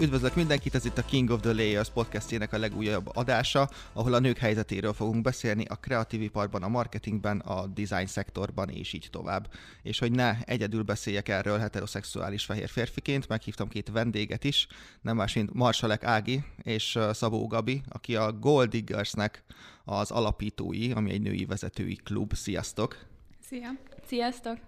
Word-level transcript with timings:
Üdvözlök 0.00 0.34
mindenkit, 0.34 0.74
ez 0.74 0.84
itt 0.84 0.98
a 0.98 1.04
King 1.04 1.30
of 1.30 1.40
the 1.40 1.52
Layers 1.52 1.90
podcastjének 1.90 2.52
a 2.52 2.58
legújabb 2.58 3.10
adása, 3.14 3.68
ahol 3.92 4.14
a 4.14 4.18
nők 4.18 4.38
helyzetéről 4.38 4.92
fogunk 4.92 5.22
beszélni 5.22 5.64
a 5.64 5.74
kreatív 5.74 6.22
iparban, 6.22 6.62
a 6.62 6.68
marketingben, 6.68 7.38
a 7.38 7.66
design 7.66 8.06
szektorban 8.06 8.68
és 8.68 8.92
így 8.92 9.08
tovább. 9.10 9.50
És 9.82 9.98
hogy 9.98 10.12
ne 10.12 10.36
egyedül 10.44 10.82
beszéljek 10.82 11.28
erről 11.28 11.58
heteroszexuális 11.58 12.44
fehér 12.44 12.68
férfiként, 12.68 13.28
meghívtam 13.28 13.68
két 13.68 13.88
vendéget 13.88 14.44
is, 14.44 14.66
nem 15.00 15.16
más, 15.16 15.34
mint 15.34 15.54
Marsalek 15.54 16.04
Ági 16.04 16.44
és 16.62 16.98
Szabó 17.12 17.46
Gabi, 17.46 17.82
aki 17.88 18.16
a 18.16 18.32
Gold 18.32 18.70
Diggersnek 18.70 19.44
az 19.84 20.10
alapítói, 20.10 20.90
ami 20.90 21.12
egy 21.12 21.22
női 21.22 21.44
vezetői 21.44 21.96
klub. 22.04 22.34
Sziasztok! 22.34 22.96
Szia! 23.40 23.70
Sziasztok! 24.06 24.58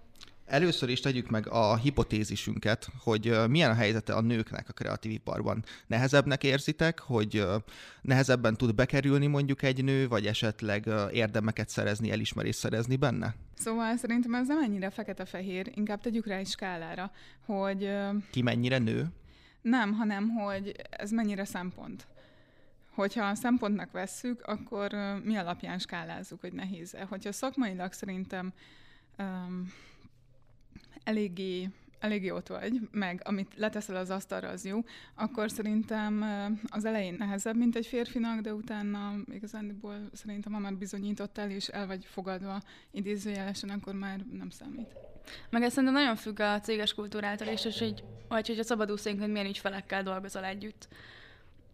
Először 0.51 0.89
is 0.89 0.99
tegyük 0.99 1.29
meg 1.29 1.47
a 1.47 1.77
hipotézisünket, 1.77 2.87
hogy 3.03 3.37
milyen 3.49 3.69
a 3.69 3.73
helyzete 3.73 4.13
a 4.13 4.21
nőknek 4.21 4.69
a 4.69 4.73
kreatív 4.73 5.11
iparban. 5.11 5.63
Nehezebbnek 5.87 6.43
érzitek, 6.43 6.99
hogy 6.99 7.45
nehezebben 8.01 8.57
tud 8.57 8.75
bekerülni 8.75 9.27
mondjuk 9.27 9.61
egy 9.61 9.83
nő, 9.83 10.07
vagy 10.07 10.25
esetleg 10.25 10.89
érdemeket 11.11 11.69
szerezni, 11.69 12.11
elismerést 12.11 12.59
szerezni 12.59 12.95
benne? 12.95 13.35
Szóval 13.55 13.97
szerintem 13.97 14.33
ez 14.33 14.47
nem 14.47 14.63
ennyire 14.63 14.89
fekete-fehér, 14.89 15.71
inkább 15.75 16.01
tegyük 16.01 16.27
rá 16.27 16.35
egy 16.35 16.47
skálára, 16.47 17.11
hogy... 17.45 17.89
Ki 18.31 18.41
mennyire 18.41 18.77
nő? 18.77 19.07
Nem, 19.61 19.93
hanem 19.93 20.29
hogy 20.29 20.75
ez 20.89 21.11
mennyire 21.11 21.45
szempont. 21.45 22.07
Hogyha 22.93 23.25
a 23.25 23.35
szempontnak 23.35 23.91
vesszük, 23.91 24.41
akkor 24.41 24.91
mi 25.23 25.35
alapján 25.35 25.79
skálázzuk, 25.79 26.41
hogy 26.41 26.53
nehéz-e. 26.53 27.05
Hogyha 27.09 27.31
szakmailag 27.31 27.93
szerintem 27.93 28.53
um, 29.17 29.71
eléggé, 31.03 31.69
eléggé 31.99 32.29
ott 32.29 32.47
vagy, 32.47 32.89
meg 32.91 33.21
amit 33.23 33.53
leteszel 33.55 33.95
az 33.95 34.09
asztalra, 34.09 34.47
az 34.47 34.65
jó, 34.65 34.79
akkor 35.15 35.51
szerintem 35.51 36.25
az 36.69 36.85
elején 36.85 37.15
nehezebb, 37.17 37.57
mint 37.57 37.75
egy 37.75 37.85
férfinak, 37.85 38.39
de 38.39 38.53
utána 38.53 39.13
igazándiból 39.33 40.09
szerintem, 40.13 40.53
ha 40.53 40.59
már 40.59 40.73
bizonyítottál 40.73 41.49
és 41.49 41.67
el 41.67 41.87
vagy 41.87 42.05
fogadva 42.05 42.61
idézőjelesen, 42.91 43.69
akkor 43.69 43.93
már 43.93 44.25
nem 44.37 44.49
számít. 44.49 44.95
Meg 45.49 45.63
ez 45.63 45.73
szerintem 45.73 46.01
nagyon 46.01 46.15
függ 46.15 46.39
a 46.39 46.59
céges 46.59 46.93
kultúrától 46.93 47.47
és 47.47 47.79
hogy, 47.79 48.03
vagy 48.27 48.47
hogy 48.47 48.59
a 48.59 48.63
szabadúszénk, 48.63 49.19
hogy 49.19 49.31
milyen 49.31 49.47
ügyfelekkel 49.47 50.03
dolgozol 50.03 50.43
együtt. 50.43 50.87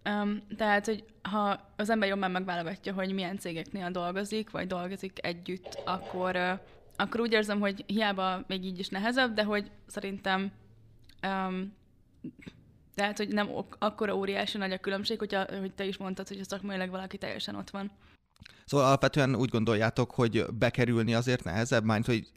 Um, 0.06 0.42
tehát, 0.58 0.86
hogy 0.86 1.04
ha 1.22 1.72
az 1.76 1.90
ember 1.90 2.10
jobban 2.10 2.32
megválogatja, 2.32 2.94
hogy 2.94 3.14
milyen 3.14 3.38
cégeknél 3.38 3.92
dolgozik, 3.92 4.50
vagy 4.50 4.68
dolgozik 4.68 5.26
együtt, 5.26 5.82
akkor 5.86 6.36
uh, 6.36 6.60
akkor 6.98 7.20
úgy 7.20 7.32
érzem, 7.32 7.60
hogy 7.60 7.84
hiába 7.88 8.44
még 8.48 8.64
így 8.66 8.80
is 8.80 8.90
nehezebb, 8.90 9.34
de 9.34 9.44
hogy 9.44 9.72
szerintem 9.88 10.52
um, 11.24 11.76
tehát, 12.96 13.18
hogy 13.18 13.28
nem 13.28 13.50
ok- 13.56 13.76
akkora 13.80 14.16
óriási 14.16 14.58
nagy 14.58 14.72
a 14.72 14.78
különbség, 14.78 15.20
hogyha, 15.20 15.60
hogy 15.60 15.74
te 15.74 15.86
is 15.86 15.98
mondtad, 15.98 16.28
hogy 16.28 16.44
szakmailag 16.44 16.90
valaki 16.90 17.18
teljesen 17.18 17.56
ott 17.56 17.70
van. 17.70 17.92
Szóval 18.66 18.86
alapvetően 18.86 19.36
úgy 19.36 19.50
gondoljátok, 19.50 20.12
hogy 20.12 20.46
bekerülni 20.54 21.14
azért 21.14 21.44
nehezebb, 21.44 21.84
mert 21.84 22.06
hogy 22.06 22.32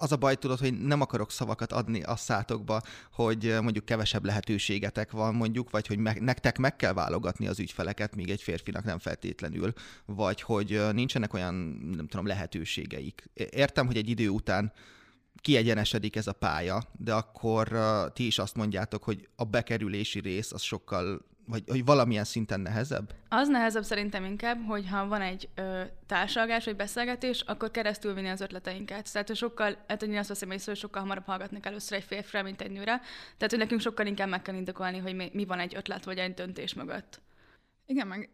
az 0.00 0.12
a 0.12 0.16
baj, 0.16 0.36
tudod, 0.36 0.58
hogy 0.58 0.80
nem 0.80 1.00
akarok 1.00 1.30
szavakat 1.30 1.72
adni 1.72 2.02
a 2.02 2.16
szátokba, 2.16 2.82
hogy 3.12 3.56
mondjuk 3.62 3.84
kevesebb 3.84 4.24
lehetőségetek 4.24 5.10
van 5.10 5.34
mondjuk, 5.34 5.70
vagy 5.70 5.86
hogy 5.86 5.98
me- 5.98 6.20
nektek 6.20 6.58
meg 6.58 6.76
kell 6.76 6.92
válogatni 6.92 7.46
az 7.46 7.58
ügyfeleket, 7.58 8.14
míg 8.14 8.30
egy 8.30 8.42
férfinak 8.42 8.84
nem 8.84 8.98
feltétlenül, 8.98 9.72
vagy 10.06 10.42
hogy 10.42 10.80
nincsenek 10.92 11.34
olyan, 11.34 11.54
nem 11.96 12.06
tudom, 12.06 12.26
lehetőségeik. 12.26 13.30
Értem, 13.34 13.86
hogy 13.86 13.96
egy 13.96 14.08
idő 14.08 14.28
után 14.28 14.72
kiegyenesedik 15.40 16.16
ez 16.16 16.26
a 16.26 16.32
pálya, 16.32 16.82
de 16.98 17.14
akkor 17.14 17.68
ti 18.12 18.26
is 18.26 18.38
azt 18.38 18.54
mondjátok, 18.54 19.04
hogy 19.04 19.28
a 19.36 19.44
bekerülési 19.44 20.20
rész 20.20 20.52
az 20.52 20.62
sokkal 20.62 21.28
vagy 21.50 21.62
hogy 21.66 21.84
valamilyen 21.84 22.24
szinten 22.24 22.60
nehezebb? 22.60 23.14
Az 23.28 23.48
nehezebb 23.48 23.84
szerintem 23.84 24.24
inkább, 24.24 24.66
hogy 24.66 24.88
ha 24.88 25.06
van 25.06 25.20
egy 25.20 25.48
ö, 25.54 25.80
társalgás 26.06 26.64
vagy 26.64 26.76
beszélgetés, 26.76 27.40
akkor 27.40 27.70
keresztül 27.70 28.14
vinni 28.14 28.28
az 28.28 28.40
ötleteinket. 28.40 29.12
Tehát 29.12 29.28
hogy 29.28 29.36
sokkal, 29.36 29.76
hát 29.88 30.02
én 30.02 30.16
azt 30.16 30.28
veszem 30.28 30.50
észre, 30.50 30.70
hogy 30.70 30.80
sokkal 30.80 31.02
hamarabb 31.02 31.24
hallgatnak 31.24 31.66
először 31.66 31.98
egy 31.98 32.04
férfire, 32.04 32.42
mint 32.42 32.60
egy 32.60 32.70
nőre. 32.70 33.00
Tehát, 33.36 33.50
hogy 33.50 33.58
nekünk 33.58 33.80
sokkal 33.80 34.06
inkább 34.06 34.28
meg 34.28 34.42
kell 34.42 34.54
indokolni, 34.54 34.98
hogy 34.98 35.14
mi, 35.14 35.30
mi 35.32 35.44
van 35.44 35.58
egy 35.58 35.74
ötlet 35.74 36.04
vagy 36.04 36.18
egy 36.18 36.34
döntés 36.34 36.74
mögött. 36.74 37.20
Igen, 37.90 38.06
meg 38.06 38.30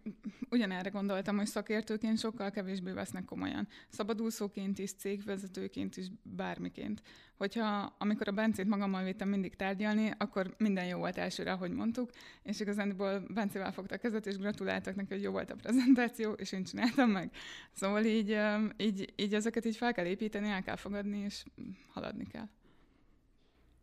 ugyanerre 0.51 0.89
gondoltam, 0.89 1.37
hogy 1.37 1.47
szakértőként 1.47 2.19
sokkal 2.19 2.51
kevésbé 2.51 2.91
vesznek 2.91 3.25
komolyan. 3.25 3.69
Szabadúszóként 3.89 4.79
is, 4.79 4.93
cégvezetőként 4.93 5.97
is, 5.97 6.07
bármiként. 6.23 7.03
Hogyha 7.37 7.97
amikor 7.99 8.29
a 8.29 8.33
Bencét 8.33 8.67
magammal 8.67 9.05
vittem 9.05 9.29
mindig 9.29 9.57
tárgyalni, 9.57 10.13
akkor 10.19 10.55
minden 10.59 10.87
jó 10.87 10.99
volt 10.99 11.19
elsőre, 11.19 11.53
ahogy 11.53 11.71
mondtuk, 11.71 12.11
és 12.43 12.61
igazándiból 12.61 13.27
Bencével 13.29 13.73
fogta 13.73 13.95
a 13.95 13.99
kezet, 13.99 14.27
és 14.27 14.37
gratuláltak 14.37 14.95
neki, 14.95 15.13
hogy 15.13 15.23
jó 15.23 15.31
volt 15.31 15.51
a 15.51 15.55
prezentáció, 15.55 16.33
és 16.33 16.53
én 16.53 16.65
csináltam 16.65 17.11
meg. 17.11 17.31
Szóval 17.73 18.05
így, 18.05 18.39
így, 18.77 19.13
így 19.17 19.35
ezeket 19.35 19.65
így 19.65 19.77
fel 19.77 19.93
kell 19.93 20.07
építeni, 20.07 20.49
el 20.49 20.63
kell 20.63 20.77
fogadni, 20.77 21.19
és 21.19 21.45
haladni 21.93 22.27
kell. 22.27 22.49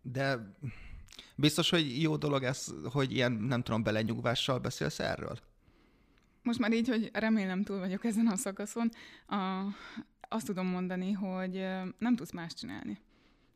De 0.01 0.55
biztos, 1.35 1.69
hogy 1.69 2.01
jó 2.01 2.17
dolog 2.17 2.43
ez, 2.43 2.73
hogy 2.91 3.11
ilyen, 3.11 3.31
nem 3.31 3.61
tudom, 3.61 3.83
belenyugvással 3.83 4.59
beszélsz 4.59 4.99
erről? 4.99 5.51
Most 6.43 6.59
már 6.59 6.73
így, 6.73 6.87
hogy 6.87 7.09
remélem 7.13 7.63
túl 7.63 7.79
vagyok 7.79 8.05
ezen 8.05 8.27
a 8.27 8.35
szakaszon, 8.35 8.89
a, 9.27 9.65
azt 10.29 10.45
tudom 10.45 10.67
mondani, 10.67 11.11
hogy 11.11 11.53
nem 11.97 12.15
tudsz 12.15 12.31
más 12.31 12.53
csinálni. 12.53 12.99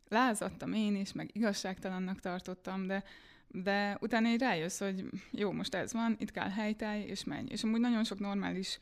Lázadtam 0.08 0.72
én 0.72 0.96
is, 0.96 1.12
meg 1.12 1.30
igazságtalannak 1.32 2.20
tartottam, 2.20 2.86
de, 2.86 3.04
de 3.48 3.96
utána 4.00 4.28
így 4.28 4.40
rájössz, 4.40 4.78
hogy 4.78 5.04
jó, 5.30 5.52
most 5.52 5.74
ez 5.74 5.92
van, 5.92 6.16
itt 6.18 6.30
kell 6.30 6.50
helytáj, 6.50 7.00
és 7.00 7.24
menj. 7.24 7.46
És 7.50 7.64
amúgy 7.64 7.80
nagyon 7.80 8.04
sok 8.04 8.18
normális 8.18 8.78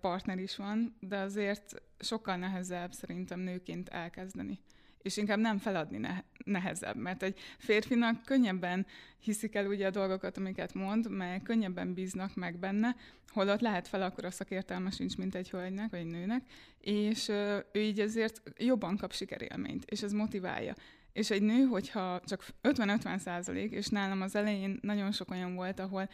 partner 0.00 0.38
is 0.38 0.56
van, 0.56 0.96
de 1.00 1.18
azért 1.18 1.82
sokkal 1.98 2.36
nehezebb 2.36 2.92
szerintem 2.92 3.40
nőként 3.40 3.88
elkezdeni 3.88 4.60
és 5.06 5.16
inkább 5.16 5.38
nem 5.38 5.58
feladni 5.58 5.98
ne- 5.98 6.22
nehezebb, 6.44 6.96
mert 6.96 7.22
egy 7.22 7.38
férfinak 7.58 8.22
könnyebben 8.24 8.86
hiszik 9.26 9.54
el 9.54 9.66
ugye 9.66 9.86
a 9.86 9.90
dolgokat, 9.90 10.36
amiket 10.36 10.74
mond, 10.74 11.10
mert 11.10 11.42
könnyebben 11.42 11.94
bíznak 11.94 12.34
meg 12.34 12.58
benne, 12.58 12.96
holott 13.28 13.60
lehet 13.60 13.88
fel 13.88 14.02
akkor 14.02 14.24
a 14.24 14.30
szakértelme 14.30 14.90
sincs, 14.90 15.16
mint 15.16 15.34
egy 15.34 15.50
hölgynek 15.50 15.90
vagy 15.90 16.00
egy 16.00 16.06
nőnek, 16.06 16.42
és 16.80 17.28
ő 17.72 17.80
így 17.80 18.00
ezért 18.00 18.42
jobban 18.58 18.96
kap 18.96 19.12
sikerélményt, 19.12 19.84
és 19.84 20.02
ez 20.02 20.12
motiválja. 20.12 20.74
És 21.12 21.30
egy 21.30 21.42
nő, 21.42 21.64
hogyha 21.64 22.20
csak 22.24 22.44
50-50 22.62 23.18
százalék, 23.18 23.72
és 23.72 23.88
nálam 23.88 24.22
az 24.22 24.34
elején 24.34 24.78
nagyon 24.82 25.12
sok 25.12 25.30
olyan 25.30 25.54
volt, 25.54 25.80
ahol 25.80 26.08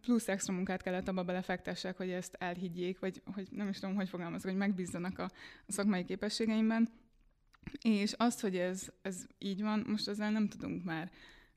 plusz 0.00 0.28
extra 0.28 0.54
munkát 0.54 0.82
kellett 0.82 1.08
abba 1.08 1.24
belefektessek, 1.24 1.96
hogy 1.96 2.10
ezt 2.10 2.36
elhiggyék, 2.38 2.98
vagy 2.98 3.22
hogy 3.34 3.48
nem 3.50 3.68
is 3.68 3.78
tudom, 3.78 3.94
hogy 3.94 4.08
fogalmazok, 4.08 4.50
hogy 4.50 4.58
megbízzanak 4.58 5.18
a, 5.18 5.30
a 5.66 5.72
szakmai 5.72 6.04
képességeimben, 6.04 6.88
és 7.82 8.12
azt, 8.12 8.40
hogy 8.40 8.56
ez, 8.56 8.88
ez 9.02 9.26
így 9.38 9.62
van, 9.62 9.84
most 9.88 10.08
ezzel 10.08 10.30
nem 10.30 10.48
tudunk 10.48 10.84
már 10.84 11.10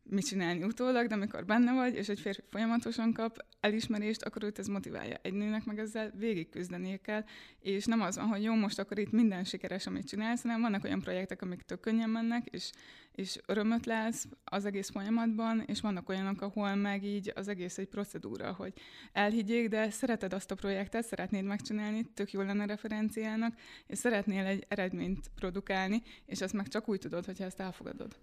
mit 0.03 0.25
csinálni 0.25 0.64
utólag, 0.64 1.08
de 1.08 1.16
amikor 1.16 1.46
benne 1.46 1.74
vagy, 1.74 1.96
és 1.96 2.09
egy 2.09 2.19
férfi 2.19 2.41
folyamatosan 2.50 3.14
kap 3.14 3.46
elismerést, 3.59 4.22
akkor 4.22 4.44
őt 4.44 4.59
ez 4.59 4.68
motiválja. 4.68 5.18
Egy 5.22 5.34
nőnek 5.34 5.66
meg 5.66 5.80
ezzel 5.80 6.12
végig 6.18 6.50
küzdenie 6.50 6.97
kell, 6.97 7.24
és 7.59 7.86
nem 7.86 8.02
az 8.02 8.16
van, 8.16 8.28
hogy 8.28 8.44
jó, 8.44 8.53
most 8.53 8.80
akkor 8.80 9.00
itt 9.00 9.12
minden 9.12 9.44
sikeres, 9.44 9.88
amit 9.88 10.08
csinálsz, 10.08 10.41
hanem 10.41 10.62
vannak 10.62 10.84
olyan 10.84 11.00
projektek, 11.00 11.41
amik 11.41 11.62
tök 11.62 11.80
könnyen 11.80 12.09
mennek, 12.09 12.47
és, 12.52 12.72
és 13.12 13.40
örömöt 13.46 13.86
látsz 13.86 14.24
az 14.44 14.66
egész 14.66 14.90
folyamatban, 14.90 15.64
és 15.66 15.81
vannak 15.81 16.09
olyanok, 16.09 16.41
ahol 16.41 16.75
meg 16.75 17.03
így 17.03 17.31
az 17.35 17.47
egész 17.47 17.78
egy 17.78 17.88
procedúra, 17.88 18.53
hogy 18.53 18.74
elhiggyék, 19.12 19.67
de 19.67 19.90
szereted 19.90 20.34
azt 20.34 20.52
a 20.52 20.55
projektet, 20.55 21.05
szeretnéd 21.05 21.44
megcsinálni, 21.44 22.03
tök 22.14 22.32
jó 22.32 22.41
lenne 22.41 22.66
referenciának, 22.66 23.55
és 23.88 23.97
szeretnél 23.97 24.46
egy 24.46 24.66
eredményt 24.67 25.32
produkálni, 25.35 26.02
és 26.26 26.41
ezt 26.41 26.53
meg 26.53 26.67
csak 26.67 26.90
úgy 26.90 27.00
tudod, 27.00 27.26
hogyha 27.26 27.44
ezt 27.44 27.59
elfogadod. 27.59 28.16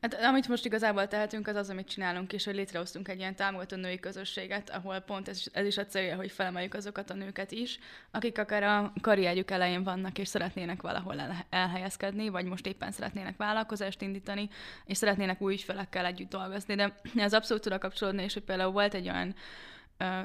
Hát 0.00 0.14
amit 0.14 0.48
most 0.48 0.64
igazából 0.64 1.08
tehetünk, 1.08 1.48
az 1.48 1.56
az, 1.56 1.70
amit 1.70 1.88
csinálunk, 1.88 2.32
és 2.32 2.44
hogy 2.44 2.54
létrehoztunk 2.54 3.08
egy 3.08 3.18
ilyen 3.18 3.34
támogató 3.34 3.76
női 3.76 4.00
közösséget, 4.00 4.70
ahol 4.70 4.98
pont 4.98 5.28
ez, 5.28 5.42
ez 5.52 5.66
is 5.66 5.76
a 5.76 5.86
célja, 5.86 6.16
hogy 6.16 6.30
felemeljük 6.30 6.74
azokat 6.74 7.10
a 7.10 7.14
nőket 7.14 7.52
is, 7.52 7.78
akik 8.10 8.38
akár 8.38 8.62
a 8.62 8.92
karrierjük 9.00 9.50
elején 9.50 9.82
vannak, 9.82 10.18
és 10.18 10.28
szeretnének 10.28 10.82
valahol 10.82 11.20
el, 11.20 11.46
elhelyezkedni, 11.50 12.28
vagy 12.28 12.44
most 12.44 12.66
éppen 12.66 12.92
szeretnének 12.92 13.36
vállalkozást 13.36 14.02
indítani, 14.02 14.48
és 14.86 14.96
szeretnének 14.96 15.40
új 15.40 15.52
ügyfelekkel 15.52 16.06
együtt 16.06 16.30
dolgozni. 16.30 16.74
De 16.74 17.00
ez 17.16 17.34
abszolút 17.34 17.62
tud 17.62 17.78
kapcsolódni, 17.78 18.22
és 18.22 18.32
hogy 18.32 18.42
például 18.42 18.72
volt 18.72 18.94
egy 18.94 19.08
olyan 19.08 19.34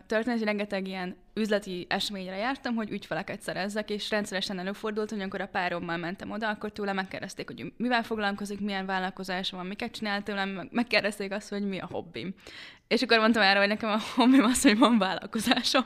történet, 0.06 0.44
rengeteg 0.44 0.88
ilyen 0.88 1.16
üzleti 1.34 1.86
eseményre 1.90 2.36
jártam, 2.36 2.76
hogy 2.76 2.92
ügyfeleket 2.92 3.42
szerezzek, 3.42 3.90
és 3.90 4.10
rendszeresen 4.10 4.60
előfordult, 4.60 5.10
hogy 5.10 5.20
amikor 5.20 5.42
a 5.42 5.48
párommal 5.48 5.98
mentem 5.98 6.32
oda, 6.32 6.50
akkor 6.50 6.72
tőle 6.72 6.94
megkérdezték, 6.94 7.48
hogy 7.48 7.74
mivel 7.78 8.04
foglalkozik, 8.04 8.60
milyen 8.60 8.86
vállalkozása 8.86 9.58
van, 9.58 9.66
miket 9.66 9.92
csinál 9.92 10.24
tőlem, 10.24 10.70
megkérdezték 10.72 11.32
azt, 11.32 11.50
hogy 11.50 11.68
mi 11.68 11.80
a 11.80 11.88
hobbim. 11.92 12.34
És 12.90 13.02
akkor 13.02 13.20
mondtam 13.20 13.44
erre, 13.44 13.60
hogy 13.60 13.68
nekem 13.68 13.90
a 13.90 14.00
hobbim 14.16 14.44
az, 14.44 14.62
hogy 14.62 14.78
van 14.78 14.98
vállalkozásom. 14.98 15.84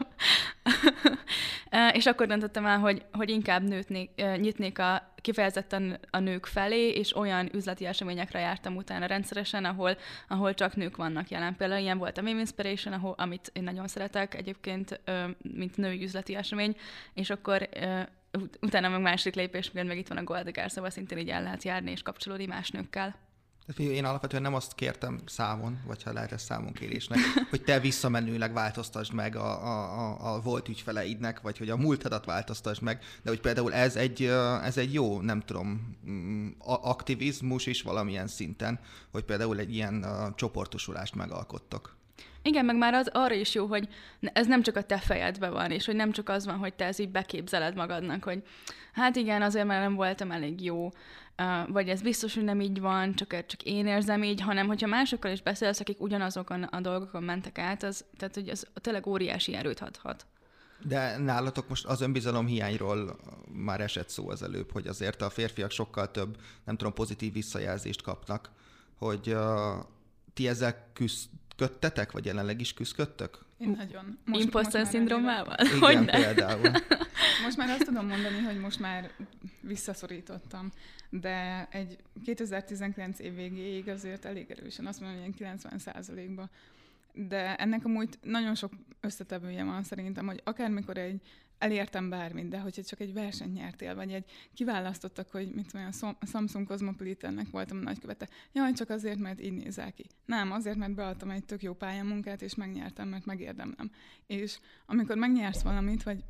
És 1.98 2.06
akkor 2.06 2.28
döntöttem 2.28 2.66
el, 2.66 2.80
hogy, 2.80 3.06
hogy 3.12 3.30
inkább 3.30 3.64
nőtnék, 3.64 4.10
nyitnék 4.16 4.80
a, 4.80 5.14
kifejezetten 5.16 6.00
a 6.10 6.20
nők 6.20 6.46
felé, 6.46 6.90
és 6.90 7.16
olyan 7.16 7.50
üzleti 7.54 7.86
eseményekre 7.86 8.40
jártam 8.40 8.76
utána 8.76 9.06
rendszeresen, 9.06 9.66
ahol, 9.66 9.98
ahol 10.28 10.54
csak 10.54 10.76
nők 10.76 10.96
vannak 10.96 11.30
jelen. 11.30 11.56
Például 11.56 11.82
ilyen 11.82 11.98
volt 11.98 12.18
a 12.18 12.22
Meme 12.22 12.40
Inspiration, 12.40 12.94
ahol, 12.94 13.14
amit 13.18 13.52
én 13.54 13.64
nagyon 13.64 13.88
szeretek 13.88 14.36
egyébként, 14.36 15.02
mint 15.42 15.78
női 15.78 16.04
üzleti 16.04 16.36
esemény, 16.36 16.76
és 17.14 17.30
akkor 17.30 17.70
utána 18.62 18.90
meg 18.90 19.02
másik 19.02 19.36
lépés, 19.36 19.72
meg 19.72 19.98
itt 19.98 20.08
van 20.08 20.18
a 20.18 20.24
Goldegár, 20.24 20.72
szóval 20.72 20.90
szintén 20.90 21.18
így 21.18 21.30
el 21.30 21.44
lehet 21.44 21.64
járni 21.64 21.92
és 21.92 22.02
kapcsolódni 22.02 22.46
más 22.46 22.70
nőkkel. 22.70 23.16
Én 23.78 24.06
alapvetően 24.06 24.42
nem 24.42 24.54
azt 24.54 24.76
kértem 24.76 25.20
számon, 25.26 25.80
vagy 25.86 26.04
ha 26.04 26.14
lehet 26.14 26.32
ezt 26.32 26.46
számon 26.46 26.74
kérésnek, 26.74 27.20
hogy 27.50 27.64
te 27.64 27.80
visszamenőleg 27.80 28.54
változtasd 28.54 29.14
meg 29.14 29.36
a, 29.36 29.66
a, 29.66 30.34
a, 30.34 30.42
volt 30.42 30.70
ügyfeleidnek, 30.70 31.42
vagy 31.42 31.58
hogy 31.58 31.70
a 31.70 31.78
múltadat 31.78 32.26
változtasd 32.26 32.82
meg, 32.82 33.00
de 33.22 33.30
hogy 33.30 33.42
például 33.42 33.74
ez 33.74 33.96
egy, 33.96 34.24
ez 34.64 34.78
egy 34.78 34.94
jó, 34.94 35.22
nem 35.22 35.40
tudom, 35.40 35.98
mm, 36.10 36.48
aktivizmus 36.60 37.66
is 37.66 37.82
valamilyen 37.82 38.28
szinten, 38.28 38.80
hogy 39.12 39.24
például 39.24 39.60
egy 39.60 39.74
ilyen 39.74 40.06
csoportosulást 40.36 41.16
megalkottok. 41.16 41.96
Igen, 42.42 42.66
meg 42.66 42.78
már 42.78 42.94
az 42.94 43.10
arra 43.14 43.34
is 43.34 43.54
jó, 43.54 43.66
hogy 43.66 43.88
ez 44.20 44.48
nem 44.48 44.62
csak 44.62 44.76
a 44.76 44.82
te 44.84 44.98
fejedben 44.98 45.52
van, 45.52 45.72
és 45.72 45.86
hogy 45.86 45.96
nem 45.96 46.12
csak 46.12 46.30
az 46.30 46.46
van, 46.46 46.58
hogy 46.58 46.74
te 46.74 46.86
ez 46.86 47.00
így 47.00 47.10
beképzeled 47.10 47.76
magadnak, 47.76 48.24
hogy 48.24 48.44
hát 48.94 49.16
igen, 49.16 49.42
azért 49.42 49.66
mert 49.66 49.82
nem 49.82 49.96
voltam 49.96 50.32
elég 50.32 50.64
jó, 50.64 50.90
vagy 51.68 51.90
ez 51.90 52.02
biztos, 52.02 52.34
hogy 52.34 52.44
nem 52.44 52.62
így 52.62 52.80
van, 52.80 53.16
csak, 53.16 53.46
csak 53.46 53.64
én 53.64 53.88
érzem 53.88 54.24
így, 54.24 54.42
hanem 54.42 54.68
hogyha 54.68 54.88
másokkal 54.88 55.32
is 55.32 55.42
beszélsz, 55.42 55.80
akik 55.80 56.02
ugyanazokon 56.02 56.64
a 56.64 56.82
dolgokon 56.82 57.24
mentek 57.24 57.58
át, 57.58 57.84
az, 57.84 58.06
tehát 58.18 58.36
hogy 58.36 58.50
az 58.50 58.68
tényleg 58.74 59.08
óriási 59.08 59.56
erőt 59.56 59.80
adhat. 59.80 60.26
De 60.86 61.18
nálatok 61.18 61.70
most 61.70 61.86
az 61.86 62.02
önbizalom 62.02 62.46
hiányról 62.46 63.20
már 63.52 63.82
esett 63.82 64.10
szó 64.10 64.30
az 64.30 64.44
előbb, 64.44 64.72
hogy 64.72 64.88
azért 64.88 65.22
a 65.22 65.30
férfiak 65.30 65.72
sokkal 65.72 66.12
több, 66.12 66.38
nem 66.64 66.78
tudom, 66.78 66.94
pozitív 66.94 67.34
visszajelzést 67.34 68.02
kapnak, 68.02 68.50
hogy 68.98 69.34
uh, 69.34 69.86
ti 70.34 70.48
ezzel 70.48 70.90
küzdködtetek, 70.94 72.12
vagy 72.12 72.26
jelenleg 72.26 72.60
is 72.60 72.74
küzdködtök? 72.74 73.43
Én 73.58 73.70
nagyon. 73.70 74.18
Imposter 74.32 74.86
szindrómával? 74.86 75.58
Igen, 75.76 76.06
például. 76.06 76.72
Most 77.44 77.58
már 77.58 77.70
azt 77.70 77.86
tudom 77.86 78.08
mondani, 78.08 78.40
hogy 78.40 78.60
most 78.60 78.80
már 78.80 79.12
visszaszorítottam, 79.62 80.72
de 81.10 81.68
egy 81.72 81.98
2019 82.26 83.20
év 83.20 83.36
végéig 83.36 83.90
azért 83.90 84.26
elég 84.26 84.52
erősen, 84.52 84.86
azt 84.86 85.00
mondom, 85.02 85.22
hogy 85.22 85.36
90 85.36 86.36
ba 86.36 86.50
de 87.14 87.56
ennek 87.56 87.86
amúgy 87.86 88.10
nagyon 88.22 88.56
sok 88.56 88.72
összetevője 89.02 89.64
van 89.64 89.84
szerintem, 89.84 90.26
hogy 90.26 90.42
akármikor 90.44 90.98
egy 90.98 91.22
elértem 91.64 92.10
bármit, 92.10 92.48
de 92.48 92.60
hogyha 92.60 92.84
csak 92.84 93.00
egy 93.00 93.14
versenyt 93.14 93.54
nyertél, 93.54 93.96
vagy 93.96 94.12
egy 94.12 94.26
kiválasztottak, 94.54 95.32
hogy 95.32 95.52
tudom, 95.68 95.90
a 96.20 96.26
Samsung 96.26 96.68
Cosmopolitannek 96.68 97.50
voltam 97.50 97.78
a 97.78 97.82
nagykövete. 97.82 98.30
Jaj, 98.52 98.74
csak 98.74 98.90
azért, 98.90 99.20
mert 99.20 99.42
így 99.42 99.54
nézel 99.54 99.94
ki. 99.94 100.06
Nem, 100.26 100.52
azért, 100.52 100.78
mert 100.78 100.96
beadtam 100.96 101.30
egy 101.30 101.46
tök 101.46 101.62
jó 101.62 101.74
pályamunkát, 101.74 102.42
és 102.42 102.56
megnyertem, 102.56 103.08
mert 103.08 103.26
megérdemlem. 103.26 103.92
És 104.28 104.60
amikor 104.86 105.18
megnyersz 105.18 105.62
valamit, 105.62 106.04
vagy 106.04 106.24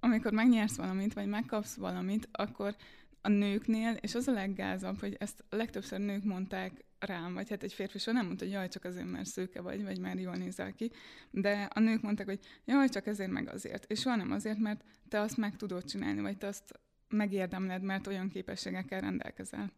amikor 0.00 0.32
megnyersz 0.32 0.76
valamit, 0.76 1.12
vagy 1.12 1.26
megkapsz 1.26 1.74
valamit, 1.74 2.28
akkor 2.32 2.76
a 3.20 3.28
nőknél, 3.28 3.96
és 4.00 4.14
az 4.14 4.26
a 4.26 4.32
leggázabb, 4.32 5.00
hogy 5.00 5.16
ezt 5.18 5.44
legtöbbször 5.50 5.98
nők 5.98 6.24
mondták 6.24 6.84
rám, 6.98 7.34
vagy 7.34 7.48
hát 7.48 7.62
egy 7.62 7.72
férfi 7.72 7.98
soha 7.98 8.16
nem 8.16 8.26
mondta, 8.26 8.44
hogy 8.44 8.52
jaj, 8.52 8.68
csak 8.68 8.84
azért, 8.84 9.10
mert 9.10 9.26
szőke 9.26 9.60
vagy, 9.60 9.84
vagy 9.84 9.98
már 9.98 10.18
jól 10.18 10.34
nézel 10.34 10.72
ki, 10.72 10.90
de 11.30 11.68
a 11.74 11.80
nők 11.80 12.02
mondták, 12.02 12.26
hogy 12.26 12.40
jaj, 12.64 12.88
csak 12.88 13.06
ezért, 13.06 13.30
meg 13.30 13.48
azért. 13.48 13.90
És 13.90 14.00
soha 14.00 14.16
nem 14.16 14.32
azért, 14.32 14.58
mert 14.58 14.84
te 15.08 15.20
azt 15.20 15.36
meg 15.36 15.56
tudod 15.56 15.84
csinálni, 15.84 16.20
vagy 16.20 16.38
te 16.38 16.46
azt 16.46 16.80
megérdemled, 17.08 17.82
mert 17.82 18.06
olyan 18.06 18.28
képességekkel 18.28 19.00
rendelkezel. 19.00 19.72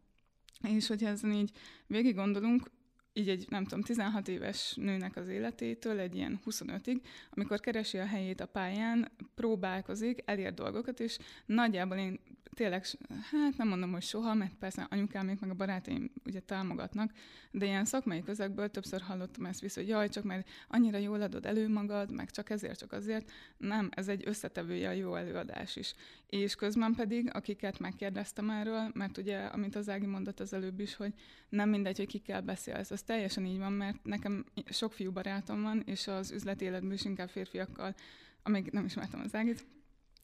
És 0.62 0.86
hogyha 0.86 1.08
ezen 1.08 1.32
így 1.32 1.50
végig 1.86 2.14
gondolunk, 2.14 2.70
így 3.12 3.28
egy, 3.28 3.46
nem 3.48 3.64
tudom, 3.64 3.82
16 3.82 4.28
éves 4.28 4.74
nőnek 4.74 5.16
az 5.16 5.28
életétől 5.28 5.98
egy 5.98 6.14
ilyen 6.14 6.40
25-ig, 6.46 7.00
amikor 7.30 7.60
keresi 7.60 7.98
a 7.98 8.06
helyét 8.06 8.40
a 8.40 8.46
pályán, 8.46 9.10
próbálkozik, 9.34 10.22
elér 10.24 10.54
dolgokat, 10.54 11.00
és 11.00 11.18
nagyjából 11.46 11.96
én 11.96 12.20
tényleg, 12.58 12.84
hát 13.30 13.56
nem 13.56 13.68
mondom, 13.68 13.92
hogy 13.92 14.02
soha, 14.02 14.34
mert 14.34 14.54
persze 14.54 14.86
anyukám 14.90 15.26
meg 15.26 15.38
a 15.40 15.54
barátaim 15.54 16.10
ugye 16.24 16.40
támogatnak, 16.40 17.12
de 17.50 17.64
ilyen 17.66 17.84
szakmai 17.84 18.22
közegből 18.22 18.70
többször 18.70 19.00
hallottam 19.00 19.46
ezt 19.46 19.60
vissza, 19.60 19.80
hogy 19.80 19.88
jaj, 19.88 20.08
csak 20.08 20.24
mert 20.24 20.48
annyira 20.68 20.98
jól 20.98 21.22
adod 21.22 21.46
elő 21.46 21.68
magad, 21.68 22.12
meg 22.12 22.30
csak 22.30 22.50
ezért, 22.50 22.78
csak 22.78 22.92
azért. 22.92 23.30
Nem, 23.56 23.88
ez 23.90 24.08
egy 24.08 24.22
összetevője 24.26 24.88
a 24.88 24.92
jó 24.92 25.14
előadás 25.14 25.76
is. 25.76 25.94
És 26.26 26.54
közben 26.54 26.94
pedig, 26.94 27.30
akiket 27.32 27.78
megkérdeztem 27.78 28.50
erről, 28.50 28.90
mert 28.94 29.18
ugye, 29.18 29.38
amit 29.38 29.76
az 29.76 29.88
Ági 29.88 30.06
mondott 30.06 30.40
az 30.40 30.52
előbb 30.52 30.80
is, 30.80 30.94
hogy 30.94 31.12
nem 31.48 31.68
mindegy, 31.68 31.96
hogy 31.96 32.06
kikkel 32.06 32.40
beszélsz, 32.40 32.90
az 32.90 33.02
teljesen 33.02 33.44
így 33.44 33.58
van, 33.58 33.72
mert 33.72 34.04
nekem 34.04 34.44
sok 34.70 34.92
fiú 34.92 35.12
barátom 35.12 35.62
van, 35.62 35.82
és 35.86 36.06
az 36.06 36.30
üzleti 36.30 36.64
életben 36.64 36.92
is 36.92 37.04
inkább 37.04 37.28
férfiakkal, 37.28 37.94
amíg 38.42 38.68
nem 38.72 38.84
ismertem 38.84 39.20
az 39.20 39.34
Ágit, 39.34 39.66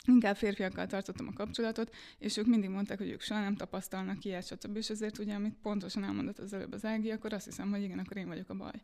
inkább 0.06 0.36
férfiakkal 0.36 0.86
tartottam 0.86 1.28
a 1.28 1.32
kapcsolatot, 1.32 1.94
és 2.18 2.36
ők 2.36 2.46
mindig 2.46 2.70
mondták, 2.70 2.98
hogy 2.98 3.10
ők 3.10 3.20
soha 3.20 3.40
nem 3.40 3.56
tapasztalnak 3.56 4.24
ilyet, 4.24 4.46
stb. 4.46 4.76
És 4.76 4.90
azért 4.90 5.18
ugye, 5.18 5.34
amit 5.34 5.56
pontosan 5.62 6.04
elmondott 6.04 6.38
az 6.38 6.52
előbb 6.52 6.72
az 6.72 6.84
Ági, 6.84 7.10
akkor 7.10 7.32
azt 7.32 7.44
hiszem, 7.44 7.70
hogy 7.70 7.82
igen, 7.82 7.98
akkor 7.98 8.16
én 8.16 8.26
vagyok 8.26 8.50
a 8.50 8.54
baj. 8.54 8.82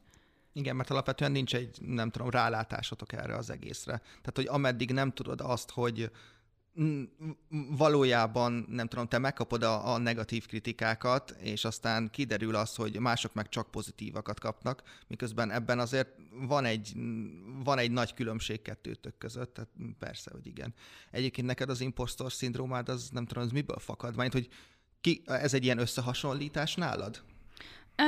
Igen, 0.52 0.76
mert 0.76 0.90
alapvetően 0.90 1.32
nincs 1.32 1.54
egy, 1.54 1.78
nem 1.80 2.10
tudom, 2.10 2.30
rálátásotok 2.30 3.12
erre 3.12 3.36
az 3.36 3.50
egészre. 3.50 3.96
Tehát, 3.98 4.32
hogy 4.34 4.46
ameddig 4.46 4.92
nem 4.92 5.10
tudod 5.10 5.40
azt, 5.40 5.70
hogy 5.70 6.10
valójában, 7.70 8.66
nem 8.68 8.86
tudom, 8.86 9.06
te 9.06 9.18
megkapod 9.18 9.62
a, 9.62 9.92
a 9.92 9.98
negatív 9.98 10.46
kritikákat, 10.46 11.30
és 11.30 11.64
aztán 11.64 12.10
kiderül 12.10 12.54
az, 12.54 12.74
hogy 12.74 12.98
mások 12.98 13.34
meg 13.34 13.48
csak 13.48 13.70
pozitívakat 13.70 14.40
kapnak, 14.40 14.82
miközben 15.06 15.50
ebben 15.50 15.78
azért 15.78 16.08
van 16.30 16.64
egy, 16.64 16.92
van 17.64 17.78
egy 17.78 17.90
nagy 17.90 18.14
különbség 18.14 18.62
kettőtök 18.62 19.18
között, 19.18 19.54
tehát 19.54 19.70
persze, 19.98 20.30
hogy 20.32 20.46
igen. 20.46 20.74
Egyébként 21.10 21.46
neked 21.46 21.70
az 21.70 21.80
impostor 21.80 22.32
szindrómád, 22.32 22.88
az 22.88 23.08
nem 23.12 23.26
tudom, 23.26 23.42
az 23.42 23.50
miből 23.50 23.78
fakad? 23.78 24.16
Majd, 24.16 24.32
hogy 24.32 24.48
ki, 25.00 25.22
ez 25.24 25.54
egy 25.54 25.64
ilyen 25.64 25.78
összehasonlítás 25.78 26.74
nálad? 26.74 27.22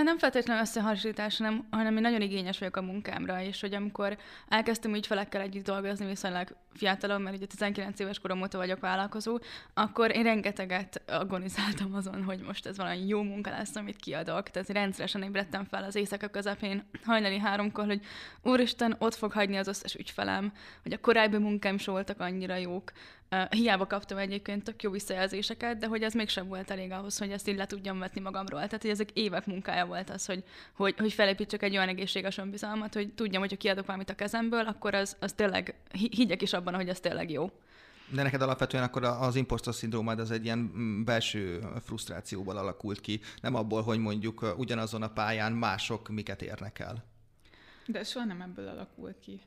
Nem 0.00 0.18
feltétlenül 0.18 0.62
összehasonlítás, 0.62 1.38
hanem, 1.38 1.66
hanem 1.70 1.96
én 1.96 2.02
nagyon 2.02 2.20
igényes 2.20 2.58
vagyok 2.58 2.76
a 2.76 2.82
munkámra, 2.82 3.42
és 3.42 3.60
hogy 3.60 3.74
amikor 3.74 4.18
elkezdtem 4.48 4.94
ügyfelekkel 4.94 5.40
együtt 5.40 5.64
dolgozni 5.64 6.06
viszonylag 6.06 6.56
fiatalon, 6.72 7.22
mert 7.22 7.36
ugye 7.36 7.46
19 7.46 8.00
éves 8.00 8.18
korom 8.18 8.42
óta 8.42 8.58
vagyok 8.58 8.80
vállalkozó, 8.80 9.38
akkor 9.74 10.16
én 10.16 10.22
rengeteget 10.22 11.02
agonizáltam 11.06 11.94
azon, 11.94 12.24
hogy 12.24 12.40
most 12.40 12.66
ez 12.66 12.76
valami 12.76 13.06
jó 13.06 13.22
munka 13.22 13.50
lesz, 13.50 13.76
amit 13.76 13.96
kiadok. 13.96 14.50
Tehát 14.50 14.68
rendszeresen 14.68 15.22
ébredtem 15.22 15.64
fel 15.64 15.84
az 15.84 15.94
éjszaka 15.94 16.28
közepén, 16.28 16.88
hajnali 17.04 17.38
háromkor, 17.38 17.86
hogy 17.86 18.00
úristen, 18.42 18.96
ott 18.98 19.14
fog 19.14 19.32
hagyni 19.32 19.56
az 19.56 19.66
összes 19.66 19.94
ügyfelem, 19.94 20.52
hogy 20.82 20.92
a 20.92 21.00
korábbi 21.00 21.38
munkám 21.38 21.74
is 21.74 21.86
voltak 21.86 22.20
annyira 22.20 22.56
jók, 22.56 22.92
hiába 23.50 23.86
kaptam 23.86 24.18
egyébként 24.18 24.64
tök 24.64 24.82
jó 24.82 24.90
visszajelzéseket, 24.90 25.78
de 25.78 25.86
hogy 25.86 26.02
ez 26.02 26.14
mégsem 26.14 26.48
volt 26.48 26.70
elég 26.70 26.92
ahhoz, 26.92 27.18
hogy 27.18 27.30
ezt 27.30 27.48
így 27.48 27.56
le 27.56 27.66
tudjam 27.66 27.98
vetni 27.98 28.20
magamról. 28.20 28.60
Tehát, 28.60 28.82
hogy 28.82 28.90
ezek 28.90 29.10
évek 29.10 29.46
munkája 29.46 29.86
volt 29.86 30.10
az, 30.10 30.26
hogy, 30.26 30.44
hogy, 30.72 30.94
hogy 30.98 31.12
felépítsek 31.12 31.62
egy 31.62 31.76
olyan 31.76 31.88
egészséges 31.88 32.38
önbizalmat, 32.38 32.94
hogy 32.94 33.12
tudjam, 33.14 33.40
hogy 33.40 33.50
ha 33.50 33.56
kiadok 33.56 33.86
valamit 33.86 34.10
a 34.10 34.14
kezemből, 34.14 34.66
akkor 34.66 34.94
az, 34.94 35.16
az 35.20 35.32
tényleg, 35.32 35.74
higgyek 35.90 36.42
is 36.42 36.52
abban, 36.52 36.74
hogy 36.74 36.88
ez 36.88 37.00
tényleg 37.00 37.30
jó. 37.30 37.50
De 38.08 38.22
neked 38.22 38.42
alapvetően 38.42 38.82
akkor 38.82 39.04
az 39.04 39.36
impostor 39.36 39.74
szindrómád 39.74 40.18
az 40.18 40.30
egy 40.30 40.44
ilyen 40.44 40.58
mm, 40.58 41.04
belső 41.04 41.60
frusztrációból 41.84 42.56
alakult 42.56 43.00
ki, 43.00 43.20
nem 43.40 43.54
abból, 43.54 43.82
hogy 43.82 43.98
mondjuk 43.98 44.54
ugyanazon 44.56 45.02
a 45.02 45.08
pályán 45.08 45.52
mások 45.52 46.08
miket 46.08 46.42
érnek 46.42 46.78
el. 46.78 47.04
De 47.86 48.04
soha 48.04 48.24
nem 48.24 48.40
ebből 48.40 48.68
alakult 48.68 49.18
ki. 49.20 49.40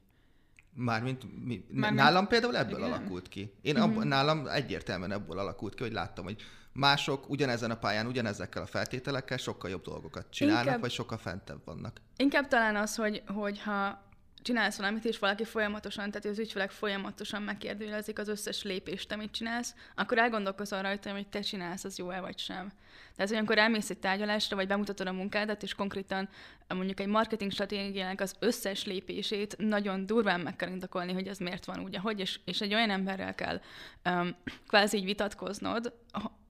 Mármint, 0.76 1.46
mi, 1.46 1.66
Mármint 1.72 2.02
nálam 2.02 2.28
például 2.28 2.58
ebből 2.58 2.80
igen. 2.80 2.92
alakult 2.92 3.28
ki. 3.28 3.54
Én 3.62 3.76
uh-huh. 3.76 3.98
ab, 3.98 4.04
nálam 4.04 4.48
egyértelműen 4.48 5.12
ebből 5.12 5.40
alakult 5.40 5.74
ki, 5.74 5.84
hogy 5.84 5.92
láttam, 5.92 6.24
hogy 6.24 6.42
mások 6.72 7.30
ugyanezen 7.30 7.72
a 7.72 7.76
pályán, 7.76 8.08
ugyanezekkel 8.08 8.62
a 8.62 8.66
feltételekkel 8.66 9.38
sokkal 9.38 9.70
jobb 9.70 9.84
dolgokat 9.84 10.26
csinálnak, 10.30 10.64
inkább, 10.64 10.82
vagy 10.82 10.92
sokkal 10.92 11.18
fentebb 11.18 11.62
vannak. 11.66 12.02
Inkább 12.18 12.48
talán 12.48 12.76
az, 12.76 12.96
hogy, 12.96 13.24
hogy 13.28 13.62
ha 13.62 14.05
csinálsz 14.46 14.78
valamit, 14.78 15.06
és 15.06 15.20
valaki 15.20 15.44
folyamatosan, 15.44 16.12
tehát 16.12 16.26
az 16.26 16.40
ügyfelek 16.40 16.72
folyamatosan 16.72 17.42
megkérdőjelezik 17.42 18.20
az 18.20 18.28
összes 18.28 18.64
lépést, 18.64 19.12
amit 19.12 19.32
csinálsz, 19.32 19.76
akkor 19.96 20.18
elgondolkozol 20.18 20.82
rajta, 20.82 21.12
hogy 21.12 21.28
te 21.28 21.40
csinálsz, 21.40 21.84
az 21.84 21.98
jó-e 21.98 22.20
vagy 22.20 22.38
sem. 22.38 22.72
Tehát, 23.16 23.30
hogy 23.30 23.38
amikor 23.38 23.58
elmész 23.58 23.90
egy 23.90 23.98
tárgyalásra, 23.98 24.56
vagy 24.56 24.68
bemutatod 24.68 25.08
a 25.08 25.12
munkádat, 25.12 25.64
és 25.64 25.74
konkrétan 25.74 26.30
mondjuk 26.68 27.00
egy 27.00 27.08
marketing 27.08 27.52
stratégiának 27.52 28.22
az 28.22 28.36
összes 28.40 28.86
lépését 28.86 29.56
nagyon 29.58 30.06
durván 30.06 30.40
meg 30.40 30.56
kell 30.56 30.70
indokolni, 30.70 31.14
hogy 31.14 31.28
ez 31.28 31.38
miért 31.38 31.66
van 31.66 31.80
úgy, 31.80 31.96
ahogy, 31.96 32.20
és, 32.20 32.40
és 32.46 32.62
egy 32.62 32.74
olyan 32.74 32.90
emberrel 32.90 33.36
kell 33.36 33.62
um, 34.06 34.36
kvázi 34.68 34.98
így 34.98 35.06
vitatkoznod, 35.06 35.94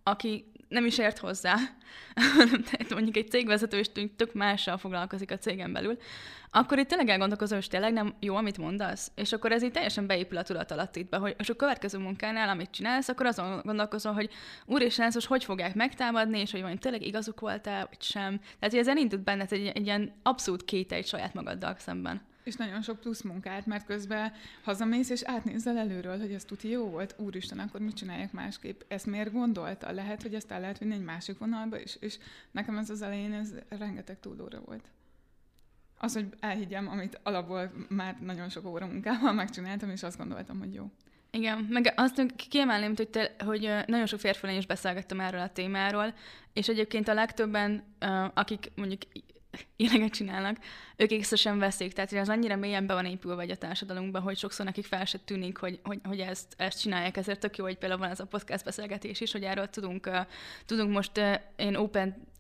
aki 0.04 0.52
nem 0.76 0.86
is 0.86 0.98
ért 0.98 1.18
hozzá, 1.18 1.56
tehát 2.72 2.90
mondjuk 2.90 3.18
egy 3.18 3.30
cégvezető 3.30 3.80
is 3.80 3.88
tök 4.16 4.34
mással 4.34 4.78
foglalkozik 4.78 5.32
a 5.32 5.38
cégen 5.38 5.74
belül, 5.74 5.98
akkor 6.52 6.78
itt 6.78 6.88
tényleg 6.88 7.10
elgondolkozom, 7.10 7.58
hogy 7.58 7.68
tényleg 7.70 7.94
nem 7.94 8.16
jó, 8.20 8.36
amit 8.36 8.58
mondasz, 8.58 9.12
és 9.16 9.34
akkor 9.34 9.52
ez 9.52 9.64
így 9.64 9.72
teljesen 9.72 10.08
beépül 10.08 10.38
a 10.38 10.44
tudatalattitba, 10.44 11.18
hogy 11.18 11.36
és 11.38 11.50
a 11.50 11.56
következő 11.56 11.98
munkánál, 11.98 12.50
amit 12.50 12.72
csinálsz, 12.72 13.08
akkor 13.08 13.26
azon 13.26 13.62
gondolkozol, 13.64 14.14
hogy 14.14 14.30
úr 14.66 14.82
és 14.82 14.98
most 14.98 15.26
hogy 15.26 15.44
fogják 15.44 15.76
megtámadni, 15.76 16.40
és 16.40 16.52
hogy 16.52 16.62
van 16.62 16.78
tényleg 16.78 17.06
igazuk 17.06 17.40
volt-e, 17.40 17.86
vagy 17.90 18.02
sem. 18.02 18.38
Tehát, 18.38 18.70
hogy 18.70 18.78
ez 18.78 18.88
elindult 18.88 19.24
benned 19.24 19.52
egy, 19.52 19.68
egy 19.68 19.86
ilyen 19.86 20.14
abszolút 20.24 20.66
kételj 20.66 21.02
saját 21.02 21.34
magaddal 21.34 21.76
szemben. 21.78 22.22
És 22.46 22.56
nagyon 22.56 22.82
sok 22.82 23.00
plusz 23.00 23.22
munkát, 23.22 23.66
mert 23.66 23.86
közben 23.86 24.34
hazamész, 24.64 25.10
és 25.10 25.24
átnézel 25.24 25.78
előről, 25.78 26.20
hogy 26.20 26.34
ez 26.34 26.46
tuti 26.46 26.70
jó 26.70 26.90
volt, 26.90 27.16
úristen, 27.18 27.60
akkor 27.60 27.80
mit 27.80 27.96
csináljak 27.96 28.32
másképp? 28.32 28.82
Ezt 28.88 29.06
miért 29.06 29.32
gondolta? 29.32 29.92
Lehet, 29.92 30.22
hogy 30.22 30.34
ezt 30.36 30.52
el 30.52 30.60
lehet 30.60 30.78
vinni 30.78 30.94
egy 30.94 31.04
másik 31.04 31.38
vonalba 31.38 31.80
is, 31.80 31.98
és 32.00 32.18
nekem 32.52 32.78
ez 32.78 32.90
az 32.90 33.02
elején 33.02 33.34
ez 33.34 33.54
rengeteg 33.70 34.20
túlóra 34.20 34.62
volt. 34.66 34.92
Az, 35.98 36.14
hogy 36.14 36.28
elhiggyem, 36.40 36.88
amit 36.88 37.20
alapból 37.24 37.72
már 37.90 38.18
nagyon 38.22 38.50
sok 38.50 38.66
óra 38.66 38.86
munkával 38.86 39.34
megcsináltam, 39.34 39.90
és 39.90 40.04
azt 40.04 40.18
gondoltam, 40.18 40.60
hogy 40.60 40.74
jó. 40.74 40.92
Igen, 41.32 41.68
meg 41.70 41.94
azt 41.96 42.34
kiemelném, 42.50 42.94
hogy, 42.96 43.10
te, 43.10 43.36
hogy 43.46 43.62
nagyon 43.86 44.06
sok 44.06 44.20
férfival 44.20 44.56
is 44.56 44.66
beszélgettem 44.66 45.20
erről 45.20 45.42
a 45.42 45.52
témáról, 45.52 46.14
és 46.54 46.68
egyébként 46.68 47.08
a 47.08 47.14
legtöbben, 47.14 47.84
akik 48.34 48.72
mondjuk 48.76 49.02
ilyenek 49.76 50.10
csinálnak, 50.10 50.58
ők 50.96 51.12
észre 51.12 51.36
sem 51.36 51.60
veszik. 51.60 51.94
Tehát, 51.94 52.10
hogy 52.10 52.20
az 52.20 52.30
annyira 52.30 52.56
mélyen 52.56 52.86
be 52.86 52.94
van 52.94 53.06
épülve 53.06 53.36
vagy 53.36 53.52
a 53.52 53.56
társadalmunkban, 53.56 54.22
hogy 54.22 54.38
sokszor 54.38 54.66
nekik 54.66 54.86
fel 54.86 55.06
se 55.06 55.18
tűnik, 55.18 55.58
hogy, 55.58 55.80
hogy, 55.84 56.00
hogy 56.04 56.20
ezt, 56.20 56.54
ezt 56.58 56.82
csinálják. 56.82 57.18
Ezért 57.18 57.40
tök 57.40 57.58
jó, 57.58 57.64
hogy 57.64 57.78
például 57.78 58.00
van 58.00 58.10
ez 58.10 58.20
a 58.20 58.26
podcast 58.26 58.64
beszélgetés 58.64 59.22
is, 59.22 59.32
hogy 59.32 59.44
erről 59.44 59.70
tudunk, 59.70 60.08
uh, 60.08 60.18
tudunk 60.66 60.92
most 60.92 61.18
uh, 61.18 61.34
én 61.56 61.76
open 61.76 62.34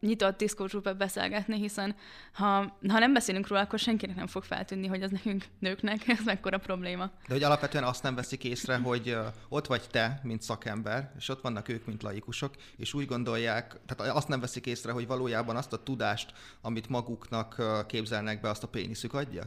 nyitott 0.00 0.38
Discord 0.38 0.96
beszélgetni, 0.96 1.56
hiszen 1.56 1.94
ha, 2.32 2.76
ha 2.88 2.98
nem 2.98 3.12
beszélünk 3.12 3.48
róla, 3.48 3.62
akkor 3.62 3.78
senkinek 3.78 4.16
nem 4.16 4.26
fog 4.26 4.44
feltűnni, 4.44 4.86
hogy 4.86 5.02
az 5.02 5.10
nekünk 5.10 5.44
nőknek 5.58 6.08
ez 6.08 6.24
mekkora 6.24 6.58
probléma. 6.58 7.10
De 7.26 7.34
hogy 7.34 7.42
alapvetően 7.42 7.84
azt 7.84 8.02
nem 8.02 8.14
veszik 8.14 8.44
észre, 8.44 8.76
hogy 8.76 9.16
ott 9.48 9.66
vagy 9.66 9.82
te, 9.90 10.20
mint 10.22 10.42
szakember, 10.42 11.12
és 11.18 11.28
ott 11.28 11.40
vannak 11.40 11.68
ők, 11.68 11.86
mint 11.86 12.02
laikusok, 12.02 12.54
és 12.76 12.94
úgy 12.94 13.06
gondolják, 13.06 13.76
tehát 13.86 14.16
azt 14.16 14.28
nem 14.28 14.40
veszik 14.40 14.66
észre, 14.66 14.92
hogy 14.92 15.06
valójában 15.06 15.56
azt 15.56 15.72
a 15.72 15.82
tudást, 15.82 16.32
amit 16.60 16.88
maguknak 16.88 17.62
képzelnek 17.90 18.40
be, 18.40 18.48
azt 18.48 18.62
a 18.62 18.68
péniszük 18.68 19.14
adja? 19.14 19.42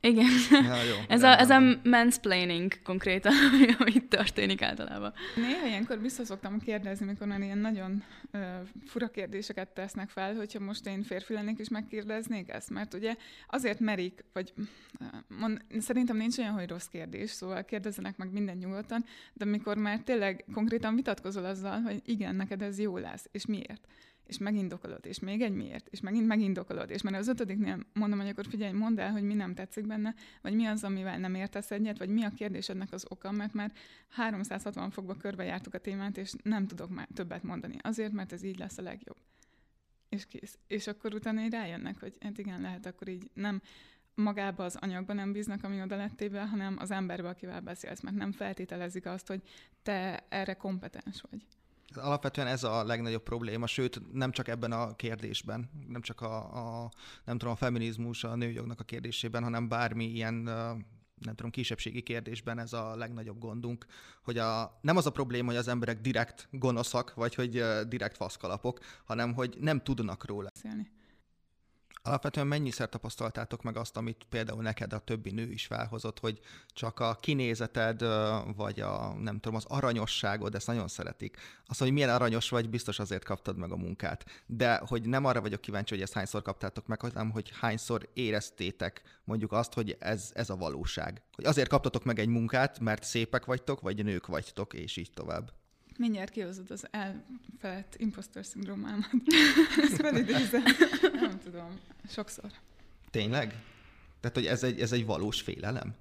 Igen. 0.00 0.26
Ja, 0.50 0.82
jó, 0.82 0.94
ez, 1.08 1.22
a, 1.22 1.38
ez 1.38 1.50
a 1.50 1.60
mansplaining 1.84 2.82
konkrétan, 2.82 3.32
ami 3.78 3.92
történik 4.08 4.62
általában. 4.62 5.12
Néha 5.36 5.66
ilyenkor 5.66 6.00
vissza 6.00 6.24
szoktam 6.24 6.60
kérdezni, 6.60 7.06
mikor 7.06 7.26
már 7.26 7.40
ilyen 7.40 7.58
nagyon 7.58 8.04
uh, 8.32 8.40
fura 8.86 9.08
kérdéseket 9.08 9.68
tesznek 9.68 10.08
fel, 10.08 10.34
hogyha 10.34 10.60
most 10.60 10.86
én 10.86 11.02
férfi 11.02 11.32
lennék 11.32 11.58
és 11.58 11.68
megkérdeznék 11.68 12.48
ezt, 12.48 12.70
mert 12.70 12.94
ugye 12.94 13.16
azért 13.48 13.80
merik, 13.80 14.24
vagy 14.32 14.52
mond, 15.38 15.64
szerintem 15.78 16.16
nincs 16.16 16.38
olyan, 16.38 16.52
hogy 16.52 16.68
rossz 16.68 16.86
kérdés, 16.86 17.30
szóval 17.30 17.64
kérdezzenek 17.64 18.16
meg 18.16 18.32
minden 18.32 18.56
nyugodtan, 18.56 19.04
de 19.32 19.44
mikor 19.44 19.76
már 19.76 20.00
tényleg 20.04 20.44
konkrétan 20.52 20.94
vitatkozol 20.94 21.44
azzal, 21.44 21.80
hogy 21.80 22.00
igen, 22.04 22.34
neked 22.34 22.62
ez 22.62 22.78
jó 22.78 22.96
lesz, 22.96 23.28
és 23.32 23.46
miért? 23.46 23.86
És 24.28 24.38
megindokolod, 24.38 25.06
és 25.06 25.18
még 25.18 25.40
egy 25.40 25.52
miért, 25.52 25.88
és 25.88 26.00
megint 26.00 26.26
megindokolod, 26.26 26.90
és 26.90 27.02
már 27.02 27.14
az 27.14 27.28
ötödiknél 27.28 27.86
mondom, 27.92 28.18
hogy 28.18 28.28
akkor 28.28 28.46
figyelj, 28.46 28.72
mondd 28.72 29.00
el, 29.00 29.10
hogy 29.10 29.22
mi 29.22 29.34
nem 29.34 29.54
tetszik 29.54 29.86
benne, 29.86 30.14
vagy 30.42 30.54
mi 30.54 30.66
az, 30.66 30.84
amivel 30.84 31.18
nem 31.18 31.34
értesz 31.34 31.70
egyet, 31.70 31.98
vagy 31.98 32.08
mi 32.08 32.24
a 32.24 32.30
kérdésednek 32.30 32.92
az 32.92 33.06
oka, 33.08 33.30
mert 33.30 33.52
már 33.52 33.72
360 34.08 34.90
fokba 34.90 35.14
körbejártuk 35.14 35.74
a 35.74 35.78
témát, 35.78 36.16
és 36.16 36.32
nem 36.42 36.66
tudok 36.66 36.90
már 36.90 37.08
többet 37.14 37.42
mondani. 37.42 37.76
Azért, 37.80 38.12
mert 38.12 38.32
ez 38.32 38.42
így 38.42 38.58
lesz 38.58 38.78
a 38.78 38.82
legjobb. 38.82 39.16
És 40.08 40.26
kész. 40.26 40.58
És 40.66 40.86
akkor 40.86 41.14
utána 41.14 41.42
így 41.42 41.52
rájönnek, 41.52 42.00
hogy 42.00 42.16
hát 42.20 42.38
igen, 42.38 42.60
lehet 42.60 42.86
akkor 42.86 43.08
így 43.08 43.30
nem 43.34 43.62
magába 44.14 44.64
az 44.64 44.76
anyagba 44.76 45.12
nem 45.12 45.32
bíznak, 45.32 45.64
ami 45.64 45.82
oda 45.82 45.96
lettével, 45.96 46.46
hanem 46.46 46.76
az 46.78 46.90
emberbe, 46.90 47.28
akivel 47.28 47.60
beszélsz, 47.60 48.00
mert 48.00 48.16
nem 48.16 48.32
feltételezik 48.32 49.06
azt, 49.06 49.26
hogy 49.26 49.42
te 49.82 50.24
erre 50.28 50.54
kompetens 50.54 51.20
vagy. 51.30 51.46
Alapvetően 51.94 52.46
ez 52.46 52.64
a 52.64 52.84
legnagyobb 52.84 53.22
probléma, 53.22 53.66
sőt 53.66 54.12
nem 54.12 54.30
csak 54.32 54.48
ebben 54.48 54.72
a 54.72 54.94
kérdésben, 54.94 55.70
nem 55.88 56.00
csak 56.00 56.20
a, 56.20 56.36
a 56.84 56.90
nem 57.24 57.38
tudom, 57.38 57.54
a 57.54 57.56
feminizmus, 57.56 58.24
a 58.24 58.34
nőjognak 58.34 58.80
a 58.80 58.84
kérdésében, 58.84 59.42
hanem 59.42 59.68
bármi 59.68 60.04
ilyen 60.04 60.34
nem 61.18 61.34
tudom, 61.34 61.50
kisebbségi 61.50 62.02
kérdésben 62.02 62.58
ez 62.58 62.72
a 62.72 62.96
legnagyobb 62.96 63.38
gondunk, 63.38 63.86
hogy 64.22 64.38
a, 64.38 64.78
nem 64.80 64.96
az 64.96 65.06
a 65.06 65.10
probléma, 65.10 65.48
hogy 65.48 65.56
az 65.56 65.68
emberek 65.68 66.00
direkt 66.00 66.48
gonoszak, 66.50 67.14
vagy 67.14 67.34
hogy 67.34 67.62
direkt 67.88 68.16
faszkalapok, 68.16 68.78
hanem 69.04 69.34
hogy 69.34 69.56
nem 69.60 69.80
tudnak 69.80 70.26
róla. 70.26 70.48
Beszélni. 70.54 70.90
Alapvetően 72.08 72.46
mennyiszer 72.46 72.88
tapasztaltátok 72.88 73.62
meg 73.62 73.76
azt, 73.76 73.96
amit 73.96 74.26
például 74.28 74.62
neked 74.62 74.92
a 74.92 74.98
többi 74.98 75.30
nő 75.30 75.50
is 75.50 75.66
felhozott, 75.66 76.18
hogy 76.18 76.40
csak 76.68 77.00
a 77.00 77.14
kinézeted, 77.20 78.04
vagy 78.56 78.80
a, 78.80 79.14
nem 79.18 79.40
tudom, 79.40 79.56
az 79.56 79.64
aranyosságod, 79.64 80.54
ezt 80.54 80.66
nagyon 80.66 80.88
szeretik. 80.88 81.36
Azt, 81.66 81.80
hogy 81.80 81.92
milyen 81.92 82.10
aranyos 82.10 82.48
vagy, 82.48 82.70
biztos 82.70 82.98
azért 82.98 83.24
kaptad 83.24 83.56
meg 83.56 83.72
a 83.72 83.76
munkát. 83.76 84.24
De 84.46 84.82
hogy 84.86 85.08
nem 85.08 85.24
arra 85.24 85.40
vagyok 85.40 85.60
kíváncsi, 85.60 85.94
hogy 85.94 86.02
ezt 86.02 86.12
hányszor 86.12 86.42
kaptátok 86.42 86.86
meg, 86.86 87.00
hanem 87.00 87.30
hogy 87.30 87.52
hányszor 87.60 88.08
éreztétek 88.12 89.02
mondjuk 89.24 89.52
azt, 89.52 89.74
hogy 89.74 89.96
ez, 89.98 90.30
ez 90.34 90.50
a 90.50 90.56
valóság. 90.56 91.22
Hogy 91.32 91.44
azért 91.44 91.68
kaptatok 91.68 92.04
meg 92.04 92.18
egy 92.18 92.28
munkát, 92.28 92.80
mert 92.80 93.04
szépek 93.04 93.44
vagytok, 93.44 93.80
vagy 93.80 94.04
nők 94.04 94.26
vagytok, 94.26 94.74
és 94.74 94.96
így 94.96 95.10
tovább. 95.14 95.57
Mindjárt 95.98 96.30
kihozod 96.30 96.70
az 96.70 96.86
elfelett 96.90 97.94
impostor 97.96 98.44
szindrómámat. 98.44 99.10
Ezt 99.82 99.96
felidézem. 99.96 100.62
Nem 101.12 101.38
tudom. 101.44 101.80
Sokszor. 102.08 102.50
Tényleg? 103.10 103.54
Tehát, 104.20 104.36
hogy 104.36 104.46
ez 104.46 104.62
egy, 104.62 104.80
ez 104.80 104.92
egy 104.92 105.06
valós 105.06 105.40
félelem? 105.40 105.94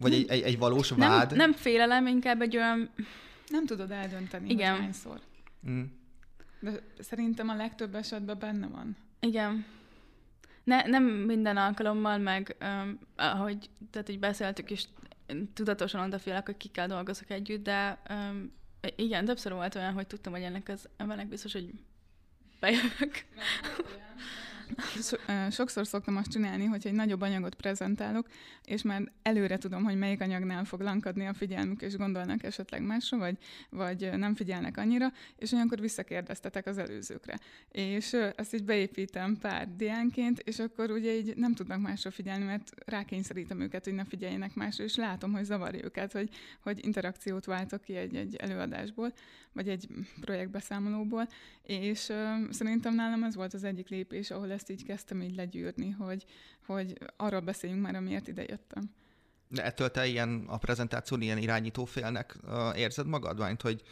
Vagy 0.00 0.12
egy, 0.12 0.28
egy, 0.28 0.42
egy 0.42 0.58
valós 0.58 0.90
vád? 0.90 1.28
Nem, 1.28 1.36
nem 1.36 1.52
félelem, 1.52 2.06
inkább 2.06 2.40
egy 2.40 2.56
olyan... 2.56 2.90
Nem 3.48 3.66
tudod 3.66 3.90
eldönteni, 3.90 4.50
Igen. 4.50 4.70
hogy 4.70 4.80
hányszor. 4.80 5.20
Mm. 5.68 5.82
De 6.60 6.82
szerintem 6.98 7.48
a 7.48 7.54
legtöbb 7.54 7.94
esetben 7.94 8.38
benne 8.38 8.66
van. 8.66 8.96
Igen. 9.20 9.64
Ne, 10.64 10.86
nem 10.86 11.04
minden 11.04 11.56
alkalommal, 11.56 12.18
meg 12.18 12.56
um, 12.60 12.98
ahogy 13.16 13.70
tehát 13.90 14.08
így 14.08 14.18
beszéltük 14.18 14.70
is, 14.70 14.88
tudatosan 15.54 16.06
odafélek, 16.06 16.46
hogy 16.46 16.56
kikkel 16.56 16.86
dolgozok 16.86 17.30
együtt, 17.30 17.62
de 17.62 18.02
um, 18.10 18.52
igen, 18.96 19.24
többször 19.24 19.52
volt 19.52 19.74
olyan, 19.74 19.92
hogy 19.92 20.06
tudtam, 20.06 20.32
hogy 20.32 20.42
ennek 20.42 20.68
az 20.68 20.88
embernek 20.96 21.28
biztos, 21.28 21.52
hogy 21.52 21.70
bejövök. 22.60 23.24
Sokszor 25.50 25.86
szoktam 25.86 26.16
azt 26.16 26.30
csinálni, 26.30 26.64
hogy 26.64 26.86
egy 26.86 26.92
nagyobb 26.92 27.20
anyagot 27.20 27.54
prezentálok, 27.54 28.26
és 28.64 28.82
már 28.82 29.12
előre 29.22 29.58
tudom, 29.58 29.84
hogy 29.84 29.98
melyik 29.98 30.20
anyagnál 30.20 30.64
fog 30.64 30.80
lankadni 30.80 31.26
a 31.26 31.34
figyelmük, 31.34 31.82
és 31.82 31.96
gondolnak 31.96 32.42
esetleg 32.42 32.82
másra, 32.82 33.18
vagy, 33.18 33.36
vagy 33.70 34.10
nem 34.16 34.34
figyelnek 34.34 34.76
annyira, 34.76 35.12
és 35.36 35.52
olyankor 35.52 35.80
visszakérdeztetek 35.80 36.66
az 36.66 36.78
előzőkre. 36.78 37.38
És 37.72 38.12
ezt 38.36 38.54
így 38.54 38.64
beépítem 38.64 39.38
pár 39.38 39.68
diánként, 39.76 40.38
és 40.38 40.58
akkor 40.58 40.90
ugye 40.90 41.14
így 41.16 41.36
nem 41.36 41.54
tudnak 41.54 41.80
másra 41.80 42.10
figyelni, 42.10 42.44
mert 42.44 42.70
rákényszerítem 42.86 43.60
őket, 43.60 43.84
hogy 43.84 43.94
ne 43.94 44.04
figyeljenek 44.04 44.54
másra, 44.54 44.84
és 44.84 44.96
látom, 44.96 45.32
hogy 45.32 45.44
zavarja 45.44 45.84
őket, 45.84 46.12
hogy, 46.12 46.30
hogy 46.60 46.84
interakciót 46.84 47.44
váltok 47.44 47.82
ki 47.82 47.96
egy, 47.96 48.16
egy 48.16 48.36
előadásból, 48.36 49.12
vagy 49.58 49.68
egy 49.68 49.88
projektbeszámolóból, 50.20 51.28
és 51.62 52.08
uh, 52.08 52.50
szerintem 52.50 52.94
nálam 52.94 53.22
ez 53.22 53.34
volt 53.34 53.54
az 53.54 53.64
egyik 53.64 53.88
lépés, 53.88 54.30
ahol 54.30 54.52
ezt 54.52 54.70
így 54.70 54.84
kezdtem 54.84 55.22
így 55.22 55.34
legyűrni, 55.34 55.90
hogy, 55.90 56.24
hogy 56.66 56.98
arról 57.16 57.40
beszéljünk 57.40 57.82
már, 57.82 57.94
amiért 57.94 58.28
ide 58.28 58.42
jöttem. 58.42 58.90
De 59.48 59.64
ettől 59.64 59.90
te 59.90 60.06
ilyen 60.06 60.44
a 60.48 60.56
prezentáción 60.56 61.20
ilyen 61.20 61.38
irányítófélnek 61.38 62.36
uh, 62.44 62.78
érzed 62.78 63.06
magad? 63.06 63.38
Mert 63.38 63.62
hogy 63.62 63.82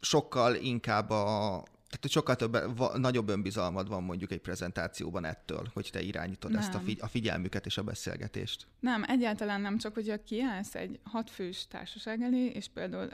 sokkal 0.00 0.54
inkább 0.54 1.10
a, 1.10 1.62
tehát 1.88 2.08
sokkal 2.08 2.36
több, 2.36 2.76
va, 2.76 2.98
nagyobb 2.98 3.28
önbizalmad 3.28 3.88
van 3.88 4.02
mondjuk 4.02 4.30
egy 4.30 4.40
prezentációban 4.40 5.24
ettől, 5.24 5.70
hogy 5.72 5.88
te 5.92 6.00
irányítod 6.00 6.50
nem. 6.50 6.60
ezt 6.60 6.74
a, 6.74 6.78
figy- 6.78 7.00
a 7.00 7.06
figyelmüket 7.06 7.66
és 7.66 7.78
a 7.78 7.82
beszélgetést. 7.82 8.66
Nem, 8.80 9.04
egyáltalán 9.06 9.60
nem, 9.60 9.78
csak 9.78 9.94
hogyha 9.94 10.22
kiállsz 10.22 10.74
egy 10.74 11.00
hatfős 11.02 11.66
társaság 11.66 12.22
elé, 12.22 12.46
és 12.46 12.68
például 12.68 13.08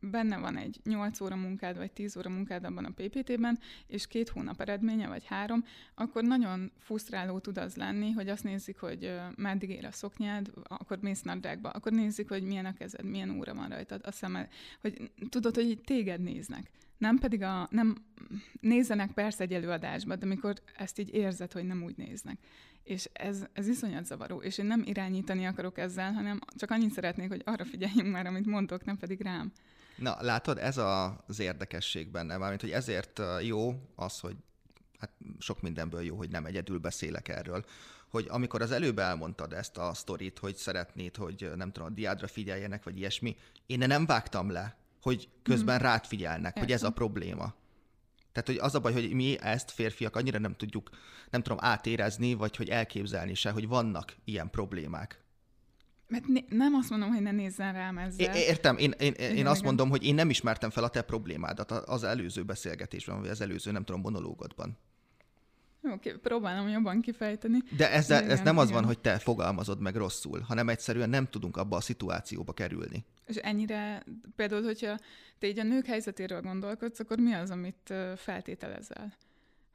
benne 0.00 0.38
van 0.38 0.56
egy 0.56 0.80
8 0.84 1.20
óra 1.20 1.36
munkád, 1.36 1.76
vagy 1.76 1.92
10 1.92 2.16
óra 2.16 2.30
munkád 2.30 2.64
abban 2.64 2.84
a 2.84 2.90
PPT-ben, 2.90 3.58
és 3.86 4.06
két 4.06 4.28
hónap 4.28 4.60
eredménye, 4.60 5.08
vagy 5.08 5.24
három, 5.24 5.64
akkor 5.94 6.22
nagyon 6.22 6.72
fusztráló 6.78 7.38
tud 7.38 7.58
az 7.58 7.76
lenni, 7.76 8.10
hogy 8.10 8.28
azt 8.28 8.44
nézik, 8.44 8.78
hogy 8.78 9.12
meddig 9.36 9.70
ér 9.70 9.84
a 9.84 9.92
szoknyád, 9.92 10.50
akkor 10.62 10.98
mész 11.00 11.22
nadrágba, 11.22 11.70
akkor 11.70 11.92
nézik, 11.92 12.28
hogy 12.28 12.42
milyen 12.42 12.66
a 12.66 12.74
kezed, 12.74 13.04
milyen 13.04 13.38
óra 13.38 13.54
van 13.54 13.68
rajtad, 13.68 14.00
a 14.04 14.12
szemed, 14.12 14.48
hogy 14.80 15.10
tudod, 15.28 15.54
hogy 15.54 15.80
téged 15.84 16.20
néznek. 16.20 16.70
Nem 16.98 17.18
pedig 17.18 17.42
a, 17.42 17.68
nem 17.70 17.94
nézzenek 18.60 19.12
persze 19.12 19.42
egy 19.42 19.52
előadásba, 19.52 20.16
de 20.16 20.24
amikor 20.24 20.54
ezt 20.76 20.98
így 20.98 21.14
érzed, 21.14 21.52
hogy 21.52 21.64
nem 21.64 21.82
úgy 21.82 21.96
néznek. 21.96 22.38
És 22.82 23.08
ez, 23.12 23.46
ez 23.52 23.68
iszonyat 23.68 24.04
zavaró, 24.04 24.40
és 24.40 24.58
én 24.58 24.66
nem 24.66 24.82
irányítani 24.84 25.46
akarok 25.46 25.78
ezzel, 25.78 26.12
hanem 26.12 26.38
csak 26.56 26.70
annyit 26.70 26.92
szeretnék, 26.92 27.28
hogy 27.28 27.42
arra 27.44 27.64
figyeljünk 27.64 28.12
már, 28.12 28.26
amit 28.26 28.46
mondok, 28.46 28.84
nem 28.84 28.96
pedig 28.96 29.20
rám. 29.20 29.52
Na, 29.98 30.16
látod, 30.20 30.58
ez 30.58 30.76
az 31.26 31.38
érdekesség 31.38 32.10
benne, 32.10 32.36
mármint, 32.36 32.60
hogy 32.60 32.70
ezért 32.70 33.20
jó 33.42 33.88
az, 33.94 34.20
hogy 34.20 34.36
hát 34.98 35.10
sok 35.38 35.60
mindenből 35.60 36.02
jó, 36.02 36.16
hogy 36.16 36.30
nem 36.30 36.44
egyedül 36.44 36.78
beszélek 36.78 37.28
erről, 37.28 37.64
hogy 38.08 38.26
amikor 38.28 38.62
az 38.62 38.70
előbb 38.70 38.98
elmondtad 38.98 39.52
ezt 39.52 39.76
a 39.76 39.94
sztorit, 39.94 40.38
hogy 40.38 40.56
szeretnéd, 40.56 41.16
hogy 41.16 41.50
nem 41.56 41.72
tudom, 41.72 41.88
a 41.88 41.94
diádra 41.94 42.26
figyeljenek, 42.26 42.84
vagy 42.84 42.98
ilyesmi, 42.98 43.36
én 43.66 43.78
nem 43.78 44.06
vágtam 44.06 44.50
le, 44.50 44.76
hogy 45.02 45.28
közben 45.42 45.78
mm. 45.78 45.82
rád 45.82 46.04
figyelnek, 46.04 46.46
Értem. 46.46 46.62
hogy 46.62 46.72
ez 46.72 46.82
a 46.82 46.90
probléma. 46.90 47.54
Tehát, 48.32 48.48
hogy 48.48 48.68
az 48.68 48.74
a 48.74 48.80
baj, 48.80 48.92
hogy 48.92 49.12
mi 49.12 49.38
ezt 49.40 49.70
férfiak 49.70 50.16
annyira 50.16 50.38
nem 50.38 50.54
tudjuk, 50.54 50.90
nem 51.30 51.42
tudom, 51.42 51.58
átérezni, 51.60 52.34
vagy 52.34 52.56
hogy 52.56 52.68
elképzelni 52.68 53.34
se, 53.34 53.50
hogy 53.50 53.68
vannak 53.68 54.16
ilyen 54.24 54.50
problémák. 54.50 55.20
Mert 56.08 56.26
né- 56.26 56.48
nem 56.48 56.74
azt 56.74 56.90
mondom, 56.90 57.08
hogy 57.08 57.22
ne 57.22 57.30
nézzen 57.30 57.72
rám 57.72 57.98
ezzel. 57.98 58.34
É- 58.34 58.48
értem, 58.48 58.76
én, 58.76 58.94
én, 58.98 59.12
én, 59.12 59.36
én 59.36 59.46
azt 59.46 59.62
mondom, 59.62 59.88
hogy 59.88 60.04
én 60.04 60.14
nem 60.14 60.30
ismertem 60.30 60.70
fel 60.70 60.84
a 60.84 60.88
te 60.88 61.02
problémádat 61.02 61.70
az 61.70 62.04
előző 62.04 62.42
beszélgetésben, 62.42 63.20
vagy 63.20 63.28
az 63.28 63.40
előző, 63.40 63.70
nem 63.70 63.84
tudom, 63.84 64.00
monológodban. 64.00 64.78
Oké, 65.82 66.08
okay, 66.08 66.20
próbálom 66.20 66.68
jobban 66.68 67.00
kifejteni. 67.00 67.58
De 67.76 67.90
ezzel, 67.90 68.18
igen, 68.18 68.30
ez 68.30 68.38
nem 68.38 68.54
igen. 68.54 68.66
az 68.66 68.70
van, 68.70 68.84
hogy 68.84 68.98
te 68.98 69.18
fogalmazod 69.18 69.80
meg 69.80 69.94
rosszul, 69.94 70.40
hanem 70.40 70.68
egyszerűen 70.68 71.10
nem 71.10 71.26
tudunk 71.26 71.56
abba 71.56 71.76
a 71.76 71.80
szituációba 71.80 72.52
kerülni. 72.52 73.04
És 73.26 73.36
ennyire, 73.36 74.04
például, 74.36 74.62
hogyha 74.62 74.98
te 75.38 75.46
így 75.46 75.58
a 75.58 75.62
nők 75.62 75.86
helyzetéről 75.86 76.40
gondolkodsz, 76.40 77.00
akkor 77.00 77.18
mi 77.18 77.32
az, 77.32 77.50
amit 77.50 77.94
feltételezel? 78.16 79.16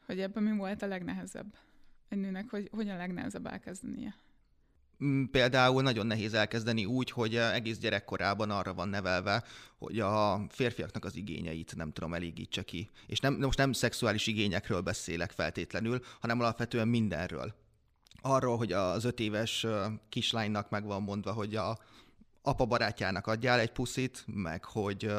Hogy 0.05 0.19
ebben 0.19 0.43
mi 0.43 0.57
volt 0.57 0.81
a 0.81 0.87
legnehezebb 0.87 1.53
egy 2.09 2.17
nőnek, 2.17 2.49
hogy 2.49 2.69
hogyan 2.71 2.97
legnehezebb 2.97 3.45
elkezdenie? 3.45 4.15
Mm, 5.03 5.23
például 5.23 5.81
nagyon 5.81 6.07
nehéz 6.07 6.33
elkezdeni 6.33 6.85
úgy, 6.85 7.11
hogy 7.11 7.35
egész 7.35 7.77
gyerekkorában 7.77 8.49
arra 8.49 8.73
van 8.73 8.89
nevelve, 8.89 9.43
hogy 9.77 9.99
a 9.99 10.45
férfiaknak 10.49 11.05
az 11.05 11.15
igényeit 11.15 11.75
nem 11.75 11.91
tudom 11.91 12.13
elégítse 12.13 12.63
ki. 12.63 12.89
És 13.07 13.19
nem, 13.19 13.33
most 13.33 13.57
nem 13.57 13.71
szexuális 13.71 14.27
igényekről 14.27 14.81
beszélek 14.81 15.31
feltétlenül, 15.31 15.99
hanem 16.19 16.39
alapvetően 16.39 16.87
mindenről. 16.87 17.53
Arról, 18.21 18.57
hogy 18.57 18.71
az 18.71 19.03
öt 19.03 19.19
éves 19.19 19.65
kislánynak 20.09 20.69
meg 20.69 20.85
van 20.85 21.03
mondva, 21.03 21.31
hogy 21.31 21.55
a 21.55 21.77
apa 22.41 22.65
barátjának 22.65 23.27
adjál 23.27 23.59
egy 23.59 23.71
puszit, 23.71 24.23
meg 24.25 24.65
hogy 24.65 25.11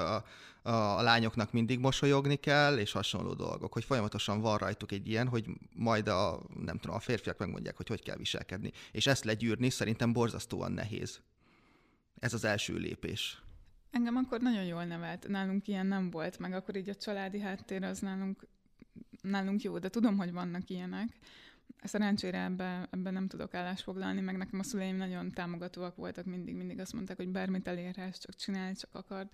a, 0.66 1.02
lányoknak 1.02 1.52
mindig 1.52 1.78
mosolyogni 1.78 2.37
kell, 2.37 2.78
és 2.78 2.92
hasonló 2.92 3.35
dolgok, 3.35 3.73
hogy 3.73 3.85
folyamatosan 3.85 4.40
van 4.40 4.59
rajtuk 4.59 4.92
egy 4.92 5.09
ilyen, 5.09 5.28
hogy 5.28 5.47
majd 5.75 6.09
a, 6.09 6.40
nem 6.64 6.78
tudom, 6.78 6.97
a 6.97 7.00
férfiak 7.00 7.38
megmondják, 7.38 7.76
hogy 7.76 7.88
hogy 7.88 8.02
kell 8.02 8.16
viselkedni. 8.16 8.73
És 8.92 9.06
ezt 9.06 9.25
legyűrni 9.25 9.71
szerintem 9.71 10.12
borzasztóan 10.12 10.73
nehéz. 10.73 11.21
Ez 12.18 12.35
az 12.35 12.44
első 12.44 12.76
lépés. 12.76 13.42
Engem 13.90 14.16
akkor 14.16 14.40
nagyon 14.40 14.64
jól 14.64 14.85
nevelt. 14.85 15.28
Nálunk 15.28 15.68
ilyen 15.68 15.87
nem 15.87 16.11
volt, 16.11 16.38
meg 16.38 16.52
akkor 16.52 16.76
így 16.76 16.88
a 16.88 16.94
családi 16.94 17.40
háttér 17.40 17.83
az 17.83 17.99
nálunk, 17.99 18.47
nálunk 19.21 19.62
jó, 19.62 19.78
de 19.78 19.88
tudom, 19.88 20.16
hogy 20.16 20.33
vannak 20.33 20.71
ilyenek. 20.71 21.09
Szerencsére 21.83 22.42
ebben 22.42 22.88
ebbe 22.90 23.11
nem 23.11 23.28
tudok 23.28 23.54
állásfoglalni, 23.54 24.21
meg 24.21 24.37
nekem 24.37 24.59
a 24.59 24.62
szüleim 24.62 24.97
nagyon 24.97 25.30
támogatóak 25.30 25.97
voltak 25.97 26.25
mindig, 26.25 26.54
mindig 26.54 26.78
azt 26.78 26.92
mondták, 26.92 27.16
hogy 27.16 27.28
bármit 27.28 27.68
elérhetsz, 27.68 28.18
csak 28.18 28.37
csinálj, 28.37 28.75
csak 28.75 28.90
akard. 28.92 29.28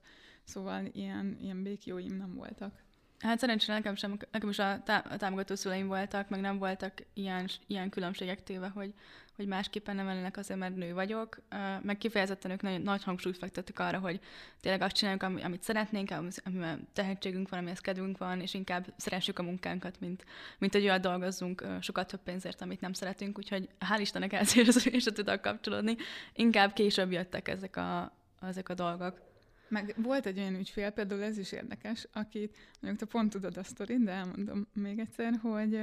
Szóval 0.50 0.84
ilyen, 0.92 1.36
ilyen 1.40 1.62
békjóim 1.62 2.16
nem 2.16 2.34
voltak. 2.34 2.72
Hát 3.18 3.38
szerencsére 3.38 3.72
nekem, 3.72 3.94
sem, 3.94 4.16
nekem 4.30 4.48
is 4.48 4.58
a, 4.58 4.82
tá- 4.84 5.06
a 5.06 5.16
támogató 5.16 5.54
szüleim 5.54 5.86
voltak, 5.86 6.28
meg 6.28 6.40
nem 6.40 6.58
voltak 6.58 6.92
ilyen, 7.14 7.48
ilyen 7.66 7.88
különbségek 7.88 8.42
téve, 8.42 8.68
hogy, 8.68 8.94
hogy 9.36 9.46
másképpen 9.46 9.96
nem 9.96 10.06
lennének 10.06 10.36
azért, 10.36 10.58
mert 10.58 10.76
nő 10.76 10.94
vagyok. 10.94 11.40
Meg 11.82 11.98
kifejezetten 11.98 12.50
ők 12.50 12.62
nagyon 12.62 12.80
nagy 12.80 13.02
hangsúlyt 13.02 13.36
fektettük 13.38 13.78
arra, 13.78 13.98
hogy 13.98 14.20
tényleg 14.60 14.82
azt 14.82 14.94
csináljuk, 14.94 15.22
amit 15.22 15.62
szeretnénk, 15.62 16.10
amiben 16.44 16.88
tehetségünk 16.92 17.48
van, 17.48 17.58
amihez 17.58 17.80
kedvünk 17.80 18.18
van, 18.18 18.40
és 18.40 18.54
inkább 18.54 18.92
szeressük 18.96 19.38
a 19.38 19.42
munkánkat, 19.42 20.00
mint, 20.00 20.24
mint 20.58 20.72
hogy 20.72 20.82
olyan 20.82 21.00
dolgozzunk 21.00 21.64
sokat 21.80 22.08
több 22.08 22.22
pénzért, 22.22 22.60
amit 22.60 22.80
nem 22.80 22.92
szeretünk. 22.92 23.38
Úgyhogy 23.38 23.68
hál' 23.80 24.00
Istennek 24.00 24.32
ezért 24.42 24.84
és 24.86 25.04
tudok 25.04 25.40
kapcsolódni. 25.40 25.96
Inkább 26.34 26.72
később 26.72 27.12
jöttek 27.12 27.48
ezek 27.48 27.76
a, 27.76 28.12
ezek 28.40 28.68
a 28.68 28.74
dolgok. 28.74 29.29
Meg 29.70 29.94
volt 29.96 30.26
egy 30.26 30.38
olyan 30.38 30.54
ügyfél, 30.54 30.90
például 30.90 31.22
ez 31.22 31.38
is 31.38 31.52
érdekes, 31.52 32.06
akit, 32.12 32.56
mondjuk 32.80 33.08
te 33.08 33.18
pont 33.18 33.30
tudod 33.30 33.56
a 33.56 33.62
sztorit, 33.62 34.04
de 34.04 34.10
elmondom 34.10 34.66
még 34.72 34.98
egyszer, 34.98 35.38
hogy 35.42 35.78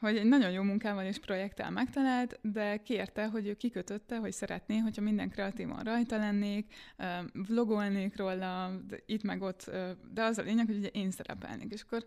hogy 0.00 0.16
egy 0.16 0.24
nagyon 0.24 0.50
jó 0.50 0.62
munkával 0.62 1.04
és 1.04 1.18
projekttel 1.18 1.70
megtalált, 1.70 2.38
de 2.42 2.76
kérte, 2.76 3.26
hogy 3.26 3.46
ő 3.46 3.54
kikötötte, 3.54 4.16
hogy 4.16 4.32
szeretné, 4.32 4.78
hogyha 4.78 5.02
minden 5.02 5.30
kreatívan 5.30 5.82
rajta 5.82 6.16
lennék, 6.16 6.74
vlogolnék 7.32 8.16
róla, 8.16 8.80
itt 9.06 9.22
meg 9.22 9.42
ott, 9.42 9.70
de 10.12 10.22
az 10.22 10.38
a 10.38 10.42
lényeg, 10.42 10.66
hogy 10.66 10.76
ugye 10.76 10.88
én 10.88 11.10
szerepelnék. 11.10 11.72
És 11.72 11.82
akkor 11.82 12.04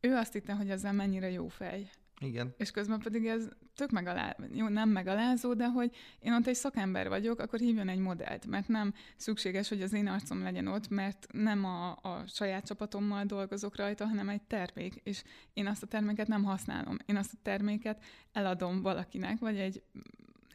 ő 0.00 0.14
azt 0.14 0.32
hitte, 0.32 0.52
hogy 0.52 0.70
ezzel 0.70 0.92
mennyire 0.92 1.30
jó 1.30 1.48
fej. 1.48 1.90
Igen. 2.20 2.54
És 2.58 2.70
közben 2.70 2.98
pedig 2.98 3.26
ez 3.26 3.48
tök 3.74 3.90
megalá... 3.90 4.36
jó, 4.52 4.68
nem 4.68 4.88
megalázó, 4.88 5.54
de 5.54 5.66
hogy 5.66 5.96
én 6.20 6.32
ott 6.32 6.46
egy 6.46 6.54
szakember 6.54 7.08
vagyok, 7.08 7.40
akkor 7.40 7.58
hívjon 7.58 7.88
egy 7.88 7.98
modellt, 7.98 8.46
mert 8.46 8.68
nem 8.68 8.94
szükséges, 9.16 9.68
hogy 9.68 9.82
az 9.82 9.92
én 9.92 10.06
arcom 10.06 10.42
legyen 10.42 10.66
ott, 10.66 10.88
mert 10.88 11.26
nem 11.32 11.64
a, 11.64 11.90
a 11.90 12.24
saját 12.26 12.66
csapatommal 12.66 13.24
dolgozok 13.24 13.76
rajta, 13.76 14.06
hanem 14.06 14.28
egy 14.28 14.42
termék, 14.42 14.94
és 15.02 15.22
én 15.52 15.66
azt 15.66 15.82
a 15.82 15.86
terméket 15.86 16.28
nem 16.28 16.44
használom. 16.44 16.96
Én 17.06 17.16
azt 17.16 17.32
a 17.32 17.38
terméket 17.42 18.04
eladom 18.32 18.82
valakinek, 18.82 19.38
vagy 19.38 19.58
egy 19.58 19.82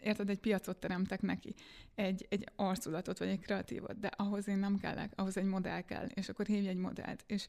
érted, 0.01 0.29
egy 0.29 0.39
piacot 0.39 0.77
teremtek 0.77 1.21
neki, 1.21 1.55
egy, 1.95 2.25
egy 2.29 2.45
arculatot, 2.55 3.17
vagy 3.17 3.27
egy 3.27 3.39
kreatívot, 3.39 3.99
de 3.99 4.07
ahhoz 4.07 4.47
én 4.47 4.57
nem 4.57 4.77
kellek, 4.77 5.13
ahhoz 5.15 5.37
egy 5.37 5.45
modell 5.45 5.81
kell, 5.81 6.05
és 6.05 6.29
akkor 6.29 6.45
hívj 6.45 6.67
egy 6.67 6.77
modellt. 6.77 7.23
És 7.27 7.47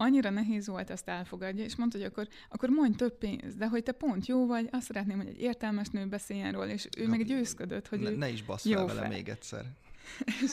annyira 0.00 0.30
nehéz 0.30 0.66
volt 0.66 0.90
ezt 0.90 1.08
elfogadja, 1.08 1.64
és 1.64 1.76
mondta, 1.76 1.98
hogy 1.98 2.06
akkor, 2.06 2.28
akkor 2.48 2.68
mondj 2.68 2.96
több 2.96 3.18
pénzt, 3.18 3.56
de 3.56 3.66
hogy 3.66 3.82
te 3.82 3.92
pont 3.92 4.26
jó 4.26 4.46
vagy, 4.46 4.68
azt 4.70 4.86
szeretném, 4.86 5.16
hogy 5.16 5.26
egy 5.26 5.40
értelmes 5.40 5.88
nő 5.88 6.06
beszéljen 6.06 6.52
róla, 6.52 6.68
és 6.68 6.88
ő 6.98 7.02
Na, 7.02 7.08
meg 7.08 7.24
győzködött, 7.24 7.88
hogy 7.88 8.00
ne, 8.00 8.10
ő 8.10 8.16
ne 8.16 8.28
is 8.28 8.42
bassz 8.42 8.68
fel 8.68 8.86
vele 8.86 9.08
még 9.08 9.28
egyszer. 9.28 9.64
és, 10.42 10.52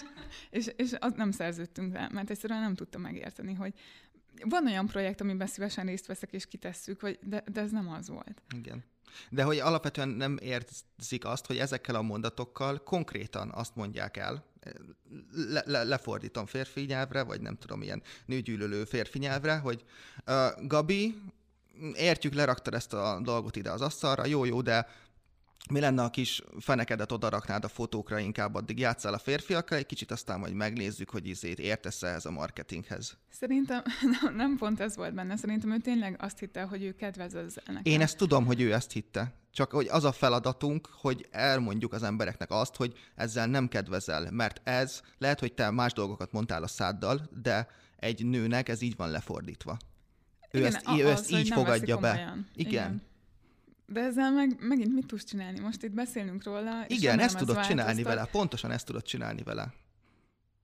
és, 0.49 0.71
és 0.75 0.91
az 0.99 1.13
nem 1.15 1.31
szerződtünk 1.31 1.93
le, 1.93 2.09
mert 2.11 2.29
egyszerűen 2.29 2.61
nem 2.61 2.75
tudta 2.75 2.97
megérteni, 2.97 3.53
hogy 3.53 3.73
van 4.43 4.65
olyan 4.65 4.85
projekt, 4.85 5.21
amiben 5.21 5.47
szívesen 5.47 5.85
részt 5.85 6.05
veszek 6.05 6.31
és 6.31 6.45
kitesszük, 6.45 7.01
vagy, 7.01 7.19
de, 7.23 7.43
de 7.51 7.61
ez 7.61 7.71
nem 7.71 7.89
az 7.89 8.09
volt. 8.09 8.41
Igen. 8.55 8.83
De 9.29 9.43
hogy 9.43 9.59
alapvetően 9.59 10.09
nem 10.09 10.37
érzik 10.41 11.25
azt, 11.25 11.45
hogy 11.45 11.57
ezekkel 11.57 11.95
a 11.95 12.01
mondatokkal 12.01 12.83
konkrétan 12.83 13.51
azt 13.53 13.75
mondják 13.75 14.17
el, 14.17 14.45
le, 15.31 15.63
le, 15.65 15.83
lefordítom 15.83 16.45
férfi 16.45 16.81
nyelvre, 16.81 17.23
vagy 17.23 17.41
nem 17.41 17.55
tudom, 17.55 17.81
ilyen 17.81 18.01
nőgyűlölő 18.25 18.83
férfi 18.83 19.19
nyelvre, 19.19 19.57
hogy 19.57 19.83
uh, 20.27 20.67
Gabi, 20.67 21.21
értjük, 21.93 22.33
leraktad 22.33 22.73
ezt 22.73 22.93
a 22.93 23.19
dolgot 23.23 23.55
ide 23.55 23.71
az 23.71 23.81
asztalra, 23.81 24.25
jó, 24.25 24.45
jó, 24.45 24.61
de 24.61 24.87
mi 25.69 25.79
lenne, 25.79 26.03
a 26.03 26.09
kis 26.09 26.41
fenekedet 26.59 27.11
odaraknád 27.11 27.63
a 27.63 27.67
fotókra, 27.67 28.19
inkább 28.19 28.55
addig 28.55 28.79
játszál 28.79 29.13
a 29.13 29.17
férfiakkal, 29.17 29.77
egy 29.77 29.85
kicsit 29.85 30.11
aztán 30.11 30.39
majd 30.39 30.53
megnézzük, 30.53 31.09
hogy 31.09 31.27
izét 31.27 31.59
értesz 31.59 32.03
ehhez 32.03 32.25
a 32.25 32.31
marketinghez. 32.31 33.17
Szerintem 33.29 33.83
nem 34.35 34.57
pont 34.57 34.79
ez 34.79 34.95
volt 34.95 35.13
benne, 35.13 35.35
szerintem 35.35 35.71
ő 35.71 35.77
tényleg 35.77 36.15
azt 36.19 36.39
hitte, 36.39 36.61
hogy 36.61 36.83
ő 36.83 36.95
kedvez 36.95 37.35
ezzel 37.35 37.63
nekem. 37.65 37.81
Én 37.83 38.01
ezt 38.01 38.17
tudom, 38.17 38.45
hogy 38.45 38.61
ő 38.61 38.73
ezt 38.73 38.91
hitte. 38.91 39.33
Csak 39.51 39.71
hogy 39.71 39.87
az 39.87 40.03
a 40.03 40.11
feladatunk, 40.11 40.89
hogy 40.91 41.27
elmondjuk 41.31 41.93
az 41.93 42.03
embereknek 42.03 42.51
azt, 42.51 42.75
hogy 42.75 42.93
ezzel 43.15 43.47
nem 43.47 43.67
kedvezel, 43.67 44.31
mert 44.31 44.61
ez 44.63 45.01
lehet, 45.17 45.39
hogy 45.39 45.53
te 45.53 45.71
más 45.71 45.93
dolgokat 45.93 46.31
mondtál 46.31 46.63
a 46.63 46.67
száddal, 46.67 47.29
de 47.41 47.67
egy 47.95 48.25
nőnek 48.25 48.69
ez 48.69 48.81
így 48.81 48.95
van 48.95 49.09
lefordítva. 49.09 49.77
Ő 50.51 50.59
Igen, 50.59 50.75
ezt, 50.75 50.85
az, 50.85 50.99
ő 50.99 51.07
ezt 51.07 51.31
így 51.31 51.49
fogadja 51.49 51.97
be. 51.97 52.13
Igen. 52.13 52.47
Igen. 52.53 53.01
De 53.89 54.01
ezzel 54.01 54.31
meg 54.31 54.57
megint 54.59 54.93
mit 54.93 55.05
tudsz 55.05 55.23
csinálni? 55.23 55.59
Most 55.59 55.83
itt 55.83 55.91
beszélünk 55.91 56.43
róla. 56.43 56.85
És 56.87 56.97
Igen, 56.97 57.19
ezt 57.19 57.37
tudod 57.37 57.59
csinálni 57.59 58.03
vele, 58.03 58.25
pontosan 58.25 58.71
ezt 58.71 58.85
tudod 58.85 59.03
csinálni 59.03 59.43
vele. 59.43 59.73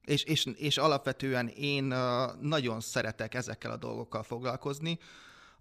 És, 0.06 0.24
és, 0.24 0.46
és 0.46 0.78
alapvetően 0.78 1.48
én 1.48 1.94
nagyon 2.42 2.80
szeretek 2.80 3.34
ezekkel 3.34 3.72
a 3.72 3.78
dolgokkal 3.78 4.24
foglalkozni, 4.24 5.00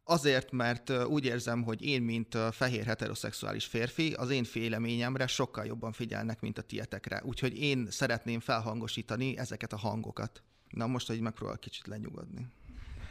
Azért, 0.05 0.51
mert 0.51 0.91
úgy 1.05 1.25
érzem, 1.25 1.63
hogy 1.63 1.83
én, 1.83 2.03
mint 2.03 2.39
fehér 2.51 2.85
heteroszexuális 2.85 3.65
férfi, 3.65 4.13
az 4.13 4.31
én 4.31 4.45
féleményemre 4.45 5.27
sokkal 5.27 5.65
jobban 5.65 5.93
figyelnek, 5.93 6.41
mint 6.41 6.59
a 6.59 6.63
tietekre. 6.63 7.23
Úgyhogy 7.25 7.59
én 7.59 7.87
szeretném 7.91 8.41
felhangosítani 8.41 9.39
ezeket 9.39 9.73
a 9.73 9.77
hangokat. 9.77 10.43
Na 10.69 10.87
most, 10.87 11.07
hogy 11.07 11.21
megpróbál 11.21 11.59
kicsit 11.59 11.87
lenyugodni. 11.87 12.47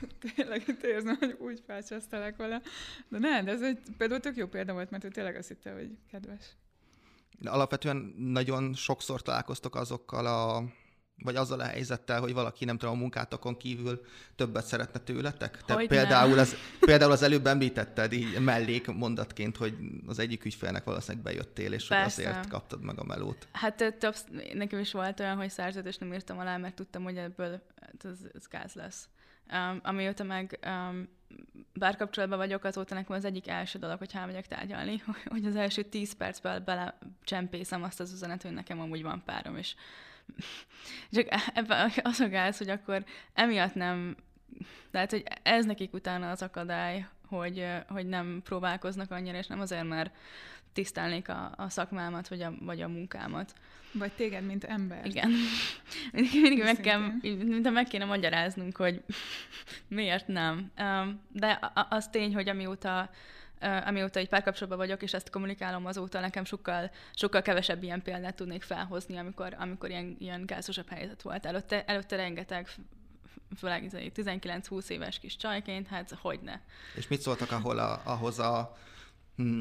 tényleg 0.35 0.63
itt 0.67 0.83
érzem, 0.83 1.15
hogy 1.15 1.35
úgy 1.39 1.61
felcsesztelek 1.65 2.35
vele. 2.35 2.61
De 3.07 3.19
ne, 3.19 3.43
de 3.43 3.51
ez 3.51 3.61
egy 3.61 3.79
például 3.97 4.19
tök 4.19 4.35
jó 4.35 4.47
példa 4.47 4.73
volt, 4.73 4.89
mert 4.89 5.03
ő 5.03 5.07
tényleg 5.07 5.35
azt 5.35 5.47
hitte, 5.47 5.73
hogy 5.73 5.97
kedves. 6.11 6.45
De 7.39 7.49
alapvetően 7.49 8.13
nagyon 8.17 8.73
sokszor 8.73 9.21
találkoztok 9.21 9.75
azokkal 9.75 10.25
a 10.25 10.63
vagy 11.23 11.35
azzal 11.35 11.59
a 11.59 11.63
helyzettel, 11.63 12.19
hogy 12.19 12.33
valaki 12.33 12.65
nem 12.65 12.77
tudom, 12.77 12.95
a 12.95 12.97
munkátokon 12.97 13.57
kívül 13.57 14.01
többet 14.35 14.65
szeretne 14.65 14.99
tőletek? 14.99 15.63
Te 15.65 15.73
Hogy 15.73 15.87
például 15.87 16.29
nem. 16.29 16.39
az, 16.39 16.55
például 16.79 17.11
az 17.11 17.21
előbb 17.21 17.47
említetted 17.47 18.13
így 18.13 18.39
mellék 18.39 18.87
mondatként, 18.87 19.57
hogy 19.57 19.77
az 20.07 20.19
egyik 20.19 20.45
ügyfélnek 20.45 20.83
valószínűleg 20.83 21.23
bejöttél, 21.23 21.73
és 21.73 21.87
hogy 21.87 21.97
Persze. 21.97 22.29
azért 22.29 22.47
kaptad 22.47 22.81
meg 22.81 22.99
a 22.99 23.03
melót. 23.03 23.47
Hát 23.51 23.95
több, 23.99 24.15
nekem 24.53 24.79
is 24.79 24.91
volt 24.91 25.19
olyan, 25.19 25.37
hogy 25.37 25.49
szerződést 25.49 25.99
nem 25.99 26.13
írtam 26.13 26.39
alá, 26.39 26.57
mert 26.57 26.75
tudtam, 26.75 27.03
hogy 27.03 27.17
ebből 27.17 27.61
hát 27.81 28.05
ez, 28.05 28.17
ez 28.33 28.47
gáz 28.47 28.73
lesz. 28.73 29.07
Um, 29.51 29.79
amióta 29.83 30.23
meg 30.23 30.59
um, 30.65 31.07
párkapcsolatban 31.79 32.37
vagyok, 32.37 32.63
azóta 32.63 32.95
nekem 32.95 33.15
az 33.15 33.25
egyik 33.25 33.47
első 33.47 33.79
dolog, 33.79 33.97
hogy 33.97 34.11
elmegyek 34.13 34.47
tárgyalni, 34.47 35.01
hogy 35.33 35.45
az 35.45 35.55
első 35.55 35.83
tíz 35.83 36.13
percben 36.13 36.63
belecsempészem 36.63 37.83
azt 37.83 37.99
az 37.99 38.11
üzenet, 38.13 38.41
hogy 38.41 38.51
nekem 38.51 38.79
amúgy 38.79 39.03
van 39.03 39.23
párom, 39.25 39.57
és 39.57 39.75
csak 41.11 41.27
ebben 41.53 41.91
az 42.03 42.19
a 42.19 42.29
gáz, 42.29 42.57
hogy 42.57 42.69
akkor 42.69 43.05
emiatt 43.33 43.73
nem, 43.73 44.15
tehát, 44.91 45.11
hogy 45.11 45.23
ez 45.43 45.65
nekik 45.65 45.93
utána 45.93 46.29
az 46.29 46.41
akadály, 46.41 47.07
hogy, 47.27 47.67
hogy 47.87 48.05
nem 48.05 48.41
próbálkoznak 48.43 49.11
annyira, 49.11 49.37
és 49.37 49.47
nem 49.47 49.59
azért, 49.59 49.87
mert 49.87 50.15
tisztelnék 50.73 51.29
a, 51.29 51.53
a 51.55 51.69
szakmámat, 51.69 52.27
vagy 52.27 52.41
a, 52.41 52.53
vagy 52.59 52.81
a 52.81 52.87
munkámat. 52.87 53.53
Vagy 53.93 54.11
téged, 54.11 54.45
mint 54.45 54.63
ember. 54.63 55.05
Igen. 55.05 55.31
Mindig, 56.11 56.41
mindig 56.41 56.63
meg, 56.63 56.79
kell, 56.79 56.99
mintha 57.21 57.71
meg 57.71 57.87
kéne 57.87 58.05
magyaráznunk, 58.05 58.77
hogy 58.77 59.03
miért 59.87 60.27
nem. 60.27 60.71
Um, 60.79 61.21
De 61.31 61.71
az 61.89 62.07
tény, 62.07 62.33
hogy 62.33 62.49
amióta 62.49 63.09
amióta 63.85 64.19
egy 64.19 64.29
párkapcsolatban 64.29 64.77
vagyok, 64.77 65.01
és 65.01 65.13
ezt 65.13 65.29
kommunikálom 65.29 65.85
azóta, 65.85 66.19
nekem 66.19 66.45
sokkal, 66.45 66.91
sokkal 67.13 67.41
kevesebb 67.41 67.83
ilyen 67.83 68.01
példát 68.01 68.35
tudnék 68.35 68.63
felhozni, 68.63 69.17
amikor, 69.17 69.55
amikor 69.59 69.89
ilyen, 69.89 70.15
ilyen 70.19 70.45
gázosabb 70.45 70.89
helyzet 70.89 71.21
volt. 71.21 71.45
Előtte, 71.45 71.85
előtte 71.85 72.15
rengeteg, 72.15 72.69
főleg 73.57 73.83
izé 73.83 74.11
19-20 74.15 74.87
éves 74.87 75.19
kis 75.19 75.35
csajként, 75.35 75.87
hát 75.87 76.17
hogy 76.21 76.39
ne. 76.43 76.59
És 76.95 77.07
mit 77.07 77.21
szóltak 77.21 77.51
ahol 77.51 77.79
a, 77.79 78.01
ahhoz 78.03 78.39
a 78.39 78.77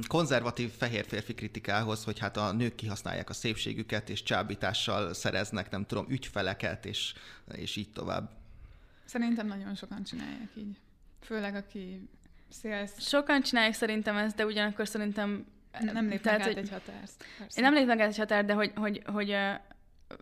konzervatív 0.08 0.70
fehér 0.70 1.04
férfi 1.06 1.34
kritikához, 1.34 2.04
hogy 2.04 2.18
hát 2.18 2.36
a 2.36 2.52
nők 2.52 2.74
kihasználják 2.74 3.28
a 3.28 3.32
szépségüket, 3.32 4.08
és 4.08 4.22
csábítással 4.22 5.14
szereznek, 5.14 5.70
nem 5.70 5.86
tudom, 5.86 6.06
ügyfeleket, 6.08 6.86
és, 6.86 7.14
és 7.52 7.76
így 7.76 7.92
tovább. 7.92 8.30
Szerintem 9.04 9.46
nagyon 9.46 9.74
sokan 9.74 10.02
csinálják 10.04 10.50
így. 10.54 10.76
Főleg, 11.20 11.54
aki 11.54 12.08
szélsz, 12.48 12.92
Sokan 12.98 13.42
csinálják 13.42 13.74
szerintem 13.74 14.16
ezt, 14.16 14.36
de 14.36 14.44
ugyanakkor 14.44 14.88
szerintem... 14.88 15.46
nem 15.80 16.02
lépnek 16.08 16.20
tehát, 16.20 16.40
át 16.40 16.46
hogy- 16.46 16.56
egy 16.56 16.70
határt. 16.70 17.24
Persze. 17.38 17.60
Én 17.60 17.64
nem 17.64 17.74
lépnek 17.74 18.00
át 18.00 18.08
egy 18.08 18.16
határ, 18.16 18.44
de 18.44 18.52
hogy, 18.52 18.72
hogy, 18.74 19.02
hogy 19.06 19.30
ö, 19.30 19.52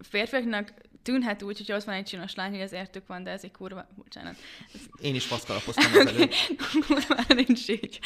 férfiaknak 0.00 0.72
tűnhet 1.02 1.42
úgy, 1.42 1.56
hogyha 1.56 1.76
ott 1.76 1.84
van 1.84 1.94
egy 1.94 2.04
csinos 2.04 2.34
lány, 2.34 2.50
hogy 2.50 2.60
az 2.60 2.72
értük 2.72 3.06
van, 3.06 3.22
de 3.22 3.30
ez 3.30 3.44
egy 3.44 3.50
kurva, 3.52 3.88
bocsánat, 3.96 4.36
Én 5.00 5.14
is 5.14 5.26
paszkalapoztam 5.26 5.92
az 5.94 6.06
előbb. 6.06 6.30
kurva 6.86 7.34
nincs 7.34 7.68
így. 7.68 7.98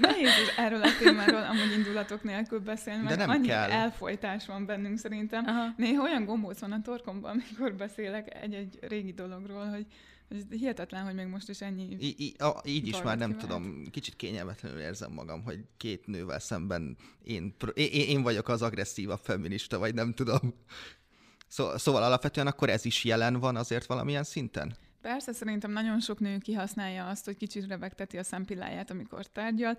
Nehéz 0.00 0.30
erről 0.56 0.82
a 0.82 0.96
témáról 0.98 1.42
amúgy 1.42 1.72
indulatok 1.76 2.22
nélkül 2.22 2.58
beszélni, 2.60 3.02
De 3.02 3.04
mert 3.08 3.18
nem 3.18 3.30
annyi 3.30 3.46
kell. 3.46 3.70
elfolytás 3.70 4.46
van 4.46 4.66
bennünk 4.66 4.98
szerintem. 4.98 5.44
Aha. 5.46 5.74
Néha 5.76 6.02
olyan 6.02 6.24
gombóc 6.24 6.60
van 6.60 6.72
a 6.72 6.82
torkomban, 6.82 7.30
amikor 7.30 7.74
beszélek 7.74 8.42
egy-egy 8.42 8.78
régi 8.80 9.12
dologról, 9.12 9.66
hogy, 9.68 9.86
hogy 10.28 10.44
hihetetlen, 10.50 11.04
hogy 11.04 11.14
még 11.14 11.26
most 11.26 11.48
is 11.48 11.60
ennyi... 11.60 11.96
Í- 12.00 12.20
í- 12.20 12.40
a, 12.40 12.62
így 12.64 12.86
is 12.88 13.02
már 13.02 13.18
nem 13.18 13.30
kivált. 13.30 13.46
tudom, 13.48 13.84
kicsit 13.90 14.16
kényelmetlenül 14.16 14.80
érzem 14.80 15.12
magam, 15.12 15.42
hogy 15.44 15.58
két 15.76 16.06
nővel 16.06 16.38
szemben 16.38 16.96
én, 17.24 17.54
pro- 17.58 17.76
én, 17.78 18.08
én 18.08 18.22
vagyok 18.22 18.48
az 18.48 18.62
agresszívabb 18.62 19.20
feminista, 19.22 19.78
vagy 19.78 19.94
nem 19.94 20.14
tudom. 20.14 20.54
Szó, 21.52 21.76
szóval 21.76 22.02
alapvetően 22.02 22.46
akkor 22.46 22.70
ez 22.70 22.84
is 22.84 23.04
jelen 23.04 23.40
van 23.40 23.56
azért 23.56 23.86
valamilyen 23.86 24.24
szinten? 24.24 24.76
Persze, 25.00 25.32
szerintem 25.32 25.70
nagyon 25.70 26.00
sok 26.00 26.20
nő 26.20 26.38
kihasználja 26.38 27.08
azt, 27.08 27.24
hogy 27.24 27.36
kicsit 27.36 27.68
rebegteti 27.68 28.18
a 28.18 28.22
szempilláját, 28.22 28.90
amikor 28.90 29.26
tárgyal. 29.26 29.78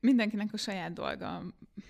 Mindenkinek 0.00 0.52
a 0.52 0.56
saját 0.56 0.92
dolga. 0.92 1.42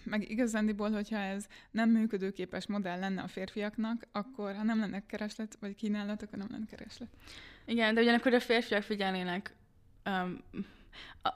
Meg 0.05 0.31
igazándiból, 0.31 0.91
hogyha 0.91 1.17
ez 1.17 1.47
nem 1.71 1.91
működőképes 1.91 2.67
modell 2.67 2.99
lenne 2.99 3.23
a 3.23 3.29
férfiaknak, 3.29 4.07
akkor 4.13 4.55
ha 4.55 4.63
nem 4.63 4.79
lenne 4.79 5.07
kereslet, 5.07 5.57
vagy 5.61 5.75
kínálat, 5.75 6.23
akkor 6.23 6.39
nem 6.39 6.49
lenne 6.51 6.67
kereslet. 6.67 7.09
Igen, 7.65 7.95
de 7.95 8.01
ugyanakkor 8.01 8.35
a 8.35 8.41
férfiak 8.41 8.83
figyelnének 8.83 9.57
um, 10.07 10.39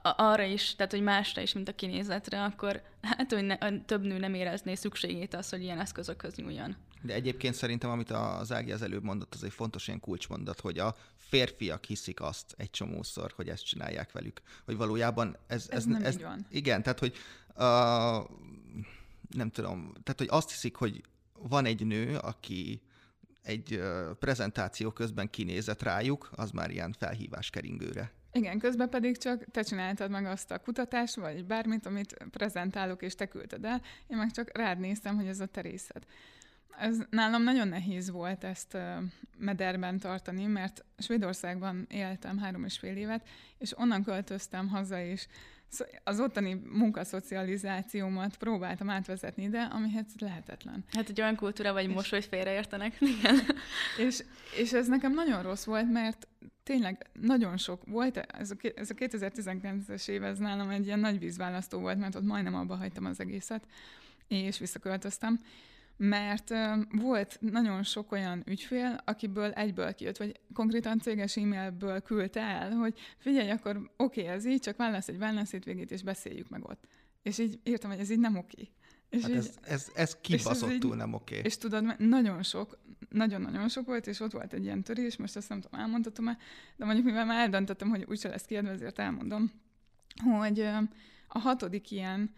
arra 0.03 0.43
is, 0.43 0.75
tehát 0.75 0.93
hogy 0.93 1.03
másra 1.03 1.43
is, 1.43 1.53
mint 1.53 1.69
a 1.69 1.75
kinézetre, 1.75 2.43
akkor 2.43 2.83
hát, 3.03 3.33
hogy 3.33 3.45
ne, 3.45 3.55
a 3.55 3.85
több 3.85 4.03
nő 4.03 4.19
nem 4.19 4.35
érezné 4.35 4.75
szükségét 4.75 5.35
az, 5.35 5.49
hogy 5.49 5.63
ilyen 5.63 5.81
eszközökhöz 5.81 6.35
nyúljon. 6.35 6.77
De 7.03 7.15
egyébként 7.15 7.55
szerintem, 7.55 7.91
amit 7.91 8.11
az 8.11 8.53
Ági 8.53 8.73
az 8.73 8.83
előbb 8.83 9.03
mondott, 9.03 9.35
az 9.35 9.45
egy 9.45 9.53
fontos 9.53 9.87
ilyen 9.87 10.01
kulcsmondat, 10.01 10.61
hogy 10.61 10.79
a 10.79 10.97
férfiak 11.17 11.85
hiszik 11.85 12.21
azt 12.21 12.55
egy 12.57 12.71
csomószor, 12.71 13.33
hogy 13.37 13.49
ezt 13.49 13.65
csinálják 13.65 14.13
velük. 14.13 14.41
Hogy 14.65 14.77
valójában 14.77 15.37
ez... 15.47 15.67
Ez 15.71 15.85
nem 15.85 16.05
így 16.05 16.23
van. 16.23 16.47
Igen, 16.51 16.83
tehát 16.83 16.99
hogy 16.99 17.17
uh, 17.49 18.31
nem 19.37 19.51
tudom, 19.51 19.93
tehát 20.03 20.19
hogy 20.19 20.29
azt 20.31 20.51
hiszik, 20.51 20.77
hogy 20.77 21.03
van 21.33 21.65
egy 21.65 21.87
nő, 21.87 22.17
aki 22.17 22.83
egy 23.43 23.75
uh, 23.75 24.11
prezentáció 24.19 24.91
közben 24.91 25.31
kinézett 25.31 25.83
rájuk, 25.83 26.31
az 26.33 26.51
már 26.51 26.71
ilyen 26.71 26.93
felhívás 26.99 27.51
keringőre. 27.51 28.13
Igen, 28.33 28.59
közben 28.59 28.89
pedig 28.89 29.17
csak 29.17 29.45
te 29.51 29.63
csináltad 29.63 30.11
meg 30.11 30.25
azt 30.27 30.51
a 30.51 30.59
kutatást, 30.59 31.15
vagy 31.15 31.45
bármit, 31.45 31.87
amit 31.87 32.17
prezentálok, 32.31 33.03
és 33.03 33.15
te 33.15 33.27
küldted 33.27 33.65
el. 33.65 33.83
Én 34.07 34.17
meg 34.17 34.31
csak 34.31 34.57
rád 34.57 34.79
néztem, 34.79 35.17
hogy 35.17 35.27
ez 35.27 35.41
a 35.41 35.47
te 35.47 35.61
részed. 35.61 36.03
Ez 36.79 36.99
nálam 37.11 37.43
nagyon 37.43 37.69
nehéz 37.69 38.11
volt 38.11 38.45
ezt 38.45 38.77
mederben 39.39 39.99
tartani, 39.99 40.47
mert 40.47 40.85
Svédországban 40.99 41.87
éltem 41.91 42.39
három 42.39 42.65
és 42.65 42.79
fél 42.79 42.97
évet, 42.97 43.29
és 43.59 43.79
onnan 43.79 44.03
költöztem 44.03 44.69
haza 44.69 44.99
is. 44.99 45.27
Szó- 45.69 45.87
Az 46.05 46.21
ottani 46.21 46.55
munkaszocializációmat 46.73 48.37
próbáltam 48.37 48.91
átvezetni 48.91 49.43
ide, 49.43 49.61
amihez 49.63 50.07
lehetetlen. 50.19 50.85
Hát 50.93 51.09
egy 51.09 51.21
olyan 51.21 51.37
kultúra 51.37 51.73
vagy 51.73 51.89
most, 51.89 52.11
hogy 52.11 52.25
félreértenek. 52.25 53.01
Igen. 53.19 53.39
És, 53.99 54.25
és 54.57 54.73
ez 54.73 54.89
nekem 54.89 55.15
nagyon 55.15 55.43
rossz 55.43 55.65
volt, 55.65 55.91
mert 55.93 56.29
tényleg 56.63 57.07
nagyon 57.13 57.57
sok 57.57 57.83
volt, 57.87 58.17
ez 58.17 58.51
a, 58.51 58.55
ez 58.75 58.91
a 58.91 58.95
2019-es 58.95 60.09
év, 60.09 60.23
ez 60.23 60.39
nálam 60.39 60.71
egy 60.71 60.87
ilyen 60.87 60.99
nagy 61.01 61.19
vízválasztó 61.19 61.79
volt, 61.79 61.99
mert 61.99 62.15
ott 62.15 62.25
majdnem 62.25 62.55
abba 62.55 62.77
hagytam 62.77 63.05
az 63.05 63.21
egészet, 63.21 63.67
és 64.29 64.59
visszaköltöztem, 64.59 65.41
mert 65.99 66.55
volt 66.91 67.39
nagyon 67.41 67.83
sok 67.83 68.13
olyan 68.13 68.43
ügyfél, 68.47 69.01
akiből 69.05 69.51
egyből 69.51 69.95
kijött, 69.95 70.17
vagy 70.17 70.41
konkrétan 70.55 70.99
céges 70.99 71.37
e-mailből 71.37 72.01
küldte 72.01 72.41
el, 72.41 72.71
hogy 72.71 72.99
figyelj, 73.19 73.51
akkor 73.51 73.77
oké, 73.97 74.21
okay, 74.21 74.35
ez 74.35 74.47
így, 74.47 74.61
csak 74.61 74.77
válasz 74.77 75.09
egy 75.09 75.17
wellness 75.17 75.51
végét, 75.65 75.91
és 75.91 76.03
beszéljük 76.03 76.49
meg 76.49 76.65
ott. 76.65 76.85
És 77.23 77.39
így 77.39 77.61
írtam, 77.65 77.91
hogy 77.91 78.01
ez 78.01 78.11
így 78.11 78.19
nem 78.19 78.37
oké. 78.37 78.69
És 79.09 79.23
Hát 79.23 79.31
így, 79.31 79.37
ez, 79.37 79.59
ez, 79.63 79.91
ez 79.95 80.17
kibaszottul 80.21 80.97
nem 80.97 81.13
oké. 81.15 81.41
és 81.45 81.57
tudod, 81.57 81.99
nagyon 81.99 82.43
sok, 82.43 82.79
nagyon-nagyon 83.09 83.69
sok 83.69 83.87
volt, 83.87 84.07
és 84.07 84.21
ott 84.21 84.33
volt 84.33 84.53
egy 84.53 84.65
ilyen 84.65 84.83
törés, 84.83 85.17
most 85.17 85.37
azt 85.37 85.49
nem 85.49 85.61
tudom, 85.61 85.81
elmondhatom-e, 85.81 86.39
de 86.77 86.85
mondjuk 86.85 87.07
mivel 87.07 87.25
már 87.25 87.41
eldöntöttem, 87.41 87.89
hogy 87.89 88.05
úgyse 88.09 88.29
lesz 88.29 88.45
kiadva, 88.45 88.71
ezért 88.71 88.99
elmondom, 88.99 89.53
hogy 90.25 90.61
a 91.29 91.39
hatodik 91.39 91.91
ilyen, 91.91 92.31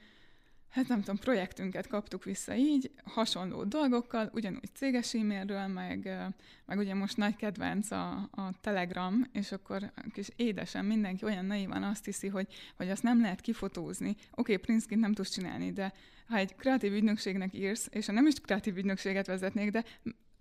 hát 0.71 0.89
nem 0.89 0.99
tudom, 0.99 1.17
projektünket 1.17 1.87
kaptuk 1.87 2.25
vissza 2.25 2.55
így, 2.55 2.91
hasonló 3.05 3.65
dolgokkal, 3.65 4.31
ugyanúgy 4.35 4.75
céges 4.75 5.15
e-mailről, 5.15 5.67
meg, 5.67 6.19
meg 6.67 6.79
ugye 6.79 6.95
most 6.95 7.17
nagy 7.17 7.37
kedvenc 7.37 7.91
a, 7.91 8.29
a 8.31 8.53
Telegram, 8.61 9.25
és 9.33 9.53
akkor 9.53 9.93
kis 10.13 10.29
édesen 10.37 10.85
mindenki 10.85 11.25
olyan 11.25 11.45
naívan 11.45 11.83
azt 11.83 12.05
hiszi, 12.05 12.29
hogy, 12.29 12.47
hogy 12.77 12.91
azt 12.91 13.03
nem 13.03 13.21
lehet 13.21 13.41
kifotózni. 13.41 14.11
Oké, 14.11 14.23
okay, 14.31 14.57
princkint 14.57 15.01
nem 15.01 15.13
tudsz 15.13 15.31
csinálni, 15.31 15.73
de 15.73 15.93
ha 16.29 16.37
egy 16.37 16.57
kreatív 16.57 16.93
ügynökségnek 16.93 17.55
írsz, 17.55 17.89
és 17.91 18.07
ha 18.07 18.13
nem 18.13 18.27
is 18.27 18.35
kreatív 18.35 18.77
ügynökséget 18.77 19.27
vezetnék, 19.27 19.71
de 19.71 19.85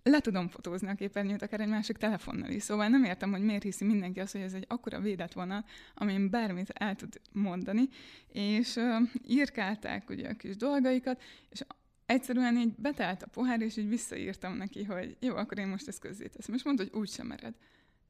le 0.04 0.20
tudom 0.20 0.48
fotózni 0.48 0.88
a 0.88 0.94
képernyőt 0.94 1.42
akár 1.42 1.60
egy 1.60 1.68
másik 1.68 1.98
telefonnal 1.98 2.50
is. 2.50 2.64
Szóval 2.64 2.88
nem 2.88 3.04
értem, 3.04 3.32
hogy 3.32 3.42
miért 3.42 3.64
hiszi 3.64 3.86
mindenki 3.86 4.20
azt, 4.20 4.32
hogy 4.32 4.42
ez 4.42 4.54
egy 4.54 4.66
akkora 4.68 5.00
védett 5.00 5.34
vonal, 5.34 5.66
amin 5.96 6.30
bármit 6.30 6.70
el 6.70 6.96
tud 6.96 7.22
mondani, 7.32 7.90
és 8.28 8.76
uh, 8.76 9.10
írkálták 9.28 10.10
ugye 10.10 10.30
a 10.30 10.34
kis 10.34 10.56
dolgaikat, 10.56 11.22
és 11.50 11.62
egyszerűen 12.06 12.58
így 12.58 12.74
betelt 12.78 13.24
a 13.24 13.28
pohár, 13.28 13.62
és 13.62 13.78
így 13.78 13.90
visszaírtam 13.90 14.54
neki, 14.54 14.84
hogy 14.84 15.18
jó, 15.20 15.36
akkor 15.36 15.60
én 15.60 15.68
most 15.68 15.88
ezt 15.88 16.00
közzéteszem. 16.00 16.56
És 16.56 16.64
mondta, 16.64 16.84
hogy 16.84 17.00
úgy 17.00 17.10
sem 17.10 17.28
mered. 17.28 17.54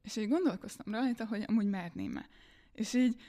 És 0.02 0.16
így 0.16 0.28
gondolkoztam 0.28 0.94
rajta, 0.94 1.26
hogy 1.26 1.44
amúgy 1.46 1.66
merném-e. 1.66 2.28
És 2.72 2.94
így 2.94 3.20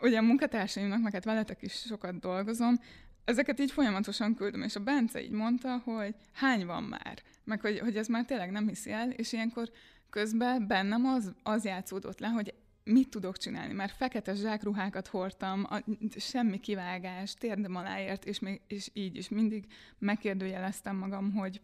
ugye 0.00 0.18
a 0.18 0.22
munkatársaimnak, 0.22 1.02
meg 1.02 1.12
hát 1.12 1.24
veletek 1.24 1.62
is 1.62 1.72
sokat 1.72 2.18
dolgozom, 2.18 2.80
ezeket 3.24 3.60
így 3.60 3.70
folyamatosan 3.70 4.34
küldöm, 4.34 4.62
és 4.62 4.76
a 4.76 4.80
Bence 4.80 5.22
így 5.22 5.30
mondta, 5.30 5.82
hogy 5.84 6.14
hány 6.32 6.66
van 6.66 6.82
már, 6.82 7.22
meg 7.44 7.60
hogy, 7.60 7.78
hogy 7.78 7.96
ez 7.96 8.06
már 8.06 8.24
tényleg 8.24 8.50
nem 8.50 8.68
hiszi 8.68 8.90
el, 8.90 9.10
és 9.10 9.32
ilyenkor 9.32 9.70
közben 10.10 10.66
bennem 10.66 11.04
az, 11.04 11.32
az 11.42 11.64
játszódott 11.64 12.20
le, 12.20 12.28
hogy 12.28 12.54
mit 12.84 13.08
tudok 13.08 13.36
csinálni. 13.36 13.72
Már 13.72 13.90
fekete 13.96 14.34
zsákruhákat 14.34 15.06
hordtam, 15.06 15.66
a, 15.68 15.84
semmi 16.16 16.60
kivágás, 16.60 17.34
térdem 17.34 17.76
aláért, 17.76 18.24
és, 18.24 18.38
még, 18.38 18.60
és 18.66 18.90
így 18.92 19.16
is 19.16 19.28
mindig 19.28 19.66
megkérdőjeleztem 19.98 20.96
magam, 20.96 21.32
hogy 21.32 21.60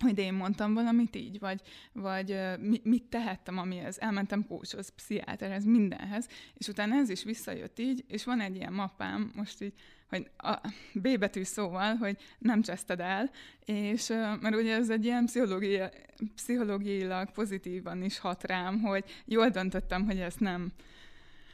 hogy 0.00 0.18
én 0.18 0.32
mondtam 0.32 0.74
valamit 0.74 1.16
így, 1.16 1.38
vagy, 1.38 1.60
vagy 1.92 2.38
mi, 2.60 2.80
mit 2.84 3.04
tehettem, 3.04 3.58
amihez 3.58 3.98
elmentem 3.98 4.46
kócshoz, 4.46 4.88
pszichiáterhez, 4.88 5.64
mindenhez, 5.64 6.28
és 6.54 6.68
utána 6.68 6.94
ez 6.94 7.08
is 7.08 7.24
visszajött 7.24 7.78
így, 7.78 8.04
és 8.08 8.24
van 8.24 8.40
egy 8.40 8.56
ilyen 8.56 8.72
mappám, 8.72 9.32
most 9.34 9.62
így, 9.62 9.74
hogy 10.10 10.30
a 10.36 10.72
B 10.92 11.18
betű 11.18 11.42
szóval, 11.42 11.94
hogy 11.94 12.16
nem 12.38 12.62
cseszted 12.62 13.00
el, 13.00 13.30
és 13.64 14.08
mert 14.40 14.54
ugye 14.54 14.74
ez 14.74 14.90
egy 14.90 15.04
ilyen 15.04 15.24
pszichológia, 15.24 15.90
pszichológiailag 16.34 17.30
pozitívan 17.30 18.02
is 18.02 18.18
hat 18.18 18.44
rám, 18.44 18.80
hogy 18.80 19.04
jól 19.24 19.48
döntöttem, 19.48 20.04
hogy 20.04 20.18
ezt 20.18 20.40
nem, 20.40 20.72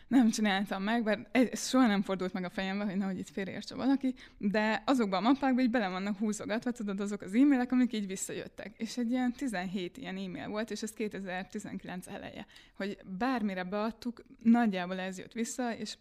nem 0.09 0.31
csináltam 0.31 0.83
meg, 0.83 1.03
bár 1.03 1.29
ez 1.33 1.69
soha 1.69 1.87
nem 1.87 2.03
fordult 2.03 2.33
meg 2.33 2.45
a 2.45 2.51
fejembe, 2.51 2.85
hogy 2.85 2.97
nehogy 2.97 3.19
itt 3.19 3.31
félreértse 3.31 3.75
valaki, 3.75 4.15
de 4.39 4.83
azokban 4.87 5.25
a 5.25 5.29
mappákban 5.29 5.65
így 5.65 5.71
bele 5.71 5.89
vannak 5.89 6.19
húzogatva, 6.19 6.71
tudod, 6.71 7.01
azok 7.01 7.21
az 7.21 7.35
e-mailek, 7.35 7.73
amik 7.73 7.93
így 7.93 8.07
visszajöttek. 8.07 8.75
És 8.77 8.97
egy 8.97 9.11
ilyen 9.11 9.33
17 9.33 9.97
ilyen 9.97 10.17
e-mail 10.17 10.49
volt, 10.49 10.71
és 10.71 10.83
ez 10.83 10.93
2019 10.93 12.07
eleje, 12.07 12.47
hogy 12.77 12.99
bármire 13.19 13.65
beadtuk, 13.65 14.25
nagyjából 14.43 14.99
ez 14.99 15.19
jött 15.19 15.33
vissza, 15.33 15.77
és 15.77 15.97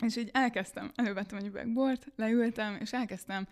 és 0.00 0.16
így 0.16 0.30
elkezdtem, 0.32 0.90
elővettem 0.94 1.38
egy 1.38 1.46
üvegbort, 1.46 2.06
leültem, 2.16 2.76
és 2.80 2.92
elkezdtem 2.92 3.46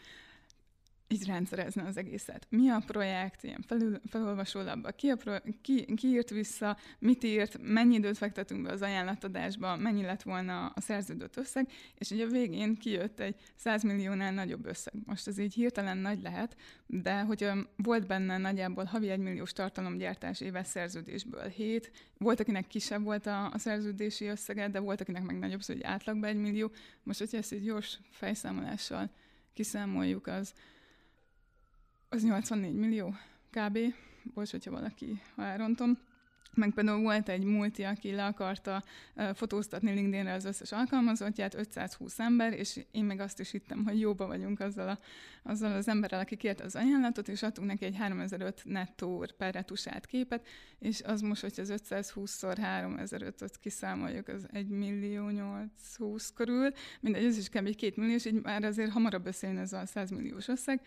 így 1.08 1.26
rendszerezni 1.26 1.82
az 1.82 1.96
egészet. 1.96 2.46
Mi 2.50 2.68
a 2.68 2.82
projekt, 2.86 3.42
ilyen 3.42 3.64
felül, 3.66 4.00
felolvasó 4.08 4.60
labba, 4.60 4.90
ki, 4.90 5.12
pro, 5.14 5.36
ki, 5.62 5.94
ki 5.94 6.08
írt 6.08 6.30
vissza, 6.30 6.76
mit 6.98 7.24
írt, 7.24 7.58
mennyi 7.62 7.94
időt 7.94 8.16
fektetünk 8.16 8.62
be 8.62 8.72
az 8.72 8.82
ajánlatadásba, 8.82 9.76
mennyi 9.76 10.02
lett 10.02 10.22
volna 10.22 10.66
a 10.66 10.80
szerződött 10.80 11.36
összeg, 11.36 11.68
és 11.94 12.10
ugye 12.10 12.24
a 12.24 12.28
végén 12.28 12.74
kijött 12.74 13.20
egy 13.20 13.34
100 13.54 13.82
milliónál 13.82 14.32
nagyobb 14.32 14.66
összeg. 14.66 14.94
Most 15.04 15.26
ez 15.26 15.38
így 15.38 15.54
hirtelen 15.54 15.98
nagy 15.98 16.22
lehet, 16.22 16.56
de 16.86 17.20
hogyha 17.20 17.56
volt 17.76 18.06
benne 18.06 18.38
nagyjából 18.38 18.84
havi 18.84 19.10
1 19.10 19.18
milliós 19.18 19.52
tartalomgyártás 19.52 20.40
éves 20.40 20.66
szerződésből 20.66 21.48
7, 21.48 21.92
volt, 22.18 22.40
akinek 22.40 22.66
kisebb 22.66 23.02
volt 23.02 23.26
a, 23.26 23.50
a 23.52 23.58
szerződési 23.58 24.26
összege, 24.26 24.68
de 24.68 24.80
volt, 24.80 25.00
akinek 25.00 25.22
meg 25.22 25.38
nagyobb, 25.38 25.62
szóval 25.62 25.86
átlagban 25.86 26.28
1 26.28 26.36
millió. 26.36 26.70
Most, 27.02 27.18
hogyha 27.18 27.36
ezt 27.36 27.52
egy 27.52 27.62
gyors 27.62 27.98
fejszámolással 28.10 29.10
kiszámoljuk, 29.52 30.26
az 30.26 30.52
az 32.08 32.22
84 32.22 32.74
millió 32.74 33.14
kb. 33.50 33.78
Bocs, 34.34 34.50
hogyha 34.50 34.70
valaki, 34.70 35.20
ha 35.34 35.44
elrontom. 35.44 35.98
Meg 36.54 36.74
például 36.74 37.02
volt 37.02 37.28
egy 37.28 37.44
multi, 37.44 37.82
aki 37.82 38.12
le 38.12 38.24
akarta 38.24 38.82
uh, 39.16 39.34
fotóztatni 39.34 39.92
LinkedInre 39.92 40.32
az 40.32 40.44
összes 40.44 40.72
alkalmazottját, 40.72 41.54
520 41.54 42.18
ember, 42.18 42.52
és 42.52 42.80
én 42.90 43.04
meg 43.04 43.20
azt 43.20 43.40
is 43.40 43.50
hittem, 43.50 43.84
hogy 43.84 44.00
jóba 44.00 44.26
vagyunk 44.26 44.60
azzal, 44.60 44.88
a, 44.88 44.98
azzal 45.42 45.72
az 45.72 45.88
emberrel, 45.88 46.20
aki 46.20 46.36
kérte 46.36 46.64
az 46.64 46.76
ajánlatot, 46.76 47.28
és 47.28 47.42
adtunk 47.42 47.66
neki 47.66 47.84
egy 47.84 47.96
3005 47.96 48.62
nettó 48.64 49.26
per 49.36 49.54
retusált 49.54 50.06
képet, 50.06 50.46
és 50.78 51.02
az 51.02 51.20
most, 51.20 51.40
hogy 51.40 51.54
az 51.56 51.72
520-szor 51.88 52.56
3005-öt 52.60 53.58
kiszámoljuk, 53.58 54.28
az 54.28 54.46
1 54.52 54.68
millió 54.68 55.28
820 55.28 56.32
körül, 56.32 56.70
mindegy, 57.00 57.24
ez 57.24 57.38
is 57.38 57.48
kb. 57.48 57.74
2 57.74 57.92
millió, 57.96 58.14
és 58.14 58.24
így 58.24 58.42
már 58.42 58.64
azért 58.64 58.90
hamarabb 58.90 59.24
beszélni 59.24 59.60
ez 59.60 59.72
a 59.72 59.86
100 59.86 60.10
milliós 60.10 60.48
összeg, 60.48 60.80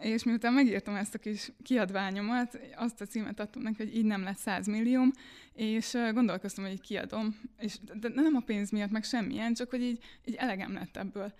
és 0.00 0.24
miután 0.24 0.52
megírtam 0.52 0.94
ezt 0.94 1.14
a 1.14 1.18
kis 1.18 1.52
kiadványomat, 1.62 2.58
azt 2.76 3.00
a 3.00 3.06
címet 3.06 3.40
adtam 3.40 3.62
neki, 3.62 3.76
hogy 3.76 3.96
így 3.96 4.04
nem 4.04 4.22
lesz 4.22 4.40
100 4.40 4.66
millióm, 4.66 5.10
és 5.52 5.96
gondolkoztam, 6.12 6.64
hogy 6.64 6.72
így 6.72 6.80
kiadom, 6.80 7.40
és, 7.58 7.78
de 7.94 8.08
nem 8.08 8.34
a 8.34 8.40
pénz 8.40 8.70
miatt, 8.70 8.90
meg 8.90 9.04
semmilyen, 9.04 9.54
csak 9.54 9.70
hogy 9.70 9.82
így, 9.82 9.98
így 10.24 10.34
elegem 10.34 10.72
lett 10.72 10.96
ebből. 10.96 11.32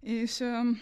És 0.00 0.40
um, 0.40 0.80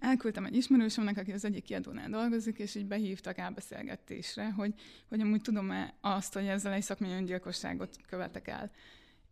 elküldtem 0.00 0.44
egy 0.44 0.56
ismerősömnek, 0.56 1.16
aki 1.16 1.32
az 1.32 1.44
egyik 1.44 1.64
kiadónál 1.64 2.08
dolgozik, 2.08 2.58
és 2.58 2.74
így 2.74 2.86
behívtak 2.86 3.38
elbeszélgetésre, 3.38 4.50
hogy, 4.50 4.74
hogy 5.08 5.20
amúgy 5.20 5.40
tudom-e 5.40 5.94
azt, 6.00 6.34
hogy 6.34 6.46
ezzel 6.46 6.72
egy 6.72 6.82
szakmai 6.82 7.10
öngyilkosságot 7.10 7.96
követek 8.06 8.48
el. 8.48 8.70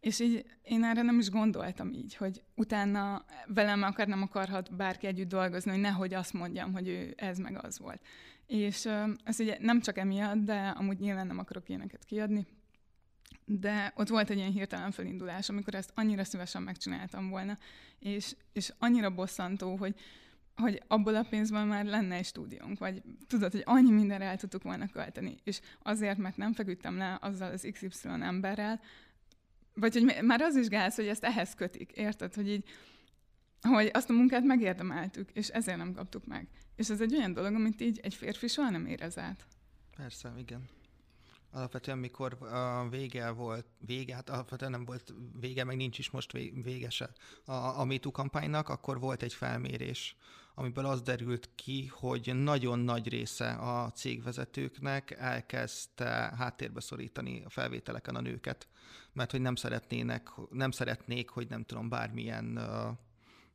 És 0.00 0.20
így 0.20 0.44
én 0.62 0.84
erre 0.84 1.02
nem 1.02 1.18
is 1.18 1.30
gondoltam 1.30 1.92
így, 1.92 2.16
hogy 2.16 2.42
utána 2.54 3.24
velem 3.46 3.82
akar, 3.82 4.06
nem 4.06 4.22
akarhat 4.22 4.76
bárki 4.76 5.06
együtt 5.06 5.28
dolgozni, 5.28 5.70
hogy 5.70 5.80
nehogy 5.80 6.14
azt 6.14 6.32
mondjam, 6.32 6.72
hogy 6.72 6.88
ő 6.88 7.14
ez 7.16 7.38
meg 7.38 7.64
az 7.64 7.78
volt. 7.78 8.02
És 8.46 8.88
ez 9.24 9.40
ugye 9.40 9.56
nem 9.60 9.80
csak 9.80 9.98
emiatt, 9.98 10.44
de 10.44 10.68
amúgy 10.68 10.98
nyilván 10.98 11.26
nem 11.26 11.38
akarok 11.38 11.68
ilyeneket 11.68 12.04
kiadni, 12.04 12.46
de 13.44 13.92
ott 13.96 14.08
volt 14.08 14.30
egy 14.30 14.36
ilyen 14.36 14.52
hirtelen 14.52 14.90
felindulás, 14.90 15.48
amikor 15.48 15.74
ezt 15.74 15.92
annyira 15.94 16.24
szívesen 16.24 16.62
megcsináltam 16.62 17.28
volna, 17.28 17.56
és, 17.98 18.36
és 18.52 18.72
annyira 18.78 19.10
bosszantó, 19.10 19.76
hogy, 19.76 19.94
hogy 20.56 20.82
abból 20.86 21.14
a 21.14 21.26
pénzből 21.30 21.64
már 21.64 21.84
lenne 21.84 22.14
egy 22.14 22.24
stúdiónk, 22.24 22.78
vagy 22.78 23.02
tudod, 23.26 23.52
hogy 23.52 23.62
annyi 23.64 23.90
mindenre 23.90 24.24
el 24.24 24.36
tudtuk 24.36 24.62
volna 24.62 24.88
költeni, 24.88 25.36
és 25.44 25.60
azért, 25.82 26.18
mert 26.18 26.36
nem 26.36 26.52
feküdtem 26.52 26.96
le 26.96 27.18
azzal 27.20 27.52
az 27.52 27.68
XY 27.72 28.08
emberrel, 28.08 28.80
vagy 29.80 29.94
hogy 29.94 30.22
már 30.22 30.40
az 30.40 30.56
is 30.56 30.68
gáz, 30.68 30.94
hogy 30.94 31.06
ezt 31.06 31.24
ehhez 31.24 31.54
kötik, 31.54 31.92
érted? 31.92 32.34
Hogy 32.34 32.50
így, 32.50 32.64
hogy 33.60 33.90
azt 33.92 34.10
a 34.10 34.12
munkát 34.12 34.44
megérdemeltük, 34.44 35.30
és 35.30 35.48
ezért 35.48 35.76
nem 35.78 35.92
kaptuk 35.92 36.26
meg. 36.26 36.48
És 36.76 36.90
ez 36.90 37.00
egy 37.00 37.14
olyan 37.14 37.32
dolog, 37.32 37.54
amit 37.54 37.80
így 37.80 38.00
egy 38.02 38.14
férfi 38.14 38.46
soha 38.46 38.70
nem 38.70 38.86
érez 38.86 39.18
át. 39.18 39.46
Persze, 39.96 40.32
igen. 40.38 40.68
Alapvetően, 41.50 41.98
mikor 41.98 42.42
a 42.42 42.88
vége 42.88 43.30
volt, 43.30 43.66
vége, 43.78 44.14
hát 44.14 44.30
alapvetően 44.30 44.70
nem 44.70 44.84
volt 44.84 45.14
vége, 45.40 45.64
meg 45.64 45.76
nincs 45.76 45.98
is 45.98 46.10
most 46.10 46.32
vége 46.62 46.90
se 46.90 47.10
a, 47.44 47.52
a 47.52 47.84
MeToo 47.84 48.12
kampánynak, 48.12 48.68
akkor 48.68 49.00
volt 49.00 49.22
egy 49.22 49.34
felmérés, 49.34 50.16
amiből 50.54 50.86
az 50.86 51.02
derült 51.02 51.50
ki, 51.54 51.86
hogy 51.86 52.34
nagyon 52.34 52.78
nagy 52.78 53.08
része 53.08 53.50
a 53.52 53.90
cégvezetőknek 53.90 55.10
elkezdte 55.10 56.32
háttérbe 56.36 56.80
szorítani 56.80 57.42
a 57.44 57.50
felvételeken 57.50 58.14
a 58.14 58.20
nőket, 58.20 58.68
mert 59.12 59.30
hogy 59.30 59.40
nem 59.40 59.54
szeretnének, 59.54 60.30
nem 60.50 60.70
szeretnék, 60.70 61.28
hogy 61.28 61.48
nem 61.48 61.64
tudom, 61.64 61.88
bármilyen 61.88 62.58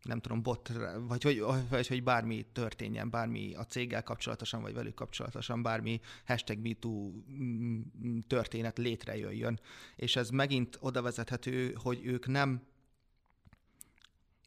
nem 0.04 0.20
tudom, 0.20 0.42
bot, 0.42 0.72
vagy 1.08 1.24
hogy, 1.24 1.44
vagy 1.70 1.88
hogy 1.88 2.04
bármi 2.04 2.46
történjen, 2.54 3.10
bármi 3.10 3.54
a 3.54 3.66
céggel 3.66 4.04
kapcsolatosan, 4.04 4.62
vagy 4.62 4.74
velük 4.74 4.94
kapcsolatosan, 4.94 5.62
bármi 5.62 6.00
hashtag 6.26 6.60
MeToo 6.60 7.12
mm, 7.32 7.80
történet 8.28 8.78
létrejöjjön. 8.78 9.60
És 9.96 10.16
ez 10.16 10.30
megint 10.30 10.78
oda 10.80 11.02
vezethető, 11.02 11.74
hogy 11.84 12.06
ők 12.06 12.28
nem 12.28 12.70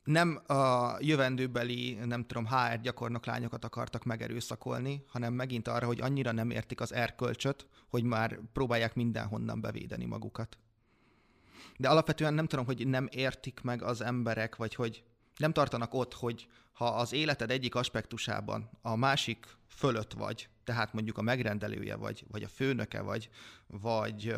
nem 0.05 0.43
a 0.47 0.97
jövendőbeli, 1.01 1.95
nem 2.05 2.27
tudom, 2.27 2.47
HR 2.47 2.81
gyakornok 2.81 3.27
lányokat 3.27 3.65
akartak 3.65 4.05
megerőszakolni, 4.05 5.05
hanem 5.07 5.35
megint 5.35 5.69
arra, 5.69 5.87
hogy 5.87 6.01
annyira 6.01 6.33
nem 6.33 6.51
értik 6.51 6.81
az 6.81 6.93
erkölcsöt, 6.93 7.67
hogy 7.89 8.03
már 8.03 8.39
próbálják 8.53 8.95
mindenhonnan 8.95 9.61
bevédeni 9.61 10.05
magukat. 10.05 10.59
De 11.77 11.89
alapvetően 11.89 12.35
nem 12.35 12.47
tudom, 12.47 12.65
hogy 12.65 12.87
nem 12.87 13.09
értik 13.11 13.61
meg 13.61 13.83
az 13.83 14.01
emberek, 14.01 14.57
vagy 14.57 14.75
hogy 14.75 15.05
nem 15.37 15.53
tartanak 15.53 15.95
ott, 15.95 16.15
hogy 16.15 16.49
ha 16.73 16.87
az 16.87 17.13
életed 17.13 17.51
egyik 17.51 17.75
aspektusában 17.75 18.71
a 18.83 18.97
másik 18.97 19.47
fölött 19.69 20.13
vagy, 20.13 20.49
tehát 20.65 20.93
mondjuk 20.93 21.19
a 21.19 21.23
megrendelője 21.23 21.97
vagy, 21.97 22.25
vagy 22.31 22.43
a 22.43 22.49
főnöke 22.49 23.01
vagy, 23.01 23.31
vagy 23.67 24.37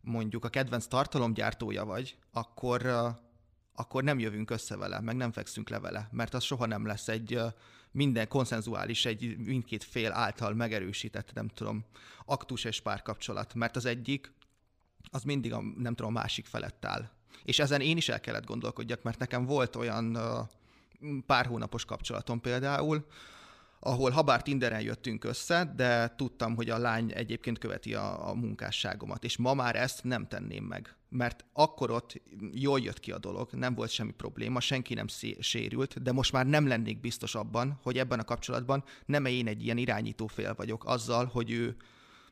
mondjuk 0.00 0.44
a 0.44 0.48
kedvenc 0.48 0.86
tartalomgyártója 0.86 1.84
vagy, 1.84 2.16
akkor, 2.32 2.86
akkor 3.74 4.02
nem 4.02 4.18
jövünk 4.18 4.50
össze 4.50 4.76
vele, 4.76 5.00
meg 5.00 5.16
nem 5.16 5.32
fekszünk 5.32 5.68
le 5.68 5.78
vele, 5.78 6.08
mert 6.10 6.34
az 6.34 6.44
soha 6.44 6.66
nem 6.66 6.86
lesz 6.86 7.08
egy 7.08 7.40
minden 7.90 8.28
konszenzuális, 8.28 9.04
egy 9.04 9.36
mindkét 9.38 9.84
fél 9.84 10.12
által 10.12 10.54
megerősített, 10.54 11.32
nem 11.32 11.48
tudom, 11.48 11.84
aktus 12.24 12.64
és 12.64 12.80
párkapcsolat, 12.80 13.54
mert 13.54 13.76
az 13.76 13.84
egyik 13.84 14.32
az 15.10 15.22
mindig 15.22 15.52
a, 15.52 15.62
nem 15.76 15.94
tudom, 15.94 16.16
a 16.16 16.20
másik 16.20 16.46
felett 16.46 16.84
áll. 16.84 17.10
És 17.46 17.58
ezen 17.58 17.80
én 17.80 17.96
is 17.96 18.08
el 18.08 18.20
kellett 18.20 18.46
gondolkodjak, 18.46 19.02
mert 19.02 19.18
nekem 19.18 19.44
volt 19.44 19.76
olyan 19.76 20.18
pár 21.26 21.46
hónapos 21.46 21.84
kapcsolatom 21.84 22.40
például, 22.40 23.06
ahol 23.80 24.10
habár 24.10 24.42
Tinderen 24.42 24.80
jöttünk 24.80 25.24
össze, 25.24 25.72
de 25.76 26.14
tudtam, 26.16 26.54
hogy 26.54 26.70
a 26.70 26.78
lány 26.78 27.12
egyébként 27.14 27.58
követi 27.58 27.94
a, 27.94 28.28
a 28.28 28.34
munkásságomat, 28.34 29.24
és 29.24 29.36
ma 29.36 29.54
már 29.54 29.76
ezt 29.76 30.04
nem 30.04 30.28
tenném 30.28 30.64
meg. 30.64 30.94
Mert 31.08 31.44
akkor 31.52 31.90
ott 31.90 32.22
jól 32.52 32.80
jött 32.80 33.00
ki 33.00 33.12
a 33.12 33.18
dolog, 33.18 33.48
nem 33.52 33.74
volt 33.74 33.90
semmi 33.90 34.12
probléma, 34.12 34.60
senki 34.60 34.94
nem 34.94 35.06
sérült, 35.38 36.02
de 36.02 36.12
most 36.12 36.32
már 36.32 36.46
nem 36.46 36.66
lennék 36.66 37.00
biztos 37.00 37.34
abban, 37.34 37.78
hogy 37.82 37.98
ebben 37.98 38.18
a 38.18 38.24
kapcsolatban 38.24 38.84
nem 39.04 39.24
én 39.24 39.46
egy 39.46 39.64
ilyen 39.64 39.78
irányító 39.78 40.26
fél 40.26 40.54
vagyok 40.54 40.84
azzal, 40.84 41.24
hogy 41.24 41.50
ő, 41.50 41.76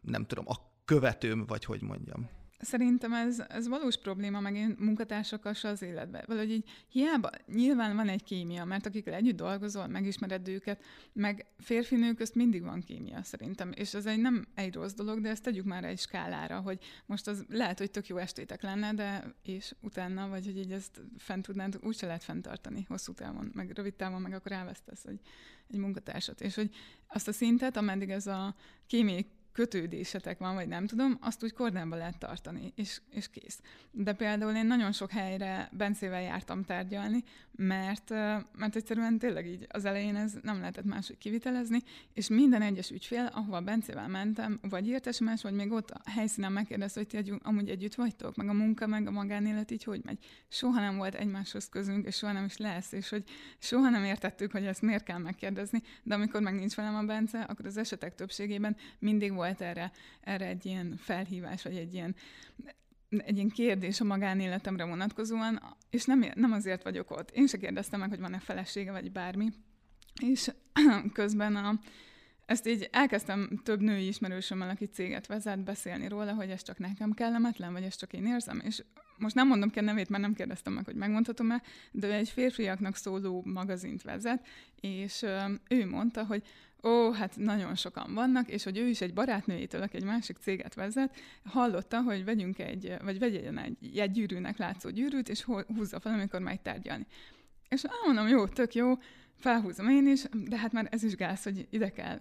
nem 0.00 0.27
tudom, 0.27 0.44
a 0.48 0.57
követőm, 0.85 1.46
vagy 1.46 1.64
hogy 1.64 1.83
mondjam. 1.83 2.29
Szerintem 2.64 3.12
ez, 3.12 3.42
ez 3.48 3.68
valós 3.68 3.96
probléma, 3.96 4.40
meg 4.40 4.57
én 4.57 4.77
munkatársakkal 4.79 5.53
se 5.53 5.68
az 5.68 5.83
életben. 5.83 6.24
Valahogy 6.27 6.50
így 6.50 6.68
hiába, 6.88 7.31
nyilván 7.46 7.96
van 7.96 8.09
egy 8.09 8.24
kémia, 8.24 8.64
mert 8.64 8.87
akikkel 8.87 9.14
együtt 9.14 9.37
dolgozol, 9.37 9.87
megismered 9.87 10.48
őket, 10.48 10.83
meg 11.12 11.46
férfi-nő 11.59 12.12
közt 12.12 12.35
mindig 12.35 12.62
van 12.62 12.81
kémia 12.81 13.22
szerintem, 13.22 13.72
és 13.74 13.94
ez 13.94 14.07
egy 14.07 14.20
nem 14.20 14.46
egy 14.55 14.74
rossz 14.74 14.92
dolog, 14.92 15.20
de 15.20 15.29
ezt 15.29 15.42
tegyük 15.42 15.64
már 15.64 15.85
egy 15.85 15.98
skálára, 15.98 16.61
hogy 16.61 16.79
most 17.07 17.27
az 17.27 17.44
lehet, 17.48 17.79
hogy 17.79 17.90
tök 17.90 18.07
jó 18.07 18.16
estétek 18.16 18.62
lenne, 18.62 18.94
de 18.94 19.35
és 19.42 19.74
utána, 19.81 20.29
vagy 20.29 20.44
hogy 20.44 20.59
így 20.59 20.72
ezt 20.72 21.00
fent 21.18 21.46
tudnád, 21.46 21.79
úgyse 21.83 22.07
lehet 22.07 22.24
fenntartani 22.24 22.85
hosszú 22.88 23.12
távon, 23.12 23.50
meg 23.55 23.70
rövid 23.70 23.94
távon, 23.94 24.20
meg 24.20 24.33
akkor 24.33 24.53
elvesztesz, 24.53 25.05
hogy 25.05 25.20
egy 25.70 25.79
munkatársat, 25.79 26.40
és 26.40 26.55
hogy 26.55 26.70
azt 27.07 27.29
a 27.29 27.33
szintet, 27.33 27.77
ameddig 27.77 28.11
ez 28.11 28.27
a 28.27 28.55
kémiai 28.87 29.27
kötődésetek 29.54 30.38
van, 30.38 30.54
vagy 30.54 30.68
nem 30.68 30.86
tudom, 30.86 31.18
azt 31.20 31.42
úgy 31.44 31.52
kordánba 31.52 31.96
lehet 31.96 32.18
tartani, 32.18 32.72
és, 32.76 33.00
és 33.10 33.28
kész. 33.28 33.60
De 33.90 34.12
például 34.12 34.54
én 34.54 34.66
nagyon 34.66 34.92
sok 34.92 35.10
helyre 35.10 35.68
Bencével 35.72 36.22
jártam 36.22 36.64
tárgyalni, 36.64 37.22
mert, 37.56 38.10
mert 38.56 38.76
egyszerűen 38.76 39.18
tényleg 39.18 39.46
így 39.46 39.66
az 39.68 39.84
elején 39.84 40.16
ez 40.16 40.32
nem 40.42 40.58
lehetett 40.58 40.84
máshogy 40.84 41.18
kivitelezni, 41.18 41.82
és 42.12 42.28
minden 42.28 42.62
egyes 42.62 42.90
ügyfél, 42.90 43.30
ahova 43.32 43.60
Bencével 43.60 44.08
mentem, 44.08 44.58
vagy 44.62 44.88
írt 44.88 45.14
SMS, 45.14 45.42
vagy 45.42 45.54
még 45.54 45.72
ott 45.72 45.90
a 45.90 46.10
helyszínen 46.10 46.52
megkérdezte, 46.52 47.00
hogy 47.00 47.24
ti 47.24 47.32
amúgy 47.42 47.68
együtt 47.68 47.94
vagytok, 47.94 48.36
meg 48.36 48.48
a 48.48 48.52
munka, 48.52 48.86
meg 48.86 49.06
a 49.06 49.10
magánélet 49.10 49.70
így 49.70 49.84
hogy 49.84 50.00
megy. 50.04 50.18
Soha 50.48 50.80
nem 50.80 50.96
volt 50.96 51.14
egymáshoz 51.14 51.68
közünk, 51.68 52.06
és 52.06 52.16
soha 52.16 52.32
nem 52.32 52.44
is 52.44 52.56
lesz, 52.56 52.92
és 52.92 53.08
hogy 53.08 53.24
soha 53.58 53.88
nem 53.88 54.04
értettük, 54.04 54.52
hogy 54.52 54.64
ezt 54.64 54.82
miért 54.82 55.04
kell 55.04 55.18
megkérdezni, 55.18 55.82
de 56.02 56.14
amikor 56.14 56.40
meg 56.40 56.54
nincs 56.54 56.74
velem 56.74 56.94
a 56.94 57.02
Bence, 57.02 57.40
akkor 57.40 57.66
az 57.66 57.76
esetek 57.76 58.14
többségében 58.14 58.76
mindig 58.98 59.32
volt 59.32 59.43
erre, 59.44 59.92
erre 60.20 60.46
egy 60.46 60.66
ilyen 60.66 60.96
felhívás, 60.96 61.62
vagy 61.62 61.76
egy 61.76 61.94
ilyen 61.94 62.14
egy 63.18 63.37
ilyen 63.37 63.48
kérdés 63.48 64.00
a 64.00 64.04
magánéletemre 64.04 64.85
vonatkozóan, 64.85 65.76
és 65.90 66.04
nem, 66.04 66.24
nem 66.35 66.52
azért 66.52 66.83
vagyok 66.83 67.11
ott. 67.11 67.30
Én 67.30 67.46
se 67.46 67.59
kérdeztem 67.59 68.00
meg, 68.00 68.09
hogy 68.09 68.20
van-e 68.20 68.38
felesége, 68.38 68.90
vagy 68.90 69.12
bármi. 69.12 69.52
És 70.22 70.50
közben 71.12 71.57
a, 71.57 71.78
ezt 72.46 72.66
így 72.66 72.88
elkezdtem 72.92 73.61
több 73.62 73.80
női 73.80 74.07
ismerősömmel, 74.07 74.68
aki 74.68 74.85
céget 74.85 75.26
vezet, 75.26 75.64
beszélni 75.64 76.09
róla, 76.09 76.35
hogy 76.35 76.50
ez 76.50 76.62
csak 76.62 76.78
nekem 76.78 77.12
kellemetlen, 77.12 77.72
vagy 77.72 77.83
ez 77.83 77.96
csak 77.96 78.12
én 78.12 78.26
érzem, 78.26 78.61
és 78.64 78.83
most 79.18 79.35
nem 79.35 79.48
mondom 79.48 79.70
ki 79.70 79.78
a 79.78 79.83
nevét, 79.83 80.09
mert 80.09 80.22
nem 80.22 80.35
kérdeztem 80.35 80.72
meg, 80.72 80.85
hogy 80.85 80.94
megmondhatom-e, 80.94 81.62
de 81.90 82.12
egy 82.12 82.28
férfiaknak 82.28 82.96
szóló 82.96 83.42
magazint 83.44 84.02
vezet, 84.02 84.46
és 84.80 85.24
ő 85.68 85.87
mondta, 85.87 86.24
hogy 86.24 86.42
ó, 86.85 87.11
hát 87.11 87.37
nagyon 87.37 87.75
sokan 87.75 88.14
vannak, 88.14 88.49
és 88.49 88.64
hogy 88.64 88.79
ő 88.79 88.87
is 88.87 89.01
egy 89.01 89.14
barátnőjétől, 89.14 89.83
aki 89.83 89.97
egy 89.97 90.05
másik 90.05 90.37
céget 90.37 90.75
vezet, 90.75 91.16
hallotta, 91.44 92.01
hogy 92.01 92.25
vegyünk 92.25 92.59
egy, 92.59 92.94
vagy 93.03 93.18
vegyen 93.18 93.59
egy, 93.59 93.99
egy 93.99 94.11
gyűrűnek 94.11 94.57
látszó 94.59 94.90
gyűrűt, 94.90 95.29
és 95.29 95.42
húzza 95.77 96.01
fel, 96.01 96.12
amikor 96.12 96.40
majd 96.40 96.61
tárgyalni. 96.61 97.07
És 97.68 97.85
mondom, 98.05 98.29
jó, 98.29 98.47
tök 98.47 98.75
jó, 98.75 98.92
felhúzom 99.37 99.88
én 99.88 100.07
is, 100.07 100.23
de 100.33 100.57
hát 100.57 100.73
már 100.73 100.88
ez 100.90 101.03
is 101.03 101.14
gáz, 101.14 101.42
hogy 101.42 101.66
ide 101.70 101.90
kell 101.90 102.18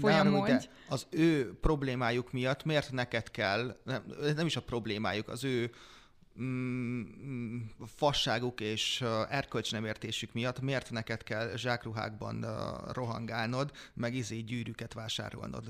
folyamodj. 0.00 0.68
Az 0.88 1.06
ő 1.10 1.58
problémájuk 1.60 2.32
miatt 2.32 2.64
miért 2.64 2.92
neked 2.92 3.30
kell, 3.30 3.76
nem, 3.84 4.02
nem 4.36 4.46
is 4.46 4.56
a 4.56 4.62
problémájuk, 4.62 5.28
az 5.28 5.44
ő 5.44 5.70
mm, 6.40 7.60
fasságuk 7.96 8.60
és 8.60 9.04
erkölcs 9.28 9.72
nem 9.72 9.84
értésük 9.84 10.32
miatt 10.32 10.60
miért 10.60 10.90
neked 10.90 11.22
kell 11.22 11.56
zsákruhákban 11.56 12.46
rohangálnod, 12.92 13.72
meg 13.94 14.14
izé 14.14 14.40
gyűrűket 14.40 14.92
vásárolnod? 14.92 15.64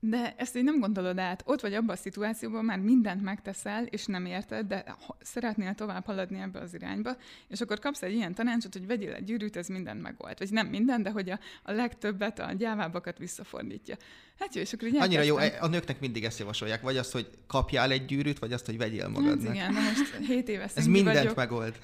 De 0.00 0.34
ezt 0.36 0.56
így 0.56 0.64
nem 0.64 0.78
gondolod 0.78 1.18
át. 1.18 1.42
Ott 1.46 1.60
vagy 1.60 1.74
abban 1.74 1.94
a 1.94 1.98
szituációban, 1.98 2.64
már 2.64 2.78
mindent 2.78 3.22
megteszel, 3.22 3.84
és 3.84 4.06
nem 4.06 4.26
érted, 4.26 4.66
de 4.66 4.96
szeretnél 5.20 5.74
tovább 5.74 6.04
haladni 6.04 6.40
ebbe 6.40 6.58
az 6.58 6.74
irányba, 6.74 7.16
és 7.48 7.60
akkor 7.60 7.78
kapsz 7.78 8.02
egy 8.02 8.14
ilyen 8.14 8.34
tanácsot, 8.34 8.72
hogy 8.72 8.86
vegyél 8.86 9.12
egy 9.12 9.24
gyűrűt, 9.24 9.56
ez 9.56 9.68
mindent 9.68 10.02
megold. 10.02 10.38
Vagy 10.38 10.50
nem 10.50 10.66
minden, 10.66 11.02
de 11.02 11.10
hogy 11.10 11.30
a, 11.30 11.38
a 11.62 11.72
legtöbbet, 11.72 12.38
a 12.38 12.52
gyávábbakat 12.52 13.18
visszafordítja. 13.18 13.96
Hát 14.38 14.54
jó, 14.54 14.60
és 14.60 14.72
akkor 14.72 14.88
így 14.88 14.96
Annyira 14.96 15.22
jó, 15.22 15.36
a 15.60 15.66
nőknek 15.66 16.00
mindig 16.00 16.24
ezt 16.24 16.38
javasolják, 16.38 16.82
vagy 16.82 16.96
azt, 16.96 17.12
hogy 17.12 17.28
kapjál 17.46 17.90
egy 17.90 18.04
gyűrűt, 18.04 18.38
vagy 18.38 18.52
azt, 18.52 18.66
hogy 18.66 18.78
vegyél 18.78 19.08
magadnak. 19.08 19.46
Hát 19.46 19.54
igen, 19.54 19.72
na 19.72 19.80
most 19.80 20.16
7 20.26 20.48
éves 20.48 20.70
Ez 20.74 20.86
mindent 20.86 21.16
vagyok. 21.16 21.34
megold. 21.34 21.74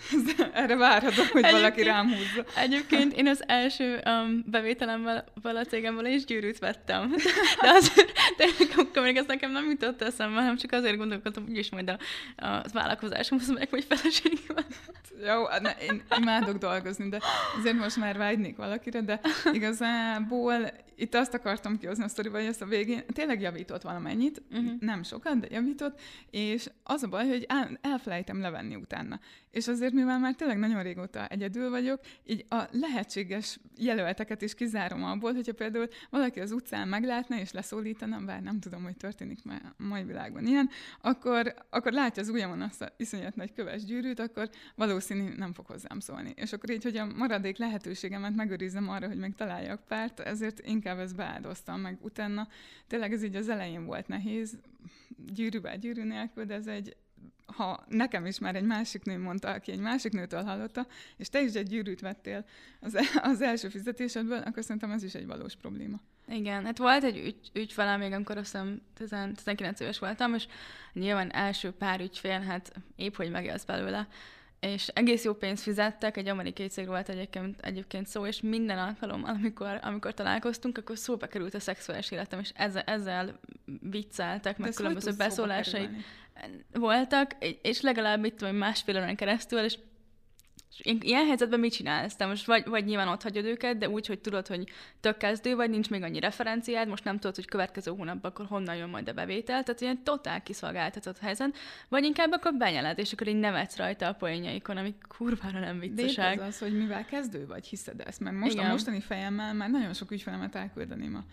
Erre 0.52 0.76
várhatom, 0.76 1.26
hogy 1.26 1.44
egyébként, 1.44 1.52
valaki 1.52 1.82
rám 1.82 2.08
húzza. 2.08 2.44
Egyébként 2.56 3.12
én 3.12 3.26
az 3.28 3.44
első 3.46 4.02
um, 4.04 4.44
bevételemmel 4.46 5.24
a 5.42 5.64
cégemmel 5.64 6.06
is 6.06 6.24
gyűrűt 6.24 6.58
vettem. 6.58 7.10
De, 7.62 7.70
az, 7.70 7.92
de 8.36 8.44
akkor 8.76 9.02
még 9.02 9.16
ez 9.16 9.26
nekem 9.26 9.50
nem 9.50 9.68
jutott 9.70 10.02
eszembe, 10.02 10.40
hanem 10.40 10.56
csak 10.56 10.72
azért 10.72 10.96
gondolkodtam, 10.96 11.44
hogy 11.44 11.56
is 11.56 11.70
majd 11.70 11.88
a, 11.88 11.98
a 12.46 12.62
vállalkozásomhoz 12.72 13.50
meg, 13.50 13.68
hogy 13.68 13.84
feleség 13.84 14.40
van. 14.46 14.64
Jó, 15.26 15.42
ne, 15.60 15.70
én 15.70 16.02
imádok 16.18 16.58
dolgozni, 16.58 17.08
de 17.08 17.20
azért 17.58 17.76
most 17.76 17.96
már 17.96 18.16
vágynék 18.16 18.56
valakire, 18.56 19.00
de 19.00 19.20
igazából 19.52 20.70
itt 20.96 21.14
azt 21.14 21.34
akartam 21.34 21.78
kihozni 21.78 22.04
a 22.04 22.08
sztoriba, 22.08 22.38
hogy 22.38 22.46
ezt 22.46 22.62
a 22.62 22.66
végén 22.66 23.04
tényleg 23.12 23.40
javított 23.40 23.82
valamennyit, 23.82 24.42
uh-huh. 24.50 24.72
nem 24.80 25.02
sokat, 25.02 25.40
de 25.40 25.46
javított, 25.50 26.00
és 26.30 26.70
az 26.82 27.02
a 27.02 27.08
baj, 27.08 27.28
hogy 27.28 27.44
el, 27.48 27.78
elfelejtem 27.80 28.40
levenni 28.40 28.76
utána. 28.76 29.20
És 29.52 29.68
azért, 29.68 29.92
mivel 29.92 30.18
már 30.18 30.34
tényleg 30.34 30.58
nagyon 30.58 30.82
régóta 30.82 31.26
egyedül 31.26 31.70
vagyok, 31.70 32.00
így 32.24 32.44
a 32.48 32.62
lehetséges 32.70 33.58
jelölteket 33.76 34.42
is 34.42 34.54
kizárom 34.54 35.04
abból, 35.04 35.32
hogyha 35.32 35.52
például 35.52 35.88
valaki 36.10 36.40
az 36.40 36.52
utcán 36.52 36.88
meglátna 36.88 37.38
és 37.38 37.52
leszólítana, 37.52 38.20
bár 38.24 38.42
nem 38.42 38.60
tudom, 38.60 38.82
hogy 38.82 38.96
történik 38.96 39.44
már 39.44 39.60
a 39.78 39.82
mai 39.82 40.04
világban 40.04 40.46
ilyen, 40.46 40.68
akkor, 41.00 41.54
akkor 41.70 41.92
látja 41.92 42.22
az 42.22 42.28
ujjamon 42.28 42.60
azt 42.60 42.82
a 42.82 42.92
iszonyat 42.96 43.36
nagy 43.36 43.52
köves 43.52 43.84
gyűrűt, 43.84 44.20
akkor 44.20 44.50
valószínű 44.74 45.34
nem 45.36 45.52
fog 45.52 45.66
hozzám 45.66 46.00
szólni. 46.00 46.32
És 46.36 46.52
akkor 46.52 46.70
így, 46.70 46.82
hogy 46.82 46.96
a 46.96 47.06
maradék 47.16 47.58
lehetőségemet 47.58 48.34
megőrizzem 48.34 48.88
arra, 48.88 49.06
hogy 49.06 49.18
meg 49.18 49.34
találjak 49.34 49.86
párt, 49.86 50.20
ezért 50.20 50.66
inkább 50.66 50.98
ezt 50.98 51.16
beáldoztam, 51.16 51.80
meg 51.80 51.98
utána 52.00 52.48
tényleg 52.86 53.12
ez 53.12 53.22
így 53.22 53.36
az 53.36 53.48
elején 53.48 53.84
volt 53.84 54.08
nehéz, 54.08 54.58
gyűrűvel 55.26 55.78
gyűrű 55.78 56.04
nélkül, 56.04 56.44
de 56.44 56.54
ez 56.54 56.66
egy 56.66 56.96
ha 57.46 57.84
nekem 57.88 58.26
is 58.26 58.38
már 58.38 58.56
egy 58.56 58.64
másik 58.64 59.04
nő 59.04 59.18
mondta, 59.18 59.50
aki 59.50 59.72
egy 59.72 59.78
másik 59.78 60.12
nőtől 60.12 60.42
hallotta, 60.42 60.86
és 61.16 61.28
te 61.28 61.42
is 61.42 61.52
egy 61.52 61.68
gyűrűt 61.68 62.00
vettél 62.00 62.44
az, 62.80 62.98
az 63.22 63.40
első 63.40 63.68
fizetésedből, 63.68 64.38
akkor 64.38 64.62
szerintem 64.62 64.90
ez 64.90 65.02
is 65.02 65.14
egy 65.14 65.26
valós 65.26 65.56
probléma. 65.56 66.00
Igen, 66.28 66.64
hát 66.64 66.78
volt 66.78 67.04
egy 67.04 67.16
ügy, 67.16 67.50
ügyfelem 67.52 68.00
még, 68.00 68.12
amikor 68.12 68.36
azt 68.36 68.58
hiszem 68.98 69.34
19 69.34 69.80
éves 69.80 69.98
voltam, 69.98 70.34
és 70.34 70.46
nyilván 70.92 71.32
első 71.32 71.70
pár 71.70 72.00
ügyfél, 72.00 72.40
hát 72.40 72.72
épp 72.96 73.14
hogy 73.14 73.30
megélsz 73.30 73.64
belőle, 73.64 74.08
és 74.60 74.88
egész 74.88 75.24
jó 75.24 75.34
pénzt 75.34 75.62
fizettek, 75.62 76.16
egy 76.16 76.28
amerikai 76.28 76.66
cég 76.66 76.86
volt 76.86 77.08
egyébként, 77.08 77.60
egyébként 77.60 78.06
szó, 78.06 78.26
és 78.26 78.40
minden 78.40 78.78
alkalommal, 78.78 79.34
amikor, 79.34 79.78
amikor 79.82 80.14
találkoztunk, 80.14 80.78
akkor 80.78 80.98
szóba 80.98 81.26
került 81.26 81.54
a 81.54 81.60
szexuális 81.60 82.10
életem, 82.10 82.38
és 82.38 82.52
ezzel, 82.54 82.82
ezzel 82.82 83.40
vicceltek, 83.80 84.58
meg 84.58 84.72
különböző 84.72 85.12
beszólásaik 85.16 85.88
voltak, 86.72 87.36
és 87.62 87.80
legalább 87.80 88.24
itt 88.24 88.36
tudom, 88.36 88.56
másfél 88.56 88.96
órán 88.96 89.16
keresztül, 89.16 89.58
és 89.58 89.78
és 90.78 90.96
ilyen 91.00 91.26
helyzetben 91.26 91.60
mit 91.60 91.72
csinálsz? 91.72 92.16
Te 92.16 92.26
most 92.26 92.46
vagy, 92.46 92.66
vagy 92.66 92.84
nyilván 92.84 93.08
ott 93.08 93.22
hagyod 93.22 93.44
őket, 93.44 93.78
de 93.78 93.88
úgy, 93.88 94.06
hogy 94.06 94.18
tudod, 94.18 94.46
hogy 94.46 94.68
tök 95.00 95.16
kezdő 95.16 95.54
vagy, 95.54 95.70
nincs 95.70 95.90
még 95.90 96.02
annyi 96.02 96.20
referenciád, 96.20 96.88
most 96.88 97.04
nem 97.04 97.18
tudod, 97.18 97.34
hogy 97.34 97.46
következő 97.46 97.90
hónapban 97.90 98.30
akkor 98.30 98.46
honnan 98.46 98.76
jön 98.76 98.88
majd 98.88 99.08
a 99.08 99.12
bevétel, 99.12 99.62
tehát 99.62 99.80
ilyen 99.80 100.04
totál 100.04 100.42
kiszolgáltatott 100.42 101.18
helyzet, 101.18 101.56
vagy 101.88 102.04
inkább 102.04 102.32
akkor 102.32 102.54
benyeled, 102.54 102.98
és 102.98 103.12
akkor 103.12 103.26
így 103.26 103.38
nevetsz 103.38 103.76
rajta 103.76 104.06
a 104.06 104.12
poénjaikon, 104.12 104.76
ami 104.76 104.94
kurvára 105.08 105.58
nem 105.58 105.78
viccesek. 105.78 106.36
De 106.36 106.44
az, 106.44 106.58
hogy 106.58 106.76
mivel 106.76 107.04
kezdő 107.04 107.46
vagy, 107.46 107.66
hiszed 107.66 108.00
ezt, 108.00 108.20
mert 108.20 108.36
most 108.36 108.52
Igen. 108.52 108.66
a 108.66 108.70
mostani 108.70 109.00
fejemmel 109.00 109.54
már 109.54 109.70
nagyon 109.70 109.94
sok 109.94 110.10
ügyfelemet 110.10 110.54
elküldeném 110.54 111.14
a 111.14 111.24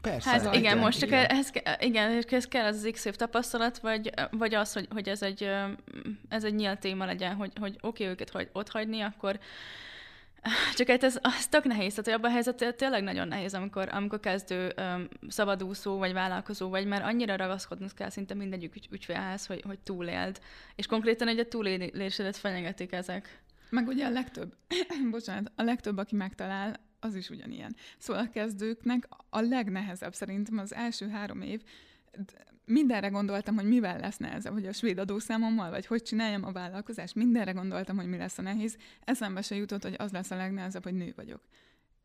Persze. 0.00 0.30
Hát 0.30 0.40
igen, 0.40 0.54
igen, 0.54 0.78
most 0.78 0.98
csak 0.98 1.08
igen. 1.08 1.24
ehhez, 1.24 1.52
igen, 1.78 2.24
ez 2.30 2.48
kell 2.48 2.64
az 2.64 2.88
x 2.92 3.04
év 3.04 3.14
tapasztalat, 3.14 3.78
vagy, 3.78 4.10
vagy 4.30 4.54
az, 4.54 4.72
hogy, 4.72 4.88
hogy 4.90 5.08
ez, 5.08 5.22
egy, 5.22 5.50
ez 6.28 6.44
egy 6.44 6.54
nyílt 6.54 6.78
téma 6.78 7.04
legyen, 7.04 7.34
hogy, 7.34 7.52
hogy 7.60 7.76
oké 7.80 8.02
okay, 8.02 8.06
őket 8.06 8.30
hogy 8.30 8.48
ott 8.52 8.70
hagyni, 8.70 9.00
akkor 9.00 9.38
csak 10.76 10.88
hát 10.88 11.04
ez, 11.04 11.18
az 11.22 11.46
tök 11.46 11.64
nehéz, 11.64 11.90
tehát 11.90 12.04
hogy 12.04 12.14
abban 12.14 12.30
a 12.30 12.32
helyzet 12.32 12.76
tényleg 12.76 13.02
nagyon 13.02 13.28
nehéz, 13.28 13.54
amikor, 13.54 13.88
amikor 13.92 14.20
kezdő 14.20 14.72
um, 14.76 15.08
szabadúszó 15.28 15.98
vagy 15.98 16.12
vállalkozó 16.12 16.68
vagy, 16.68 16.86
mert 16.86 17.04
annyira 17.04 17.36
ragaszkodnod 17.36 17.94
kell 17.94 18.10
szinte 18.10 18.34
mindegyik 18.34 18.76
ügy, 18.76 18.88
ügyfélhez, 18.90 19.46
hogy, 19.46 19.62
hogy 19.66 19.78
túléld. 19.78 20.40
És 20.74 20.86
konkrétan 20.86 21.28
egy 21.28 21.38
a 21.38 21.48
túlélésedet 21.48 22.36
fenyegetik 22.36 22.92
ezek. 22.92 23.40
Meg 23.70 23.86
ugye 23.86 24.06
a 24.06 24.10
legtöbb, 24.10 24.54
bocsánat, 25.10 25.52
a 25.56 25.62
legtöbb, 25.62 25.96
aki 25.96 26.14
megtalál, 26.14 26.76
az 27.00 27.14
is 27.14 27.30
ugyanilyen. 27.30 27.76
Szóval 27.98 28.22
a 28.22 28.30
kezdőknek 28.30 29.08
a 29.28 29.40
legnehezebb 29.40 30.14
szerintem 30.14 30.58
az 30.58 30.74
első 30.74 31.08
három 31.08 31.40
év, 31.40 31.62
mindenre 32.66 33.08
gondoltam, 33.08 33.54
hogy 33.54 33.64
mivel 33.64 33.98
lesz 33.98 34.16
nehezebb, 34.16 34.52
hogy 34.52 34.66
a 34.66 34.72
svéd 34.72 34.98
adószámommal, 34.98 35.70
vagy 35.70 35.86
hogy 35.86 36.02
csináljam 36.02 36.44
a 36.44 36.52
vállalkozást, 36.52 37.14
mindenre 37.14 37.52
gondoltam, 37.52 37.96
hogy 37.96 38.06
mi 38.06 38.16
lesz 38.16 38.38
a 38.38 38.42
nehéz. 38.42 38.76
Eszembe 39.04 39.42
se 39.42 39.54
jutott, 39.54 39.82
hogy 39.82 39.94
az 39.98 40.12
lesz 40.12 40.30
a 40.30 40.36
legnehezebb, 40.36 40.82
hogy 40.82 40.94
nő 40.94 41.12
vagyok. 41.16 41.40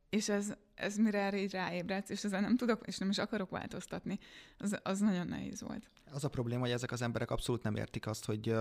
És 0.09 0.29
ez, 0.29 0.53
ez 0.75 0.97
mire 0.97 1.19
erre 1.19 1.37
így 1.37 1.51
ráébredsz, 1.51 2.09
és 2.09 2.23
ezzel 2.23 2.41
nem 2.41 2.57
tudok, 2.57 2.87
és 2.87 2.97
nem 2.97 3.09
is 3.09 3.17
akarok 3.17 3.49
változtatni, 3.49 4.19
az, 4.57 4.79
az 4.83 4.99
nagyon 4.99 5.27
nehéz 5.27 5.61
volt. 5.61 5.89
Az 6.11 6.23
a 6.23 6.29
probléma, 6.29 6.61
hogy 6.61 6.71
ezek 6.71 6.91
az 6.91 7.01
emberek 7.01 7.31
abszolút 7.31 7.63
nem 7.63 7.75
értik 7.75 8.07
azt, 8.07 8.25
hogy 8.25 8.55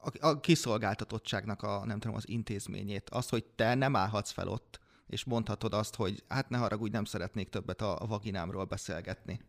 a, 0.00 0.26
a 0.26 0.40
kiszolgáltatottságnak 0.40 1.62
a, 1.62 1.82
nem 1.84 1.98
tudom, 1.98 2.16
az 2.16 2.28
intézményét, 2.28 3.10
az, 3.10 3.28
hogy 3.28 3.44
te 3.44 3.74
nem 3.74 3.96
állhatsz 3.96 4.30
fel 4.30 4.48
ott, 4.48 4.80
és 5.08 5.24
mondhatod 5.24 5.74
azt, 5.74 5.94
hogy 5.94 6.22
hát 6.28 6.48
ne 6.48 6.58
haragudj, 6.58 6.92
nem 6.92 7.04
szeretnék 7.04 7.48
többet 7.48 7.82
a, 7.82 8.06
vaginámról 8.08 8.64
beszélgetni. 8.64 9.40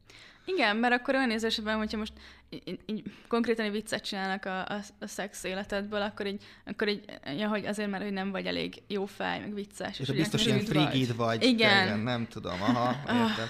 Igen, 0.46 0.76
mert 0.76 0.94
akkor 0.94 1.16
olyan 1.16 1.32
érzésben, 1.32 1.78
hogyha 1.78 1.98
most 1.98 2.14
így, 2.50 2.80
így 2.86 3.12
konkrétan 3.28 3.66
egy 3.66 3.72
viccet 3.72 4.04
csinálnak 4.04 4.46
a, 4.46 4.66
a, 4.66 4.82
a 5.00 5.08
szex 5.08 5.44
életedből, 5.44 6.02
akkor 6.02 6.28
így, 6.28 6.44
akkor 6.66 6.88
így 6.88 7.06
ja, 7.38 7.48
hogy 7.48 7.66
azért, 7.66 7.90
mert 7.90 8.04
hogy 8.04 8.14
nem 8.14 8.32
vagy 8.32 8.46
elég 8.46 8.82
jó 8.88 9.06
fej, 9.06 9.40
meg 9.40 9.54
vicces. 9.54 10.00
És, 10.00 10.10
és 10.10 10.16
biztos 10.16 10.46
ilyen 10.46 10.60
frigid 10.60 11.08
vagy. 11.08 11.16
vagy. 11.16 11.44
Igen. 11.44 11.86
igen. 11.86 12.00
Nem 12.00 12.28
tudom, 12.28 12.62
aha, 12.62 12.96
értem. 13.04 13.48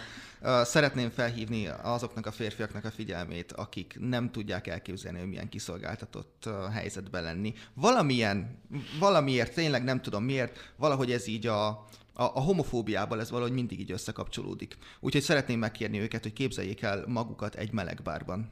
Szeretném 0.63 1.09
felhívni 1.09 1.67
azoknak 1.67 2.25
a 2.25 2.31
férfiaknak 2.31 2.85
a 2.85 2.91
figyelmét, 2.91 3.51
akik 3.51 3.97
nem 3.99 4.31
tudják 4.31 4.67
elképzelni, 4.67 5.19
hogy 5.19 5.27
milyen 5.27 5.49
kiszolgáltatott 5.49 6.49
helyzetben 6.71 7.23
lenni. 7.23 7.53
Valamilyen, 7.73 8.61
valamiért, 8.99 9.53
tényleg 9.53 9.83
nem 9.83 10.01
tudom 10.01 10.23
miért, 10.23 10.73
valahogy 10.75 11.11
ez 11.11 11.27
így 11.27 11.47
a, 11.47 11.67
a, 11.67 11.87
a 12.13 12.39
homofóbiával 12.39 13.19
ez 13.19 13.29
valahogy 13.29 13.53
mindig 13.53 13.79
így 13.79 13.91
összekapcsolódik. 13.91 14.77
Úgyhogy 14.99 15.21
szeretném 15.21 15.59
megkérni 15.59 15.99
őket, 15.99 16.23
hogy 16.23 16.33
képzeljék 16.33 16.81
el 16.81 17.03
magukat 17.07 17.55
egy 17.55 17.71
meleg 17.71 18.01
bárban. 18.03 18.51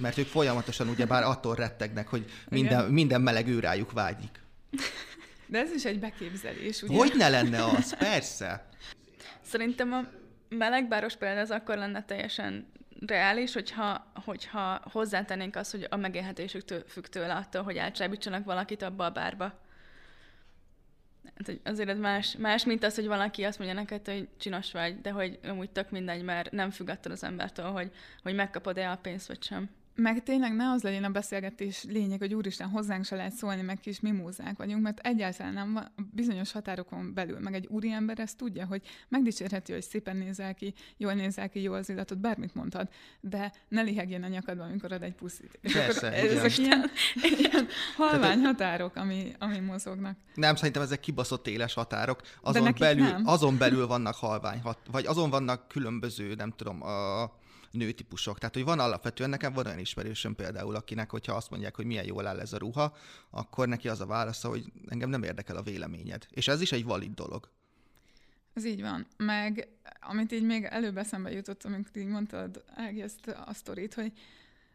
Mert 0.00 0.18
ők 0.18 0.26
folyamatosan 0.26 0.88
ugyebár 0.88 1.22
attól 1.22 1.54
rettegnek, 1.54 2.08
hogy 2.08 2.24
minden, 2.48 2.90
minden 2.90 3.20
meleg 3.20 3.48
ő 3.48 3.60
rájuk 3.60 3.92
vágyik. 3.92 4.42
De 5.46 5.58
ez 5.58 5.72
is 5.72 5.84
egy 5.84 5.98
beképzelés, 5.98 6.82
ugye? 6.82 6.96
Hogy 6.96 7.12
ne 7.16 7.28
lenne 7.28 7.64
az? 7.64 7.96
Persze. 7.96 8.68
Szerintem 9.42 9.92
a 9.92 10.17
melegbáros 10.48 11.16
példa 11.16 11.40
az 11.40 11.50
akkor 11.50 11.76
lenne 11.76 12.04
teljesen 12.04 12.66
reális, 13.06 13.52
hogyha, 13.52 14.12
hogyha 14.24 14.80
hozzátennénk 14.92 15.56
azt, 15.56 15.70
hogy 15.70 15.86
a 15.90 15.96
megélhetésük 15.96 16.64
tő, 16.64 16.84
függ 16.88 17.04
tőle 17.04 17.34
attól, 17.34 17.62
hogy 17.62 17.76
elcsábítsanak 17.76 18.44
valakit 18.44 18.82
abba 18.82 19.04
a 19.04 19.10
bárba. 19.10 19.44
Hát, 21.24 21.46
hogy 21.46 21.60
azért 21.64 21.88
ez 21.88 21.98
más, 21.98 22.36
más, 22.36 22.64
mint 22.64 22.84
az, 22.84 22.94
hogy 22.94 23.06
valaki 23.06 23.44
azt 23.44 23.58
mondja 23.58 23.76
neked, 23.76 24.06
hogy 24.06 24.28
csinos 24.38 24.72
vagy, 24.72 25.00
de 25.00 25.10
hogy 25.10 25.38
amúgy 25.42 25.70
tök 25.70 25.90
mindegy, 25.90 26.22
mert 26.22 26.50
nem 26.50 26.70
függ 26.70 26.88
attól 26.88 27.12
az 27.12 27.24
embertől, 27.24 27.70
hogy, 27.70 27.90
hogy 28.22 28.34
megkapod-e 28.34 28.90
a 28.90 28.96
pénzt, 28.96 29.28
vagy 29.28 29.42
sem 29.42 29.70
meg 30.00 30.22
tényleg 30.22 30.54
ne 30.54 30.70
az 30.70 30.82
legyen 30.82 31.04
a 31.04 31.10
beszélgetés 31.10 31.84
lényeg, 31.84 32.18
hogy 32.18 32.34
úristen, 32.34 32.68
hozzánk 32.68 33.04
se 33.04 33.16
lehet 33.16 33.32
szólni, 33.32 33.62
meg 33.62 33.80
kis 33.80 34.00
mimózák 34.00 34.56
vagyunk, 34.56 34.82
mert 34.82 34.98
egyáltalán 34.98 35.52
nem 35.52 35.72
van, 35.72 35.92
bizonyos 36.12 36.52
határokon 36.52 37.14
belül, 37.14 37.38
meg 37.38 37.54
egy 37.54 37.66
úriember 37.66 38.18
ezt 38.18 38.36
tudja, 38.36 38.66
hogy 38.66 38.82
megdicsérheti, 39.08 39.72
hogy 39.72 39.82
szépen 39.82 40.16
nézel 40.16 40.54
ki, 40.54 40.74
jól 40.96 41.12
nézel 41.12 41.48
ki, 41.48 41.62
jó 41.62 41.72
az 41.72 41.88
illatod, 41.88 42.18
bármit 42.18 42.54
mondhat, 42.54 42.94
de 43.20 43.52
ne 43.68 43.82
lihegjen 43.82 44.22
a 44.22 44.28
nyakadban, 44.28 44.68
amikor 44.68 44.92
ad 44.92 45.02
egy 45.02 45.14
puszit. 45.14 45.58
És 45.62 45.72
Persze, 45.72 46.06
akkor 46.06 46.18
ezek 46.18 46.58
ilyen, 46.58 46.90
ilyen 47.38 47.66
halvány 47.96 48.40
határok, 48.40 48.96
ami, 48.96 49.32
ami 49.38 49.58
mozognak. 49.58 50.16
Nem, 50.34 50.56
szerintem 50.56 50.82
ezek 50.82 51.00
kibaszott 51.00 51.46
éles 51.46 51.74
határok. 51.74 52.20
Azon 52.42 52.74
belül, 52.78 53.08
nem. 53.08 53.26
azon 53.26 53.58
belül 53.58 53.86
vannak 53.86 54.14
halvány, 54.14 54.60
hat, 54.60 54.78
vagy 54.90 55.06
azon 55.06 55.30
vannak 55.30 55.68
különböző, 55.68 56.34
nem 56.34 56.50
tudom, 56.50 56.82
a 56.82 57.30
nőtípusok. 57.70 58.38
Tehát, 58.38 58.54
hogy 58.54 58.64
van 58.64 58.78
alapvetően, 58.78 59.30
nekem 59.30 59.52
van 59.52 59.66
olyan 59.66 59.78
ismerősöm 59.78 60.34
például, 60.34 60.74
akinek, 60.74 61.10
hogyha 61.10 61.34
azt 61.34 61.50
mondják, 61.50 61.76
hogy 61.76 61.84
milyen 61.84 62.06
jól 62.06 62.26
áll 62.26 62.40
ez 62.40 62.52
a 62.52 62.58
ruha, 62.58 62.96
akkor 63.30 63.68
neki 63.68 63.88
az 63.88 64.00
a 64.00 64.06
válasza, 64.06 64.48
hogy 64.48 64.72
engem 64.88 65.10
nem 65.10 65.22
érdekel 65.22 65.56
a 65.56 65.62
véleményed. 65.62 66.26
És 66.30 66.48
ez 66.48 66.60
is 66.60 66.72
egy 66.72 66.84
valid 66.84 67.14
dolog. 67.14 67.50
Ez 68.54 68.64
így 68.64 68.80
van. 68.80 69.06
Meg 69.16 69.68
amit 70.00 70.32
így 70.32 70.42
még 70.42 70.64
előbb 70.64 70.96
eszembe 70.96 71.32
jutott, 71.32 71.64
amikor 71.64 71.96
így 71.96 72.06
mondtad 72.06 72.64
Ági 72.74 73.02
ezt 73.02 73.26
a 73.26 73.54
sztorit, 73.54 73.94
hogy 73.94 74.12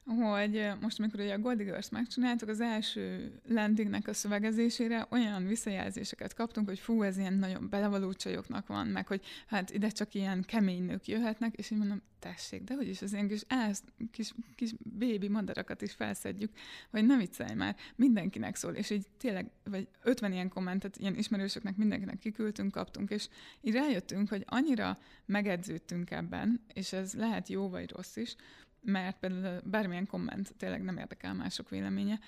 hogy 0.05 0.67
most, 0.81 0.99
amikor 0.99 1.19
ugye 1.19 1.33
a 1.33 1.39
Goldie 1.39 1.65
Girls 1.65 1.89
megcsináltuk, 1.89 2.49
az 2.49 2.61
első 2.61 3.31
landingnek 3.47 4.07
a 4.07 4.13
szövegezésére 4.13 5.07
olyan 5.09 5.47
visszajelzéseket 5.47 6.33
kaptunk, 6.33 6.67
hogy 6.67 6.79
fú, 6.79 7.03
ez 7.03 7.17
ilyen 7.17 7.33
nagyon 7.33 7.69
belevaló 7.69 8.13
csajoknak 8.13 8.67
van, 8.67 8.87
meg 8.87 9.07
hogy 9.07 9.21
hát 9.47 9.71
ide 9.71 9.89
csak 9.89 10.13
ilyen 10.13 10.43
kemény 10.47 10.83
nők 10.83 11.07
jöhetnek, 11.07 11.55
és 11.55 11.71
én 11.71 11.77
mondom, 11.77 12.01
tessék, 12.19 12.63
de 12.63 12.75
hogy 12.75 12.87
is 12.87 13.01
az 13.01 13.13
ilyen 13.13 13.27
kis, 13.27 13.41
ász, 13.47 13.83
kis, 14.11 14.33
kis 14.55 14.73
bébi 14.77 15.27
madarakat 15.27 15.81
is 15.81 15.91
felszedjük, 15.91 16.51
hogy 16.89 17.05
nem 17.05 17.17
viccelj 17.17 17.53
már, 17.53 17.75
mindenkinek 17.95 18.55
szól, 18.55 18.73
és 18.73 18.89
így 18.89 19.07
tényleg, 19.17 19.49
vagy 19.63 19.87
50 20.01 20.33
ilyen 20.33 20.49
kommentet 20.49 20.97
ilyen 20.97 21.15
ismerősöknek 21.15 21.75
mindenkinek 21.75 22.19
kiküldtünk, 22.19 22.71
kaptunk, 22.71 23.09
és 23.09 23.27
így 23.61 23.73
rájöttünk, 23.73 24.29
hogy 24.29 24.43
annyira 24.47 24.99
megedződtünk 25.25 26.11
ebben, 26.11 26.61
és 26.73 26.93
ez 26.93 27.13
lehet 27.13 27.47
jó 27.47 27.69
vagy 27.69 27.91
rossz 27.91 28.15
is, 28.15 28.35
mert 28.83 29.19
például 29.19 29.61
bármilyen 29.65 30.07
komment 30.07 30.53
tényleg 30.57 30.83
nem 30.83 30.97
érdekel 30.97 31.33
mások 31.33 31.69
véleménye, 31.69 32.19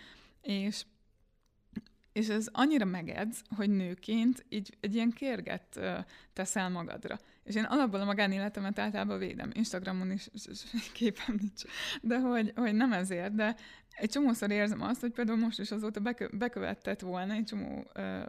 és 0.41 0.85
és 2.15 2.27
ez 2.27 2.47
annyira 2.51 2.85
megedz, 2.85 3.41
hogy 3.55 3.69
nőként 3.69 4.45
így 4.49 4.77
egy 4.79 4.95
ilyen 4.95 5.11
kérget 5.11 5.79
teszel 6.33 6.69
magadra. 6.69 7.19
És 7.43 7.55
én 7.55 7.63
alapból 7.63 8.01
a 8.01 8.05
magánéletemet 8.05 8.79
általában 8.79 9.17
védem. 9.17 9.49
Instagramon 9.53 10.11
is 10.11 10.29
képem 10.93 11.35
nincs. 11.39 11.61
De 12.01 12.19
hogy, 12.19 12.51
hogy 12.55 12.73
nem 12.73 12.93
ezért, 12.93 13.35
de 13.35 13.55
egy 13.95 14.09
csomószor 14.09 14.51
érzem 14.51 14.81
azt, 14.81 15.01
hogy 15.01 15.11
például 15.11 15.37
most 15.37 15.59
is 15.59 15.71
azóta 15.71 15.99
bekö- 15.99 16.37
bekövetett 16.37 16.99
volna 16.99 17.33
egy 17.33 17.43
csomó 17.43 17.85
uh, 17.95 18.25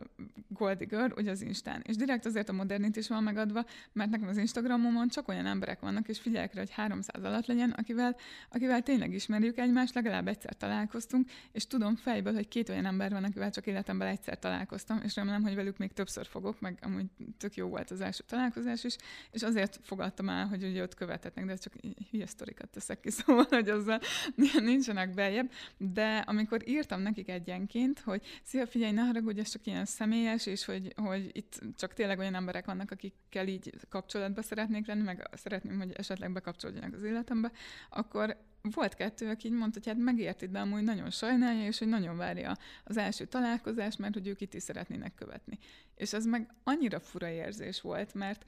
goldigör, 0.49 1.13
ugye 1.17 1.31
az 1.31 1.43
Instán. 1.43 1.83
És 1.87 1.97
direkt 1.97 2.27
azért 2.27 2.49
a 2.49 2.53
modernit 2.53 2.97
is 2.97 3.09
van 3.09 3.23
megadva, 3.23 3.65
mert 3.93 4.11
nekem 4.11 4.29
az 4.29 4.37
Instagramomon 4.37 5.09
csak 5.09 5.29
olyan 5.29 5.47
emberek 5.47 5.81
vannak, 5.81 6.09
és 6.09 6.19
figyelek 6.19 6.55
rá, 6.55 6.61
hogy 6.61 6.71
300 6.71 7.25
alatt 7.25 7.47
legyen, 7.47 7.71
akivel, 7.71 8.17
akivel 8.49 8.83
tényleg 8.83 9.13
ismerjük 9.13 9.59
egymást, 9.59 9.95
legalább 9.95 10.29
egyszer 10.29 10.57
találkoztunk, 10.57 11.31
és 11.53 11.67
tudom 11.67 11.97
fejből, 11.97 12.35
hogy 12.35 12.49
két 12.49 12.69
olyan 12.69 12.87
ember 12.87 13.11
van, 13.11 13.25
akivel 13.25 13.51
csak 13.51 13.67
életemben 13.67 14.09
egyszer 14.09 14.39
találkoztam, 14.39 15.01
és 15.05 15.15
remélem, 15.15 15.43
hogy 15.43 15.55
velük 15.55 15.77
még 15.77 15.93
többször 15.93 16.27
fogok, 16.27 16.61
meg 16.61 16.79
amúgy 16.83 17.07
tök 17.39 17.55
jó 17.55 17.69
volt 17.69 17.91
az 17.91 18.01
első 18.01 18.25
találkozás 18.27 18.85
is, 18.85 18.97
és 19.31 19.43
azért 19.43 19.81
fogadtam 19.83 20.29
el, 20.29 20.47
hogy 20.47 20.65
ugye 20.65 20.83
ott 20.83 20.95
követetnek, 20.95 21.45
de 21.45 21.57
csak 21.57 21.73
hülye 22.11 22.27
sztorikat 22.27 22.69
teszek 22.69 23.01
ki, 23.01 23.11
szóval, 23.21 23.47
hogy 23.49 23.69
azzal 23.69 24.01
nincsenek 24.61 25.15
beljebb, 25.15 25.51
de 25.77 26.17
amikor 26.27 26.69
írtam 26.69 27.01
nekik 27.01 27.29
egyenként, 27.29 28.01
hogy 28.01 28.23
szia, 28.43 28.67
figyelj, 28.67 28.93
ne 28.93 29.03
haragudj, 29.03 29.41
ez 29.41 29.49
csak 29.49 29.67
ilyen 29.67 29.85
személyes, 29.85 30.47
és 30.47 30.65
hogy, 30.65 30.93
hogy 30.97 31.31
itt 31.33 31.61
csak 31.77 31.93
tényleg 31.93 32.19
olyan 32.19 32.35
emberek 32.35 32.65
vannak, 32.65 32.91
akikkel 32.91 33.49
így 33.49 33.75
kapcsolatba 33.89 34.43
szeretnék 34.43 34.87
lenni, 34.87 35.03
meg 35.03 35.29
szeretném, 35.33 35.79
hogy 35.79 35.93
esetleg 35.93 36.33
bekapcsolódjanak 36.33 36.95
az 36.95 37.03
életembe, 37.03 37.51
akkor 37.91 38.37
volt 38.75 38.95
kettő, 38.95 39.29
aki 39.29 39.47
így 39.47 39.53
mondta, 39.53 39.79
hogy 39.83 39.93
hát 39.93 40.05
megérti, 40.05 40.47
de 40.47 40.59
amúgy 40.59 40.83
nagyon 40.83 41.11
sajnálja, 41.11 41.67
és 41.67 41.79
hogy 41.79 41.89
nagyon 41.89 42.17
várja 42.17 42.57
az 42.85 42.97
első 42.97 43.25
találkozást, 43.25 43.99
mert 43.99 44.15
hogy 44.15 44.27
ők 44.27 44.41
itt 44.41 44.55
is 44.55 44.63
szeretnének 44.63 45.15
követni. 45.15 45.59
És 45.95 46.13
az 46.13 46.25
meg 46.25 46.51
annyira 46.65 47.01
fura 47.01 47.29
érzés 47.29 47.81
volt, 47.81 48.15
mert 48.15 48.45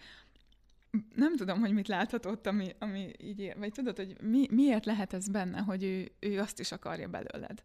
nem 1.14 1.36
tudom, 1.36 1.60
hogy 1.60 1.72
mit 1.72 1.88
láthatott, 1.88 2.46
ami, 2.46 2.74
ami 2.78 3.10
így, 3.22 3.52
vagy 3.58 3.72
tudod, 3.72 3.96
hogy 3.96 4.22
mi, 4.22 4.46
miért 4.50 4.84
lehet 4.84 5.12
ez 5.12 5.28
benne, 5.28 5.58
hogy 5.58 5.84
ő, 5.84 6.10
ő 6.20 6.38
azt 6.38 6.60
is 6.60 6.72
akarja 6.72 7.08
belőled. 7.08 7.62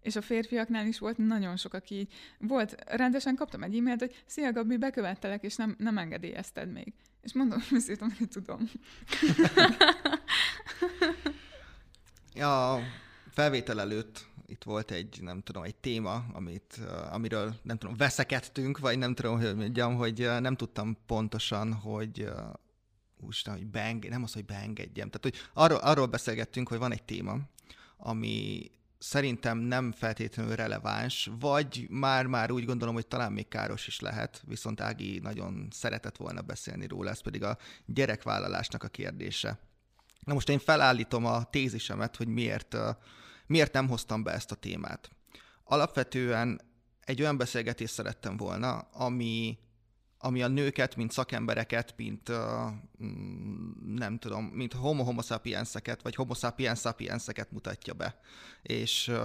És 0.00 0.16
a 0.16 0.22
férfiaknál 0.22 0.86
is 0.86 0.98
volt 0.98 1.16
nagyon 1.16 1.56
sok, 1.56 1.74
aki 1.74 1.94
így 1.94 2.12
volt, 2.38 2.84
rendesen 2.86 3.34
kaptam 3.34 3.62
egy 3.62 3.76
e-mailt, 3.76 4.00
hogy 4.00 4.22
szia 4.26 4.52
Gabi, 4.52 4.76
bekövettelek, 4.76 5.42
és 5.42 5.56
nem, 5.56 5.74
nem 5.78 5.98
engedélyezted 5.98 6.72
még. 6.72 6.92
És 7.22 7.32
mondom, 7.32 7.58
hogy 7.68 7.98
hogy 8.18 8.28
tudom. 8.28 8.60
ja, 12.34 12.80
felvétel 13.30 13.80
előtt 13.80 14.26
itt 14.50 14.62
volt 14.62 14.90
egy, 14.90 15.18
nem 15.22 15.40
tudom, 15.40 15.62
egy 15.62 15.74
téma, 15.74 16.24
amit, 16.32 16.80
amiről 17.10 17.54
nem 17.62 17.78
tudom, 17.78 17.96
veszekedtünk, 17.96 18.78
vagy 18.78 18.98
nem 18.98 19.14
tudom, 19.14 19.40
hogy 19.40 19.56
mondjam, 19.56 19.94
hogy 19.96 20.28
nem 20.40 20.56
tudtam 20.56 20.96
pontosan, 21.06 21.72
hogy 21.72 22.28
úristen, 23.16 23.54
hogy 23.54 23.66
beenge, 23.66 24.08
nem 24.08 24.22
az, 24.22 24.32
hogy 24.32 24.44
beengedjem. 24.44 25.10
Tehát, 25.10 25.22
hogy 25.22 25.48
arról, 25.52 25.78
arról 25.78 26.06
beszélgettünk, 26.06 26.68
hogy 26.68 26.78
van 26.78 26.92
egy 26.92 27.02
téma, 27.02 27.38
ami 27.96 28.70
szerintem 28.98 29.58
nem 29.58 29.92
feltétlenül 29.92 30.54
releváns, 30.56 31.30
vagy 31.40 31.86
már-már 31.90 32.50
úgy 32.50 32.64
gondolom, 32.64 32.94
hogy 32.94 33.06
talán 33.06 33.32
még 33.32 33.48
káros 33.48 33.86
is 33.86 34.00
lehet, 34.00 34.42
viszont 34.46 34.80
Ági 34.80 35.18
nagyon 35.18 35.68
szeretett 35.70 36.16
volna 36.16 36.42
beszélni 36.42 36.86
róla, 36.86 37.10
ez 37.10 37.20
pedig 37.20 37.42
a 37.42 37.58
gyerekvállalásnak 37.86 38.82
a 38.82 38.88
kérdése. 38.88 39.58
Na 40.24 40.34
most 40.34 40.48
én 40.48 40.58
felállítom 40.58 41.24
a 41.24 41.44
tézisemet, 41.44 42.16
hogy 42.16 42.28
miért 42.28 42.76
miért 43.50 43.72
nem 43.72 43.88
hoztam 43.88 44.22
be 44.22 44.32
ezt 44.32 44.52
a 44.52 44.54
témát. 44.54 45.10
Alapvetően 45.64 46.60
egy 47.00 47.20
olyan 47.20 47.36
beszélgetést 47.36 47.92
szerettem 47.92 48.36
volna, 48.36 48.78
ami, 48.78 49.58
ami 50.18 50.42
a 50.42 50.48
nőket, 50.48 50.96
mint 50.96 51.12
szakembereket, 51.12 51.94
mint 51.96 52.28
uh, 52.28 52.36
nem 53.86 54.18
tudom, 54.18 54.44
mint 54.44 54.72
homo 54.72 55.02
homo 55.02 55.22
sapienseket, 55.22 56.02
vagy 56.02 56.14
homo 56.14 56.34
sapiens 56.34 56.80
sapienseket 56.80 57.50
mutatja 57.50 57.94
be. 57.94 58.20
És 58.62 59.08
uh, 59.08 59.16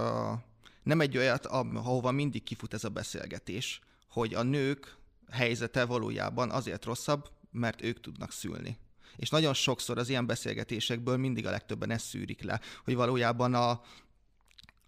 nem 0.82 1.00
egy 1.00 1.16
olyat, 1.16 1.46
ahova 1.46 2.10
mindig 2.10 2.42
kifut 2.42 2.74
ez 2.74 2.84
a 2.84 2.88
beszélgetés, 2.88 3.80
hogy 4.10 4.34
a 4.34 4.42
nők 4.42 4.96
helyzete 5.30 5.84
valójában 5.84 6.50
azért 6.50 6.84
rosszabb, 6.84 7.30
mert 7.50 7.82
ők 7.82 8.00
tudnak 8.00 8.32
szülni. 8.32 8.78
És 9.16 9.28
nagyon 9.28 9.54
sokszor 9.54 9.98
az 9.98 10.08
ilyen 10.08 10.26
beszélgetésekből 10.26 11.16
mindig 11.16 11.46
a 11.46 11.50
legtöbben 11.50 11.90
ezt 11.90 12.06
szűrik 12.06 12.42
le, 12.42 12.60
hogy 12.84 12.94
valójában 12.94 13.54
a, 13.54 13.80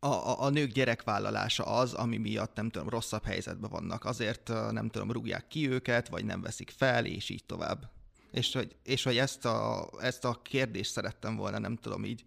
a, 0.01 0.07
a, 0.07 0.43
a 0.43 0.49
nők 0.49 0.73
gyerekvállalása 0.73 1.65
az, 1.65 1.93
ami 1.95 2.17
miatt 2.17 2.55
nem 2.55 2.71
tudom, 2.71 2.89
rosszabb 2.89 3.25
helyzetben 3.25 3.71
vannak. 3.71 4.05
Azért 4.05 4.49
nem 4.71 4.89
tudom, 4.89 5.13
rúgják 5.13 5.49
ki 5.49 5.71
őket, 5.71 6.09
vagy 6.09 6.25
nem 6.25 6.41
veszik 6.41 6.71
fel, 6.77 7.05
és 7.05 7.29
így 7.29 7.45
tovább. 7.45 7.91
És 8.33 8.53
hogy, 8.53 8.77
és 8.83 9.03
hogy 9.03 9.17
ezt, 9.17 9.45
a, 9.45 9.89
ezt 10.01 10.25
a 10.25 10.41
kérdést 10.43 10.91
szerettem 10.91 11.37
volna, 11.37 11.59
nem 11.59 11.77
tudom 11.77 12.05
így 12.05 12.25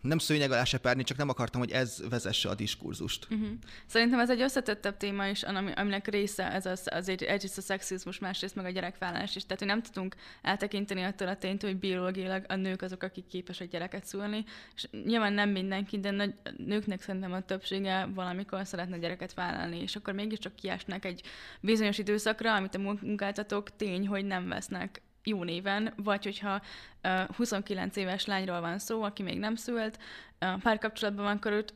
nem 0.00 0.18
szőnyeg 0.18 0.50
alá 0.50 0.64
seperni, 0.64 1.02
csak 1.02 1.16
nem 1.16 1.28
akartam, 1.28 1.60
hogy 1.60 1.70
ez 1.70 2.02
vezesse 2.08 2.48
a 2.48 2.54
diskurzust. 2.54 3.26
Uh-huh. 3.30 3.48
Szerintem 3.86 4.18
ez 4.18 4.30
egy 4.30 4.40
összetettebb 4.40 4.96
téma 4.96 5.26
is, 5.26 5.42
ami, 5.42 5.72
aminek 5.72 6.08
része 6.08 6.52
ez 6.52 6.66
az, 6.66 6.88
az 6.90 7.08
egy, 7.08 7.22
egyrészt 7.22 7.58
a 7.58 7.60
szexizmus, 7.60 8.18
másrészt 8.18 8.54
meg 8.54 8.64
a 8.64 8.70
gyerekvállás 8.70 9.36
is. 9.36 9.42
Tehát, 9.42 9.58
hogy 9.58 9.68
nem 9.68 9.82
tudunk 9.82 10.14
eltekinteni 10.42 11.02
attól 11.02 11.28
a 11.28 11.36
tényt, 11.36 11.62
hogy 11.62 11.76
biológiailag 11.76 12.44
a 12.48 12.54
nők 12.54 12.82
azok, 12.82 13.02
akik 13.02 13.26
képesek 13.26 13.68
gyereket 13.68 14.04
szülni, 14.04 14.44
és 14.74 14.88
nyilván 15.04 15.32
nem 15.32 15.50
mindenki, 15.50 16.00
de 16.00 16.10
nagy, 16.10 16.34
nőknek 16.56 17.02
szerintem 17.02 17.32
a 17.32 17.40
többsége 17.40 18.08
valamikor 18.14 18.66
szeretne 18.66 18.98
gyereket 18.98 19.34
vállalni, 19.34 19.80
és 19.80 19.96
akkor 19.96 20.14
mégiscsak 20.14 20.54
kiásnak 20.54 21.04
egy 21.04 21.22
bizonyos 21.60 21.98
időszakra, 21.98 22.54
amit 22.54 22.74
a 22.74 22.78
munkáltatók 22.78 23.76
tény, 23.76 24.06
hogy 24.06 24.24
nem 24.24 24.48
vesznek 24.48 25.00
jó 25.26 25.44
néven, 25.44 25.92
vagy 25.96 26.24
hogyha 26.24 26.62
uh, 27.02 27.36
29 27.36 27.96
éves 27.96 28.26
lányról 28.26 28.60
van 28.60 28.78
szó, 28.78 29.02
aki 29.02 29.22
még 29.22 29.38
nem 29.38 29.54
szült, 29.54 29.98
uh, 30.40 30.62
párkapcsolatban 30.62 31.24
van, 31.24 31.36
akkor 31.36 31.52
őt 31.52 31.74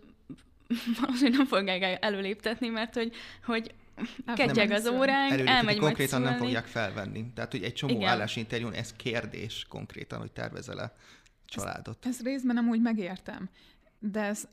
valószínűleg 1.00 1.38
nem 1.38 1.46
fogják 1.46 2.04
előléptetni, 2.04 2.68
mert 2.68 2.94
hogy, 2.94 3.14
hogy 3.44 3.74
ketyeg 4.34 4.70
az 4.70 4.86
óránk, 4.88 5.32
Előlépíti, 5.32 5.56
elmegy 5.56 5.78
konkrétan 5.78 6.22
nem 6.22 6.36
fogják 6.36 6.66
felvenni. 6.66 7.32
Tehát, 7.34 7.50
hogy 7.50 7.62
egy 7.62 7.72
csomó 7.72 7.94
Igen. 7.94 8.08
állásinterjún 8.08 8.72
ez 8.72 8.92
kérdés 8.92 9.66
konkrétan, 9.68 10.18
hogy 10.18 10.32
tervezel-e 10.32 10.92
családot. 11.46 11.96
Ezt, 12.00 12.06
ezt 12.06 12.22
részben 12.22 12.54
nem 12.54 12.68
úgy 12.68 12.80
megértem, 12.80 13.48
de 13.98 14.20
ez 14.20 14.48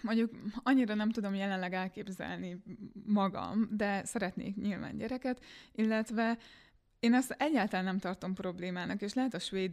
mondjuk 0.00 0.30
annyira 0.62 0.94
nem 0.94 1.10
tudom 1.10 1.34
jelenleg 1.34 1.72
elképzelni 1.74 2.62
magam, 3.06 3.68
de 3.70 4.04
szeretnék 4.04 4.56
nyilván 4.56 4.96
gyereket, 4.96 5.44
illetve 5.74 6.38
én 7.00 7.14
ezt 7.14 7.30
egyáltalán 7.38 7.84
nem 7.84 7.98
tartom 7.98 8.34
problémának, 8.34 9.02
és 9.02 9.14
lehet 9.14 9.34
a 9.34 9.38
svéd 9.38 9.72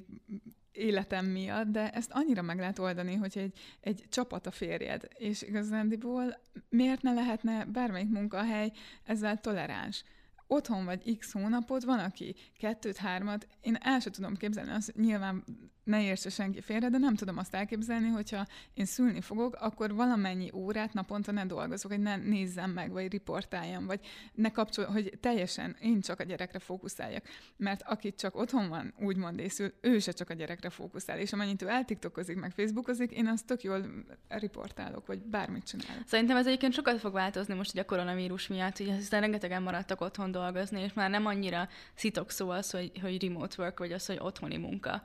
életem 0.71 1.25
miatt, 1.25 1.67
de 1.67 1.89
ezt 1.89 2.11
annyira 2.11 2.41
meg 2.41 2.59
lehet 2.59 2.79
oldani, 2.79 3.15
hogy 3.15 3.37
egy, 3.37 3.59
egy 3.81 4.05
csapat 4.09 4.47
a 4.47 4.51
férjed, 4.51 5.07
és 5.17 5.41
igazándiból 5.41 6.39
miért 6.69 7.01
ne 7.01 7.13
lehetne 7.13 7.65
bármelyik 7.65 8.09
munkahely 8.09 8.71
ezzel 9.03 9.39
toleráns? 9.39 10.03
Otthon 10.47 10.85
vagy 10.85 11.17
x 11.17 11.31
hónapot, 11.31 11.83
van, 11.83 11.99
aki 11.99 12.35
kettőt, 12.57 12.97
hármat, 12.97 13.47
én 13.61 13.75
el 13.79 13.99
sem 13.99 14.11
tudom 14.11 14.35
képzelni, 14.35 14.71
azt 14.71 14.95
nyilván 14.95 15.43
ne 15.87 16.03
értse 16.03 16.29
senki 16.29 16.61
félre, 16.61 16.89
de 16.89 16.97
nem 16.97 17.15
tudom 17.15 17.37
azt 17.37 17.55
elképzelni, 17.55 18.07
hogyha 18.07 18.45
én 18.73 18.85
szülni 18.85 19.21
fogok, 19.21 19.55
akkor 19.59 19.93
valamennyi 19.93 20.51
órát 20.53 20.93
naponta 20.93 21.31
ne 21.31 21.45
dolgozok, 21.45 21.91
hogy 21.91 22.01
ne 22.01 22.15
nézzem 22.15 22.71
meg, 22.71 22.91
vagy 22.91 23.11
riportáljam, 23.11 23.85
vagy 23.85 23.99
ne 24.33 24.51
kapcsol, 24.51 24.85
hogy 24.85 25.17
teljesen 25.19 25.75
én 25.81 26.01
csak 26.01 26.19
a 26.19 26.23
gyerekre 26.23 26.59
fókuszáljak. 26.59 27.23
Mert 27.57 27.81
aki 27.85 28.13
csak 28.13 28.35
otthon 28.35 28.69
van, 28.69 28.93
úgymond 28.99 29.39
észül, 29.39 29.73
ő 29.81 29.99
se 29.99 30.11
csak 30.11 30.29
a 30.29 30.33
gyerekre 30.33 30.69
fókuszál. 30.69 31.19
És 31.19 31.33
amennyit 31.33 31.61
ő 31.61 31.67
eltiktokozik, 31.67 32.39
meg 32.39 32.51
facebookozik, 32.51 33.11
én 33.11 33.27
azt 33.27 33.45
tök 33.45 33.61
jól 33.63 34.05
riportálok, 34.27 35.07
vagy 35.07 35.19
bármit 35.19 35.63
csinálok. 35.63 36.03
Szerintem 36.05 36.37
ez 36.37 36.47
egyébként 36.47 36.73
sokat 36.73 36.99
fog 36.99 37.13
változni 37.13 37.53
most 37.53 37.71
hogy 37.71 37.79
a 37.81 37.85
koronavírus 37.85 38.47
miatt, 38.47 38.77
hogy 38.77 38.91
hiszen 38.91 39.21
rengetegen 39.21 39.61
maradtak 39.61 40.01
otthon 40.01 40.31
dolgozni, 40.31 40.81
és 40.81 40.93
már 40.93 41.09
nem 41.09 41.25
annyira 41.25 41.67
szitok 41.95 42.31
szó 42.31 42.49
az, 42.49 42.71
hogy, 42.71 42.91
hogy 43.01 43.23
remote 43.23 43.55
work, 43.61 43.79
vagy 43.79 43.91
az, 43.91 44.05
hogy 44.05 44.17
otthoni 44.19 44.57
munka. 44.57 45.01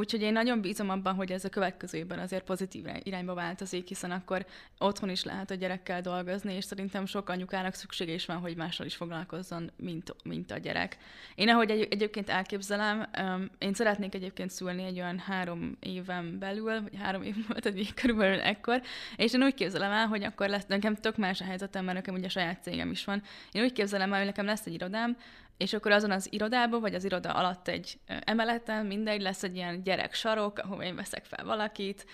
Úgyhogy 0.00 0.22
én 0.22 0.32
nagyon 0.32 0.60
bízom 0.60 0.90
abban, 0.90 1.14
hogy 1.14 1.32
ez 1.32 1.44
a 1.44 1.48
következő 1.48 1.98
évben 1.98 2.18
azért 2.18 2.44
pozitív 2.44 2.86
irányba 3.02 3.34
változik, 3.34 3.88
hiszen 3.88 4.10
akkor 4.10 4.46
otthon 4.78 5.10
is 5.10 5.24
lehet 5.24 5.50
a 5.50 5.54
gyerekkel 5.54 6.00
dolgozni, 6.00 6.54
és 6.54 6.64
szerintem 6.64 7.06
sok 7.06 7.28
anyukának 7.28 7.74
szüksége 7.74 8.12
is 8.12 8.26
van, 8.26 8.36
hogy 8.36 8.56
mással 8.56 8.86
is 8.86 8.96
foglalkozzon, 8.96 9.70
mint, 9.76 10.14
mint 10.24 10.50
a 10.50 10.58
gyerek. 10.58 10.96
Én 11.34 11.48
ahogy 11.48 11.70
egy, 11.70 11.86
egyébként 11.90 12.30
elképzelem, 12.30 13.08
um, 13.20 13.50
én 13.58 13.74
szeretnék 13.74 14.14
egyébként 14.14 14.50
szülni 14.50 14.84
egy 14.84 15.00
olyan 15.00 15.18
három 15.18 15.76
éven 15.80 16.38
belül, 16.38 16.82
vagy 16.82 16.96
három 16.98 17.22
év 17.22 17.34
volt, 17.48 17.66
egy 17.66 17.94
körülbelül 17.94 18.40
ekkor, 18.40 18.82
és 19.16 19.32
én 19.32 19.42
úgy 19.42 19.54
képzelem 19.54 19.92
el, 19.92 20.06
hogy 20.06 20.24
akkor 20.24 20.48
lesz, 20.48 20.66
nekem 20.66 20.94
tök 20.94 21.16
más 21.16 21.40
a 21.40 21.44
helyzetem, 21.44 21.84
mert 21.84 21.96
nekem 21.96 22.14
ugye 22.14 22.28
saját 22.28 22.62
cégem 22.62 22.90
is 22.90 23.04
van. 23.04 23.22
Én 23.52 23.62
úgy 23.62 23.72
képzelem 23.72 24.12
el, 24.12 24.18
hogy 24.18 24.26
nekem 24.26 24.44
lesz 24.44 24.66
egy 24.66 24.74
irodám, 24.74 25.16
és 25.60 25.72
akkor 25.72 25.90
azon 25.90 26.10
az 26.10 26.26
irodában, 26.30 26.80
vagy 26.80 26.94
az 26.94 27.04
iroda 27.04 27.32
alatt 27.32 27.68
egy 27.68 27.98
emeleten, 28.06 28.86
mindegy, 28.86 29.20
lesz 29.20 29.42
egy 29.42 29.56
ilyen 29.56 29.82
gyerek 29.82 30.14
sarok, 30.14 30.58
ahol 30.58 30.82
én 30.82 30.94
veszek 30.94 31.24
fel 31.24 31.44
valakit, 31.44 32.06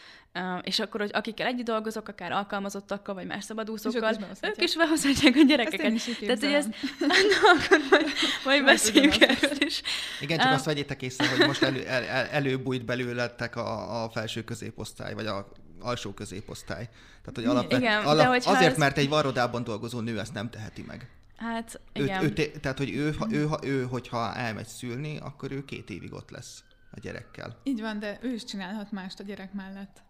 és 0.62 0.78
akkor, 0.78 1.00
hogy 1.00 1.10
akikkel 1.12 1.46
együtt 1.46 1.64
dolgozok, 1.64 2.08
akár 2.08 2.32
alkalmazottakkal, 2.32 3.14
vagy 3.14 3.26
más 3.26 3.44
szabadúszókkal, 3.44 4.16
ők 4.42 4.62
is 4.62 4.76
behozhatják 4.76 5.36
a 5.36 5.42
gyerekeket. 5.46 5.92
Tehát, 6.20 6.40
hogy 6.40 6.52
ezt, 6.52 6.68
na, 7.00 7.14
akkor 7.56 7.78
majd, 7.90 8.06
majd 8.44 8.64
beszéljünk 8.64 9.20
erről 9.20 9.56
is. 9.58 9.82
Igen, 10.20 10.38
csak 10.38 10.48
uh, 10.48 10.54
azt 10.54 10.64
vegyétek 10.64 11.02
észre, 11.02 11.28
hogy 11.28 11.46
most 11.46 11.62
elő, 11.62 11.86
el, 11.86 12.02
el, 12.02 12.26
előbújt 12.26 12.84
belőletek 12.84 13.56
a, 13.56 14.02
a 14.04 14.10
felső 14.10 14.44
középosztály, 14.44 15.14
vagy 15.14 15.26
a 15.26 15.48
alsó 15.80 16.12
középosztály. 16.12 16.88
Tehát, 17.20 17.34
hogy 17.34 17.44
alapvet, 17.44 17.80
igen, 17.80 18.04
alap, 18.04 18.42
azért, 18.44 18.72
ez... 18.72 18.78
mert 18.78 18.98
egy 18.98 19.08
varrodában 19.08 19.64
dolgozó 19.64 20.00
nő 20.00 20.18
ezt 20.18 20.34
nem 20.34 20.50
teheti 20.50 20.84
meg. 20.86 21.08
Hát, 21.36 21.80
igen. 21.92 22.22
Ő, 22.22 22.32
ő, 22.36 22.50
tehát, 22.60 22.78
hogy 22.78 22.90
ő, 22.90 23.12
ha, 23.12 23.26
ő, 23.30 23.46
ha, 23.46 23.58
ő, 23.62 23.84
hogyha 23.84 24.34
elmegy 24.34 24.66
szülni, 24.66 25.18
akkor 25.18 25.52
ő 25.52 25.64
két 25.64 25.90
évig 25.90 26.12
ott 26.12 26.30
lesz 26.30 26.64
a 26.90 27.00
gyerekkel. 27.00 27.60
Így 27.62 27.80
van, 27.80 27.98
de 27.98 28.18
ő 28.22 28.32
is 28.32 28.44
csinálhat 28.44 28.92
mást 28.92 29.20
a 29.20 29.22
gyerek 29.22 29.52
mellett. 29.52 30.02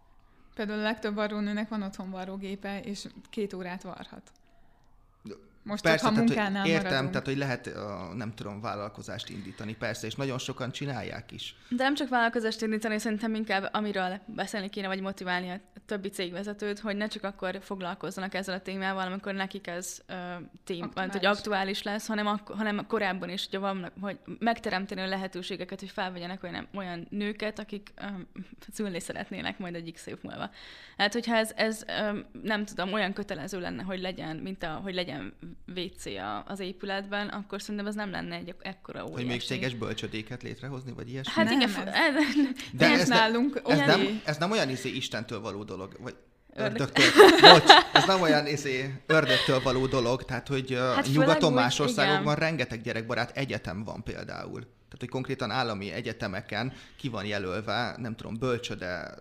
Például 0.55 0.79
a 0.79 0.83
legtöbb 0.83 1.14
varrónőnek 1.14 1.68
van 1.68 1.83
otthon 1.83 2.11
varrógépe, 2.11 2.81
és 2.81 3.07
két 3.31 3.53
órát 3.53 3.83
varhat. 3.83 4.33
Most 5.67 5.83
persze, 5.83 5.99
csak, 5.99 6.09
ha 6.09 6.12
tehát, 6.12 6.29
munkánál 6.29 6.61
hogy 6.61 6.71
értem, 6.71 6.89
maradunk. 6.89 7.11
tehát 7.11 7.27
hogy 7.27 7.37
lehet, 7.37 7.71
nem 8.14 8.35
tudom, 8.35 8.61
vállalkozást 8.61 9.29
indítani, 9.29 9.75
persze, 9.75 10.07
és 10.07 10.14
nagyon 10.14 10.39
sokan 10.39 10.73
csinálják 10.73 11.33
is. 11.33 11.55
De 11.69 11.83
nem 11.83 11.95
csak 11.95 12.09
vállalkozást 12.09 12.62
indítani, 12.62 12.99
szerintem 12.99 13.35
inkább 13.35 13.69
amiről 13.73 14.21
beszélni 14.27 14.69
kéne, 14.69 14.87
vagy 14.87 15.01
motiválni 15.01 15.51
a 15.51 15.61
többi 15.87 16.09
cégvezetőt, 16.09 16.79
hogy 16.79 16.97
ne 16.97 17.07
csak 17.07 17.25
akkor 17.25 17.59
foglalkozzanak 17.62 18.35
ezzel 18.35 18.55
a 18.55 18.61
témával, 18.61 19.07
amikor 19.07 19.35
nekik 19.35 19.67
ez 19.67 20.01
uh, 20.09 20.17
tém, 20.64 20.83
aktuális. 20.83 21.12
hogy 21.12 21.27
aktuális 21.27 21.83
lesz, 21.83 22.07
hanem, 22.07 22.27
ak- 22.27 22.55
hanem 22.55 22.87
korábban 22.87 23.29
is, 23.29 23.47
hogy, 23.51 23.61
vannak, 23.61 23.93
hogy 24.01 24.19
megteremteni 24.39 25.01
a 25.01 25.07
lehetőségeket, 25.07 25.81
hogy 25.81 25.91
felvegyenek 25.91 26.43
olyan, 26.43 26.69
olyan 26.75 27.07
nőket, 27.11 27.59
akik 27.59 27.93
szülni 28.73 29.01
szeretnének 29.01 29.59
majd 29.59 29.75
egy 29.75 29.93
x 29.93 30.07
év 30.07 30.17
múlva. 30.23 30.51
Hát, 30.97 31.12
hogyha 31.12 31.37
ez, 31.37 31.53
ez 31.57 31.85
um, 32.11 32.25
nem 32.43 32.64
tudom, 32.64 32.93
olyan 32.93 33.12
kötelező 33.12 33.61
lenne, 33.61 33.83
hogy 33.83 34.01
legyen, 34.01 34.37
mint 34.37 34.62
a, 34.62 34.69
hogy 34.69 34.95
legyen 34.95 35.35
WC 35.77 36.05
az 36.47 36.61
épületben, 36.61 37.29
akkor 37.29 37.61
szerintem 37.61 37.87
ez 37.87 37.95
nem 37.95 38.11
lenne 38.11 38.35
egy 38.35 38.55
ekkora 38.61 39.03
óriási. 39.03 39.23
Hogy 39.23 39.27
még 39.27 39.41
céges 39.41 39.75
bölcsödéket 39.75 40.43
létrehozni, 40.43 40.93
vagy 40.93 41.11
ilyesmi? 41.11 41.33
Hát 41.33 41.45
nem, 41.45 41.61
igen, 41.61 41.89
ez, 41.89 42.15
ez, 42.15 42.35
de 42.73 42.91
ez, 42.91 43.09
nálunk 43.09 43.63
ez, 43.67 43.79
nem, 43.79 44.21
ez 44.25 44.37
nem 44.37 44.51
olyan 44.51 44.69
izé 44.69 44.89
Istentől 44.89 45.41
való 45.41 45.65
dolog, 45.65 45.97
vagy 46.01 46.15
ördögtől. 46.55 47.05
Bocs, 47.41 47.71
ez 47.93 48.05
nem 48.05 48.21
olyan 48.21 48.47
izé, 48.47 49.03
ördögtől 49.07 49.61
való 49.63 49.87
dolog, 49.87 50.25
tehát 50.25 50.49
hogy 50.49 50.73
hát 50.73 51.09
nyugaton 51.13 51.53
más 51.53 51.79
országokban 51.79 52.37
igen. 52.37 52.49
rengeteg 52.49 52.81
gyerekbarát 52.81 53.37
egyetem 53.37 53.85
van 53.85 54.03
például. 54.03 54.61
Tehát, 54.61 54.99
hogy 54.99 55.09
konkrétan 55.09 55.51
állami 55.51 55.93
egyetemeken 55.93 56.73
ki 56.97 57.09
van 57.09 57.25
jelölve, 57.25 57.95
nem 57.99 58.17
tudom, 58.17 58.39
bölcsöde 58.39 59.15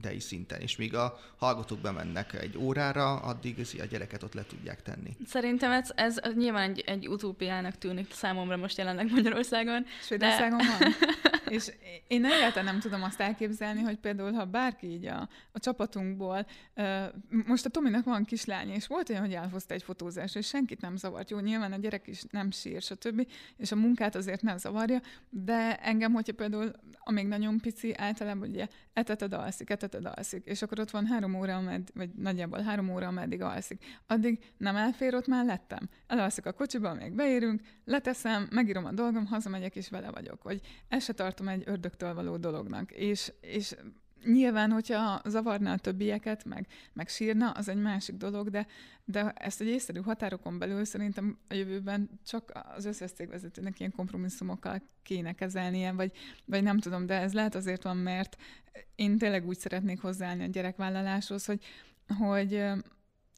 dei 0.00 0.20
szinten, 0.20 0.60
és 0.60 0.76
míg 0.76 0.94
a 0.94 1.18
hallgatók 1.36 1.78
bemennek 1.78 2.34
egy 2.34 2.58
órára, 2.58 3.16
addig 3.16 3.66
a 3.78 3.84
gyereket 3.84 4.22
ott 4.22 4.34
le 4.34 4.44
tudják 4.44 4.82
tenni. 4.82 5.16
Szerintem 5.26 5.70
ez, 5.70 5.90
ez 5.94 6.20
nyilván 6.34 6.70
egy, 6.70 6.80
egy 6.86 7.08
utópiának 7.08 7.78
tűnik 7.78 8.12
számomra 8.12 8.56
most 8.56 8.78
jelenleg 8.78 9.10
Magyarországon. 9.10 9.84
Svédországon 10.00 10.58
de... 10.58 10.64
van. 10.78 10.92
és 11.48 11.72
én 12.06 12.24
egyáltalán 12.24 12.64
nem 12.64 12.80
tudom 12.80 13.02
azt 13.02 13.20
elképzelni, 13.20 13.80
hogy 13.80 13.96
például, 13.96 14.32
ha 14.32 14.44
bárki 14.44 14.86
így 14.86 15.06
a, 15.06 15.28
a 15.52 15.58
csapatunkból, 15.58 16.46
most 17.30 17.64
a 17.64 17.68
Tominak 17.68 18.04
van 18.04 18.24
kislány, 18.24 18.68
és 18.68 18.86
volt 18.86 19.08
olyan, 19.08 19.22
hogy 19.22 19.34
elhozta 19.34 19.74
egy 19.74 19.82
fotózás, 19.82 20.34
és 20.34 20.46
senkit 20.46 20.80
nem 20.80 20.96
zavart. 20.96 21.30
Jó, 21.30 21.38
nyilván 21.38 21.72
a 21.72 21.76
gyerek 21.76 22.06
is 22.06 22.22
nem 22.30 22.50
sír, 22.50 22.82
stb., 22.82 23.26
és 23.56 23.72
a 23.72 23.76
munkát 23.76 24.14
azért 24.14 24.42
nem 24.42 24.58
zavarja, 24.58 25.00
de 25.30 25.76
engem, 25.76 26.12
hogyha 26.12 26.32
például, 26.32 26.72
amíg 26.98 27.26
nagyon 27.26 27.58
pici, 27.58 27.94
általában 27.96 28.48
ugye 28.48 28.66
eteted 28.92 29.32
alszik, 29.32 29.70
eteted 29.70 29.87
eteted 29.88 30.12
alszik, 30.16 30.44
és 30.44 30.62
akkor 30.62 30.80
ott 30.80 30.90
van 30.90 31.06
három 31.06 31.34
óra, 31.34 31.56
amed, 31.56 31.88
vagy 31.94 32.10
nagyjából 32.10 32.60
három 32.60 32.90
óra, 32.90 33.06
ameddig 33.06 33.42
alszik. 33.42 33.84
Addig 34.06 34.38
nem 34.56 34.76
elfér, 34.76 35.14
ott 35.14 35.26
már 35.26 35.44
lettem. 35.44 35.88
Elalszik 36.06 36.46
a 36.46 36.52
kocsiba, 36.52 36.94
még 36.94 37.12
beérünk, 37.12 37.60
leteszem, 37.84 38.48
megírom 38.50 38.84
a 38.84 38.92
dolgom, 38.92 39.26
hazamegyek, 39.26 39.76
és 39.76 39.88
vele 39.88 40.10
vagyok. 40.10 40.42
Vagy 40.42 40.60
ezt 40.88 41.06
se 41.06 41.12
tartom 41.12 41.48
egy 41.48 41.62
ördögtől 41.66 42.14
való 42.14 42.36
dolognak. 42.36 42.92
És, 42.92 43.32
és 43.40 43.74
Nyilván, 44.24 44.70
hogyha 44.70 45.22
zavarná 45.24 45.72
a 45.72 45.78
többieket, 45.78 46.44
meg, 46.44 46.66
meg 46.92 47.08
sírna, 47.08 47.50
az 47.50 47.68
egy 47.68 47.80
másik 47.80 48.16
dolog, 48.16 48.50
de, 48.50 48.66
de 49.04 49.30
ezt 49.30 49.60
egy 49.60 49.66
észszerű 49.66 50.00
határokon 50.00 50.58
belül 50.58 50.84
szerintem 50.84 51.38
a 51.48 51.54
jövőben 51.54 52.10
csak 52.26 52.52
az 52.76 52.84
összes 52.84 53.12
cégvezetőnek 53.12 53.80
ilyen 53.80 53.92
kompromisszumokkal 53.96 54.82
kéne 55.02 55.32
kezelnie, 55.32 55.92
vagy, 55.92 56.12
vagy 56.44 56.62
nem 56.62 56.78
tudom, 56.78 57.06
de 57.06 57.20
ez 57.20 57.32
lehet 57.32 57.54
azért 57.54 57.82
van, 57.82 57.96
mert 57.96 58.36
én 58.94 59.18
tényleg 59.18 59.46
úgy 59.46 59.58
szeretnék 59.58 60.00
hozzáállni 60.00 60.44
a 60.44 60.46
gyerekvállaláshoz, 60.46 61.44
hogy 61.44 61.64
hogy 62.18 62.64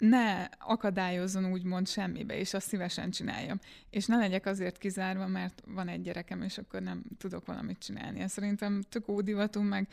ne 0.00 0.48
akadályozzon 0.58 1.52
úgymond 1.52 1.88
semmibe, 1.88 2.38
és 2.38 2.54
azt 2.54 2.66
szívesen 2.66 3.10
csináljam. 3.10 3.60
És 3.90 4.06
ne 4.06 4.16
legyek 4.16 4.46
azért 4.46 4.78
kizárva, 4.78 5.26
mert 5.26 5.62
van 5.66 5.88
egy 5.88 6.02
gyerekem, 6.02 6.42
és 6.42 6.58
akkor 6.58 6.82
nem 6.82 7.02
tudok 7.18 7.46
valamit 7.46 7.78
csinálni. 7.78 8.20
Ez 8.20 8.32
szerintem 8.32 8.82
tök 8.88 9.08
ódivatú, 9.08 9.60
meg 9.60 9.88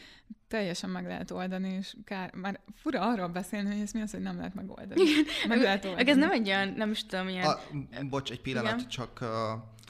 teljesen 0.47 0.89
meg 0.89 1.05
lehet 1.05 1.32
oldani, 1.32 1.70
és 1.70 1.95
kár, 2.03 2.34
már 2.36 2.60
fura 2.76 3.01
arról 3.01 3.28
beszélni, 3.28 3.72
hogy 3.72 3.82
ez 3.82 3.91
mi 3.91 4.01
az, 4.01 4.12
hogy 4.12 4.22
nem 4.22 4.38
lehet 4.38 4.53
megoldani. 4.53 5.01
Meg 5.47 5.62
lehet 5.62 5.86
oldani. 5.86 6.10
Ez 6.10 6.18
nem 6.18 6.32
egy 6.32 6.47
olyan, 6.47 6.70
nem 6.70 6.91
is 6.91 7.05
tudom, 7.05 7.28
ilyen... 7.28 7.45
A, 7.45 7.60
bocs, 8.10 8.32
egy 8.32 8.41
pillanat, 8.41 8.74
Igen? 8.74 8.88
csak 8.88 9.20
uh, 9.22 9.28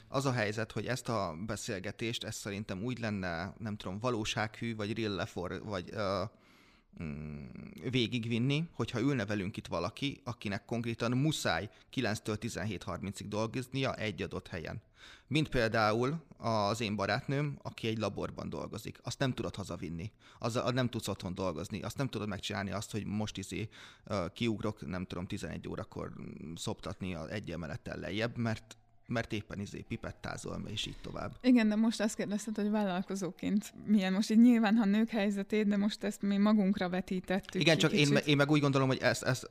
az 0.08 0.26
a 0.26 0.32
helyzet, 0.32 0.72
hogy 0.72 0.86
ezt 0.86 1.08
a 1.08 1.34
beszélgetést, 1.46 2.24
ez 2.24 2.34
szerintem 2.34 2.82
úgy 2.82 2.98
lenne, 2.98 3.52
nem 3.58 3.76
tudom, 3.76 3.98
valósághű, 3.98 4.76
vagy 4.76 4.98
real 4.98 5.14
lefor, 5.14 5.62
vagy 5.64 5.90
uh, 5.92 6.30
végigvinni, 7.90 8.68
hogyha 8.72 9.00
ülne 9.00 9.26
velünk 9.26 9.56
itt 9.56 9.66
valaki, 9.66 10.20
akinek 10.24 10.64
konkrétan 10.64 11.12
muszáj 11.12 11.70
9-től 11.94 12.36
17.30-ig 12.40 13.24
dolgoznia 13.28 13.94
egy 13.94 14.22
adott 14.22 14.48
helyen. 14.48 14.82
Mint 15.26 15.48
például 15.48 16.24
az 16.36 16.80
én 16.80 16.96
barátnőm, 16.96 17.58
aki 17.62 17.88
egy 17.88 17.98
laborban 17.98 18.48
dolgozik. 18.48 18.98
Azt 19.02 19.18
nem 19.18 19.32
tudod 19.32 19.54
hazavinni. 19.54 20.12
Az 20.38 20.60
nem 20.72 20.88
tudsz 20.88 21.08
otthon 21.08 21.34
dolgozni. 21.34 21.82
Azt 21.82 21.96
nem 21.96 22.08
tudod 22.08 22.28
megcsinálni 22.28 22.70
azt, 22.70 22.90
hogy 22.90 23.04
most 23.06 23.36
izé 23.36 23.68
kiugrok, 24.32 24.86
nem 24.86 25.04
tudom, 25.04 25.26
11 25.26 25.68
órakor 25.68 26.12
szoptatni 26.56 27.16
egy 27.30 27.50
emelettel 27.50 27.98
lejjebb, 27.98 28.36
mert 28.36 28.76
mert 29.08 29.32
éppen 29.32 29.60
izé 29.60 29.84
pipettázol, 29.88 30.62
és 30.66 30.86
így 30.86 30.96
tovább. 31.02 31.32
Igen, 31.40 31.68
de 31.68 31.76
most 31.76 32.00
azt 32.00 32.16
kérdezted, 32.16 32.56
hogy 32.56 32.70
vállalkozóként 32.70 33.72
milyen 33.86 34.12
most 34.12 34.30
így 34.30 34.40
nyilván, 34.40 34.76
ha 34.76 34.84
nők 34.84 35.08
helyzetét, 35.08 35.68
de 35.68 35.76
most 35.76 36.04
ezt 36.04 36.22
mi 36.22 36.36
magunkra 36.36 36.88
vetítettük. 36.88 37.60
Igen, 37.60 37.78
csak 37.78 37.92
én, 37.92 38.16
én 38.24 38.36
meg 38.36 38.50
úgy 38.50 38.60
gondolom, 38.60 38.88
hogy 38.88 38.98
ez, 38.98 39.22
ez 39.22 39.42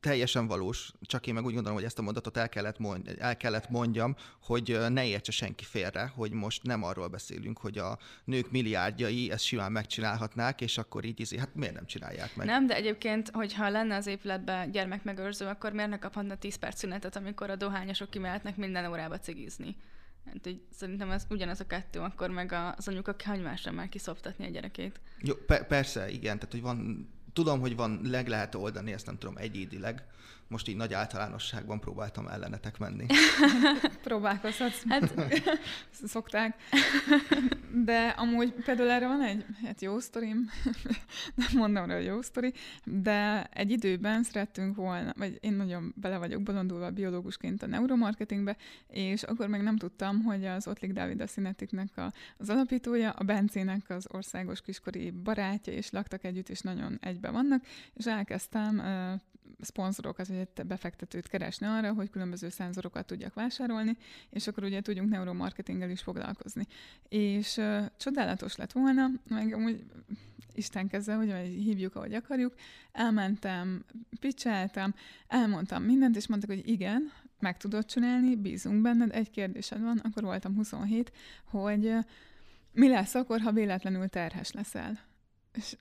teljesen 0.00 0.46
valós, 0.46 0.92
csak 1.00 1.26
én 1.26 1.34
meg 1.34 1.44
úgy 1.44 1.52
gondolom, 1.52 1.76
hogy 1.76 1.86
ezt 1.86 1.98
a 1.98 2.02
mondatot 2.02 2.36
el 2.36 2.48
kellett, 2.48 2.78
mond, 2.78 3.16
el 3.18 3.36
kellett 3.36 3.68
mondjam, 3.68 4.16
hogy 4.42 4.78
ne 4.88 5.06
értse 5.06 5.32
senki 5.32 5.64
félre, 5.64 6.12
hogy 6.14 6.32
most 6.32 6.62
nem 6.62 6.82
arról 6.82 7.08
beszélünk, 7.08 7.58
hogy 7.58 7.78
a 7.78 7.98
nők 8.24 8.50
milliárdjai 8.50 9.30
ezt 9.30 9.44
simán 9.44 9.72
megcsinálhatnák, 9.72 10.60
és 10.60 10.78
akkor 10.78 11.04
így 11.04 11.20
izé, 11.20 11.38
hát 11.38 11.54
miért 11.54 11.74
nem 11.74 11.86
csinálják 11.86 12.36
meg? 12.36 12.46
Nem, 12.46 12.66
de 12.66 12.76
egyébként, 12.76 13.30
hogyha 13.32 13.68
lenne 13.68 13.96
az 13.96 14.06
épületben 14.06 14.70
gyermekmegőrző, 14.70 15.46
akkor 15.46 15.72
miért 15.72 15.90
ne 15.90 15.98
kaphatna 15.98 16.36
10 16.36 16.54
perc 16.54 16.78
szünetet, 16.78 17.16
amikor 17.16 17.50
a 17.50 17.56
dohányosok 17.56 18.10
kimehetnek 18.10 18.56
minden 18.56 18.77
órába 18.86 19.18
cigizni? 19.18 19.76
Hát 20.26 20.46
így 20.46 20.62
szerintem 20.70 21.10
ez 21.10 21.26
ugyanaz 21.30 21.60
a 21.60 21.66
kettő, 21.66 22.00
akkor 22.00 22.30
meg 22.30 22.52
az 22.76 22.88
anyuka 22.88 23.14
hagy 23.24 23.42
másra 23.42 23.72
már 23.72 23.88
kiszoptatni 23.88 24.46
a 24.46 24.50
gyerekét. 24.50 25.00
Jó, 25.18 25.34
pe- 25.34 25.66
persze, 25.66 26.10
igen, 26.10 26.38
tehát 26.38 26.52
hogy 26.52 26.62
van 26.62 27.08
tudom, 27.32 27.60
hogy 27.60 27.76
van, 27.76 28.00
leg 28.04 28.28
lehet 28.28 28.54
oldani, 28.54 28.92
ezt 28.92 29.06
nem 29.06 29.18
tudom, 29.18 29.36
egyédileg. 29.36 30.04
Most 30.48 30.68
így 30.68 30.76
nagy 30.76 30.92
általánosságban 30.92 31.80
próbáltam 31.80 32.26
ellenetek 32.26 32.78
menni. 32.78 33.06
Próbálkozhatsz. 34.02 34.82
Hát... 34.88 35.14
Szokták. 36.04 36.56
De 37.84 38.08
amúgy 38.08 38.52
például 38.52 38.90
erre 38.90 39.06
van 39.06 39.22
egy 39.22 39.44
hát 39.64 39.80
jó 39.80 39.98
sztorim, 39.98 40.50
nem 41.34 41.48
mondom 41.54 41.86
rá, 41.86 41.94
hogy 41.94 42.04
jó 42.04 42.22
sztori, 42.22 42.52
de 42.84 43.44
egy 43.44 43.70
időben 43.70 44.22
szerettünk 44.22 44.76
volna, 44.76 45.12
vagy 45.16 45.38
én 45.40 45.52
nagyon 45.52 45.94
bele 45.96 46.18
vagyok 46.18 46.42
bolondulva 46.42 46.90
biológusként 46.90 47.62
a 47.62 47.66
neuromarketingbe, 47.66 48.56
és 48.86 49.22
akkor 49.22 49.48
még 49.48 49.60
nem 49.60 49.76
tudtam, 49.76 50.22
hogy 50.22 50.44
az 50.44 50.66
Ottlik 50.66 50.92
Dávid 50.92 51.20
a 51.20 51.26
Cinetiknek 51.26 51.96
a, 51.96 52.12
az 52.38 52.50
alapítója, 52.50 53.10
a 53.10 53.24
Bencének 53.24 53.90
az 53.90 54.06
országos 54.10 54.60
kiskori 54.60 55.10
barátja, 55.10 55.72
és 55.72 55.90
laktak 55.90 56.24
együtt, 56.24 56.48
és 56.48 56.60
nagyon 56.60 56.98
egybe 57.00 57.30
vannak, 57.30 57.64
és 57.94 58.06
elkezdtem 58.06 58.82
szponzorokat, 59.60 60.26
vagy 60.26 60.36
egy 60.36 60.66
befektetőt 60.66 61.28
keresni 61.28 61.66
arra, 61.66 61.92
hogy 61.92 62.10
különböző 62.10 62.48
szenzorokat 62.48 63.06
tudjak 63.06 63.34
vásárolni, 63.34 63.96
és 64.30 64.46
akkor 64.46 64.64
ugye 64.64 64.80
tudjunk 64.80 65.10
neuromarketinggel 65.10 65.90
is 65.90 66.02
foglalkozni. 66.02 66.66
És 67.08 67.56
uh, 67.56 67.84
csodálatos 67.96 68.56
lett 68.56 68.72
volna, 68.72 69.10
meg 69.28 69.52
amúgy 69.52 69.84
Isten 70.52 70.88
keze, 70.88 71.14
hogy 71.14 71.30
hívjuk, 71.46 71.94
ahogy 71.94 72.14
akarjuk, 72.14 72.54
elmentem, 72.92 73.84
picseltem, 74.20 74.94
elmondtam 75.28 75.82
mindent, 75.82 76.16
és 76.16 76.26
mondtak, 76.26 76.50
hogy 76.50 76.68
igen, 76.68 77.12
meg 77.40 77.56
tudod 77.56 77.84
csinálni, 77.84 78.36
bízunk 78.36 78.82
benned, 78.82 79.14
egy 79.14 79.30
kérdésed 79.30 79.80
van, 79.80 79.98
akkor 79.98 80.22
voltam 80.22 80.54
27, 80.54 81.12
hogy 81.44 81.94
mi 82.72 82.88
lesz 82.88 83.14
akkor, 83.14 83.40
ha 83.40 83.52
véletlenül 83.52 84.08
terhes 84.08 84.52
leszel? 84.52 84.98
És 85.52 85.76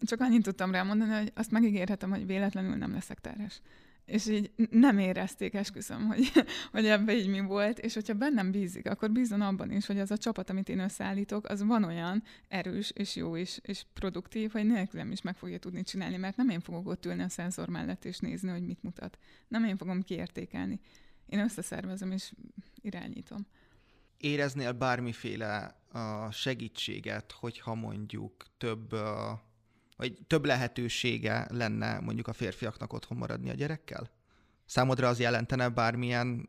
csak 0.00 0.20
annyit 0.20 0.42
tudtam 0.42 0.70
rá 0.70 0.82
mondani, 0.82 1.12
hogy 1.12 1.32
azt 1.34 1.50
megígérhetem, 1.50 2.10
hogy 2.10 2.26
véletlenül 2.26 2.76
nem 2.76 2.92
leszek 2.92 3.20
terhes. 3.20 3.60
És 4.04 4.28
így 4.28 4.50
nem 4.70 4.98
érezték, 4.98 5.54
esküszöm, 5.54 6.06
hogy, 6.06 6.32
hogy 6.72 6.86
ebbe 6.86 7.16
így 7.16 7.28
mi 7.28 7.40
volt, 7.40 7.78
és 7.78 7.94
hogyha 7.94 8.14
bennem 8.14 8.50
bízik, 8.50 8.88
akkor 8.88 9.10
bízom 9.10 9.40
abban 9.40 9.70
is, 9.70 9.86
hogy 9.86 9.98
az 9.98 10.10
a 10.10 10.16
csapat, 10.16 10.50
amit 10.50 10.68
én 10.68 10.78
összeállítok, 10.78 11.48
az 11.48 11.62
van 11.62 11.84
olyan 11.84 12.22
erős, 12.48 12.90
és 12.90 13.16
jó 13.16 13.36
is, 13.36 13.58
és 13.62 13.84
produktív, 13.92 14.52
hogy 14.52 14.66
nélkülem 14.66 15.10
is 15.10 15.22
meg 15.22 15.36
fogja 15.36 15.58
tudni 15.58 15.82
csinálni, 15.82 16.16
mert 16.16 16.36
nem 16.36 16.48
én 16.48 16.60
fogok 16.60 16.88
ott 16.88 17.06
ülni 17.06 17.22
a 17.22 17.28
szenzor 17.28 17.68
mellett 17.68 18.04
és 18.04 18.18
nézni, 18.18 18.50
hogy 18.50 18.66
mit 18.66 18.82
mutat. 18.82 19.18
Nem 19.48 19.64
én 19.64 19.76
fogom 19.76 20.02
kiértékelni. 20.02 20.80
Én 21.26 21.38
összeszervezem 21.38 22.10
és 22.10 22.32
irányítom. 22.80 23.46
Éreznél 24.16 24.72
bármiféle 24.72 25.76
uh, 25.92 26.30
segítséget, 26.30 27.32
hogyha 27.32 27.74
mondjuk 27.74 28.44
több 28.58 28.92
uh 28.92 29.38
vagy 30.02 30.18
több 30.26 30.44
lehetősége 30.44 31.46
lenne 31.50 32.00
mondjuk 32.00 32.28
a 32.28 32.32
férfiaknak 32.32 32.92
otthon 32.92 33.18
maradni 33.18 33.50
a 33.50 33.54
gyerekkel? 33.54 34.10
Számodra 34.64 35.08
az 35.08 35.18
jelentene 35.18 35.68
bármilyen, 35.68 36.48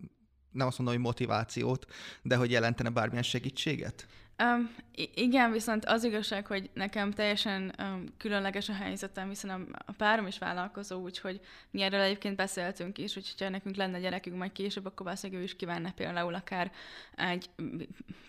nem 0.52 0.68
azt 0.68 0.78
mondom, 0.78 0.96
hogy 0.96 1.06
motivációt, 1.06 1.86
de 2.22 2.36
hogy 2.36 2.52
jelentene 2.52 2.90
bármilyen 2.90 3.24
segítséget? 3.24 4.08
Um, 4.40 4.76
igen, 5.16 5.52
viszont 5.52 5.86
az 5.86 6.04
igazság, 6.04 6.48
hogy 6.48 6.70
nekem 6.74 7.12
teljesen 7.12 7.74
um, 7.80 8.06
különleges 8.18 8.70
a 8.70 8.74
helyzetem, 8.74 9.28
hiszen 9.30 9.50
a, 9.50 9.60
a 9.86 9.92
párom 9.92 10.28
is 10.28 10.38
vállalkozó, 10.38 11.02
úgyhogy 11.02 11.40
mi 11.72 11.82
erről 11.82 12.00
egyébként 12.00 12.36
beszéltünk 12.36 12.98
is, 12.98 13.14
hogy 13.14 13.34
ha 13.40 13.50
nekünk 13.50 13.76
lenne 13.76 14.00
gyerekünk 14.00 14.38
majd 14.38 14.52
később, 14.52 14.86
akkor 14.86 15.06
valószínűleg 15.06 15.42
ő 15.42 15.46
is 15.46 15.56
kívánna 15.56 15.92
például 15.96 16.34
akár 16.34 16.72
egy 17.16 17.50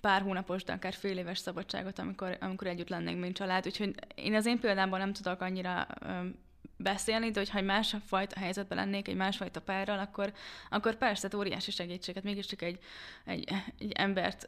pár 0.00 0.22
hónapos, 0.22 0.64
de 0.64 0.72
akár 0.72 0.94
fél 0.94 1.18
éves 1.18 1.38
szabadságot, 1.38 1.98
amikor, 1.98 2.36
amikor 2.40 2.66
együtt 2.66 2.88
lennénk, 2.88 3.20
mint 3.20 3.36
család. 3.36 3.66
Úgyhogy 3.66 3.94
én 4.14 4.34
az 4.34 4.46
én 4.46 4.60
példámban 4.60 4.98
nem 4.98 5.12
tudok 5.12 5.40
annyira 5.40 5.86
um, 6.06 6.34
beszélni, 6.76 7.30
de 7.30 7.38
hogyha 7.38 7.58
egy 7.58 7.64
másfajta 7.64 8.40
helyzetben 8.40 8.78
lennék, 8.78 9.08
egy 9.08 9.14
másfajta 9.14 9.60
párral, 9.60 9.98
akkor, 9.98 10.32
akkor 10.70 10.94
persze, 10.94 11.28
tehát 11.28 11.46
óriási 11.46 11.70
segítséget, 11.70 12.22
mégiscsak 12.22 12.62
egy, 12.62 12.78
egy, 13.24 13.48
egy 13.78 13.92
embert, 13.92 14.46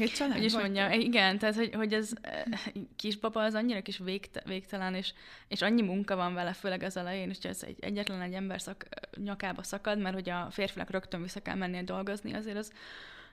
egy 0.00 0.10
család 0.10 0.34
hogy 0.34 0.44
is 0.44 0.52
mondjam, 0.52 0.90
igen, 0.92 1.38
tehát 1.38 1.54
hogy, 1.54 1.74
hogy 1.74 1.92
ez 1.92 2.10
kisbaba 2.96 3.42
az 3.42 3.54
annyira 3.54 3.82
kis 3.82 3.98
végte, 3.98 4.42
végtelen, 4.46 4.94
és, 4.94 5.12
és 5.48 5.62
annyi 5.62 5.82
munka 5.82 6.16
van 6.16 6.34
vele, 6.34 6.52
főleg 6.52 6.82
az 6.82 6.96
elején, 6.96 7.28
és 7.28 7.38
ez 7.38 7.62
egy, 7.62 7.76
egyetlen 7.80 8.20
egy 8.20 8.34
ember 8.34 8.60
szak, 8.60 8.86
nyakába 9.16 9.62
szakad, 9.62 9.98
mert 9.98 10.14
hogy 10.14 10.30
a 10.30 10.48
férfinak 10.50 10.90
rögtön 10.90 11.22
vissza 11.22 11.42
kell 11.42 11.56
mennie 11.56 11.82
dolgozni, 11.82 12.34
azért 12.34 12.56
az, 12.56 12.72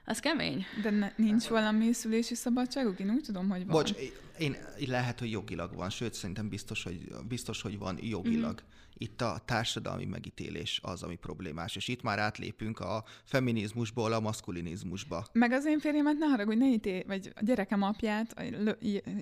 az 0.04 0.18
kemény. 0.18 0.64
De 0.82 0.90
ne, 0.90 1.12
nincs 1.16 1.46
valami 1.46 1.92
szülési 1.92 2.34
szabadságuk? 2.34 2.98
Én 2.98 3.10
úgy 3.10 3.22
tudom, 3.22 3.48
hogy 3.48 3.66
van. 3.66 3.76
Bocs, 3.76 3.92
én, 4.38 4.56
lehet, 4.86 5.18
hogy 5.18 5.30
jogilag 5.30 5.74
van, 5.74 5.90
sőt, 5.90 6.14
szerintem 6.14 6.48
biztos, 6.48 6.82
hogy, 6.82 7.00
biztos, 7.28 7.62
hogy 7.62 7.78
van 7.78 7.98
jogilag. 8.02 8.52
Mm-hmm. 8.52 8.78
Itt 9.02 9.20
a 9.20 9.42
társadalmi 9.44 10.04
megítélés 10.04 10.80
az, 10.82 11.02
ami 11.02 11.16
problémás, 11.16 11.76
és 11.76 11.88
itt 11.88 12.02
már 12.02 12.18
átlépünk 12.18 12.80
a 12.80 13.04
feminizmusból 13.24 14.12
a 14.12 14.20
maszkulinizmusba. 14.20 15.26
Meg 15.32 15.52
az 15.52 15.66
én 15.66 15.78
férjemet 15.78 16.18
ne 16.18 16.26
haragudj, 16.26 16.58
ne 16.58 16.66
ítél, 16.66 17.02
vagy 17.06 17.32
a 17.34 17.44
gyerekem 17.44 17.82
apját, 17.82 18.32
a 18.32 18.42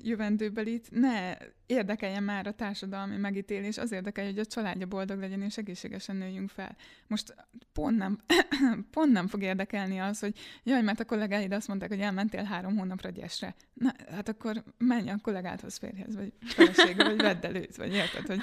jövendőbelit, 0.02 0.88
ne 0.90 1.36
érdekeljen 1.66 2.22
már 2.22 2.46
a 2.46 2.52
társadalmi 2.52 3.16
megítélés, 3.16 3.78
az 3.78 3.92
érdekel, 3.92 4.24
hogy 4.24 4.38
a 4.38 4.44
családja 4.44 4.86
boldog 4.86 5.18
legyen, 5.18 5.42
és 5.42 5.56
egészségesen 5.56 6.16
nőjünk 6.16 6.50
fel. 6.50 6.76
Most 7.06 7.34
pont 7.72 7.96
nem, 7.96 8.18
pont 8.90 9.12
nem 9.12 9.26
fog 9.26 9.42
érdekelni 9.42 9.98
az, 10.00 10.20
hogy 10.20 10.34
jaj, 10.64 10.82
mert 10.82 11.00
a 11.00 11.04
kollégáid 11.04 11.52
azt 11.52 11.68
mondták, 11.68 11.88
hogy 11.88 12.00
elmentél 12.00 12.42
három 12.42 12.76
hónapra 12.76 13.10
gyesre. 13.10 13.54
Na, 13.74 13.92
hát 14.10 14.28
akkor 14.28 14.62
menj 14.78 15.10
a 15.10 15.18
kollégádhoz, 15.22 15.76
férjhez, 15.76 16.14
vagy 16.14 16.32
feleségre, 16.40 17.04
vagy 17.04 17.20
vedd 17.28 17.46
előtt, 17.46 17.76
vagy 17.76 17.94
érted, 17.94 18.26
hogy 18.26 18.40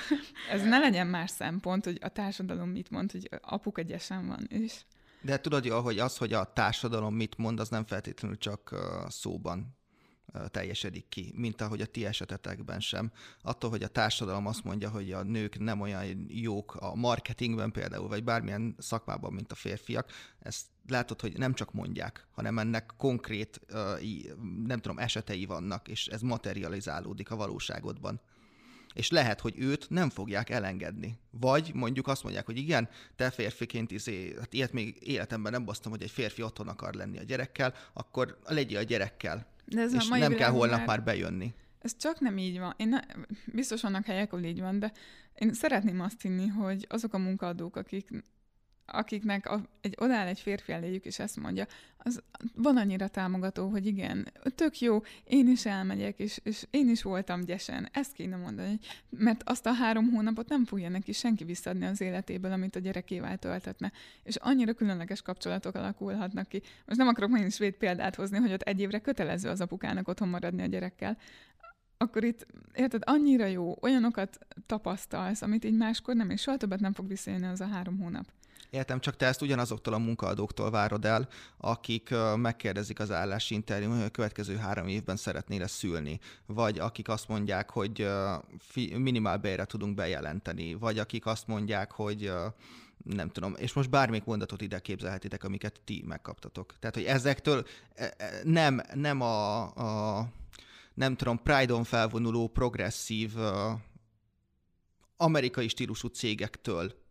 ez 0.52 0.64
ne 0.64 0.78
legyen 0.78 1.08
más 1.26 1.32
szempont, 1.32 1.86
hogy 1.86 2.00
a 2.02 2.10
társadalom 2.10 2.70
mit 2.70 2.90
mond, 2.90 3.12
hogy 3.12 3.30
apuk 3.42 3.80
egyesen 3.80 4.28
van, 4.28 4.46
és... 4.48 4.82
De 5.22 5.40
tudod 5.40 5.66
jó, 5.66 5.80
hogy 5.80 6.00
az, 6.00 6.18
hogy 6.18 6.34
a 6.34 6.54
társadalom 6.54 7.16
mit 7.16 7.38
mond, 7.38 7.60
az 7.60 7.70
nem 7.70 7.86
feltétlenül 7.86 8.38
csak 8.38 8.76
szóban 9.08 9.78
teljesedik 10.48 11.08
ki, 11.10 11.32
mint 11.36 11.62
ahogy 11.62 11.82
a 11.82 11.86
ti 11.86 12.06
esetetekben 12.06 12.80
sem. 12.80 13.12
Attól, 13.42 13.70
hogy 13.70 13.84
a 13.84 13.88
társadalom 13.88 14.48
azt 14.48 14.64
mondja, 14.64 14.90
hogy 14.90 15.12
a 15.12 15.24
nők 15.24 15.60
nem 15.60 15.82
olyan 15.82 16.26
jók 16.30 16.76
a 16.76 16.96
marketingben 16.96 17.72
például, 17.72 18.08
vagy 18.08 18.24
bármilyen 18.24 18.76
szakmában, 18.78 19.34
mint 19.34 19.52
a 19.52 19.56
férfiak, 19.56 20.12
ezt 20.40 20.66
látod, 20.88 21.22
hogy 21.22 21.38
nem 21.38 21.54
csak 21.54 21.74
mondják, 21.74 22.28
hanem 22.32 22.60
ennek 22.60 22.94
konkrét, 22.98 23.60
nem 24.66 24.80
tudom, 24.80 25.00
esetei 25.00 25.46
vannak, 25.46 25.88
és 25.88 26.08
ez 26.08 26.22
materializálódik 26.22 27.32
a 27.32 27.36
valóságodban. 27.36 28.22
És 28.96 29.10
lehet, 29.10 29.40
hogy 29.40 29.54
őt 29.58 29.90
nem 29.90 30.10
fogják 30.10 30.50
elengedni. 30.50 31.20
Vagy 31.32 31.72
mondjuk 31.74 32.08
azt 32.08 32.24
mondják, 32.24 32.46
hogy 32.46 32.58
igen, 32.58 32.90
te 33.16 33.30
férfiként 33.30 33.92
izé, 33.92 34.34
hát 34.40 34.54
ilyet 34.54 34.72
még 34.72 34.98
életemben 35.00 35.52
nem 35.52 35.66
basztam, 35.66 35.92
hogy 35.92 36.04
egy 36.04 36.12
férfi 36.12 36.42
otthon 36.42 36.68
akar 36.68 36.94
lenni 36.94 37.18
a 37.18 37.24
gyerekkel, 37.24 37.74
akkor 37.94 38.40
legyél 38.46 38.78
a 38.78 38.84
gyerekkel. 38.84 39.48
De 39.66 39.82
ez 39.82 39.94
és 39.94 40.08
nem 40.08 40.34
kell 40.34 40.52
holnap 40.52 40.78
már... 40.78 40.88
már 40.88 41.04
bejönni. 41.04 41.54
Ez 41.82 41.98
csak 41.98 42.20
nem 42.20 42.38
így 42.38 42.60
van. 42.60 42.74
Én 42.78 42.88
ne, 42.88 43.00
biztos 43.46 43.82
vannak 43.82 44.06
helyek, 44.06 44.34
ahol 44.34 44.46
így 44.46 44.60
van, 44.60 44.80
de 44.80 44.92
én 45.36 45.54
szeretném 45.54 46.02
azt 46.02 46.22
hinni, 46.22 46.48
hogy 46.48 46.86
azok 46.90 47.14
a 47.14 47.18
munkaadók, 47.18 47.76
akik 47.76 48.10
akiknek 48.86 49.50
a, 49.50 49.62
egy 49.82 49.96
odáll 49.98 50.28
egy 50.28 50.40
férfi 50.40 50.72
eléjük, 50.72 51.06
és 51.06 51.20
ezt 51.20 51.38
mondja, 51.40 51.66
az 51.98 52.24
van 52.56 52.78
annyira 52.78 53.08
támogató, 53.08 53.68
hogy 53.68 53.86
igen, 53.86 54.32
tök 54.56 54.80
jó, 54.80 55.02
én 55.24 55.48
is 55.48 55.66
elmegyek, 55.66 56.20
és, 56.20 56.40
és 56.44 56.66
én 56.70 56.90
is 56.90 57.04
voltam 57.04 57.42
gyesen. 57.42 57.90
Ezt 57.92 58.14
kéne 58.14 58.36
mondani, 58.36 58.80
mert 59.10 59.50
azt 59.50 59.66
a 59.66 59.74
három 59.74 60.10
hónapot 60.12 60.50
nem 60.50 60.66
fogja 60.66 60.90
neki 60.90 61.12
senki 61.12 61.44
visszadni 61.44 61.86
az 61.86 62.02
életéből, 62.02 62.52
amit 62.52 62.76
a 62.76 62.80
gyerekével 62.80 63.38
töltetne. 63.38 63.92
És 64.24 64.36
annyira 64.36 64.74
különleges 64.74 65.22
kapcsolatok 65.22 65.76
alakulhatnak 65.76 66.48
ki. 66.48 66.62
Most 66.86 67.00
nem 67.00 67.08
akarok 67.08 67.30
megint 67.30 67.54
svéd 67.54 67.74
példát 67.74 68.16
hozni, 68.16 68.38
hogy 68.38 68.54
ott 68.54 68.62
egy 68.62 68.80
évre 68.80 69.00
kötelező 69.00 69.50
az 69.50 69.62
apukának 69.62 70.08
otthon 70.08 70.28
maradni 70.28 70.62
a 70.62 70.66
gyerekkel, 70.66 71.18
akkor 71.98 72.24
itt, 72.24 72.46
érted, 72.74 73.02
annyira 73.06 73.46
jó, 73.46 73.78
olyanokat 73.82 74.38
tapasztalsz, 74.66 75.42
amit 75.42 75.66
így 75.66 75.76
máskor 75.76 76.16
nem, 76.16 76.30
és 76.30 76.42
soha 76.42 76.58
többet 76.58 76.80
nem 76.80 76.94
fog 76.94 77.08
visszajönni 77.08 77.46
az 77.46 77.62
a 77.62 77.68
három 77.68 78.00
hónap. 78.00 78.26
Értem, 78.70 79.00
csak 79.00 79.16
te 79.16 79.26
ezt 79.26 79.42
ugyanazoktól 79.42 79.94
a 79.94 79.98
munkaadóktól 79.98 80.72
várod 80.72 81.06
el, 81.06 81.28
akik 81.58 82.14
megkérdezik 82.36 83.00
az 83.00 83.12
állásinterjún, 83.12 83.96
hogy 83.96 84.06
a 84.06 84.10
következő 84.10 84.56
három 84.56 84.88
évben 84.88 85.16
szeretnél 85.16 85.68
szülni, 85.68 86.20
vagy 86.46 86.80
akik 86.80 87.10
azt 87.10 87.28
mondják, 87.28 87.70
hogy 87.70 88.08
minimál 88.98 89.38
bérre 89.38 89.66
tudunk 89.66 89.96
bejelenteni, 89.96 90.74
vagy 90.74 91.00
akik 91.00 91.26
azt 91.26 91.48
mondják, 91.48 91.92
hogy 91.92 92.32
nem 93.04 93.30
tudom, 93.30 93.54
és 93.58 93.74
most 93.74 93.90
bármelyik 93.90 94.26
mondatot 94.26 94.62
ide 94.62 94.80
képzelhetitek, 94.80 95.44
amiket 95.44 95.82
ti 95.84 96.04
megkaptatok. 96.08 96.74
Tehát, 96.80 96.96
hogy 96.96 97.06
ezektől 97.06 97.66
e, 97.96 98.14
e, 98.18 98.42
nem, 98.44 98.82
nem 98.94 99.22
a, 99.22 99.62
a 99.62 100.28
nem 100.94 101.16
tudom, 101.16 101.42
Pride-on 101.44 101.84
felvonuló 101.84 102.48
progresszív 102.48 103.34
amerikai 105.18 105.68
stílusú 105.68 106.08
cégektől 106.08 107.05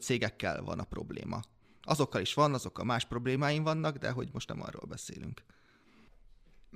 cégekkel 0.00 0.62
van 0.62 0.78
a 0.78 0.84
probléma. 0.84 1.40
Azokkal 1.82 2.20
is 2.20 2.34
van, 2.34 2.54
azokkal 2.54 2.84
más 2.84 3.04
problémáim 3.04 3.62
vannak, 3.62 3.96
de 3.96 4.10
hogy 4.10 4.28
most 4.32 4.48
nem 4.48 4.62
arról 4.62 4.84
beszélünk. 4.88 5.42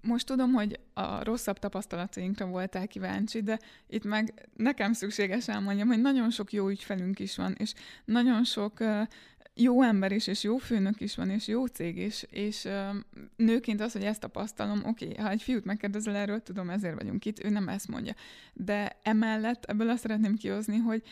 Most 0.02 0.26
tudom, 0.26 0.52
hogy 0.52 0.80
a 0.94 1.24
rosszabb 1.24 1.58
tapasztalatainkra 1.58 2.46
voltál 2.46 2.86
kíváncsi, 2.86 3.42
de 3.42 3.58
itt 3.86 4.04
meg 4.04 4.48
nekem 4.56 4.92
szükséges 4.92 5.48
elmondjam, 5.48 5.88
hogy 5.88 6.00
nagyon 6.00 6.30
sok 6.30 6.52
jó 6.52 6.68
ügyfelünk 6.68 7.18
is 7.18 7.36
van, 7.36 7.54
és 7.58 7.74
nagyon 8.04 8.44
sok 8.44 8.78
jó 9.54 9.82
ember 9.82 10.12
is, 10.12 10.26
és 10.26 10.42
jó 10.42 10.56
főnök 10.56 11.00
is 11.00 11.16
van, 11.16 11.30
és 11.30 11.46
jó 11.46 11.66
cég 11.66 11.96
is, 11.96 12.22
és 12.30 12.68
nőként 13.36 13.80
az, 13.80 13.92
hogy 13.92 14.04
ezt 14.04 14.20
tapasztalom, 14.20 14.84
oké, 14.84 15.14
ha 15.14 15.30
egy 15.30 15.42
fiút 15.42 15.64
megkérdezel 15.64 16.16
erről, 16.16 16.42
tudom, 16.42 16.70
ezért 16.70 16.94
vagyunk 16.94 17.24
itt, 17.24 17.44
ő 17.44 17.48
nem 17.48 17.68
ezt 17.68 17.88
mondja. 17.88 18.14
De 18.52 18.98
emellett 19.02 19.64
ebből 19.64 19.88
azt 19.88 20.02
szeretném 20.02 20.36
kihozni, 20.36 20.76
hogy 20.76 21.02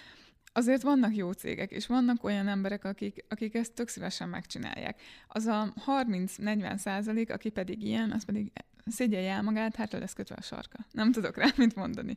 azért 0.56 0.82
vannak 0.82 1.16
jó 1.16 1.32
cégek, 1.32 1.70
és 1.70 1.86
vannak 1.86 2.24
olyan 2.24 2.48
emberek, 2.48 2.84
akik, 2.84 3.24
akik 3.28 3.54
ezt 3.54 3.72
tök 3.72 3.88
szívesen 3.88 4.28
megcsinálják. 4.28 5.00
Az 5.28 5.46
a 5.46 5.72
30-40 5.86 6.76
százalék, 6.76 7.30
aki 7.30 7.48
pedig 7.48 7.82
ilyen, 7.82 8.12
az 8.12 8.24
pedig 8.24 8.52
szégyelje 8.86 9.32
el 9.32 9.42
magát, 9.42 9.74
hát 9.74 9.92
lesz 9.92 10.12
kötve 10.12 10.34
a 10.38 10.42
sarka. 10.42 10.78
Nem 10.92 11.12
tudok 11.12 11.36
rá 11.36 11.46
mit 11.56 11.74
mondani 11.74 12.16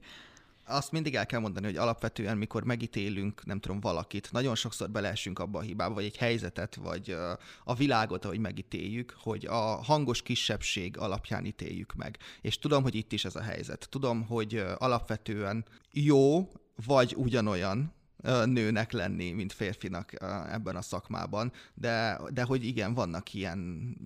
azt 0.69 0.91
mindig 0.91 1.15
el 1.15 1.25
kell 1.25 1.39
mondani, 1.39 1.65
hogy 1.65 1.75
alapvetően, 1.75 2.37
mikor 2.37 2.63
megítélünk, 2.63 3.45
nem 3.45 3.59
tudom, 3.59 3.79
valakit, 3.79 4.31
nagyon 4.31 4.55
sokszor 4.55 4.89
beleesünk 4.89 5.39
abba 5.39 5.59
a 5.59 5.61
hibába, 5.61 5.93
vagy 5.93 6.03
egy 6.03 6.17
helyzetet, 6.17 6.75
vagy 6.75 7.15
a 7.63 7.73
világot, 7.75 8.25
ahogy 8.25 8.39
megítéljük, 8.39 9.15
hogy 9.19 9.45
a 9.45 9.81
hangos 9.83 10.21
kisebbség 10.21 10.97
alapján 10.97 11.45
ítéljük 11.45 11.93
meg. 11.93 12.17
És 12.41 12.59
tudom, 12.59 12.83
hogy 12.83 12.95
itt 12.95 13.11
is 13.11 13.25
ez 13.25 13.35
a 13.35 13.41
helyzet. 13.41 13.87
Tudom, 13.89 14.25
hogy 14.25 14.63
alapvetően 14.77 15.65
jó, 15.91 16.51
vagy 16.85 17.13
ugyanolyan 17.17 17.93
nőnek 18.45 18.91
lenni, 18.91 19.31
mint 19.31 19.53
férfinak 19.53 20.13
ebben 20.51 20.75
a 20.75 20.81
szakmában, 20.81 21.51
de, 21.73 22.19
de 22.29 22.43
hogy 22.43 22.63
igen, 22.63 22.93
vannak 22.93 23.33
ilyen, 23.33 23.57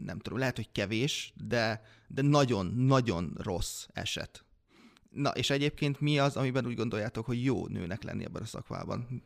nem 0.06 0.20
tudom, 0.20 0.40
lehet, 0.40 0.56
hogy 0.56 0.72
kevés, 0.72 1.34
de, 1.48 1.86
de 2.08 2.22
nagyon-nagyon 2.22 3.34
rossz 3.38 3.86
eset. 3.94 4.46
Na, 5.10 5.30
és 5.30 5.50
egyébként 5.50 6.00
mi 6.00 6.20
az, 6.20 6.36
amiben 6.36 6.66
úgy 6.66 6.76
gondoljátok, 6.76 7.26
hogy 7.26 7.44
jó 7.44 7.68
nőnek 7.68 8.04
lenni 8.04 8.24
ebben 8.24 8.42
a 8.42 8.46
szakmában? 8.46 9.24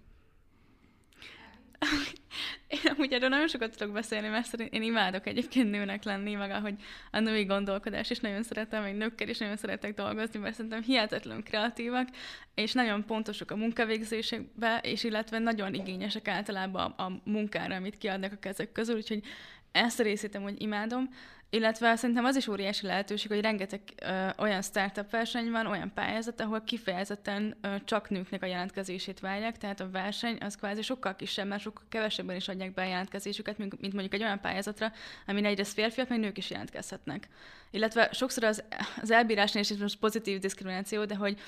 Én 2.68 2.80
amúgy 2.96 3.14
erről 3.14 3.30
nagyon 3.30 3.48
sokat 3.48 3.78
tudok 3.78 3.94
beszélni, 3.94 4.28
mert 4.28 4.46
szerint 4.46 4.74
én 4.74 4.82
imádok 4.82 5.28
egyébként 5.28 5.72
nőnek 5.72 6.04
lenni, 6.04 6.34
meg 6.34 6.52
ahogy 6.52 6.76
a 7.12 7.20
női 7.20 7.44
gondolkodás 7.44 8.10
is 8.10 8.20
nagyon 8.20 8.44
szeretem, 8.44 8.84
meg 8.84 8.96
nőkkel 8.96 9.30
is 9.30 9.38
nagyon 9.38 9.58
szeretek 9.58 9.94
dolgozni, 9.94 10.40
mert 10.40 10.56
szerintem 10.56 10.82
hihetetlen 10.82 11.44
kreatívak, 11.44 12.08
és 12.56 12.74
nagyon 12.74 13.06
pontosak 13.06 13.52
a 13.52 13.56
munkavégzésekbe, 13.56 14.80
és 14.84 15.04
illetve 15.04 15.40
nagyon 15.40 15.74
igényesek 15.74 16.28
általában 16.28 16.94
a, 16.98 17.04
a 17.04 17.22
munkára, 17.24 17.76
amit 17.76 17.98
kiadnak 17.98 18.32
a 18.32 18.40
kezek 18.40 18.72
közül, 18.72 18.96
úgyhogy 18.96 19.24
ezt 19.72 20.00
a 20.00 20.04
részét 20.04 20.36
hogy 20.36 20.62
imádom. 20.62 21.10
Illetve 21.50 21.96
szerintem 21.96 22.26
az 22.26 22.36
is 22.36 22.48
óriási 22.48 22.86
lehetőség, 22.86 23.32
hogy 23.32 23.42
rengeteg 23.42 23.82
ö, 24.02 24.28
olyan 24.38 24.62
startup 24.62 25.10
verseny 25.10 25.52
van, 25.52 25.66
olyan 25.66 25.92
pályázat, 25.94 26.42
ahol 26.42 26.62
kifejezetten 26.62 27.58
ö, 27.62 27.76
csak 27.86 28.10
nőknek 28.10 28.44
a 28.44 28.46
jelentkezését 28.46 29.20
várják, 29.20 29.58
tehát 29.58 29.80
a 29.80 29.90
verseny 29.90 30.38
az 30.40 30.56
kvázi 30.56 30.82
sokkal 30.82 31.16
kisebb, 31.16 31.48
mert 31.48 31.62
sokkal 31.62 31.86
kevesebben 31.90 32.36
is 32.36 32.48
adják 32.48 32.74
be 32.74 32.82
a 32.82 32.88
jelentkezésüket, 32.88 33.58
mint, 33.58 33.80
mint 33.82 33.94
mondjuk 33.94 34.14
egy 34.14 34.24
olyan 34.24 34.42
pályázatra, 34.42 34.92
amin 35.28 35.46
egyrészt 35.46 35.74
férfiak, 35.74 36.10
meg 36.10 36.20
nők 36.20 36.38
is 36.38 36.50
jelentkezhetnek. 36.50 37.28
Illetve 37.72 38.10
sokszor 38.12 38.44
az, 38.44 38.64
az 39.02 39.12
elbírásnál 39.12 39.64
is 39.64 39.74
most 39.78 40.00
pozitív 40.00 40.40
diszkrimináció, 40.40 41.06
de 41.06 41.16
hogy 41.16 41.40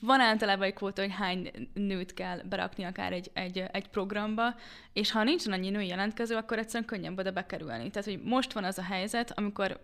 van 0.00 0.20
általában 0.20 0.66
egy 0.66 0.74
kvóta, 0.74 1.02
hogy 1.02 1.12
hány 1.12 1.50
nőt 1.74 2.14
kell 2.14 2.40
berakni 2.48 2.84
akár 2.84 3.12
egy, 3.12 3.30
egy, 3.32 3.64
egy 3.72 3.88
programba, 3.88 4.54
és 4.92 5.10
ha 5.10 5.22
nincsen 5.22 5.52
annyi 5.52 5.70
női 5.70 5.86
jelentkező, 5.86 6.36
akkor 6.36 6.58
egyszerűen 6.58 6.88
könnyebb 6.88 7.18
oda 7.18 7.30
bekerülni. 7.30 7.90
Tehát, 7.90 8.08
hogy 8.08 8.20
most 8.22 8.52
van 8.52 8.64
az 8.64 8.78
a 8.78 8.82
helyzet, 8.82 9.38
amikor 9.38 9.80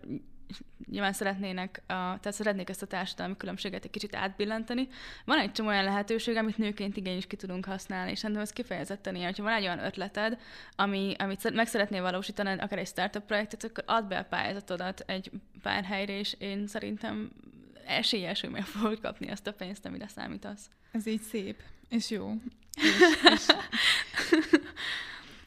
nyilván 0.91 1.13
szeretnének, 1.13 1.81
a, 1.87 1.93
tehát 1.93 2.33
szeretnék 2.33 2.69
ezt 2.69 2.81
a 2.81 2.85
társadalmi 2.85 3.37
különbséget 3.37 3.83
egy 3.83 3.89
kicsit 3.89 4.15
átbillenteni. 4.15 4.87
Van 5.25 5.39
egy 5.39 5.51
csomó 5.51 5.69
olyan 5.69 5.83
lehetőség, 5.83 6.35
amit 6.35 6.57
nőként 6.57 6.97
igenis 6.97 7.27
ki 7.27 7.35
tudunk 7.35 7.65
használni, 7.65 8.11
és 8.11 8.19
szerintem 8.19 8.43
ez 8.43 8.51
kifejezetten 8.51 9.15
ilyen, 9.15 9.27
hogyha 9.27 9.43
van 9.43 9.53
egy 9.53 9.63
olyan 9.63 9.85
ötleted, 9.85 10.39
ami, 10.75 11.13
amit 11.17 11.53
meg 11.53 11.67
szeretnél 11.67 12.01
valósítani, 12.01 12.49
akár 12.49 12.79
egy 12.79 12.87
startup 12.87 13.25
projektet, 13.25 13.63
akkor 13.63 13.83
add 13.87 14.07
be 14.07 14.17
a 14.17 14.23
pályázatodat 14.23 15.03
egy 15.05 15.31
pár 15.61 15.83
helyre, 15.83 16.17
és 16.17 16.35
én 16.39 16.67
szerintem 16.67 17.31
esélyes, 17.91 18.41
hogy 18.41 18.49
meg 18.49 18.65
fogod 18.65 18.99
kapni 18.99 19.29
azt 19.29 19.47
a 19.47 19.53
pénzt, 19.53 19.85
amire 19.85 20.07
számítasz. 20.07 20.69
Ez 20.91 21.05
így 21.05 21.21
szép, 21.21 21.63
és 21.89 22.09
jó. 22.09 22.33
És, 22.75 22.99
és... 23.33 23.45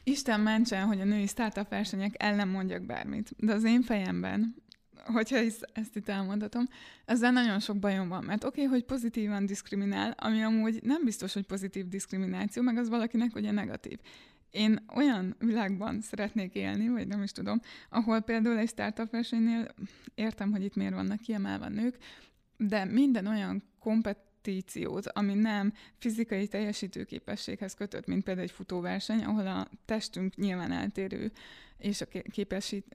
Isten 0.03 0.39
mentsen, 0.39 0.85
hogy 0.85 1.01
a 1.01 1.05
női 1.05 1.27
startup 1.27 1.69
versenyek 1.69 2.13
el 2.17 2.35
nem 2.35 2.49
mondjak 2.49 2.85
bármit, 2.85 3.29
de 3.37 3.53
az 3.53 3.63
én 3.63 3.81
fejemben, 3.81 4.55
hogyha 5.05 5.37
ezt, 5.37 5.69
ezt 5.73 5.95
itt 5.95 6.09
elmondhatom, 6.09 6.67
ezzel 7.05 7.31
nagyon 7.31 7.59
sok 7.59 7.77
bajom 7.77 8.07
van, 8.07 8.23
mert 8.23 8.43
oké, 8.43 8.61
okay, 8.61 8.71
hogy 8.71 8.85
pozitívan 8.85 9.45
diszkriminál, 9.45 10.15
ami 10.17 10.43
amúgy 10.43 10.79
nem 10.83 11.03
biztos, 11.03 11.33
hogy 11.33 11.45
pozitív 11.45 11.87
diszkrimináció, 11.87 12.63
meg 12.63 12.77
az 12.77 12.89
valakinek 12.89 13.35
ugye 13.35 13.51
negatív. 13.51 13.99
Én 14.51 14.85
olyan 14.95 15.35
világban 15.39 16.01
szeretnék 16.01 16.53
élni, 16.53 16.89
vagy 16.89 17.07
nem 17.07 17.23
is 17.23 17.31
tudom, 17.31 17.59
ahol 17.89 18.21
például 18.21 18.57
egy 18.57 18.69
startup 18.69 19.11
versenynél 19.11 19.67
értem, 20.15 20.51
hogy 20.51 20.63
itt 20.63 20.75
miért 20.75 20.93
vannak 20.93 21.19
kiemelve 21.19 21.69
nők, 21.69 21.97
de 22.57 22.85
minden 22.85 23.27
olyan 23.27 23.63
kompetíciót, 23.79 25.07
ami 25.07 25.33
nem 25.33 25.73
fizikai 25.97 26.47
teljesítőképességhez 26.47 27.73
kötött, 27.73 28.05
mint 28.05 28.23
például 28.23 28.47
egy 28.47 28.53
futóverseny, 28.53 29.23
ahol 29.23 29.47
a 29.47 29.67
testünk 29.85 30.35
nyilván 30.35 30.71
eltérő, 30.71 31.31
és 31.77 32.01
a 32.01 32.07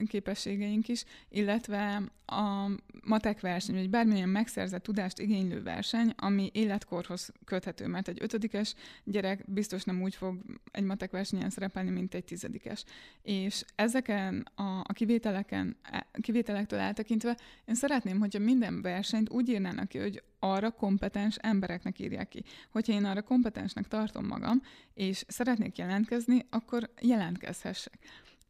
képességeink 0.06 0.88
is, 0.88 1.04
illetve 1.28 2.02
a 2.26 2.70
matek 3.04 3.40
verseny, 3.40 3.74
vagy 3.74 3.90
bármilyen 3.90 4.28
megszerzett 4.28 4.82
tudást 4.82 5.18
igénylő 5.18 5.62
verseny, 5.62 6.14
ami 6.16 6.50
életkorhoz 6.52 7.32
köthető, 7.44 7.86
mert 7.86 8.08
egy 8.08 8.18
ötödikes 8.20 8.74
gyerek 9.04 9.44
biztos 9.52 9.84
nem 9.84 10.02
úgy 10.02 10.14
fog 10.14 10.40
egy 10.70 10.84
matek 10.84 11.10
versenyen 11.10 11.50
szerepelni, 11.50 11.90
mint 11.90 12.14
egy 12.14 12.24
tizedikes. 12.24 12.84
És 13.22 13.64
ezeken 13.74 14.46
a, 14.54 14.78
a 14.78 14.92
kivételeken, 14.92 15.76
e, 15.82 16.06
kivételektől 16.20 16.78
eltekintve 16.78 17.36
én 17.64 17.74
szeretném, 17.74 18.18
hogyha 18.18 18.38
minden 18.38 18.82
versenyt 18.82 19.30
úgy 19.30 19.48
írnának 19.48 19.88
ki, 19.88 19.98
hogy 19.98 20.22
arra 20.38 20.70
kompetens 20.70 21.36
embereknek 21.36 21.98
írják 21.98 22.28
ki. 22.28 22.42
Hogyha 22.70 22.92
én 22.92 23.04
arra 23.04 23.22
kompetensnek 23.22 23.88
tartom 23.88 24.26
magam, 24.26 24.62
és 24.94 25.24
szeretnék 25.28 25.78
jelentkezni, 25.78 26.46
akkor 26.50 26.90
jelentkezhessek. 27.00 27.98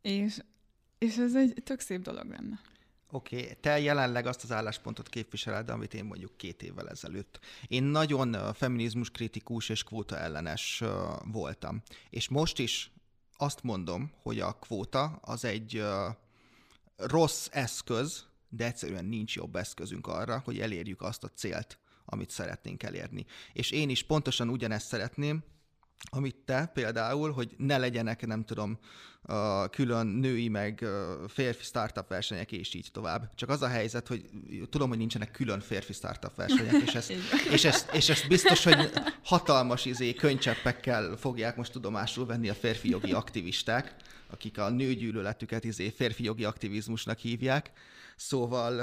És, 0.03 0.43
és 0.99 1.17
ez 1.17 1.35
egy 1.35 1.63
tök 1.65 1.81
szép 1.81 2.01
dolog 2.03 2.29
lenne. 2.29 2.61
Oké, 3.11 3.43
okay. 3.43 3.57
te 3.61 3.81
jelenleg 3.81 4.27
azt 4.27 4.43
az 4.43 4.53
álláspontot 4.53 5.09
képviseled, 5.09 5.71
amit 5.71 5.95
én 5.95 6.05
mondjuk 6.05 6.37
két 6.37 6.63
évvel 6.63 6.89
ezelőtt. 6.89 7.39
Én 7.67 7.83
nagyon 7.83 8.55
feminizmus 8.55 9.11
kritikus 9.11 9.69
és 9.69 9.85
kvóta 9.85 10.19
ellenes 10.19 10.83
voltam. 11.25 11.83
És 12.11 12.29
most 12.29 12.59
is 12.59 12.93
azt 13.37 13.63
mondom, 13.63 14.13
hogy 14.23 14.41
a 14.41 14.53
kvóta 14.53 15.05
az 15.05 15.45
egy 15.45 15.85
rossz 16.97 17.49
eszköz, 17.51 18.25
de 18.49 18.65
egyszerűen 18.65 19.05
nincs 19.05 19.37
jobb 19.37 19.57
eszközünk 19.57 20.07
arra, 20.07 20.43
hogy 20.45 20.61
elérjük 20.61 21.03
azt 21.03 21.25
a 21.25 21.29
célt, 21.29 21.79
amit 22.05 22.31
szeretnénk 22.31 22.83
elérni. 22.83 23.27
És 23.53 23.71
én 23.71 23.89
is 23.89 24.03
pontosan 24.03 24.49
ugyanezt 24.49 24.87
szeretném, 24.87 25.45
amit 26.11 26.37
te 26.37 26.71
például, 26.75 27.33
hogy 27.33 27.55
ne 27.57 27.79
legyenek, 27.79 28.27
nem 28.27 28.45
tudom, 28.45 28.79
külön 29.71 30.07
női 30.07 30.49
meg 30.49 30.85
férfi 31.29 31.65
startup 31.65 32.09
versenyek, 32.09 32.53
és 32.53 32.75
így 32.75 32.89
tovább. 32.93 33.35
Csak 33.35 33.49
az 33.49 33.63
a 33.63 33.69
helyzet, 33.69 34.09
hogy 34.09 34.25
tudom, 34.71 34.89
hogy 34.89 34.99
nincsenek 34.99 35.31
külön 35.31 35.61
férfi 35.61 35.93
startup 35.93 36.35
versenyek, 36.35 36.83
és 36.87 36.95
ezt, 37.01 37.11
és 37.51 37.65
ezt, 37.65 37.95
és 37.95 38.09
ezt 38.09 38.29
biztos, 38.29 38.65
hogy 38.65 38.91
hatalmas 39.25 39.85
izé, 39.85 40.15
könycseppekkel 40.15 41.17
fogják 41.17 41.57
most 41.57 41.73
tudomásul 41.73 42.27
venni 42.27 42.49
a 42.49 42.55
férfi 42.55 42.89
jogi 42.89 43.13
aktivisták, 43.13 43.95
akik 44.31 44.59
a 44.59 44.69
nőgyűlöletüket 44.69 45.65
izé, 45.65 45.89
férfi 45.89 46.25
jogi 46.25 46.45
aktivizmusnak 46.45 47.19
hívják. 47.19 47.71
Szóval 48.17 48.79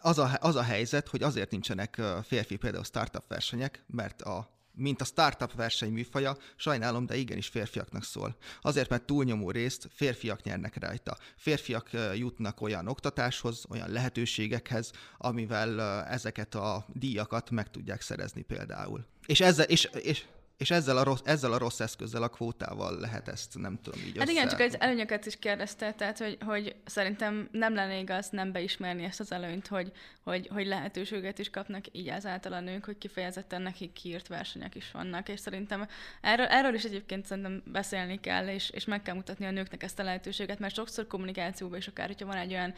az 0.00 0.18
a, 0.18 0.30
az 0.40 0.56
a 0.56 0.62
helyzet, 0.62 1.08
hogy 1.08 1.22
azért 1.22 1.50
nincsenek 1.50 2.00
férfi 2.22 2.56
például 2.56 2.84
startup 2.84 3.28
versenyek, 3.28 3.84
mert 3.86 4.22
a 4.22 4.57
mint 4.78 5.00
a 5.00 5.04
startup 5.04 5.52
verseny 5.54 5.92
műfaja, 5.92 6.36
sajnálom, 6.56 7.06
de 7.06 7.16
igenis 7.16 7.46
férfiaknak 7.46 8.04
szól. 8.04 8.36
Azért, 8.60 8.88
mert 8.88 9.02
túlnyomó 9.02 9.50
részt 9.50 9.88
férfiak 9.94 10.42
nyernek 10.42 10.76
rajta. 10.80 11.16
Férfiak 11.36 11.90
jutnak 12.14 12.60
olyan 12.60 12.88
oktatáshoz, 12.88 13.64
olyan 13.70 13.90
lehetőségekhez, 13.90 14.90
amivel 15.16 15.80
ezeket 16.04 16.54
a 16.54 16.86
díjakat 16.92 17.50
meg 17.50 17.70
tudják 17.70 18.00
szerezni 18.00 18.42
például. 18.42 19.04
És 19.26 19.40
ezzel, 19.40 19.66
és, 19.66 19.90
és 20.02 20.24
és 20.58 20.70
ezzel 20.70 20.96
a, 20.96 21.02
rossz, 21.02 21.20
ezzel 21.24 21.52
a 21.52 21.58
rossz 21.58 21.80
eszközzel, 21.80 22.22
a 22.22 22.28
kvótával 22.28 22.98
lehet 22.98 23.28
ezt, 23.28 23.58
nem 23.58 23.78
tudom 23.82 24.00
így 24.00 24.18
Hát 24.18 24.28
igen, 24.28 24.48
csak 24.48 24.60
az 24.60 24.80
előnyöket 24.80 25.26
is 25.26 25.38
kérdezte, 25.38 25.92
tehát 25.92 26.18
hogy, 26.18 26.38
hogy 26.44 26.76
szerintem 26.84 27.48
nem 27.52 27.74
lenne 27.74 27.98
igaz 27.98 28.28
nem 28.30 28.52
beismerni 28.52 29.04
ezt 29.04 29.20
az 29.20 29.32
előnyt, 29.32 29.66
hogy, 29.66 29.92
hogy, 30.22 30.48
hogy 30.52 30.66
lehetőséget 30.66 31.38
is 31.38 31.50
kapnak 31.50 31.84
így 31.92 32.08
ezáltal 32.08 32.52
a 32.52 32.60
nők, 32.60 32.84
hogy 32.84 32.98
kifejezetten 32.98 33.62
nekik 33.62 33.92
kiírt 33.92 34.28
versenyek 34.28 34.74
is 34.74 34.90
vannak, 34.90 35.28
és 35.28 35.40
szerintem 35.40 35.88
erről, 36.20 36.46
erről 36.46 36.74
is 36.74 36.84
egyébként 36.84 37.26
szerintem 37.26 37.62
beszélni 37.64 38.20
kell, 38.20 38.48
és, 38.48 38.70
és 38.70 38.84
meg 38.84 39.02
kell 39.02 39.14
mutatni 39.14 39.46
a 39.46 39.50
nőknek 39.50 39.82
ezt 39.82 39.98
a 39.98 40.02
lehetőséget, 40.02 40.58
mert 40.58 40.74
sokszor 40.74 41.06
kommunikációban 41.06 41.78
is 41.78 41.86
akár, 41.86 42.06
hogyha 42.06 42.26
van 42.26 42.36
egy 42.36 42.52
olyan 42.52 42.74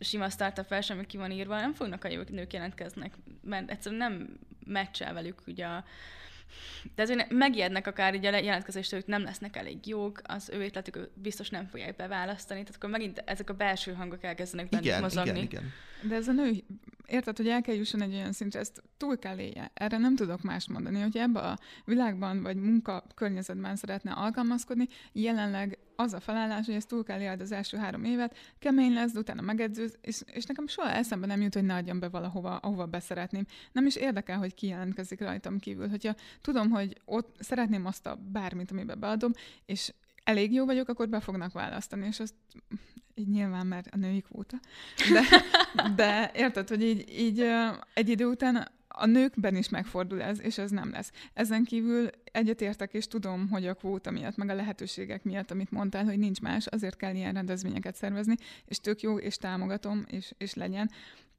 sima 0.00 0.28
startup 0.28 0.68
verseny, 0.68 0.96
ami 0.96 1.06
ki 1.06 1.16
van 1.16 1.30
írva, 1.30 1.60
nem 1.60 1.74
fognak 1.74 2.04
a 2.04 2.08
nők 2.28 2.52
jelentkeznek, 2.52 3.14
mert 3.42 3.70
egyszerűen 3.70 4.10
nem 4.10 4.38
meccsel 4.66 5.12
velük 5.12 5.42
ugye 5.46 5.66
a, 5.66 5.84
de 6.94 7.02
ezért 7.02 7.30
megijednek 7.30 7.86
akár 7.86 8.14
így 8.14 8.26
a 8.26 8.36
jelentkezést, 8.36 8.90
hogy 8.90 9.04
nem 9.06 9.22
lesznek 9.22 9.56
elég 9.56 9.86
jók, 9.86 10.20
az 10.22 10.50
ő 10.52 10.64
ötletük 10.64 11.10
biztos 11.14 11.50
nem 11.50 11.66
fogják 11.66 11.96
beválasztani, 11.96 12.60
tehát 12.60 12.76
akkor 12.76 12.90
megint 12.90 13.22
ezek 13.24 13.50
a 13.50 13.54
belső 13.54 13.92
hangok 13.92 14.24
elkezdenek 14.24 14.68
bennük 14.68 14.86
igen, 14.86 15.00
mozogni. 15.00 15.30
Igen, 15.30 15.42
igen. 15.42 15.72
De 16.02 16.14
ez 16.14 16.28
a 16.28 16.32
nő, 16.32 16.64
érted, 17.06 17.36
hogy 17.36 17.48
el 17.48 17.62
kell 17.62 17.74
jusson 17.74 18.02
egy 18.02 18.14
olyan 18.14 18.32
szintre, 18.32 18.60
ezt 18.60 18.82
túl 18.96 19.18
kell 19.18 19.38
élje. 19.38 19.70
Erre 19.74 19.98
nem 19.98 20.16
tudok 20.16 20.42
más 20.42 20.68
mondani, 20.68 21.00
hogy 21.00 21.16
ebbe 21.16 21.40
a 21.40 21.58
világban 21.84 22.42
vagy 22.42 22.56
munka 22.56 23.04
környezetben 23.14 23.76
szeretne 23.76 24.12
alkalmazkodni, 24.12 24.88
jelenleg 25.12 25.78
az 25.96 26.12
a 26.12 26.20
felállás, 26.20 26.66
hogy 26.66 26.74
ezt 26.74 26.88
túl 26.88 27.04
kell 27.04 27.20
élni 27.20 27.42
az 27.42 27.52
első 27.52 27.76
három 27.76 28.04
évet, 28.04 28.36
kemény 28.58 28.92
lesz, 28.92 29.12
de 29.12 29.18
utána 29.18 29.40
megedzőz, 29.40 29.98
és, 30.00 30.22
és 30.32 30.44
nekem 30.44 30.66
soha 30.66 30.90
eszembe 30.90 31.26
nem 31.26 31.40
jut, 31.40 31.54
hogy 31.54 31.64
ne 31.64 31.74
adjam 31.74 31.98
be 31.98 32.08
valahova, 32.08 32.56
ahova 32.56 32.86
beszeretném. 32.86 33.46
Nem 33.72 33.86
is 33.86 33.96
érdekel, 33.96 34.38
hogy 34.38 34.54
ki 34.54 34.66
jelentkezik 34.66 35.20
rajtam 35.20 35.58
kívül. 35.58 35.88
Hogyha 35.88 36.14
tudom, 36.40 36.70
hogy 36.70 37.00
ott 37.04 37.36
szeretném 37.38 37.86
azt 37.86 38.06
a 38.06 38.18
bármit, 38.32 38.70
amiben 38.70 39.00
beadom, 39.00 39.32
és 39.66 39.92
elég 40.24 40.52
jó 40.52 40.64
vagyok, 40.64 40.88
akkor 40.88 41.08
be 41.08 41.20
fognak 41.20 41.52
választani, 41.52 42.06
és 42.06 42.20
azt 42.20 42.34
így 43.18 43.28
nyilván, 43.28 43.66
mert 43.66 43.86
a 43.90 43.96
női 43.96 44.20
kvóta. 44.20 44.56
De, 45.12 45.22
de 46.02 46.30
érted, 46.34 46.68
hogy 46.68 46.82
így, 46.82 47.04
így 47.18 47.44
egy 47.94 48.08
idő 48.08 48.26
után 48.26 48.68
a 48.88 49.06
nőkben 49.06 49.56
is 49.56 49.68
megfordul 49.68 50.22
ez, 50.22 50.40
és 50.40 50.58
ez 50.58 50.70
nem 50.70 50.90
lesz. 50.90 51.12
Ezen 51.34 51.64
kívül 51.64 52.08
egyetértek, 52.24 52.94
és 52.94 53.06
tudom, 53.06 53.48
hogy 53.48 53.66
a 53.66 53.74
kvóta 53.74 54.10
miatt, 54.10 54.36
meg 54.36 54.48
a 54.48 54.54
lehetőségek 54.54 55.24
miatt, 55.24 55.50
amit 55.50 55.70
mondtál, 55.70 56.04
hogy 56.04 56.18
nincs 56.18 56.40
más, 56.40 56.66
azért 56.66 56.96
kell 56.96 57.14
ilyen 57.14 57.32
rendezvényeket 57.32 57.94
szervezni, 57.94 58.34
és 58.64 58.80
tök 58.80 59.00
jó, 59.00 59.18
és 59.18 59.36
támogatom, 59.36 60.04
és, 60.10 60.32
és 60.38 60.54
legyen, 60.54 60.90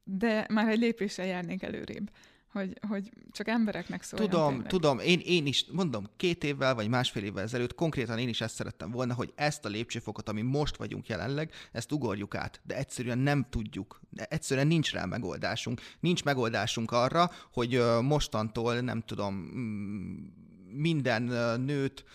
de 0.04 0.46
már 0.50 0.68
egy 0.68 0.80
lépéssel 0.80 1.26
járnék 1.26 1.64
előrébb 1.64 2.10
hogy, 2.52 2.80
hogy 2.88 3.12
csak 3.32 3.48
embereknek 3.48 4.04
szóljon. 4.04 4.30
Tudom, 4.30 4.50
tényleg. 4.50 4.70
tudom, 4.70 5.00
én, 5.00 5.20
én 5.26 5.46
is, 5.46 5.66
mondom, 5.72 6.10
két 6.18 6.44
évvel 6.44 6.76
vagy 6.76 6.88
másfél 6.88 7.24
évvel 7.24 7.44
ezelőtt 7.44 7.76
konkrétan 7.76 8.20
én 8.20 8.28
is 8.28 8.42
ezt 8.42 8.56
szerettem 8.56 8.92
volna, 8.92 9.14
hogy 9.14 9.34
ezt 9.36 9.66
a 9.66 9.70
lépcsőfokot, 9.70 10.30
ami 10.30 10.42
most 10.42 10.78
vagyunk 10.78 11.08
jelenleg, 11.08 11.52
ezt 11.72 11.92
ugorjuk 11.92 12.36
át, 12.36 12.62
de 12.64 12.78
egyszerűen 12.78 13.18
nem 13.18 13.46
tudjuk, 13.50 14.02
de 14.10 14.26
egyszerűen 14.30 14.68
nincs 14.68 14.92
rá 14.92 15.06
megoldásunk. 15.06 15.82
Nincs 16.00 16.24
megoldásunk 16.24 16.92
arra, 16.92 17.32
hogy 17.54 17.84
mostantól, 18.02 18.80
nem 18.80 19.02
tudom, 19.02 19.36
mm, 19.36 20.16
minden 20.72 21.22
nőt, 21.62 22.06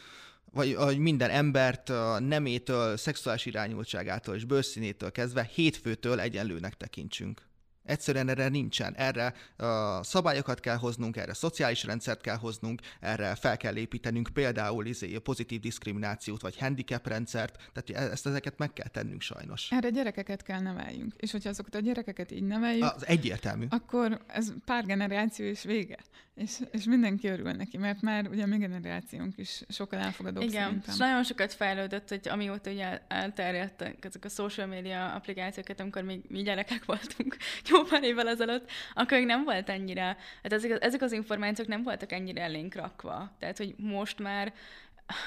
vagy, 0.53 0.75
vagy 0.75 0.99
minden 0.99 1.31
embert 1.31 1.93
nemétől, 2.19 2.97
szexuális 2.97 3.47
irányultságától 3.47 4.35
és 4.35 4.45
bőrszínétől 4.45 5.13
kezdve 5.13 5.51
hétfőtől 5.55 6.21
egyenlőnek 6.21 6.75
tekintsünk. 6.75 7.43
Egyszerűen 7.85 8.29
erre 8.29 8.49
nincsen. 8.49 8.95
Erre 8.95 9.35
uh, 9.59 9.67
szabályokat 10.03 10.61
kell 10.61 10.77
hoznunk, 10.77 11.17
erre 11.17 11.35
szociális 11.35 11.85
rendszert 11.85 12.21
kell 12.21 12.37
hoznunk, 12.37 12.81
erre 13.01 13.35
fel 13.35 13.57
kell 13.57 13.77
építenünk 13.77 14.29
például 14.33 14.87
izé, 14.87 15.19
pozitív 15.19 15.61
diszkriminációt, 15.61 16.43
vagy 16.43 16.59
handicap 16.59 17.07
rendszert, 17.07 17.71
tehát 17.73 18.05
e-, 18.05 18.11
ezt 18.11 18.27
ezeket 18.27 18.59
meg 18.59 18.73
kell 18.73 18.89
tennünk 18.89 19.21
sajnos. 19.21 19.71
Erre 19.71 19.91
gyerekeket 19.91 20.43
kell 20.43 20.61
neveljünk, 20.61 21.15
és 21.17 21.31
hogyha 21.31 21.49
azokat 21.49 21.75
a 21.75 21.81
gyerekeket 21.81 22.31
így 22.31 22.47
neveljük, 22.47 22.93
az 22.95 23.07
egyértelmű. 23.07 23.67
Akkor 23.69 24.21
ez 24.27 24.53
pár 24.65 24.85
generáció 24.85 25.47
is 25.47 25.63
vége, 25.63 25.99
és, 26.35 26.59
és 26.71 26.85
mindenki 26.85 27.29
örül 27.29 27.53
neki, 27.53 27.77
mert 27.77 28.01
már 28.01 28.29
ugye 28.29 28.43
a 28.43 28.47
mi 28.47 28.57
generációnk 28.57 29.39
is 29.39 29.63
sokkal 29.69 29.99
elfogadóbb 29.99 30.43
Igen, 30.43 30.63
szerintem. 30.63 30.93
és 30.93 30.97
nagyon 30.97 31.25
sokat 31.25 31.53
fejlődött, 31.53 32.09
hogy 32.09 32.29
amióta 32.29 32.71
ugye 32.71 33.01
elterjedtek 33.09 34.05
ezek 34.05 34.25
a 34.25 34.29
social 34.29 34.67
media 34.67 35.15
applikációkat, 35.15 35.81
amikor 35.81 36.03
még 36.03 36.21
mi 36.29 36.43
gyerekek 36.43 36.85
voltunk, 36.85 37.37
jó 37.71 37.83
pár 37.83 38.03
évvel 38.03 38.29
ezelőtt, 38.29 38.71
akkor 38.95 39.19
még 39.19 39.27
nem 39.27 39.45
volt 39.45 39.69
ennyire, 39.69 40.17
hát 40.43 40.53
ezek, 40.53 40.85
ezek 40.85 41.03
az 41.03 41.13
információk 41.13 41.69
nem 41.69 41.83
voltak 41.83 42.13
ennyire 42.13 42.43
elénk 42.43 42.75
rakva. 42.75 43.37
Tehát, 43.39 43.57
hogy 43.57 43.75
most 43.79 44.19
már 44.19 44.53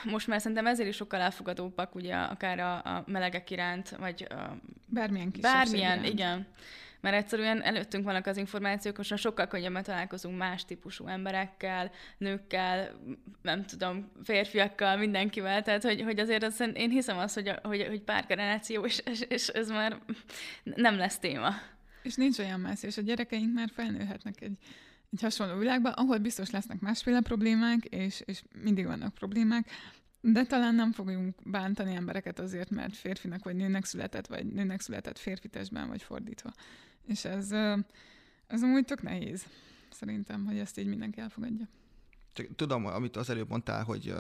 most 0.03 0.28
már 0.28 0.41
szerintem 0.41 0.66
ezért 0.68 0.89
is 0.89 0.95
sokkal 0.95 1.20
elfogadóbbak, 1.20 1.95
ugye, 1.95 2.16
akár 2.16 2.60
a, 2.60 2.74
a 2.74 3.03
melegek 3.08 3.51
iránt, 3.51 3.89
vagy 3.89 4.28
a, 4.30 4.58
bármilyen 4.86 5.34
Bármilyen, 5.41 5.99
iránt. 5.99 6.14
igen. 6.14 6.47
Mert 7.02 7.16
egyszerűen 7.16 7.62
előttünk 7.62 8.04
vannak 8.04 8.26
az 8.26 8.38
információk, 8.38 8.98
most 8.98 9.18
sokkal 9.18 9.48
könnyebben 9.48 9.84
találkozunk 9.84 10.38
más 10.38 10.66
típusú 10.66 11.08
emberekkel, 11.08 11.91
nőkkel, 12.18 12.91
nem 13.41 13.66
tudom, 13.66 14.12
férfiakkal, 14.24 14.98
mindenkivel, 14.98 15.62
tehát 15.62 15.84
hogy, 15.84 16.02
hogy 16.02 16.20
azért 16.20 16.43
az, 16.43 16.64
én 16.74 16.89
hiszem 16.89 17.18
azt, 17.18 17.34
hogy, 17.34 17.52
hogy, 17.64 17.86
hogy 17.88 18.02
pár 18.02 18.26
generáció, 18.26 18.86
és, 18.86 19.02
és, 19.30 19.48
ez 19.48 19.70
már 19.70 20.00
nem 20.64 20.98
lesz 20.98 21.20
téma. 21.20 21.50
És 22.02 22.16
nincs 22.16 22.39
olyan 22.39 22.60
messze, 22.60 22.88
és 22.88 22.98
a 22.98 23.02
gyerekeink 23.02 23.54
már 23.54 23.70
felnőhetnek 23.74 24.41
egy, 24.41 24.58
egy 25.12 25.22
hasonló 25.22 25.58
világban, 25.58 25.91
ahol 25.91 26.18
biztos 26.18 26.50
lesznek 26.50 26.80
másféle 26.80 27.22
problémák, 27.22 27.86
és, 27.86 28.22
és 28.26 28.41
mindig 28.64 28.86
vannak 28.86 29.14
problémák, 29.14 29.70
de 30.22 30.45
talán 30.45 30.76
nem 30.76 30.91
fogunk 30.91 31.36
bántani 31.43 31.95
embereket 31.95 32.39
azért, 32.39 32.70
mert 32.70 32.95
férfinak 32.95 33.43
vagy 33.43 33.55
nőnek 33.55 33.86
született, 33.86 34.28
vagy 34.28 34.45
nőnek 34.45 34.82
született 34.82 35.18
férfi 35.18 35.47
testben, 35.47 35.88
vagy 35.88 36.01
fordítva. 36.01 36.53
És 37.07 37.26
ez, 37.26 37.51
ez 38.47 38.63
amúgy 38.63 38.86
tök 38.86 39.01
nehéz, 39.01 39.45
szerintem, 39.89 40.45
hogy 40.45 40.57
ezt 40.57 40.78
így 40.78 40.88
mindenki 40.88 41.20
elfogadja. 41.20 41.68
Csak 42.34 42.55
tudom, 42.55 42.86
amit 42.86 43.15
az 43.15 43.30
előbb 43.30 43.49
mondtál, 43.49 43.84
hogy 43.84 44.13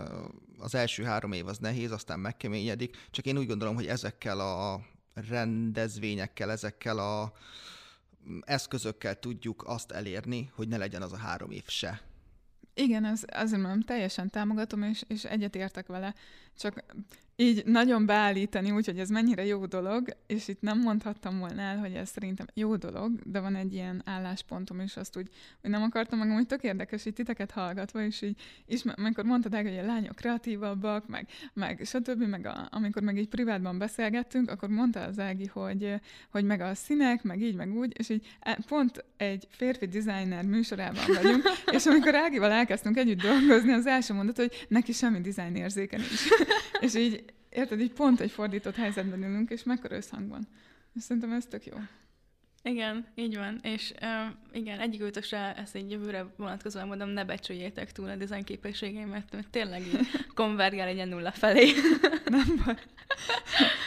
az 0.57 0.75
első 0.75 1.03
három 1.03 1.31
év 1.31 1.47
az 1.47 1.57
nehéz, 1.57 1.91
aztán 1.91 2.19
megkeményedik, 2.19 2.97
csak 3.11 3.25
én 3.25 3.37
úgy 3.37 3.47
gondolom, 3.47 3.75
hogy 3.75 3.87
ezekkel 3.87 4.39
a 4.39 4.81
rendezvényekkel, 5.13 6.51
ezekkel 6.51 6.97
a 6.99 7.31
eszközökkel 8.41 9.19
tudjuk 9.19 9.63
azt 9.67 9.91
elérni, 9.91 10.51
hogy 10.53 10.67
ne 10.67 10.77
legyen 10.77 11.01
az 11.01 11.13
a 11.13 11.17
három 11.17 11.51
év 11.51 11.67
se. 11.67 12.01
Igen, 12.77 13.05
az, 13.05 13.25
azért 13.31 13.61
mondom, 13.61 13.81
teljesen 13.81 14.29
támogatom, 14.29 14.81
és, 14.83 15.03
és 15.07 15.23
egyetértek 15.23 15.87
vele, 15.87 16.13
csak 16.57 16.83
így 17.39 17.65
nagyon 17.65 18.05
beállítani, 18.05 18.71
úgyhogy 18.71 18.99
ez 18.99 19.09
mennyire 19.09 19.45
jó 19.45 19.65
dolog, 19.65 20.07
és 20.27 20.47
itt 20.47 20.61
nem 20.61 20.79
mondhattam 20.79 21.39
volna 21.39 21.61
el, 21.61 21.77
hogy 21.77 21.93
ez 21.93 22.09
szerintem 22.09 22.45
jó 22.53 22.75
dolog, 22.75 23.11
de 23.23 23.39
van 23.39 23.55
egy 23.55 23.73
ilyen 23.73 24.01
álláspontom, 24.05 24.79
és 24.79 24.97
azt 24.97 25.17
úgy, 25.17 25.27
hogy 25.61 25.69
nem 25.69 25.81
akartam 25.81 26.19
meg, 26.19 26.31
hogy 26.31 26.45
tök 26.45 26.63
érdekes, 26.63 27.05
így 27.05 27.13
titeket 27.13 27.51
hallgatva, 27.51 28.01
és 28.01 28.21
így, 28.21 28.41
és 28.65 28.83
amikor 28.95 29.23
mondtad 29.23 29.53
el, 29.53 29.63
hogy 29.63 29.77
a 29.77 29.85
lányok 29.85 30.15
kreatívabbak, 30.15 31.07
meg, 31.07 31.27
meg 31.53 31.81
stb., 31.85 32.23
meg 32.23 32.45
a, 32.45 32.67
amikor 32.71 33.01
meg 33.01 33.17
így 33.17 33.27
privátban 33.27 33.77
beszélgettünk, 33.77 34.51
akkor 34.51 34.69
mondta 34.69 34.99
az 34.99 35.19
Ági, 35.19 35.45
hogy, 35.45 35.93
hogy 36.31 36.45
meg 36.45 36.61
a 36.61 36.75
színek, 36.75 37.23
meg 37.23 37.41
így, 37.41 37.55
meg 37.55 37.75
úgy, 37.75 37.93
és 37.99 38.09
így 38.09 38.27
e, 38.39 38.57
pont 38.67 39.05
egy 39.17 39.47
férfi 39.49 39.85
designer 39.85 40.45
műsorában 40.45 41.03
vagyunk, 41.07 41.43
és 41.75 41.85
amikor 41.85 42.15
Ágival 42.15 42.51
elkezdtünk 42.51 42.97
együtt 42.97 43.21
dolgozni, 43.21 43.71
az 43.71 43.85
első 43.85 44.13
mondat, 44.13 44.37
hogy 44.37 44.65
neki 44.67 44.91
semmi 44.91 45.21
dizájn 45.21 45.55
érzéke 45.55 45.97
nincs. 45.97 46.27
és 46.85 46.95
így 46.95 47.26
érted, 47.49 47.79
így 47.79 47.93
pont 47.93 48.19
egy 48.19 48.31
fordított 48.31 48.75
helyzetben 48.75 49.23
ülünk, 49.23 49.49
és 49.49 49.63
mekkora 49.63 49.95
összhangban. 49.95 50.47
És 50.95 51.03
szerintem 51.03 51.31
ez 51.31 51.45
tök 51.45 51.65
jó. 51.65 51.77
Igen, 52.63 53.05
így 53.15 53.35
van. 53.35 53.59
És 53.61 53.93
uh, 54.01 54.33
igen, 54.51 54.79
egyik 54.79 55.01
ötösre 55.01 55.55
ezt 55.55 55.75
egy 55.75 55.91
jövőre 55.91 56.25
vonatkozóan 56.37 56.87
mondom, 56.87 57.09
ne 57.09 57.25
becsüljétek 57.25 57.91
túl 57.91 58.09
a 58.09 58.15
design 58.15 58.43
képességeimet, 58.43 59.31
mert 59.31 59.49
tényleg 59.49 59.81
így 59.81 59.99
konvergál 60.33 60.87
egy 60.87 61.07
nulla 61.07 61.31
felé. 61.31 61.71
Nem 62.25 62.61
baj. 62.65 62.75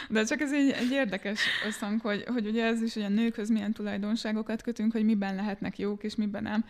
De 0.09 0.23
csak 0.23 0.41
ez 0.41 0.53
egy, 0.53 0.69
egy 0.69 0.91
érdekes 0.91 1.39
összhang, 1.67 2.01
hogy, 2.01 2.23
hogy 2.23 2.47
ugye 2.47 2.65
ez 2.65 2.81
is, 2.81 2.93
hogy 2.93 3.03
a 3.03 3.09
nőkhöz 3.09 3.49
milyen 3.49 3.73
tulajdonságokat 3.73 4.61
kötünk, 4.61 4.91
hogy 4.91 5.05
miben 5.05 5.35
lehetnek 5.35 5.77
jók, 5.77 6.03
és 6.03 6.15
miben 6.15 6.43
nem 6.43 6.65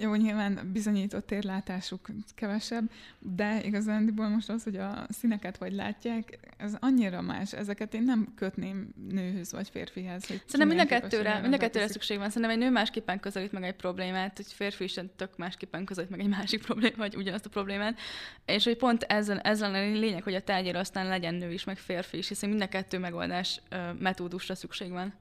jó, 0.00 0.14
nyilván 0.14 0.70
bizonyított 0.72 1.26
térlátásuk 1.26 2.08
kevesebb, 2.34 2.90
de 3.18 3.64
igazándiból 3.64 4.28
most 4.28 4.48
az, 4.48 4.62
hogy 4.62 4.76
a 4.76 5.06
színeket 5.08 5.58
vagy 5.58 5.72
látják, 5.72 6.38
ez 6.56 6.76
annyira 6.80 7.20
más. 7.20 7.52
Ezeket 7.52 7.94
én 7.94 8.02
nem 8.02 8.32
kötném 8.36 8.94
nőhöz 9.08 9.52
vagy 9.52 9.68
férfihez. 9.68 10.26
Hogy 10.26 10.42
Szerintem 10.46 10.76
mind 10.76 10.80
a 10.80 11.00
kettőre, 11.00 11.40
mind 11.40 11.54
a 11.54 11.56
kettőre 11.56 11.88
szükség 11.88 12.18
van. 12.18 12.28
Szerintem 12.30 12.50
egy 12.50 12.58
nő 12.58 12.70
másképpen 12.70 13.20
közelít 13.20 13.52
meg 13.52 13.62
egy 13.62 13.74
problémát, 13.74 14.38
egy 14.38 14.52
férfi 14.52 14.84
is 14.84 14.94
tök 15.16 15.36
másképpen 15.36 15.84
közelít 15.84 16.10
meg 16.10 16.20
egy 16.20 16.28
másik 16.28 16.62
problémát, 16.62 16.96
vagy 16.96 17.16
ugyanazt 17.16 17.46
a 17.46 17.48
problémát. 17.48 17.98
És 18.44 18.64
hogy 18.64 18.76
pont 18.76 19.02
ezzel, 19.02 19.38
ezzel 19.38 19.74
a 19.74 19.78
lényeg, 19.78 20.22
hogy 20.22 20.34
a 20.34 20.42
tárgyra 20.42 20.78
aztán 20.78 21.08
legyen 21.08 21.34
nő 21.34 21.52
is, 21.52 21.64
meg 21.64 21.78
férfi 21.78 22.16
is, 22.16 22.28
hiszen 22.28 22.48
mind 22.48 22.62
a 22.62 22.68
kettő 22.68 22.98
megoldás 22.98 23.60
metódusra 23.98 24.54
szükség 24.54 24.90
van. 24.90 25.14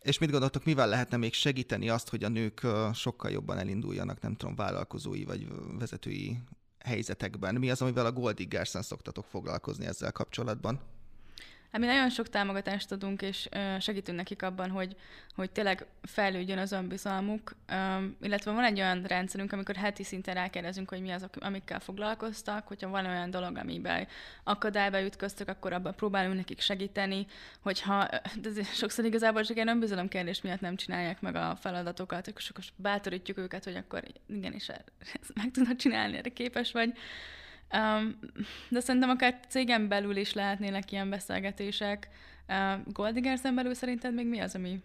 És 0.00 0.18
mit 0.18 0.30
gondoltok, 0.30 0.64
mivel 0.64 0.88
lehetne 0.88 1.16
még 1.16 1.32
segíteni 1.32 1.88
azt, 1.88 2.08
hogy 2.08 2.24
a 2.24 2.28
nők 2.28 2.66
sokkal 2.94 3.30
jobban 3.30 3.58
elinduljanak, 3.58 4.20
nem 4.20 4.36
tudom, 4.36 4.54
vállalkozói 4.54 5.24
vagy 5.24 5.48
vezetői 5.78 6.38
helyzetekben? 6.78 7.54
Mi 7.54 7.70
az, 7.70 7.82
amivel 7.82 8.06
a 8.06 8.12
Goldiggersen 8.12 8.82
szoktatok 8.82 9.24
foglalkozni 9.24 9.86
ezzel 9.86 10.12
kapcsolatban? 10.12 10.80
Hát 11.72 11.80
mi 11.80 11.86
nagyon 11.86 12.10
sok 12.10 12.28
támogatást 12.28 12.92
adunk, 12.92 13.22
és 13.22 13.48
segítünk 13.78 14.16
nekik 14.16 14.42
abban, 14.42 14.70
hogy, 14.70 14.96
hogy 15.34 15.50
tényleg 15.50 15.86
fejlődjön 16.02 16.58
az 16.58 16.72
önbizalmuk, 16.72 17.52
illetve 18.22 18.50
van 18.52 18.64
egy 18.64 18.80
olyan 18.80 19.02
rendszerünk, 19.02 19.52
amikor 19.52 19.74
heti 19.74 20.04
szinten 20.04 20.34
rákérdezünk, 20.34 20.88
hogy 20.88 21.00
mi 21.00 21.10
az, 21.10 21.26
amikkel 21.38 21.80
foglalkoztak, 21.80 22.66
hogyha 22.66 22.88
van 22.88 23.06
olyan 23.06 23.30
dolog, 23.30 23.56
amiben 23.56 24.06
akadályba 24.44 25.02
ütköztök, 25.02 25.48
akkor 25.48 25.72
abban 25.72 25.94
próbálunk 25.94 26.36
nekik 26.36 26.60
segíteni, 26.60 27.26
hogyha 27.60 28.08
de 28.42 28.62
sokszor 28.82 29.04
igazából 29.04 29.42
csak 29.42 29.56
ilyen 29.56 29.68
önbizalom 29.68 30.08
kérdés 30.08 30.40
miatt 30.40 30.60
nem 30.60 30.76
csinálják 30.76 31.20
meg 31.20 31.34
a 31.34 31.56
feladatokat, 31.60 32.28
akkor 32.28 32.40
sokszor 32.40 32.72
bátorítjuk 32.76 33.38
őket, 33.38 33.64
hogy 33.64 33.76
akkor 33.76 34.02
igenis 34.26 34.68
ezt 34.68 35.34
meg 35.34 35.50
tudod 35.50 35.76
csinálni, 35.76 36.16
erre 36.16 36.28
képes 36.28 36.72
vagy. 36.72 36.92
De 38.68 38.80
szerintem 38.80 39.10
akár 39.10 39.40
cégen 39.48 39.88
belül 39.88 40.16
is 40.16 40.32
lehetnének 40.32 40.92
ilyen 40.92 41.10
beszélgetések. 41.10 42.08
Goldigersen 42.84 43.54
belül 43.54 43.74
szerinted 43.74 44.14
még 44.14 44.26
mi 44.26 44.38
az, 44.38 44.54
ami 44.54 44.82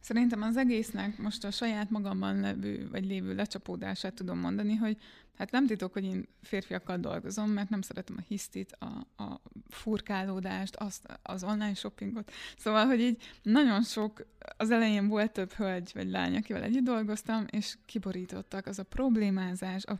Szerintem 0.00 0.42
az 0.42 0.56
egésznek 0.56 1.18
most 1.18 1.44
a 1.44 1.50
saját 1.50 1.90
magamban 1.90 2.40
levő, 2.40 2.88
vagy 2.90 3.04
lévő 3.04 3.34
lecsapódását 3.34 4.14
tudom 4.14 4.38
mondani, 4.38 4.74
hogy 4.74 4.96
hát 5.40 5.50
nem 5.50 5.66
titok, 5.66 5.92
hogy 5.92 6.04
én 6.04 6.28
férfiakkal 6.42 6.96
dolgozom, 6.96 7.50
mert 7.50 7.68
nem 7.68 7.82
szeretem 7.82 8.16
a 8.18 8.24
hisztit, 8.28 8.76
a, 8.78 9.22
a 9.22 9.40
furkálódást, 9.68 10.76
azt, 10.76 11.06
az 11.22 11.44
online 11.44 11.74
shoppingot. 11.74 12.32
Szóval, 12.56 12.86
hogy 12.86 13.00
így 13.00 13.22
nagyon 13.42 13.82
sok, 13.82 14.26
az 14.56 14.70
elején 14.70 15.08
volt 15.08 15.32
több 15.32 15.52
hölgy 15.52 15.90
vagy 15.94 16.10
lány, 16.10 16.36
akivel 16.36 16.62
együtt 16.62 16.84
dolgoztam, 16.84 17.46
és 17.50 17.76
kiborítottak, 17.86 18.66
az 18.66 18.78
a 18.78 18.82
problémázás, 18.84 19.84
a, 19.84 19.98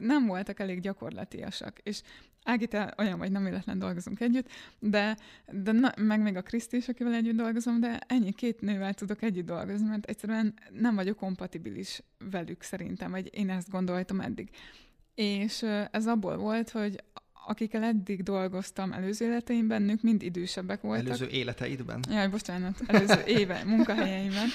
nem 0.00 0.26
voltak 0.26 0.60
elég 0.60 0.80
gyakorlatiasak, 0.80 1.78
és 1.78 2.02
Ági, 2.48 2.66
te 2.66 2.94
olyan 2.98 3.18
vagy, 3.18 3.30
nem 3.30 3.44
véletlen 3.44 3.78
dolgozunk 3.78 4.20
együtt, 4.20 4.48
de, 4.78 5.16
de 5.46 5.72
na, 5.72 5.92
meg 5.96 6.20
még 6.20 6.36
a 6.36 6.42
Kriszti 6.42 6.76
is, 6.76 6.88
akivel 6.88 7.14
együtt 7.14 7.36
dolgozom, 7.36 7.80
de 7.80 8.00
ennyi 8.06 8.32
két 8.32 8.60
nővel 8.60 8.94
tudok 8.94 9.22
együtt 9.22 9.46
dolgozni, 9.46 9.88
mert 9.88 10.06
egyszerűen 10.06 10.54
nem 10.70 10.94
vagyok 10.94 11.16
kompatibilis 11.16 12.02
velük 12.30 12.62
szerintem, 12.62 13.10
vagy 13.10 13.30
én 13.34 13.50
ezt 13.50 13.70
gondoltam 13.70 14.20
eddig. 14.20 14.50
És 15.18 15.64
ez 15.90 16.06
abból 16.06 16.36
volt, 16.36 16.70
hogy 16.70 17.02
akikkel 17.46 17.82
eddig 17.82 18.22
dolgoztam 18.22 18.92
előző 18.92 19.26
életeimben, 19.26 19.82
nők 19.82 20.02
mind 20.02 20.22
idősebbek 20.22 20.80
voltak. 20.80 21.06
Előző 21.06 21.26
életeidben? 21.26 22.04
Jaj, 22.10 22.28
bocsánat, 22.28 22.80
előző 22.86 23.22
éve, 23.26 23.62
munkahelyeimben. 23.64 24.48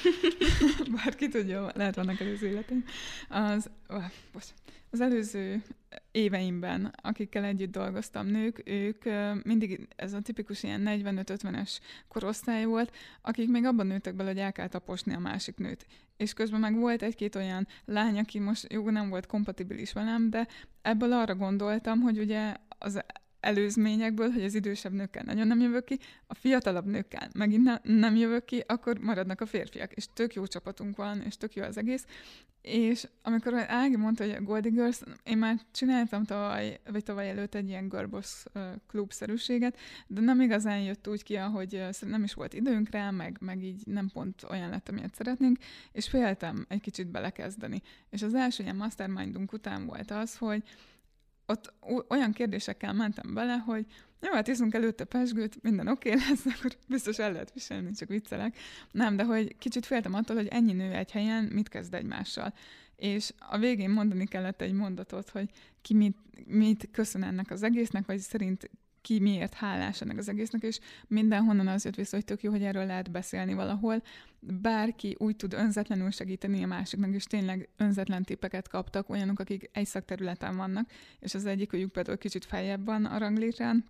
Bár 0.95 1.16
ki 1.16 1.28
tudja, 1.28 1.72
lehet 1.76 1.95
vannak 1.95 2.20
előző 2.20 2.47
életeim. 2.47 2.84
Az, 3.30 3.70
oh, 3.88 4.03
bocsánat 4.34 4.61
az 4.94 5.02
előző 5.02 5.64
éveimben, 6.12 6.94
akikkel 7.02 7.44
együtt 7.44 7.72
dolgoztam, 7.72 8.28
nők, 8.28 8.62
ők 8.66 9.04
mindig 9.44 9.88
ez 9.96 10.14
a 10.14 10.22
tipikus 10.22 10.64
ilyen 10.64 10.84
45-50-es 10.86 11.78
korosztály 12.08 12.66
volt, 12.66 12.96
akik 13.22 13.50
még 13.50 13.66
abban 13.66 13.88
nőttek 13.88 14.16
bele, 14.16 14.30
hogy 14.30 14.39
el 14.39 14.52
kell 14.52 14.68
taposni 14.68 15.14
a 15.14 15.20
másik 15.20 15.58
nőt. 15.58 15.86
És 16.18 16.34
közben 16.34 16.60
meg 16.60 16.76
volt 16.76 17.02
egy-két 17.02 17.36
olyan 17.36 17.68
lány, 17.86 18.18
aki 18.18 18.39
most 18.39 18.74
jó, 18.74 18.89
nem 18.89 19.10
volt 19.10 19.26
kompatibilis 19.26 19.94
velem, 19.94 20.30
de 20.30 20.48
ebből 20.82 21.14
arra 21.14 21.36
gondoltam, 21.36 22.00
hogy 22.02 22.20
ugye 22.20 22.56
az 22.78 23.04
előzményekből, 23.44 24.30
hogy 24.30 24.44
az 24.44 24.54
idősebb 24.54 24.94
nőkkel 24.94 25.24
nagyon 25.24 25.48
nem 25.48 25.60
jövök 25.60 25.84
ki, 25.84 26.00
a 26.28 26.34
fiatalabb 26.34 26.86
nőkkel 26.86 27.30
megint 27.34 27.64
ne, 27.64 27.78
nem 27.84 28.16
jövök 28.16 28.46
ki, 28.46 28.64
akkor 28.68 28.98
maradnak 28.98 29.41
a 29.41 29.46
férfiak. 29.46 29.91
És 29.91 30.06
tök 30.14 30.34
jó 30.34 30.46
csapatunk 30.46 30.96
van, 30.96 31.22
és 31.22 31.38
tök 31.38 31.54
jó 31.54 31.64
az 31.64 31.78
egész. 31.78 32.06
És 32.62 33.08
amikor 33.22 33.54
Ági 33.68 33.96
mondta, 33.96 34.24
hogy 34.24 34.34
a 34.34 34.41
Goldie 34.41 34.72
Girls, 34.72 35.00
én 35.24 35.38
már 35.38 35.60
csináltam 35.72 36.24
tavaly, 36.24 36.80
vagy 36.91 37.04
tavaly 37.04 37.30
előtt 37.30 37.56
egy 37.56 37.68
ilyen 37.68 37.88
görbos 37.88 38.44
klubszerűséget, 38.88 39.78
de 40.08 40.22
nem 40.22 40.41
igazán 40.41 40.80
jött 40.80 41.08
úgy 41.08 41.24
ki, 41.24 41.36
ahogy 41.36 41.84
nem 42.00 42.24
is 42.24 42.34
volt 42.34 42.54
időnk 42.54 42.89
rá, 42.89 43.10
meg, 43.10 43.38
meg 43.41 43.64
így 43.64 43.82
nem 43.86 44.10
pont 44.14 44.44
olyan 44.50 44.70
lett, 44.70 44.89
amilyet 44.89 45.16
szeretnénk, 45.16 45.58
és 45.91 46.10
féltem 46.10 46.66
egy 46.70 46.82
kicsit 46.82 47.08
belekezdeni. 47.08 47.82
És 48.10 48.22
az 48.22 48.34
első 48.34 48.64
ilyen 48.64 48.76
mastermindunk 48.76 49.54
után 49.54 49.86
volt 49.86 50.12
az, 50.12 50.38
hogy 50.38 50.64
ott 51.46 51.74
olyan 52.10 52.32
kérdésekkel 52.32 52.94
mentem 52.94 53.34
bele, 53.34 53.54
hogy 53.54 53.86
jó, 54.22 54.34
hát 54.34 54.48
iszunk 54.48 54.74
előtte 54.74 55.04
pesgőt, 55.04 55.64
minden 55.64 55.88
oké 55.88 56.10
okay 56.12 56.22
lesz, 56.30 56.46
akkor 56.46 56.72
biztos 56.88 57.18
el 57.20 57.32
lehet 57.32 57.54
viselni, 57.54 57.91
csak 57.91 58.08
viccelek. 58.08 58.58
Nem, 58.91 59.16
de 59.16 59.24
hogy 59.24 59.58
kicsit 59.58 59.86
féltem 59.86 60.14
attól, 60.14 60.36
hogy 60.36 60.48
ennyi 60.48 60.74
nő 60.74 60.91
egy 60.91 61.12
helyen 61.12 61.44
mit 61.44 61.70
kezd 61.70 61.94
egymással. 61.94 62.54
És 62.96 63.34
a 63.39 63.58
végén 63.58 63.89
mondani 63.89 64.26
kellett 64.26 64.62
egy 64.62 64.74
mondatot, 64.74 65.30
hogy 65.30 65.50
ki 65.82 65.94
mit, 65.94 66.18
mit 66.46 66.89
köszön 66.91 67.24
ennek 67.24 67.52
az 67.52 67.64
egésznek, 67.64 68.06
vagy 68.06 68.20
szerint 68.20 68.70
ki 69.04 69.20
miért 69.20 69.54
hálás 69.54 70.01
ennek 70.01 70.18
az 70.18 70.30
egésznek, 70.30 70.64
és 70.64 70.80
mindenhonnan 71.08 71.68
az 71.68 71.86
jött 71.86 71.95
vissza, 71.95 72.16
hogy 72.16 72.26
tök 72.26 72.43
jó, 72.43 72.51
hogy 72.51 72.64
erről 72.64 72.86
lehet 72.86 73.12
beszélni 73.12 73.54
valahol. 73.54 74.04
Bárki 74.39 75.16
úgy 75.20 75.36
tud 75.36 75.54
önzetlenül 75.54 76.12
segíteni 76.12 76.64
a 76.64 76.68
másiknak, 76.68 77.14
és 77.14 77.24
tényleg 77.24 77.70
önzetlen 77.78 78.24
tippeket 78.24 78.68
kaptak, 78.68 79.10
olyanok, 79.10 79.39
akik 79.39 79.70
egy 79.74 79.86
szakterületen 79.86 80.56
vannak, 80.56 80.89
és 81.20 81.34
az 81.34 81.45
egyik, 81.45 81.72
hogy 81.72 81.88
például 81.88 82.18
kicsit 82.18 82.45
feljebb 82.45 82.86
van 82.86 83.06
a 83.06 83.18
ranglétrán, 83.18 83.86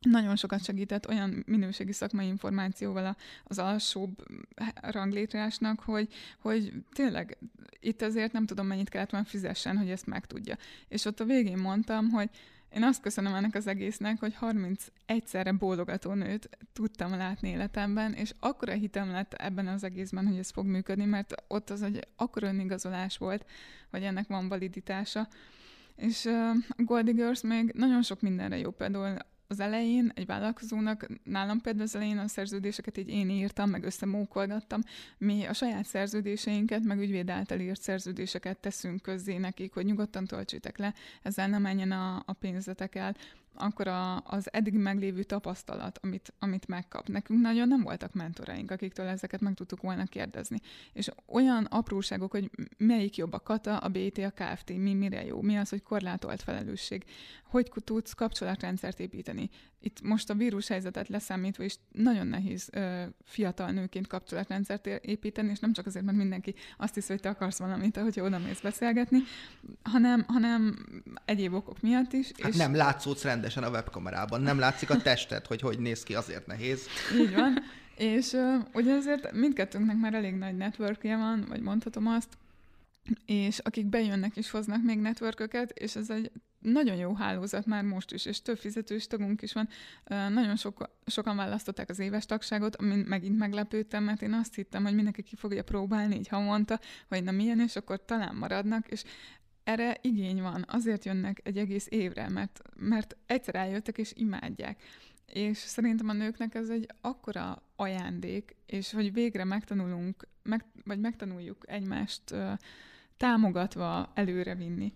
nagyon 0.00 0.36
sokat 0.36 0.64
segített 0.64 1.08
olyan 1.08 1.44
minőségi 1.46 1.92
szakmai 1.92 2.26
információval 2.26 3.16
az 3.44 3.58
alsóbb 3.58 4.24
ranglétrásnak, 4.80 5.80
hogy, 5.80 6.08
hogy 6.40 6.72
tényleg 6.92 7.38
itt 7.80 8.02
azért 8.02 8.32
nem 8.32 8.46
tudom, 8.46 8.66
mennyit 8.66 8.88
kellett 8.88 9.10
volna 9.10 9.26
fizessen, 9.26 9.76
hogy 9.76 9.90
ezt 9.90 10.06
megtudja. 10.06 10.56
És 10.88 11.04
ott 11.04 11.20
a 11.20 11.24
végén 11.24 11.58
mondtam, 11.58 12.10
hogy 12.10 12.30
én 12.74 12.82
azt 12.82 13.00
köszönöm 13.00 13.34
ennek 13.34 13.54
az 13.54 13.66
egésznek, 13.66 14.20
hogy 14.20 14.36
31-szerre 14.40 15.54
bólogató 15.58 16.12
nőt 16.12 16.48
tudtam 16.72 17.10
látni 17.16 17.48
életemben, 17.48 18.12
és 18.12 18.32
akkora 18.40 18.72
hitem 18.72 19.10
lett 19.10 19.32
ebben 19.32 19.66
az 19.66 19.84
egészben, 19.84 20.26
hogy 20.26 20.38
ez 20.38 20.50
fog 20.50 20.66
működni, 20.66 21.04
mert 21.04 21.34
ott 21.48 21.70
az 21.70 21.82
egy 21.82 22.08
akkora 22.16 22.46
önigazolás 22.46 23.18
volt, 23.18 23.46
hogy 23.90 24.02
ennek 24.02 24.28
van 24.28 24.48
validitása. 24.48 25.28
És 25.96 26.24
uh, 26.24 26.56
Goldie 26.76 27.12
Girls 27.12 27.40
még 27.40 27.72
nagyon 27.74 28.02
sok 28.02 28.20
mindenre 28.20 28.58
jó, 28.58 28.70
például 28.70 29.16
az 29.46 29.60
elején 29.60 30.12
egy 30.14 30.26
vállalkozónak, 30.26 31.06
nálam 31.24 31.60
például 31.60 31.84
az 31.84 31.94
elején 31.94 32.18
a 32.18 32.28
szerződéseket 32.28 32.98
így 32.98 33.08
én 33.08 33.30
írtam, 33.30 33.70
meg 33.70 33.84
összemókolgattam. 33.84 34.80
Mi 35.18 35.44
a 35.44 35.52
saját 35.52 35.84
szerződéseinket, 35.84 36.82
meg 36.82 36.98
ügyvéd 36.98 37.30
által 37.30 37.58
írt 37.60 37.82
szerződéseket 37.82 38.58
teszünk 38.58 39.02
közzé 39.02 39.36
nekik, 39.36 39.72
hogy 39.72 39.84
nyugodtan 39.84 40.24
töltsétek 40.24 40.78
le, 40.78 40.94
ezzel 41.22 41.48
nem 41.48 41.62
menjen 41.62 41.92
a, 41.92 42.22
a 42.26 42.32
pénzetek 42.32 42.94
el. 42.94 43.16
akkor 43.56 43.88
a, 43.88 44.20
az 44.20 44.52
eddig 44.52 44.74
meglévő 44.74 45.22
tapasztalat, 45.22 45.98
amit, 46.02 46.32
amit 46.38 46.66
megkap. 46.66 47.08
Nekünk 47.08 47.40
nagyon 47.40 47.68
nem 47.68 47.82
voltak 47.82 48.12
mentoraink, 48.12 48.70
akiktől 48.70 49.06
ezeket 49.06 49.40
meg 49.40 49.54
tudtuk 49.54 49.82
volna 49.82 50.04
kérdezni. 50.04 50.60
És 50.92 51.10
olyan 51.26 51.64
apróságok, 51.64 52.30
hogy 52.30 52.50
melyik 52.76 53.16
jobb 53.16 53.32
a 53.32 53.40
kata, 53.40 53.76
a 53.76 53.88
BT, 53.88 54.18
a 54.18 54.30
KFT, 54.30 54.68
mi 54.68 54.94
mire 54.94 55.24
jó, 55.24 55.40
mi 55.40 55.56
az, 55.56 55.68
hogy 55.68 55.82
korlátolt 55.82 56.42
felelősség, 56.42 57.04
hogy 57.44 57.70
tudsz 57.84 58.12
kapcsolatrendszert 58.12 59.00
építeni. 59.00 59.33
Itt 59.80 60.02
most 60.02 60.30
a 60.30 60.34
vírushelyzetet 60.34 61.08
leszámítva 61.08 61.64
is 61.64 61.76
nagyon 61.92 62.26
nehéz 62.26 62.68
ö, 62.72 63.02
fiatal 63.24 63.70
nőként 63.70 64.06
kapcsolatrendszert 64.06 64.86
építeni, 64.86 65.50
és 65.50 65.58
nem 65.58 65.72
csak 65.72 65.86
azért, 65.86 66.04
mert 66.04 66.16
mindenki 66.16 66.54
azt 66.76 66.94
hiszi, 66.94 67.12
hogy 67.12 67.20
te 67.20 67.28
akarsz 67.28 67.58
valamit, 67.58 67.96
hogy 67.96 68.20
oda 68.20 68.38
mész 68.38 68.60
beszélgetni, 68.60 69.18
hanem, 69.82 70.24
hanem 70.28 70.86
egyéb 71.24 71.54
okok 71.54 71.80
miatt 71.80 72.12
is. 72.12 72.30
Hát 72.40 72.52
és... 72.52 72.56
nem 72.56 72.74
látszódsz 72.74 73.22
rendesen 73.22 73.62
a 73.62 73.70
webkamerában, 73.70 74.40
nem 74.40 74.58
látszik 74.58 74.90
a 74.90 74.96
tested, 74.96 75.46
hogy 75.46 75.60
hogy 75.60 75.78
néz 75.78 76.02
ki, 76.02 76.14
azért 76.14 76.46
nehéz. 76.46 76.86
Így 77.18 77.34
van. 77.34 77.58
És 77.96 78.32
uh, 78.32 78.64
ugye 78.72 78.94
azért 78.94 79.32
mindkettőnknek 79.32 79.96
már 79.96 80.14
elég 80.14 80.34
nagy 80.34 80.56
networkje 80.56 81.16
van, 81.16 81.44
vagy 81.48 81.60
mondhatom 81.60 82.06
azt, 82.06 82.28
és 83.26 83.58
akik 83.58 83.86
bejönnek 83.86 84.36
és 84.36 84.50
hoznak 84.50 84.82
még 84.82 84.98
networköket, 84.98 85.70
és 85.70 85.96
ez 85.96 86.10
egy 86.10 86.30
nagyon 86.64 86.96
jó 86.96 87.14
hálózat 87.14 87.66
már 87.66 87.82
most 87.82 88.12
is, 88.12 88.24
és 88.24 88.42
több 88.42 88.58
fizetős 88.58 89.06
tagunk 89.06 89.42
is 89.42 89.52
van. 89.52 89.68
Nagyon 90.32 90.56
sok, 90.56 90.90
sokan 91.06 91.36
választották 91.36 91.90
az 91.90 91.98
éves 91.98 92.26
tagságot, 92.26 92.76
amin 92.76 92.98
megint 92.98 93.38
meglepődtem, 93.38 94.04
mert 94.04 94.22
én 94.22 94.32
azt 94.32 94.54
hittem, 94.54 94.82
hogy 94.82 94.94
mindenki 94.94 95.22
ki 95.22 95.36
fogja 95.36 95.64
próbálni 95.64 96.16
így 96.16 96.28
havonta, 96.28 96.80
hogy 97.08 97.24
na 97.24 97.30
milyen, 97.30 97.60
és 97.60 97.76
akkor 97.76 98.04
talán 98.04 98.34
maradnak, 98.34 98.88
és 98.88 99.04
erre 99.64 99.98
igény 100.00 100.42
van, 100.42 100.64
azért 100.68 101.04
jönnek 101.04 101.40
egy 101.42 101.58
egész 101.58 101.86
évre, 101.90 102.28
mert, 102.28 102.62
mert 102.76 103.16
egyszer 103.26 103.54
eljöttek 103.54 103.98
és 103.98 104.12
imádják. 104.14 104.82
És 105.26 105.58
szerintem 105.58 106.08
a 106.08 106.12
nőknek 106.12 106.54
ez 106.54 106.68
egy 106.68 106.88
akkora 107.00 107.62
ajándék, 107.76 108.56
és 108.66 108.92
hogy 108.92 109.12
végre 109.12 109.44
megtanulunk, 109.44 110.28
meg, 110.42 110.64
vagy 110.84 111.00
megtanuljuk 111.00 111.64
egymást 111.68 112.22
támogatva 113.16 114.12
előrevinni. 114.14 114.92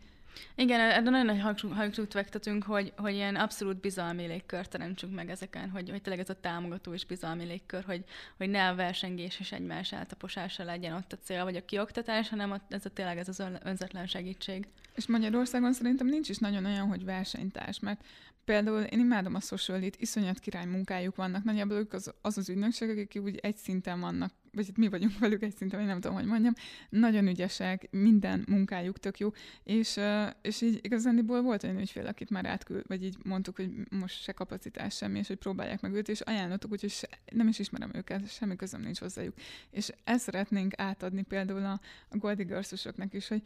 Igen, 0.55 0.81
erre 0.81 1.01
nagyon 1.01 1.27
nagy 1.27 1.41
hangsúlyt 1.75 2.13
fektetünk, 2.13 2.65
hogy, 2.65 2.93
hogy 2.97 3.15
ilyen 3.15 3.37
abszolút 3.37 3.81
bizalmi 3.81 4.27
légkör 4.27 4.67
teremtsünk 4.67 5.15
meg 5.15 5.31
ezeken, 5.31 5.71
hogy, 5.71 5.91
hogy 5.91 6.03
tényleg 6.03 6.23
ez 6.23 6.31
a 6.31 6.41
támogató 6.41 6.93
és 6.93 7.05
bizalmi 7.05 7.45
légkör, 7.45 7.85
hogy, 7.85 8.05
hogy 8.37 8.49
ne 8.49 8.69
a 8.69 8.75
versengés 8.75 9.41
és 9.41 9.53
egymás 9.53 9.93
eltaposása 9.93 10.65
legyen 10.65 10.95
ott 10.95 11.13
a 11.13 11.19
cél, 11.23 11.45
vagy 11.45 11.57
a 11.57 11.65
kioktatás, 11.65 12.29
hanem 12.29 12.61
ez 12.69 12.85
a, 12.85 12.89
tényleg 12.89 13.19
ez 13.19 13.29
az 13.29 13.43
önzetlen 13.65 14.07
segítség. 14.07 14.67
És 14.95 15.07
Magyarországon 15.07 15.73
szerintem 15.73 16.07
nincs 16.07 16.29
is 16.29 16.39
nagyon 16.39 16.65
olyan, 16.65 16.89
hogy 16.89 17.05
versenytárs, 17.05 17.81
mert 17.81 18.05
Például 18.49 18.83
én 18.83 18.99
imádom 18.99 19.35
a 19.35 19.41
social 19.41 19.83
iszonyat 19.99 20.39
király 20.39 20.65
munkájuk 20.65 21.17
vannak, 21.17 21.45
nagyjából 21.45 21.77
ők 21.77 21.93
az 21.93 22.13
az, 22.23 22.39
az 22.39 22.49
ügynökség, 22.49 22.91
akik 22.91 23.23
úgy 23.23 23.37
egy 23.37 23.57
szinten 23.57 24.01
vannak, 24.01 24.33
vagy 24.59 24.69
itt 24.69 24.77
mi 24.77 24.89
vagyunk 24.89 25.19
velük 25.19 25.43
egy 25.43 25.57
szinten, 25.57 25.79
vagy 25.79 25.89
nem 25.89 26.01
tudom, 26.01 26.17
hogy 26.17 26.27
mondjam, 26.27 26.53
nagyon 26.89 27.27
ügyesek, 27.27 27.89
minden 27.91 28.45
munkájuk 28.49 28.99
tök 28.99 29.19
jó, 29.19 29.29
és, 29.65 30.01
és 30.43 30.61
így 30.61 30.79
igazániból 30.83 31.43
volt 31.43 31.63
olyan 31.63 31.79
ügyfél, 31.79 32.07
akit 32.07 32.31
már 32.31 32.47
átküld, 32.47 32.85
vagy 32.87 33.05
így 33.05 33.17
mondtuk, 33.25 33.57
hogy 33.57 33.71
most 33.91 34.23
se 34.23 34.33
kapacitás 34.33 34.97
semmi, 34.97 35.19
és 35.19 35.27
hogy 35.27 35.37
próbálják 35.37 35.81
meg 35.81 35.95
őt, 35.95 36.09
és 36.09 36.21
ajánlottuk, 36.21 36.71
úgyhogy 36.71 36.91
se, 36.91 37.09
nem 37.33 37.49
is 37.49 37.59
ismerem 37.59 37.91
őket, 37.95 38.33
semmi 38.33 38.57
közöm 38.57 38.81
nincs 38.81 38.99
hozzájuk. 38.99 39.35
És 39.71 39.93
ezt 40.05 40.25
szeretnénk 40.25 40.73
átadni 40.77 41.23
például 41.23 41.65
a, 41.65 41.81
a 42.09 42.17
Goldie 42.17 42.45
girls 42.45 42.73
is, 42.73 43.29
hogy 43.29 43.43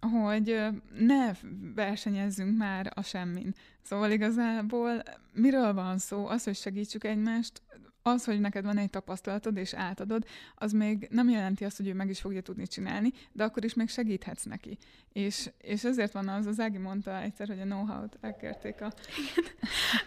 hogy 0.00 0.60
ne 0.98 1.32
versenyezzünk 1.74 2.56
már 2.56 2.92
a 2.94 3.02
semmin. 3.02 3.54
Szóval 3.82 4.10
igazából 4.10 5.02
miről 5.32 5.74
van 5.74 5.98
szó? 5.98 6.26
Az, 6.26 6.44
hogy 6.44 6.56
segítsük 6.56 7.04
egymást, 7.04 7.62
az, 8.02 8.24
hogy 8.24 8.40
neked 8.40 8.64
van 8.64 8.78
egy 8.78 8.90
tapasztalatod 8.90 9.56
és 9.56 9.74
átadod, 9.74 10.24
az 10.54 10.72
még 10.72 11.08
nem 11.10 11.28
jelenti 11.28 11.64
azt, 11.64 11.76
hogy 11.76 11.88
ő 11.88 11.94
meg 11.94 12.08
is 12.08 12.20
fogja 12.20 12.40
tudni 12.40 12.66
csinálni, 12.66 13.12
de 13.32 13.44
akkor 13.44 13.64
is 13.64 13.74
még 13.74 13.88
segíthetsz 13.88 14.44
neki. 14.44 14.78
És, 15.12 15.50
és 15.60 15.84
ezért 15.84 16.12
van 16.12 16.28
az, 16.28 16.46
az 16.46 16.60
Ági 16.60 16.78
mondta 16.78 17.20
egyszer, 17.20 17.48
hogy 17.48 17.60
a 17.60 17.64
know-how-t 17.64 18.18
elkérték 18.20 18.80
a... 18.80 18.92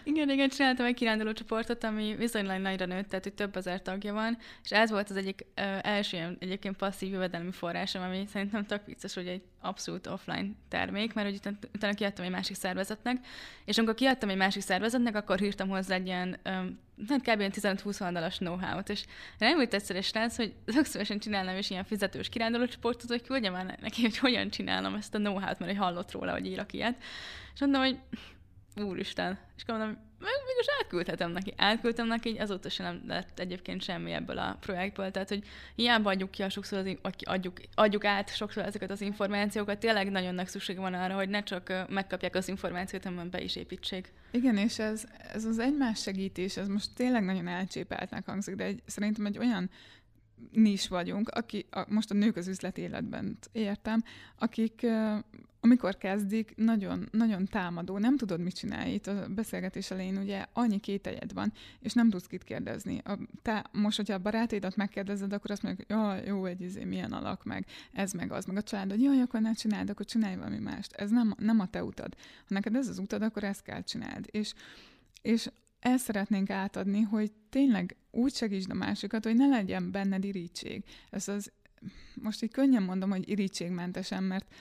igen, 0.04 0.30
igen, 0.30 0.48
csináltam 0.48 0.86
egy 0.86 0.94
kiránduló 0.94 1.32
csoportot, 1.32 1.84
ami 1.84 2.14
viszonylag 2.16 2.60
nagyra 2.60 2.86
nőtt, 2.86 3.08
tehát 3.08 3.24
hogy 3.24 3.34
több 3.34 3.56
ezer 3.56 3.82
tagja 3.82 4.12
van, 4.12 4.38
és 4.64 4.70
ez 4.70 4.90
volt 4.90 5.10
az 5.10 5.16
egyik 5.16 5.46
ö, 5.54 5.62
első 5.82 6.36
egyébként 6.38 6.76
passzív 6.76 7.12
jövedelmi 7.12 7.52
forrásom, 7.52 8.02
ami 8.02 8.26
szerintem 8.26 8.66
tök 8.66 8.86
vicces, 8.86 9.14
hogy 9.14 9.26
egy 9.26 9.42
abszolút 9.62 10.06
offline 10.06 10.48
termék, 10.68 11.14
mert 11.14 11.28
hogy 11.28 11.36
utána, 11.36 11.56
utána 11.74 11.94
kiadtam 11.94 12.24
egy 12.24 12.30
másik 12.30 12.56
szervezetnek, 12.56 13.26
és 13.64 13.78
amikor 13.78 13.94
kiadtam 13.94 14.28
egy 14.28 14.36
másik 14.36 14.62
szervezetnek, 14.62 15.16
akkor 15.16 15.38
hírtam 15.38 15.68
hozzá 15.68 15.94
egy 15.94 16.06
ilyen 16.06 16.40
hát 17.08 17.20
kb. 17.20 17.54
15-20 17.54 18.02
oldalas 18.02 18.36
know-how-ot, 18.36 18.88
és 18.88 19.04
nem 19.38 19.58
úgy 19.58 19.74
egyszer 19.74 19.96
egy 19.96 20.04
srác, 20.04 20.36
hogy 20.36 20.54
szívesen 20.66 21.18
csinálnám 21.18 21.56
is 21.56 21.70
ilyen 21.70 21.84
fizetős 21.84 22.28
kiránduló 22.28 22.66
csoportot, 22.66 23.08
hogy 23.08 23.22
küldjem 23.22 23.52
már 23.52 23.78
neki, 23.80 24.02
hogy 24.02 24.18
hogyan 24.18 24.50
csinálom 24.50 24.94
ezt 24.94 25.14
a 25.14 25.18
know-how-t, 25.18 25.58
mert 25.58 25.70
hogy 25.70 25.80
hallott 25.80 26.12
róla, 26.12 26.32
hogy 26.32 26.46
írok 26.46 26.72
ilyet. 26.72 27.02
És 27.54 27.60
mondom, 27.60 27.82
hogy 27.82 27.98
úristen. 28.76 29.38
És 29.56 29.62
akkor 29.62 29.78
mondom, 29.78 29.98
mégis 30.24 30.66
átküldhetem 30.80 31.30
neki. 31.30 31.54
Átküldtem 31.56 32.06
neki, 32.06 32.36
azóta 32.38 32.68
sem 32.68 32.86
nem 32.86 33.02
lett 33.06 33.38
egyébként 33.38 33.82
semmi 33.82 34.12
ebből 34.12 34.38
a 34.38 34.56
projektből. 34.60 35.10
Tehát, 35.10 35.28
hogy 35.28 35.44
hiába 35.74 36.10
adjuk 36.10 36.30
ki 36.30 36.42
a 36.42 36.48
sokszor, 36.48 36.78
az, 36.78 36.96
adjuk, 37.22 37.60
adjuk 37.74 38.04
át 38.04 38.34
sokszor 38.34 38.64
ezeket 38.64 38.90
az 38.90 39.00
információkat, 39.00 39.78
tényleg 39.78 40.10
nagyon 40.10 40.34
nagy 40.34 40.48
szükség 40.48 40.76
van 40.76 40.94
arra, 40.94 41.14
hogy 41.14 41.28
ne 41.28 41.42
csak 41.42 41.86
megkapják 41.88 42.34
az 42.34 42.48
információt, 42.48 43.04
hanem 43.04 43.30
be 43.30 43.40
is 43.40 43.56
építsék. 43.56 44.12
Igen, 44.30 44.56
és 44.56 44.78
ez, 44.78 45.04
ez 45.32 45.44
az 45.44 45.58
egymás 45.58 46.00
segítés, 46.00 46.56
ez 46.56 46.68
most 46.68 46.88
tényleg 46.94 47.24
nagyon 47.24 47.48
elcsépeltnek 47.48 48.26
hangzik, 48.26 48.54
de 48.54 48.64
egy, 48.64 48.82
szerintem 48.86 49.26
egy 49.26 49.38
olyan 49.38 49.70
nis 50.50 50.88
vagyunk, 50.88 51.28
aki 51.28 51.66
a, 51.70 51.84
most 51.88 52.10
a 52.10 52.14
nők 52.14 52.36
az 52.36 52.48
üzleti 52.48 52.80
életben 52.80 53.38
értem, 53.52 54.02
akik 54.38 54.86
amikor 55.64 55.98
kezdik, 55.98 56.52
nagyon, 56.56 57.08
nagyon 57.10 57.44
támadó, 57.44 57.98
nem 57.98 58.16
tudod, 58.16 58.40
mit 58.40 58.54
csinálni. 58.54 58.92
Itt 58.92 59.06
a 59.06 59.26
beszélgetés 59.28 59.90
elején 59.90 60.16
ugye 60.16 60.44
annyi 60.52 60.80
kételjed 60.80 61.32
van, 61.32 61.52
és 61.80 61.92
nem 61.92 62.10
tudsz 62.10 62.26
kit 62.26 62.44
kérdezni. 62.44 62.98
A, 63.04 63.18
te 63.42 63.66
most, 63.72 63.96
hogyha 63.96 64.14
a 64.14 64.18
barátédat 64.18 64.76
megkérdezed, 64.76 65.32
akkor 65.32 65.50
azt 65.50 65.62
mondják, 65.62 65.92
hogy 65.92 66.26
jó, 66.26 66.44
egy 66.44 66.60
izé, 66.60 66.84
milyen 66.84 67.12
alak, 67.12 67.44
meg 67.44 67.66
ez, 67.92 68.12
meg 68.12 68.32
az, 68.32 68.44
meg 68.44 68.56
a 68.56 68.62
családod, 68.62 69.00
jaj, 69.00 69.20
akkor 69.20 69.40
ne 69.40 69.52
csináld, 69.52 69.90
akkor 69.90 70.06
csinálj 70.06 70.36
valami 70.36 70.58
mást. 70.58 70.92
Ez 70.92 71.10
nem, 71.10 71.34
nem 71.38 71.60
a 71.60 71.66
te 71.66 71.84
utad. 71.84 72.14
Ha 72.18 72.54
neked 72.54 72.74
ez 72.74 72.88
az 72.88 72.98
utad, 72.98 73.22
akkor 73.22 73.44
ezt 73.44 73.62
kell 73.62 73.82
csináld. 73.82 74.26
És, 74.30 74.54
és 75.22 75.48
ezt 75.82 76.04
szeretnénk 76.04 76.50
átadni, 76.50 77.00
hogy 77.00 77.32
tényleg 77.48 77.96
úgy 78.10 78.34
segítsd 78.34 78.70
a 78.70 78.74
másikat, 78.74 79.24
hogy 79.24 79.36
ne 79.36 79.46
legyen 79.46 79.90
benned 79.90 80.24
irítség. 80.24 80.84
Ez 81.10 81.28
az, 81.28 81.52
most 82.14 82.42
így 82.42 82.50
könnyen 82.50 82.82
mondom, 82.82 83.10
hogy 83.10 83.28
irítségmentesen, 83.28 84.22
mert 84.22 84.54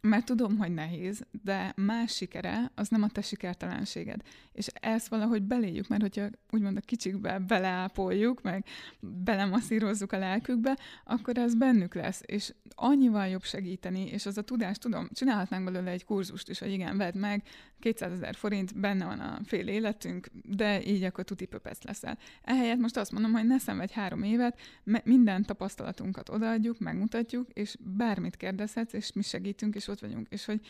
mert 0.00 0.24
tudom, 0.24 0.58
hogy 0.58 0.74
nehéz, 0.74 1.26
de 1.42 1.72
más 1.76 2.14
sikere 2.14 2.70
az 2.74 2.88
nem 2.88 3.02
a 3.02 3.08
te 3.08 3.20
sikertelenséged. 3.20 4.22
És 4.56 4.66
ezt 4.66 5.08
valahogy 5.08 5.42
beléjük, 5.42 5.88
mert 5.88 6.02
hogyha 6.02 6.28
úgymond 6.50 6.76
a 6.76 6.80
kicsikbe 6.80 7.38
beleápoljuk, 7.38 8.42
meg 8.42 8.64
belemasszírozzuk 9.00 10.12
a 10.12 10.18
lelkükbe, 10.18 10.78
akkor 11.04 11.38
ez 11.38 11.54
bennük 11.54 11.94
lesz. 11.94 12.22
És 12.26 12.54
annyival 12.74 13.26
jobb 13.28 13.42
segíteni, 13.42 14.06
és 14.06 14.26
az 14.26 14.38
a 14.38 14.42
tudás, 14.42 14.78
tudom, 14.78 15.08
csinálhatnánk 15.12 15.64
belőle 15.64 15.90
egy 15.90 16.04
kurzust 16.04 16.48
is, 16.48 16.58
hogy 16.58 16.72
igen, 16.72 16.96
vedd 16.96 17.18
meg, 17.18 17.42
200 17.78 18.12
ezer 18.12 18.34
forint, 18.34 18.80
benne 18.80 19.04
van 19.04 19.20
a 19.20 19.40
fél 19.44 19.68
életünk, 19.68 20.26
de 20.32 20.84
így 20.84 21.02
akkor 21.02 21.24
tuti 21.24 21.46
pöpesz 21.46 21.82
leszel. 21.82 22.18
Ehelyett 22.42 22.78
most 22.78 22.96
azt 22.96 23.12
mondom, 23.12 23.32
hogy 23.32 23.46
ne 23.46 23.58
szenvedj 23.58 23.92
három 23.92 24.22
évet, 24.22 24.58
minden 25.04 25.42
tapasztalatunkat 25.42 26.28
odaadjuk, 26.28 26.78
megmutatjuk, 26.78 27.50
és 27.52 27.76
bármit 27.80 28.36
kérdezhetsz, 28.36 28.92
és 28.92 29.12
mi 29.12 29.22
segítünk, 29.22 29.74
és 29.74 29.88
ott 29.88 30.00
vagyunk. 30.00 30.26
És 30.30 30.44
hogy 30.44 30.60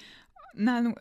nálunk 0.53 0.99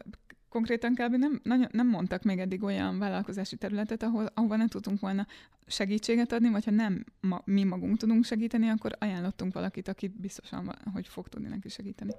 konkrétan 0.55 0.93
kb. 0.93 1.15
Nem, 1.15 1.39
nagyon, 1.43 1.67
nem 1.71 1.87
mondtak 1.87 2.23
még 2.23 2.39
eddig 2.39 2.63
olyan 2.63 2.99
vállalkozási 2.99 3.55
területet, 3.55 4.03
ahol, 4.03 4.25
ahova 4.33 4.55
nem 4.55 4.67
tudtunk 4.67 4.99
volna 4.99 5.27
segítséget 5.67 6.31
adni, 6.31 6.49
vagy 6.49 6.65
ha 6.65 6.71
nem 6.71 7.05
ma, 7.19 7.41
mi 7.45 7.63
magunk 7.63 7.97
tudunk 7.97 8.25
segíteni, 8.25 8.69
akkor 8.69 8.91
ajánlottunk 8.99 9.53
valakit, 9.53 9.87
akit 9.87 10.19
biztosan, 10.19 10.75
hogy 10.93 11.07
fog 11.07 11.27
tudni 11.27 11.47
neki 11.47 11.69
segíteni 11.69 12.11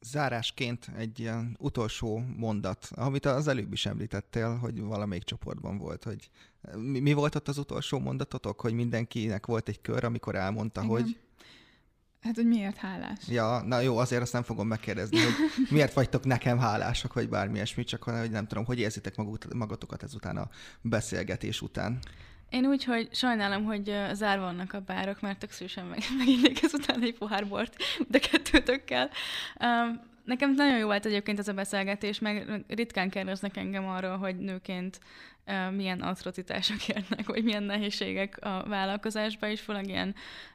zárásként 0.00 0.88
egy 0.96 1.20
ilyen 1.20 1.56
utolsó 1.60 2.22
mondat, 2.36 2.88
amit 2.94 3.26
az 3.26 3.48
előbb 3.48 3.72
is 3.72 3.86
említettél, 3.86 4.56
hogy 4.56 4.80
valamelyik 4.80 5.24
csoportban 5.24 5.78
volt, 5.78 6.04
hogy 6.04 6.30
mi, 6.76 6.98
mi 6.98 7.12
volt 7.12 7.34
ott 7.34 7.48
az 7.48 7.58
utolsó 7.58 7.98
mondatotok, 7.98 8.60
hogy 8.60 8.72
mindenkinek 8.72 9.46
volt 9.46 9.68
egy 9.68 9.80
kör, 9.80 10.04
amikor 10.04 10.34
elmondta, 10.34 10.82
Igen. 10.82 10.92
hogy 10.92 11.18
Hát, 12.22 12.34
hogy 12.34 12.46
miért 12.46 12.76
hálás? 12.76 13.18
Ja, 13.28 13.62
na 13.62 13.80
jó, 13.80 13.98
azért 13.98 14.22
azt 14.22 14.32
nem 14.32 14.42
fogom 14.42 14.66
megkérdezni, 14.66 15.18
hogy 15.18 15.34
miért 15.70 15.92
vagytok 15.92 16.24
nekem 16.24 16.58
hálásak, 16.58 17.12
vagy 17.12 17.28
bármi 17.28 17.54
ilyesmi, 17.54 17.84
csak 17.84 18.02
hogy 18.02 18.30
nem 18.30 18.46
tudom, 18.46 18.64
hogy 18.64 18.78
érzitek 18.78 19.14
magatokat 19.54 20.02
ezután 20.02 20.36
a 20.36 20.48
beszélgetés 20.80 21.60
után. 21.60 21.98
Én 22.50 22.66
úgy, 22.66 22.84
hogy 22.84 23.08
sajnálom, 23.12 23.64
hogy 23.64 23.92
zárva 24.12 24.44
vannak 24.44 24.72
a 24.72 24.80
bárok, 24.80 25.20
mert 25.20 25.38
tök 25.38 25.50
szívesen 25.50 25.86
meg, 25.86 25.98
meginnék 26.18 26.62
ezután 26.62 27.02
egy 27.02 27.14
pohár 27.18 27.48
bort, 27.48 27.76
de 28.08 28.18
kettőtökkel. 28.18 29.10
Um, 29.60 30.00
Nekem 30.26 30.54
nagyon 30.54 30.78
jó 30.78 30.86
volt 30.86 31.06
egyébként 31.06 31.38
ez 31.38 31.48
a 31.48 31.52
beszélgetés, 31.52 32.18
meg 32.18 32.64
ritkán 32.68 33.10
kérdeznek 33.10 33.56
engem 33.56 33.88
arról, 33.88 34.16
hogy 34.16 34.36
nőként 34.36 35.00
milyen 35.70 36.00
atrocitások 36.00 36.88
érnek, 36.88 37.26
vagy 37.26 37.44
milyen 37.44 37.62
nehézségek 37.62 38.38
a 38.44 38.64
vállalkozásban, 38.68 39.50
és 39.50 39.60
főleg 39.60 39.88
ilyen 39.88 40.14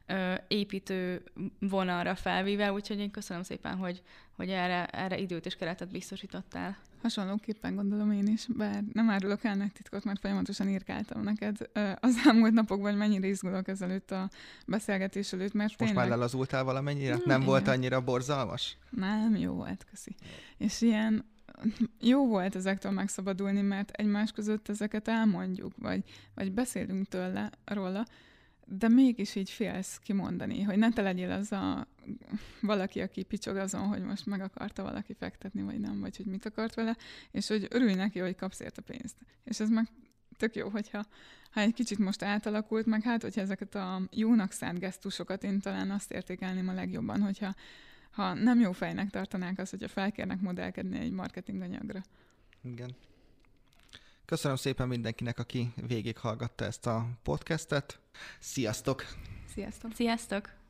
uh, 0.09 0.33
építő 0.47 1.23
vonalra 1.59 2.15
felvíve, 2.15 2.71
úgyhogy 2.71 2.99
én 2.99 3.11
köszönöm 3.11 3.43
szépen, 3.43 3.75
hogy, 3.75 4.01
hogy 4.35 4.49
erre, 4.49 4.85
erre 4.85 5.17
időt 5.17 5.45
és 5.45 5.55
keretet 5.55 5.91
biztosítottál. 5.91 6.77
Hasonlóképpen 7.01 7.75
gondolom 7.75 8.11
én 8.11 8.27
is, 8.27 8.45
bár 8.57 8.83
nem 8.93 9.09
árulok 9.09 9.43
el 9.43 9.55
neked 9.55 9.73
titkot, 9.73 10.03
mert 10.03 10.19
folyamatosan 10.19 10.69
írkáltam 10.69 11.21
neked 11.21 11.57
az 11.99 12.15
elmúlt 12.25 12.53
napokban, 12.53 12.89
hogy 12.89 12.99
mennyire 12.99 13.27
izgulok 13.27 13.67
ezelőtt 13.67 14.11
a 14.11 14.29
beszélgetés 14.67 15.33
előtt, 15.33 15.53
mert 15.53 15.69
Most 15.69 15.77
tényleg... 15.77 15.95
már 15.95 16.07
lelazultál 16.07 16.63
valamennyire? 16.63 17.13
Nem, 17.13 17.21
nem 17.25 17.41
volt 17.41 17.67
annyira 17.67 18.01
borzalmas? 18.01 18.77
Nem, 18.89 19.35
jó 19.35 19.53
volt, 19.53 19.85
köszi. 19.89 20.15
És 20.57 20.81
ilyen 20.81 21.25
jó 21.99 22.27
volt 22.27 22.55
ezektől 22.55 22.91
megszabadulni, 22.91 23.61
mert 23.61 23.91
egymás 23.91 24.31
között 24.31 24.69
ezeket 24.69 25.07
elmondjuk, 25.07 25.73
vagy, 25.77 26.03
vagy 26.35 26.51
beszélünk 26.51 27.07
tőle, 27.07 27.49
róla, 27.65 28.05
de 28.77 28.87
mégis 28.87 29.35
így 29.35 29.49
félsz 29.49 29.97
kimondani, 29.97 30.61
hogy 30.61 30.77
ne 30.77 30.91
te 30.91 31.01
legyél 31.01 31.31
az 31.31 31.51
a 31.51 31.87
valaki, 32.61 33.01
aki 33.01 33.23
picsog 33.23 33.55
azon, 33.55 33.87
hogy 33.87 34.01
most 34.01 34.25
meg 34.25 34.41
akarta 34.41 34.83
valaki 34.83 35.13
fektetni, 35.13 35.61
vagy 35.61 35.79
nem, 35.79 35.99
vagy 35.99 36.17
hogy 36.17 36.25
mit 36.25 36.45
akart 36.45 36.73
vele, 36.73 36.97
és 37.31 37.47
hogy 37.47 37.67
örülj 37.69 37.93
neki, 37.93 38.19
hogy 38.19 38.35
kapsz 38.35 38.59
érte 38.59 38.81
pénzt. 38.81 39.15
És 39.43 39.59
ez 39.59 39.69
meg 39.69 39.87
tök 40.37 40.55
jó, 40.55 40.69
hogyha 40.69 41.05
ha 41.51 41.61
egy 41.61 41.73
kicsit 41.73 41.97
most 41.97 42.23
átalakult, 42.23 42.85
meg 42.85 43.01
hát, 43.01 43.21
hogyha 43.21 43.41
ezeket 43.41 43.75
a 43.75 44.01
jónak 44.11 44.51
szánt 44.51 44.79
gesztusokat 44.79 45.43
én 45.43 45.59
talán 45.59 45.91
azt 45.91 46.11
értékelném 46.11 46.67
a 46.67 46.73
legjobban, 46.73 47.21
hogyha 47.21 47.55
ha 48.11 48.33
nem 48.33 48.59
jó 48.59 48.71
fejnek 48.71 49.09
tartanák 49.09 49.59
azt, 49.59 49.71
hogyha 49.71 49.87
felkérnek 49.87 50.41
modellkedni 50.41 50.99
egy 50.99 51.11
marketing 51.11 51.61
anyagra. 51.61 52.01
Igen. 52.63 52.95
Köszönöm 54.31 54.57
szépen 54.57 54.87
mindenkinek, 54.87 55.39
aki 55.39 55.73
végighallgatta 55.87 56.65
ezt 56.65 56.85
a 56.87 57.05
podcastet. 57.23 57.99
Sziasztok! 58.39 59.05
Sziasztok! 59.53 59.91
Sziasztok! 59.93 60.60